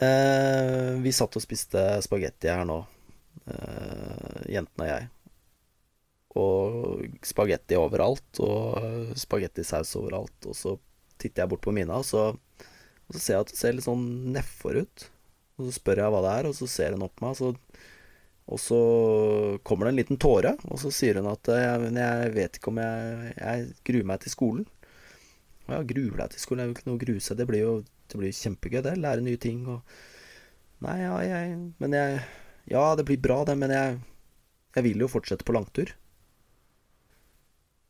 Eh, 0.00 0.94
vi 1.02 1.10
satt 1.12 1.34
og 1.36 1.42
spiste 1.42 1.82
spagetti 2.04 2.46
her 2.52 2.62
nå, 2.68 2.76
jentene 4.46 4.84
og 4.84 4.90
jeg. 4.92 5.08
Og 6.38 7.06
spagetti 7.26 7.78
overalt, 7.78 8.42
og 8.44 9.14
spagettisaus 9.18 9.96
overalt. 9.98 10.46
Og 10.46 10.54
så 10.54 10.76
titter 11.18 11.44
jeg 11.44 11.52
bort 11.52 11.64
på 11.64 11.74
Mina, 11.74 11.98
og 11.98 12.06
så, 12.06 12.28
og 12.30 13.16
så 13.16 13.22
ser 13.22 13.34
jeg 13.36 13.46
at 13.46 13.54
det 13.54 13.58
ser 13.58 13.74
litt 13.76 13.88
sånn 13.88 14.04
nedfor 14.36 14.82
ut. 14.84 15.08
Og 15.58 15.66
så 15.66 15.74
spør 15.76 16.04
jeg 16.04 16.14
hva 16.14 16.22
det 16.24 16.36
er, 16.38 16.50
og 16.50 16.54
så 16.56 16.70
ser 16.70 16.94
hun 16.96 17.06
opp 17.06 17.16
på 17.18 17.26
meg, 17.26 17.34
og 17.34 17.40
så 17.40 17.88
og 18.50 18.58
så 18.58 18.78
kommer 19.62 19.86
det 19.86 19.92
en 19.92 19.98
liten 20.00 20.18
tåre, 20.18 20.56
og 20.66 20.80
så 20.82 20.90
sier 20.90 21.20
hun 21.20 21.28
at 21.30 21.46
jeg, 21.54 21.90
jeg 21.94 22.30
vet 22.34 22.56
ikke 22.58 22.72
om 22.72 22.80
jeg 22.82 23.34
Jeg 23.36 23.66
gruer 23.86 24.08
meg 24.10 24.24
til 24.24 24.34
skolen. 24.34 24.64
Og 25.68 25.74
Ja, 25.76 25.82
gruer 25.86 26.16
deg 26.24 26.32
til 26.32 26.42
skolen? 26.42 26.58
Det 26.58 26.64
er 26.64 26.70
jo 26.70 26.74
ikke 26.74 26.88
noe 26.88 26.98
å 26.98 27.02
grue 27.04 27.22
seg. 27.22 27.38
Det 27.38 27.46
blir 27.46 27.62
jo 27.62 27.74
det 28.10 28.18
blir 28.18 28.34
kjempegøy, 28.34 28.80
det. 28.82 28.96
Lære 28.98 29.22
nye 29.22 29.38
ting 29.38 29.62
og 29.70 29.84
Nei, 30.82 30.96
ja, 31.04 31.14
jeg 31.22 31.58
Men 31.78 31.94
jeg 31.94 32.20
Ja, 32.72 32.94
det 32.96 33.04
blir 33.06 33.20
bra, 33.22 33.44
det, 33.44 33.56
men 33.60 33.70
jeg 33.70 34.00
Jeg 34.74 34.86
vil 34.88 35.04
jo 35.04 35.10
fortsette 35.10 35.46
på 35.46 35.54
langtur. 35.54 35.94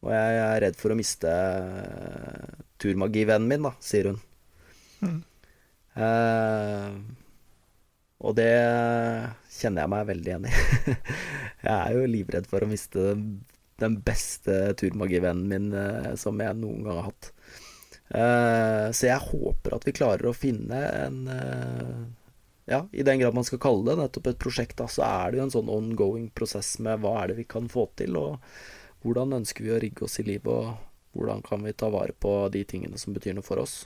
Og 0.01 0.13
jeg 0.15 0.37
er 0.41 0.61
redd 0.65 0.79
for 0.81 0.93
å 0.93 0.97
miste 0.97 1.31
eh, 1.31 2.61
turmagivennen 2.81 3.49
min, 3.51 3.67
da, 3.69 3.75
sier 3.85 4.11
hun. 4.11 4.21
Eh, 6.01 6.93
og 8.21 8.37
det 8.37 8.53
kjenner 9.53 9.85
jeg 9.85 9.93
meg 9.93 10.09
veldig 10.11 10.31
igjen 10.31 10.49
i. 10.49 10.53
jeg 11.67 11.75
er 11.75 11.97
jo 11.97 12.07
livredd 12.09 12.49
for 12.49 12.65
å 12.65 12.71
miste 12.71 13.11
den, 13.11 13.27
den 13.81 13.99
beste 14.05 14.61
turmagivennen 14.81 15.49
min 15.51 15.69
eh, 15.77 16.15
som 16.21 16.41
jeg 16.41 16.57
noen 16.61 16.85
gang 16.87 17.01
har 17.01 17.11
hatt. 17.11 17.33
Eh, 18.11 18.87
så 18.97 19.07
jeg 19.07 19.29
håper 19.29 19.77
at 19.77 19.87
vi 19.87 19.97
klarer 19.97 20.31
å 20.31 20.35
finne 20.35 20.81
en 21.05 21.21
eh, 21.31 22.01
Ja, 22.71 22.81
i 22.91 23.05
den 23.07 23.21
grad 23.21 23.37
man 23.37 23.47
skal 23.47 23.61
kalle 23.63 23.87
det 23.87 23.97
nettopp 24.01 24.29
et 24.31 24.43
prosjekt, 24.43 24.77
da, 24.79 24.89
så 24.91 25.05
er 25.07 25.31
det 25.31 25.41
jo 25.41 25.47
en 25.47 25.53
sånn 25.55 25.71
ongoing 25.73 26.29
prosess 26.35 26.77
med 26.83 27.01
hva 27.03 27.17
er 27.21 27.33
det 27.33 27.41
vi 27.41 27.47
kan 27.51 27.67
få 27.71 27.89
til, 27.99 28.19
og 28.19 28.39
hvordan 29.03 29.33
ønsker 29.41 29.65
vi 29.65 29.73
å 29.75 29.81
rigge 29.81 30.05
oss 30.05 30.21
i 30.21 30.27
livet, 30.27 30.51
og 30.51 31.17
hvordan 31.17 31.43
kan 31.43 31.65
vi 31.65 31.73
ta 31.73 31.89
vare 31.93 32.13
på 32.13 32.49
de 32.53 32.65
tingene 32.69 32.99
som 33.01 33.15
betyr 33.17 33.35
noe 33.37 33.47
for 33.47 33.63
oss. 33.63 33.83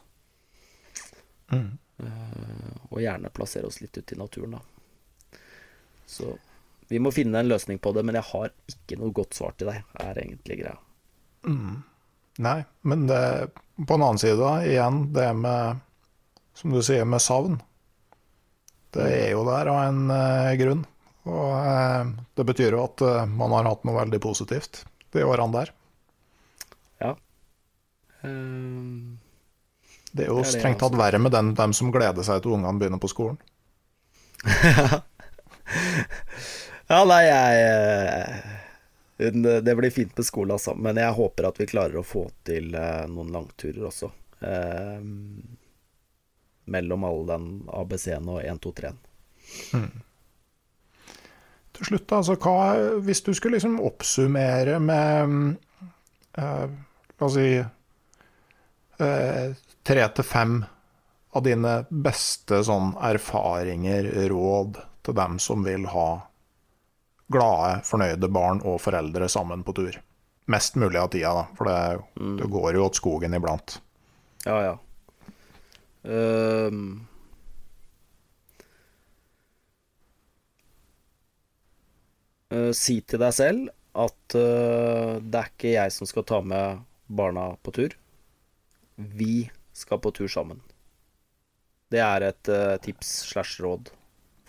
Eh, 2.02 2.74
og 2.90 3.02
gjerne 3.02 3.32
plassere 3.34 3.68
oss 3.70 3.80
litt 3.82 3.96
ute 3.96 4.16
i 4.16 4.18
naturen, 4.18 4.58
da. 4.58 5.40
Så 6.06 6.34
vi 6.90 7.00
må 7.00 7.14
finne 7.14 7.40
en 7.40 7.48
løsning 7.48 7.78
på 7.78 7.94
det, 7.96 8.02
men 8.04 8.18
jeg 8.18 8.28
har 8.32 8.52
ikke 8.70 8.98
noe 9.00 9.14
godt 9.14 9.38
svar 9.38 9.54
til 9.56 9.70
deg, 9.70 9.84
er 10.02 10.20
egentlig 10.20 10.60
greia. 10.60 10.78
Nei, 12.44 12.58
men 12.82 13.06
det, 13.06 13.20
på 13.78 13.94
en 13.94 14.02
annen 14.02 14.20
side, 14.20 14.36
da, 14.40 14.56
igjen 14.66 15.04
det 15.14 15.30
med 15.38 15.82
Som 16.54 16.70
du 16.70 16.78
sier, 16.86 17.02
med 17.02 17.18
savn. 17.18 17.56
Det 18.94 19.02
er 19.10 19.30
jo 19.32 19.40
der 19.42 19.66
av 19.72 19.78
en 19.88 20.10
eh, 20.14 20.52
grunn. 20.60 20.84
Og 21.26 21.48
eh, 21.58 22.12
det 22.38 22.44
betyr 22.46 22.76
jo 22.76 22.84
at 22.84 23.02
man 23.26 23.50
har 23.56 23.66
hatt 23.66 23.82
noe 23.82 23.96
veldig 23.96 24.20
positivt 24.22 24.84
de 25.14 25.24
årene 25.26 25.60
der. 25.60 25.72
Ja. 27.02 27.14
Um, 28.22 29.18
Det 30.12 30.26
er 30.26 30.30
jo 30.30 30.40
Det 30.40 30.46
er 30.46 30.52
det, 30.52 30.60
strengt 30.60 30.80
tatt 30.82 30.92
altså. 30.92 31.02
verre 31.02 31.18
med 31.22 31.34
den, 31.34 31.54
dem 31.58 31.72
som 31.76 31.92
gleder 31.94 32.26
seg 32.26 32.42
til 32.44 32.56
ungene 32.58 32.78
begynner 32.80 33.02
på 33.02 33.12
skolen. 33.12 33.40
Ja, 36.84 36.98
nei, 37.08 37.22
jeg 37.24 37.60
eh, 37.64 39.30
Det 39.64 39.74
blir 39.78 39.90
fint 39.90 40.16
med 40.18 40.26
skolen, 40.26 40.52
altså. 40.58 40.74
Men 40.76 40.98
jeg 41.00 41.16
håper 41.16 41.48
at 41.48 41.60
vi 41.60 41.66
klarer 41.70 41.96
å 41.96 42.04
få 42.06 42.26
til 42.44 42.74
eh, 42.76 43.06
noen 43.08 43.32
langturer 43.32 43.86
også. 43.88 44.10
Um, 44.44 45.56
mellom 46.68 47.06
alle 47.08 47.24
den 47.30 47.46
ABC-en 47.72 48.28
og 48.28 48.42
1, 48.44 48.60
2, 48.66 48.72
3-en. 48.82 49.00
Til 51.74 51.88
slutt, 51.90 52.12
altså, 52.14 52.36
hva, 52.38 52.98
hvis 53.02 53.22
du 53.26 53.32
skulle 53.34 53.58
liksom 53.58 53.80
oppsummere 53.82 54.78
med 54.82 55.30
mm, 55.30 55.48
eh, 56.38 56.66
La 57.14 57.26
oss 57.28 57.36
si 57.36 57.50
eh, 59.06 59.48
tre 59.86 60.06
til 60.16 60.26
fem 60.26 60.56
av 61.34 61.42
dine 61.46 61.74
beste 61.90 62.58
sånn 62.66 62.94
erfaringer, 63.02 64.08
råd 64.30 64.80
til 65.06 65.14
dem 65.18 65.38
som 65.42 65.62
vil 65.66 65.86
ha 65.92 66.08
glade, 67.34 67.80
fornøyde 67.86 68.30
barn 68.34 68.62
og 68.66 68.80
foreldre 68.82 69.28
sammen 69.30 69.62
på 69.66 69.74
tur. 69.78 69.98
Mest 70.50 70.76
mulig 70.76 71.00
av 71.00 71.08
tida, 71.14 71.32
da, 71.38 71.44
for 71.56 71.70
det, 71.70 71.78
det 72.42 72.50
går 72.52 72.76
jo 72.76 72.84
åt 72.86 72.98
skogen 73.00 73.34
iblant. 73.38 73.78
Ja, 74.44 74.58
ja. 74.62 74.74
Ehm. 76.04 77.06
Eh, 82.54 82.70
si 82.76 83.00
til 83.02 83.22
deg 83.22 83.34
selv 83.34 83.70
at 83.94 84.34
uh, 84.34 85.20
det 85.22 85.38
er 85.38 85.50
ikke 85.52 85.74
jeg 85.76 85.92
som 85.94 86.08
skal 86.10 86.26
ta 86.26 86.40
med 86.42 86.82
barna 87.06 87.52
på 87.62 87.74
tur. 87.74 87.92
Vi 88.94 89.46
skal 89.74 90.00
på 90.02 90.10
tur 90.14 90.30
sammen. 90.30 90.58
Det 91.94 92.02
er 92.02 92.26
et 92.26 92.50
uh, 92.50 92.74
tips 92.82 93.12
slash 93.30 93.62
råd. 93.62 93.92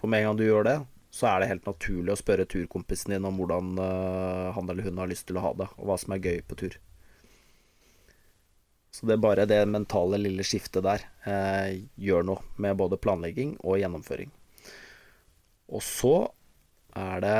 For 0.01 0.09
med 0.09 0.23
en 0.23 0.31
gang 0.31 0.39
du 0.39 0.45
gjør 0.47 0.65
det, 0.65 0.79
så 1.13 1.29
er 1.29 1.41
det 1.41 1.51
helt 1.53 1.69
naturlig 1.69 2.13
å 2.13 2.19
spørre 2.19 2.47
turkompisen 2.49 3.13
din 3.13 3.27
om 3.29 3.37
hvordan 3.39 3.77
han 3.77 4.67
eller 4.67 4.83
hun 4.89 4.97
har 4.99 5.07
lyst 5.07 5.29
til 5.29 5.37
å 5.39 5.45
ha 5.45 5.51
det, 5.55 5.69
og 5.79 5.87
hva 5.87 5.95
som 6.01 6.11
er 6.11 6.25
gøy 6.25 6.41
på 6.43 6.57
tur. 6.59 6.75
Så 8.91 9.07
det 9.07 9.15
er 9.15 9.21
bare 9.23 9.45
det 9.47 9.61
mentale 9.71 10.19
lille 10.19 10.43
skiftet 10.43 10.83
der 10.83 11.05
gjør 11.95 12.27
noe 12.27 12.59
med 12.59 12.75
både 12.81 12.99
planlegging 12.99 13.55
og 13.63 13.79
gjennomføring. 13.79 14.33
Og 15.71 15.85
så 15.87 16.17
er 16.99 17.23
det 17.23 17.39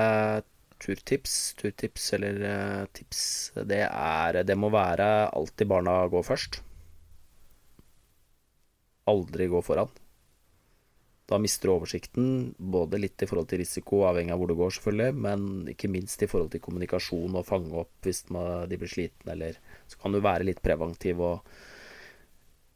turtips. 0.81 1.53
Turtips 1.59 2.07
eller 2.17 2.39
eh, 2.49 2.85
tips 2.95 3.19
Det 3.67 3.83
er 3.85 4.41
Det 4.43 4.57
må 4.57 4.71
være 4.73 5.29
alltid 5.29 5.69
barna 5.69 5.99
går 6.11 6.25
først. 6.25 6.61
Aldri 9.11 9.47
gå 9.51 9.61
foran. 9.61 9.91
Da 11.25 11.39
mister 11.41 11.69
du 11.69 11.73
oversikten, 11.73 12.25
både 12.57 12.99
litt 13.01 13.21
i 13.21 13.27
forhold 13.29 13.47
til 13.49 13.63
risiko, 13.63 14.03
avhengig 14.05 14.33
av 14.33 14.41
hvor 14.41 14.51
du 14.51 14.59
går, 14.59 14.75
selvfølgelig, 14.75 15.21
men 15.25 15.47
ikke 15.71 15.89
minst 15.89 16.21
i 16.21 16.27
forhold 16.29 16.51
til 16.53 16.61
kommunikasjon 16.61 17.39
og 17.39 17.47
fange 17.47 17.73
opp 17.81 18.05
hvis 18.05 18.27
de 18.29 18.77
blir 18.77 18.91
slitne, 18.91 19.33
eller 19.33 19.57
så 19.89 19.97
kan 20.03 20.13
du 20.13 20.21
være 20.21 20.45
litt 20.45 20.61
preventiv 20.65 21.23
og, 21.25 21.55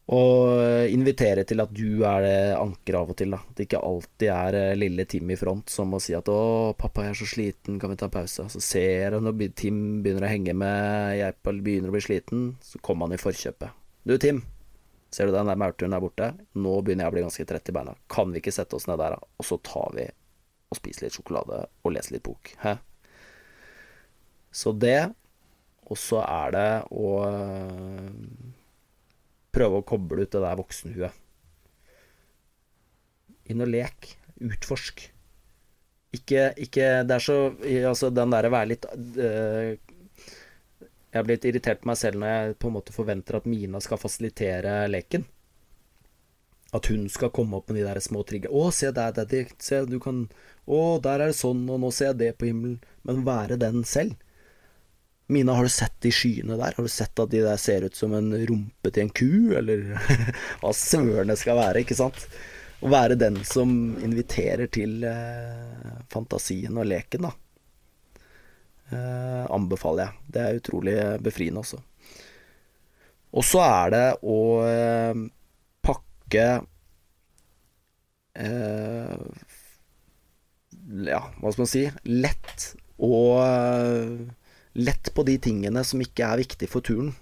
og 0.09 0.89
invitere 0.89 1.43
til 1.45 1.61
at 1.61 1.73
du 1.75 2.01
er 2.07 2.23
det 2.23 2.37
ankeret 2.57 2.97
av 2.97 3.11
og 3.13 3.17
til. 3.19 3.33
Da. 3.35 3.39
At 3.45 3.57
det 3.59 3.67
ikke 3.67 3.81
alltid 3.85 4.31
er 4.33 4.57
eh, 4.57 4.77
lille 4.79 5.05
Tim 5.09 5.29
i 5.29 5.37
front 5.37 5.69
som 5.69 5.91
må 5.93 5.99
si 6.01 6.15
at 6.17 6.25
'Å, 6.25 6.73
pappa, 6.79 7.05
jeg 7.05 7.13
er 7.13 7.19
så 7.19 7.27
sliten, 7.29 7.77
kan 7.81 7.93
vi 7.93 7.99
ta 8.01 8.09
pause?' 8.09 8.47
Så 8.49 8.61
ser 8.61 9.13
han 9.13 9.27
når 9.27 9.53
Tim 9.53 10.01
begynner 10.01 10.25
å 10.25 10.31
henge 10.33 10.55
med 10.57 11.19
jeg 11.19 11.37
begynner 11.45 11.93
å 11.93 11.97
bli 11.97 12.01
sliten, 12.01 12.57
så 12.61 12.81
kommer 12.81 13.05
han 13.05 13.13
i 13.13 13.21
forkjøpet. 13.21 13.69
'Du, 14.05 14.17
Tim, 14.17 14.41
ser 15.11 15.27
du 15.27 15.31
den 15.31 15.45
der 15.45 15.61
maurturen 15.61 15.93
der 15.93 16.01
borte? 16.01 16.33
Nå 16.57 16.81
begynner 16.81 17.05
jeg 17.05 17.13
å 17.13 17.17
bli 17.17 17.27
ganske 17.27 17.45
trett 17.45 17.69
i 17.69 17.77
beina. 17.77 17.93
Kan 18.09 18.33
vi 18.33 18.41
ikke 18.41 18.55
sette 18.55 18.75
oss 18.75 18.89
ned 18.89 18.97
der, 18.97 19.13
da? 19.13 19.21
Og 19.37 19.45
så 19.45 19.61
tar 19.61 19.93
vi 19.93 20.09
og 20.69 20.77
spiser 20.77 21.05
litt 21.05 21.17
sjokolade 21.17 21.65
og 21.83 21.93
leser 21.93 22.17
litt 22.17 22.25
bok. 22.25 22.49
Hæ? 22.61 22.77
Så 24.49 24.73
det, 24.73 25.13
og 25.85 25.97
så 25.97 26.21
er 26.25 26.53
det 26.53 26.69
å 26.89 27.09
øh, 27.25 28.57
prøve 29.55 29.79
å 29.79 29.85
koble 29.87 30.25
ut 30.25 30.33
det 30.33 30.41
der 30.43 30.59
voksenhuet. 30.59 31.23
Inn 33.49 33.65
og 33.65 33.71
lek. 33.71 34.13
Utforsk. 34.39 35.09
Ikke, 36.15 36.53
ikke 36.57 36.85
Det 37.05 37.15
er 37.17 37.21
så 37.21 37.35
Altså, 37.85 38.09
den 38.09 38.31
derre 38.33 38.49
være 38.49 38.69
litt 38.71 38.85
øh, 38.89 39.75
Jeg 39.75 41.17
har 41.19 41.25
blitt 41.27 41.45
irritert 41.45 41.83
på 41.83 41.89
meg 41.91 41.99
selv 41.99 42.17
når 42.21 42.31
jeg 42.31 42.55
på 42.57 42.69
en 42.69 42.75
måte 42.79 42.95
forventer 42.95 43.37
at 43.37 43.49
Mina 43.49 43.81
skal 43.83 44.01
fasilitere 44.01 44.87
leken. 44.89 45.25
At 46.73 46.89
hun 46.89 47.07
skal 47.09 47.33
komme 47.33 47.57
opp 47.57 47.69
med 47.69 47.79
de 47.79 47.85
der 47.87 48.01
små 48.05 48.21
trigger. 48.29 48.53
'Å, 48.53 48.69
se 48.73 48.91
der, 48.93 49.13
daddy. 49.17 49.43
Se, 49.57 49.81
du 49.89 49.97
kan 50.01 50.27
Å, 50.69 50.79
der 51.01 51.23
er 51.23 51.31
det 51.31 51.39
sånn, 51.39 51.63
og 51.65 51.81
nå 51.81 51.89
ser 51.89 52.11
jeg 52.11 52.19
det 52.21 52.33
på 52.37 52.45
himmelen.' 52.51 52.77
Men 53.09 53.23
være 53.25 53.57
den 53.57 53.81
selv. 53.89 54.13
Mina, 55.31 55.53
har 55.53 55.63
du 55.63 55.69
sett 55.69 55.93
de 56.01 56.09
skyene 56.09 56.55
der? 56.57 56.73
Har 56.73 56.85
du 56.85 56.89
sett 56.89 57.19
at 57.21 57.29
de 57.29 57.43
der 57.45 57.57
ser 57.61 57.83
ut 57.85 57.95
som 57.95 58.15
en 58.17 58.31
rumpe 58.49 58.89
til 58.89 59.03
en 59.03 59.11
ku, 59.13 59.53
eller 59.59 59.83
hva 60.63 60.71
søren 60.73 61.29
det 61.29 61.35
skal 61.37 61.59
være, 61.59 61.83
ikke 61.83 61.97
sant? 61.99 62.23
Å 62.81 62.89
være 62.89 63.17
den 63.19 63.37
som 63.45 63.69
inviterer 64.01 64.71
til 64.73 65.03
eh, 65.05 65.91
fantasien 66.09 66.79
og 66.81 66.89
leken, 66.89 67.27
da. 67.27 67.33
Eh, 68.89 69.45
anbefaler 69.53 70.07
jeg. 70.07 70.25
Det 70.33 70.41
er 70.41 70.63
utrolig 70.63 70.97
befriende, 71.21 71.61
også. 71.61 71.83
Og 73.37 73.45
så 73.45 73.61
er 73.67 73.93
det 73.93 74.03
å 74.25 74.39
eh, 74.65 75.23
pakke 75.85 76.47
eh, 78.33 79.15
Ja, 81.05 81.21
hva 81.37 81.53
skal 81.53 81.67
man 81.67 81.73
si? 81.75 81.85
Lett 82.09 82.71
og 82.97 83.43
eh, 83.45 84.38
lett 84.73 85.13
på 85.13 85.25
de 85.27 85.37
tingene 85.41 85.83
som 85.83 86.01
ikke 86.03 86.27
er 86.27 86.41
viktige 86.43 86.71
for 86.71 86.85
turen, 86.85 87.13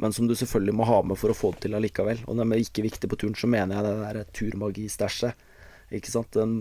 men 0.00 0.14
som 0.14 0.28
du 0.28 0.34
selvfølgelig 0.38 0.74
må 0.78 0.86
ha 0.88 1.00
med 1.06 1.18
for 1.20 1.32
å 1.32 1.36
få 1.36 1.52
det 1.54 1.66
til 1.66 1.76
allikevel. 1.76 2.22
Og 2.26 2.36
når 2.36 2.48
det 2.48 2.58
er 2.58 2.64
ikke 2.66 2.86
viktig 2.86 3.10
på 3.10 3.18
turen, 3.20 3.36
så 3.38 3.50
mener 3.50 3.76
jeg 3.76 3.86
det 3.86 3.96
der 4.02 4.30
turmagistæsjet. 4.38 5.48
Ikke 5.92 6.12
sant? 6.12 6.32
Den, 6.32 6.54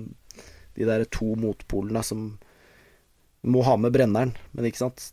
de 0.76 0.88
der 0.88 1.06
to 1.10 1.34
motpolene 1.40 2.04
som 2.04 2.26
må 3.42 3.64
ha 3.66 3.78
med 3.80 3.96
brenneren, 3.96 4.36
men 4.52 4.68
ikke 4.68 4.84
sant. 4.84 5.08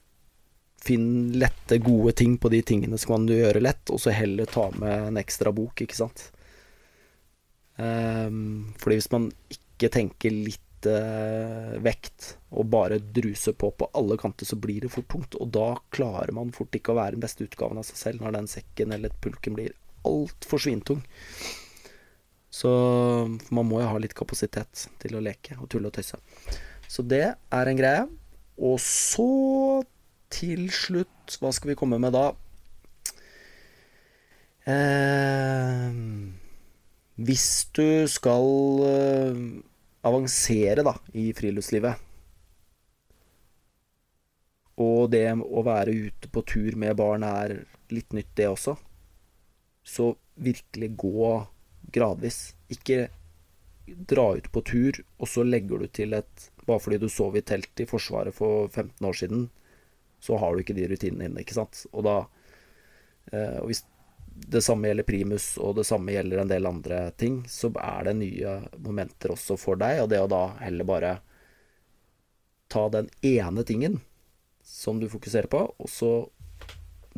Finn 0.82 1.32
lette, 1.38 1.80
gode 1.82 2.12
ting 2.18 2.36
på 2.38 2.50
de 2.52 2.60
tingene 2.62 2.98
som 3.00 3.16
kan 3.16 3.28
du 3.28 3.34
gjøre 3.36 3.62
lett, 3.62 3.90
og 3.94 4.02
så 4.02 4.14
heller 4.14 4.50
ta 4.50 4.68
med 4.76 5.09
en 5.12 5.20
ekstra 5.20 5.55
bok, 5.55 5.82
ikke 5.82 5.98
sant. 5.98 6.28
Um, 7.78 8.74
fordi 8.82 8.98
hvis 8.98 9.10
man 9.14 9.30
ikke 9.55 9.90
tenker 9.94 10.34
litt 10.34 10.64
lite 10.78 11.80
vekt 11.82 12.36
og 12.50 12.66
bare 12.70 12.98
druse 12.98 13.52
på 13.52 13.70
på 13.70 13.90
alle 13.94 14.16
kanter, 14.16 14.46
så 14.46 14.56
blir 14.56 14.80
det 14.80 14.90
fort 14.90 15.09
tungt. 15.09 15.34
Og 15.34 15.50
da 15.50 15.76
klarer 15.90 16.32
man 16.32 16.52
fort 16.52 16.74
ikke 16.74 16.92
å 16.92 16.98
være 16.98 17.16
den 17.16 17.20
beste 17.20 17.44
utgaven 17.44 17.78
av 17.78 17.84
seg 17.84 17.96
selv 17.96 18.22
når 18.22 18.32
den 18.32 18.48
sekken 18.48 18.92
eller 18.92 19.10
pulken 19.20 19.55
blir 19.55 19.74
altfor 20.05 20.59
svintung. 20.59 21.02
Så 22.50 22.70
man 23.50 23.66
må 23.68 23.82
jo 23.82 23.90
ha 23.90 23.98
litt 23.98 24.14
kapasitet 24.16 24.88
til 24.98 25.16
å 25.16 25.20
leke 25.22 25.59
og 25.59 25.68
tulle 25.68 25.88
og 25.88 25.94
tøyse. 25.94 26.16
Så 26.88 27.02
det 27.02 27.34
er 27.36 27.68
en 27.68 27.76
greie. 27.78 28.06
Og 28.59 28.80
så, 28.80 29.84
til 30.32 30.70
slutt, 30.72 31.36
hva 31.38 31.52
skal 31.52 31.70
vi 31.70 31.78
komme 31.78 32.00
med 32.00 32.16
da? 32.16 32.32
Eh, 34.68 35.92
hvis 37.18 37.68
du 37.76 38.09
skal 38.10 38.48
eh, 38.88 39.44
avansere 40.09 40.85
da, 40.86 40.94
i 41.14 41.30
friluftslivet. 41.36 42.05
Og 44.78 45.09
det 45.10 45.26
å 45.35 45.64
være 45.66 45.94
ute 46.06 46.30
på 46.30 46.44
tur 46.47 46.76
med 46.78 46.97
barn 46.98 47.26
er 47.26 47.56
litt 47.94 48.14
nytt, 48.14 48.30
det 48.39 48.47
også. 48.51 48.76
Så 49.82 50.12
virkelig 50.39 50.93
gå 51.01 51.30
gradvis. 51.94 52.52
Ikke 52.70 53.09
dra 53.89 54.30
ut 54.36 54.51
på 54.52 54.62
tur, 54.62 55.01
og 55.18 55.30
så 55.30 55.44
legger 55.47 55.82
du 55.82 55.89
til 55.89 56.16
et 56.18 56.48
Bare 56.68 56.82
fordi 56.85 56.98
du 57.01 57.06
sov 57.09 57.32
i 57.32 57.40
telt 57.40 57.80
i 57.80 57.86
Forsvaret 57.89 58.35
for 58.36 58.66
15 58.68 59.06
år 59.09 59.14
siden, 59.16 59.47
så 60.20 60.36
har 60.36 60.52
du 60.52 60.60
ikke 60.60 60.74
de 60.76 60.85
rutinene 60.90 61.24
inne, 61.24 61.40
ikke 61.40 61.56
sant. 61.56 61.78
Og 61.94 62.05
da 62.05 62.16
eh, 63.32 63.56
og 63.62 63.70
hvis 63.70 63.80
det 64.47 64.62
samme 64.62 64.89
gjelder 64.89 65.06
primus, 65.09 65.56
og 65.59 65.74
det 65.77 65.85
samme 65.85 66.12
gjelder 66.12 66.43
en 66.43 66.51
del 66.51 66.66
andre 66.66 66.98
ting, 67.10 67.43
så 67.48 67.70
er 67.81 68.09
det 68.09 68.19
nye 68.20 68.55
momenter 68.85 69.35
også 69.35 69.56
for 69.60 69.81
deg. 69.81 70.02
Og 70.02 70.10
det 70.12 70.20
å 70.23 70.31
da 70.31 70.43
heller 70.62 70.89
bare 70.89 71.15
ta 72.69 72.86
den 72.93 73.09
ene 73.24 73.65
tingen 73.65 73.98
som 74.65 75.01
du 75.01 75.09
fokuserer 75.09 75.48
på, 75.51 75.65
og 75.77 75.90
så 75.90 76.12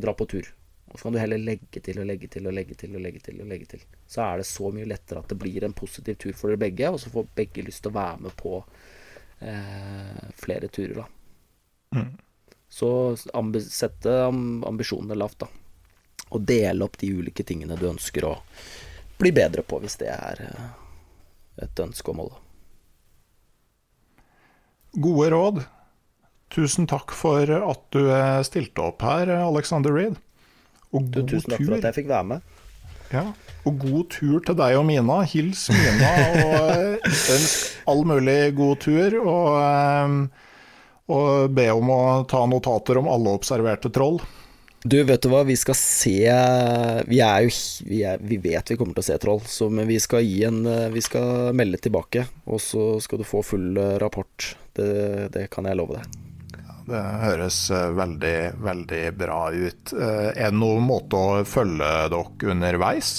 dra 0.01 0.15
på 0.17 0.27
tur. 0.31 0.47
Og 0.91 0.99
så 0.99 1.07
kan 1.07 1.15
du 1.15 1.21
heller 1.21 1.39
legge 1.39 1.79
til 1.83 2.01
og 2.01 2.07
legge 2.07 2.27
til 2.31 2.47
og 2.47 2.55
legge 2.55 2.75
til 2.75 2.95
og 2.95 3.03
legge 3.03 3.21
til. 3.23 3.39
og 3.39 3.47
legge 3.47 3.69
til. 3.75 3.85
Så 4.07 4.23
er 4.25 4.41
det 4.41 4.47
så 4.49 4.71
mye 4.75 4.89
lettere 4.89 5.21
at 5.23 5.29
det 5.31 5.39
blir 5.39 5.63
en 5.63 5.75
positiv 5.77 6.17
tur 6.19 6.33
for 6.35 6.51
dere 6.51 6.63
begge, 6.65 6.89
og 6.89 6.99
så 6.99 7.13
får 7.13 7.31
begge 7.37 7.63
lyst 7.67 7.85
til 7.85 7.93
å 7.93 7.99
være 7.99 8.25
med 8.25 8.35
på 8.39 8.57
eh, 9.39 10.27
flere 10.41 10.67
turer, 10.67 11.03
da. 11.03 11.07
Mm. 11.95 12.11
Så 12.71 12.89
ambi 13.35 13.59
sette 13.63 14.11
ambisjonene 14.31 15.15
lavt, 15.19 15.43
da 15.43 15.60
og 16.31 16.47
dele 16.47 16.85
opp 16.85 16.97
de 17.01 17.11
ulike 17.11 17.43
tingene 17.47 17.77
du 17.79 17.89
ønsker 17.91 18.25
å 18.27 18.37
bli 19.21 19.33
bedre 19.35 19.63
på, 19.67 19.81
hvis 19.83 19.99
det 20.01 20.09
er 20.13 20.41
eh, 20.47 20.71
et 21.67 21.83
ønske 21.83 22.13
og 22.13 22.19
mål. 22.21 22.33
Gode 25.01 25.29
råd. 25.31 25.61
Tusen 26.51 26.87
takk 26.89 27.13
for 27.15 27.47
at 27.47 27.83
du 27.95 28.01
eh, 28.07 28.41
stilte 28.47 28.87
opp 28.89 29.05
her, 29.05 29.29
Alexander 29.37 29.93
Reed. 29.95 30.17
Og 30.91 31.05
god 31.05 31.13
du, 31.13 31.35
tusen 31.35 31.53
takk 31.53 31.63
for 31.67 31.77
at 31.77 31.87
jeg 31.91 31.99
fikk 32.01 32.11
være 32.11 32.29
med. 32.33 32.57
Ja, 33.11 33.25
og 33.67 33.81
god 33.83 34.05
tur 34.13 34.39
til 34.47 34.55
deg 34.55 34.77
og 34.79 34.85
Mina. 34.87 35.21
Hils 35.27 35.67
Mina 35.71 36.11
og 36.47 36.69
eh, 36.71 37.17
ønsk 37.35 37.89
all 37.91 38.05
mulig 38.07 38.39
god 38.57 38.83
tur. 38.87 39.17
Og, 39.21 40.29
og 41.11 41.55
be 41.55 41.67
om 41.75 41.91
å 41.91 42.03
ta 42.31 42.45
notater 42.47 42.99
om 43.01 43.11
alle 43.11 43.35
observerte 43.37 43.91
troll. 43.93 44.21
Du, 44.81 44.97
vet 45.05 45.21
du 45.21 45.29
hva, 45.29 45.43
vi 45.45 45.53
skal 45.59 45.77
se 45.77 46.15
Vi 47.05 47.19
er 47.21 47.43
jo 47.45 47.51
Vi, 47.85 47.99
er, 48.01 48.17
vi 48.17 48.39
vet 48.41 48.71
vi 48.73 48.77
kommer 48.79 48.97
til 48.97 49.03
å 49.03 49.09
se 49.11 49.17
troll, 49.21 49.43
så, 49.45 49.69
men 49.69 49.85
vi 49.85 49.99
skal 50.01 50.25
gi 50.25 50.41
en 50.47 50.63
Vi 50.95 51.03
skal 51.05 51.53
melde 51.53 51.77
tilbake, 51.83 52.25
og 52.49 52.63
så 52.63 52.95
skal 53.03 53.21
du 53.21 53.27
få 53.27 53.43
full 53.45 53.77
eh, 53.77 53.99
rapport. 54.01 54.55
Det, 54.73 55.29
det 55.35 55.45
kan 55.53 55.69
jeg 55.69 55.77
love 55.77 55.99
deg. 55.99 56.21
Det 56.91 57.01
høres 57.21 57.57
eh, 57.71 57.91
veldig, 57.95 58.37
veldig 58.63 59.01
bra 59.17 59.39
ut. 59.53 59.93
Eh, 59.93 60.29
er 60.33 60.49
det 60.49 60.57
noen 60.57 60.83
måte 60.87 61.19
å 61.19 61.43
følge 61.47 61.91
dere 62.11 62.51
underveis? 62.55 63.13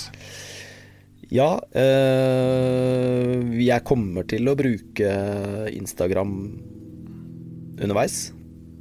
Ja, 1.32 1.54
øh, 1.56 3.54
jeg 3.62 3.86
kommer 3.88 4.26
til 4.28 4.50
å 4.50 4.56
bruke 4.58 5.14
Instagram 5.72 6.34
underveis 7.80 8.32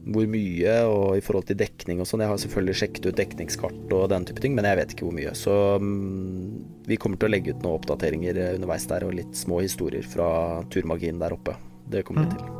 hvor 0.05 0.29
mye, 0.29 0.75
og 0.89 1.17
i 1.17 1.23
forhold 1.23 1.49
til 1.49 1.59
dekning 1.59 2.01
og 2.01 2.09
sånn. 2.09 2.23
Jeg 2.25 2.31
har 2.31 2.41
selvfølgelig 2.41 2.77
sjekket 2.79 3.09
ut 3.09 3.19
dekningskart 3.19 3.93
og 3.97 4.07
den 4.13 4.25
type 4.29 4.43
ting, 4.43 4.55
men 4.57 4.67
jeg 4.67 4.79
vet 4.79 4.95
ikke 4.95 5.07
hvor 5.07 5.17
mye. 5.17 5.35
Så 5.37 5.57
um, 5.81 6.63
vi 6.89 6.97
kommer 7.01 7.21
til 7.21 7.29
å 7.29 7.35
legge 7.35 7.53
ut 7.53 7.61
noen 7.61 7.77
oppdateringer 7.77 8.41
underveis 8.55 8.89
der, 8.89 9.05
og 9.05 9.15
litt 9.19 9.37
små 9.37 9.61
historier 9.65 10.07
fra 10.07 10.31
turmagien 10.73 11.21
der 11.21 11.37
oppe. 11.37 11.55
Det 11.91 12.05
kommer 12.07 12.25
vi 12.25 12.33
mm. 12.33 12.41
til. 12.41 12.57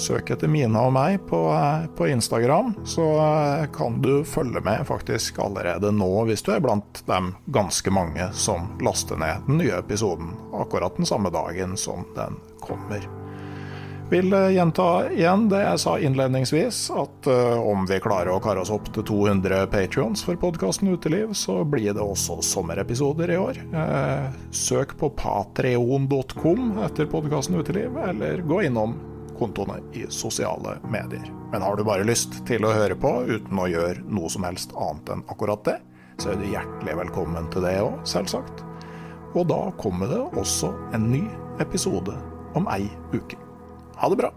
Søk 0.00 0.30
etter 0.32 0.48
Mina 0.48 0.84
og 0.86 0.94
meg 0.94 1.18
på, 1.28 1.38
eh, 1.52 1.86
på, 1.96 2.06
Instagram, 2.08 2.72
så 2.88 3.04
eh, 3.20 3.66
kan 3.74 3.98
du 4.00 4.22
følge 4.24 4.62
med 4.64 4.86
faktisk 4.88 5.42
allerede 5.44 5.92
nå, 5.92 6.10
hvis 6.30 6.46
du 6.46 6.54
er 6.54 6.64
blant 6.64 7.02
dem 7.10 7.34
ganske 7.52 7.92
mange 7.92 8.30
som 8.32 8.70
laster 8.84 9.20
ned 9.20 9.44
den 9.48 9.60
nye 9.60 9.80
episoden 9.82 10.32
akkurat 10.56 10.96
den 10.96 11.10
samme 11.10 11.32
dagen 11.34 11.76
som 11.76 12.06
den 12.16 12.38
kommer. 12.64 13.19
Vil 14.10 14.32
eh, 14.32 14.48
gjenta 14.50 15.10
igjen 15.12 15.44
det 15.48 15.60
jeg 15.62 15.78
sa 15.78 15.92
innledningsvis, 16.02 16.78
at 16.98 17.26
uh, 17.30 17.60
om 17.62 17.84
vi 17.86 18.00
klarer 18.02 18.32
å 18.34 18.40
kare 18.42 18.64
oss 18.64 18.72
opp 18.74 18.88
til 18.90 19.04
200 19.06 19.68
patrions 19.70 20.24
for 20.26 20.38
podkasten 20.40 20.90
Uteliv, 20.90 21.30
så 21.38 21.60
blir 21.62 21.94
det 21.94 22.02
også 22.02 22.40
sommerepisoder 22.42 23.30
i 23.30 23.36
år. 23.38 23.60
Uh, 23.70 24.26
søk 24.50 24.96
på 24.98 25.12
patreon.com 25.14 26.80
etter 26.88 27.06
podkasten 27.12 27.60
Uteliv, 27.60 27.94
eller 28.02 28.42
gå 28.42 28.64
innom 28.66 28.96
kontoene 29.38 29.78
i 29.94 30.02
sosiale 30.10 30.80
medier. 30.90 31.30
Men 31.52 31.62
har 31.62 31.78
du 31.78 31.84
bare 31.86 32.06
lyst 32.08 32.40
til 32.50 32.66
å 32.66 32.72
høre 32.74 32.96
på 32.98 33.12
uten 33.28 33.62
å 33.62 33.68
gjøre 33.70 34.02
noe 34.10 34.30
som 34.32 34.46
helst 34.48 34.74
annet 34.74 35.14
enn 35.14 35.22
akkurat 35.30 35.62
det, 35.68 35.76
så 36.18 36.32
er 36.32 36.40
du 36.40 36.50
hjertelig 36.50 36.98
velkommen 36.98 37.46
til 37.54 37.62
det 37.62 37.76
òg, 37.84 37.94
selvsagt. 38.10 38.66
Og 39.38 39.46
da 39.54 39.60
kommer 39.78 40.10
det 40.10 40.24
også 40.34 40.72
en 40.98 41.06
ny 41.12 41.22
episode 41.62 42.18
om 42.58 42.66
ei 42.74 42.90
uke. 43.14 43.38
Ha 44.00 44.08
det 44.08 44.16
bra. 44.16 44.32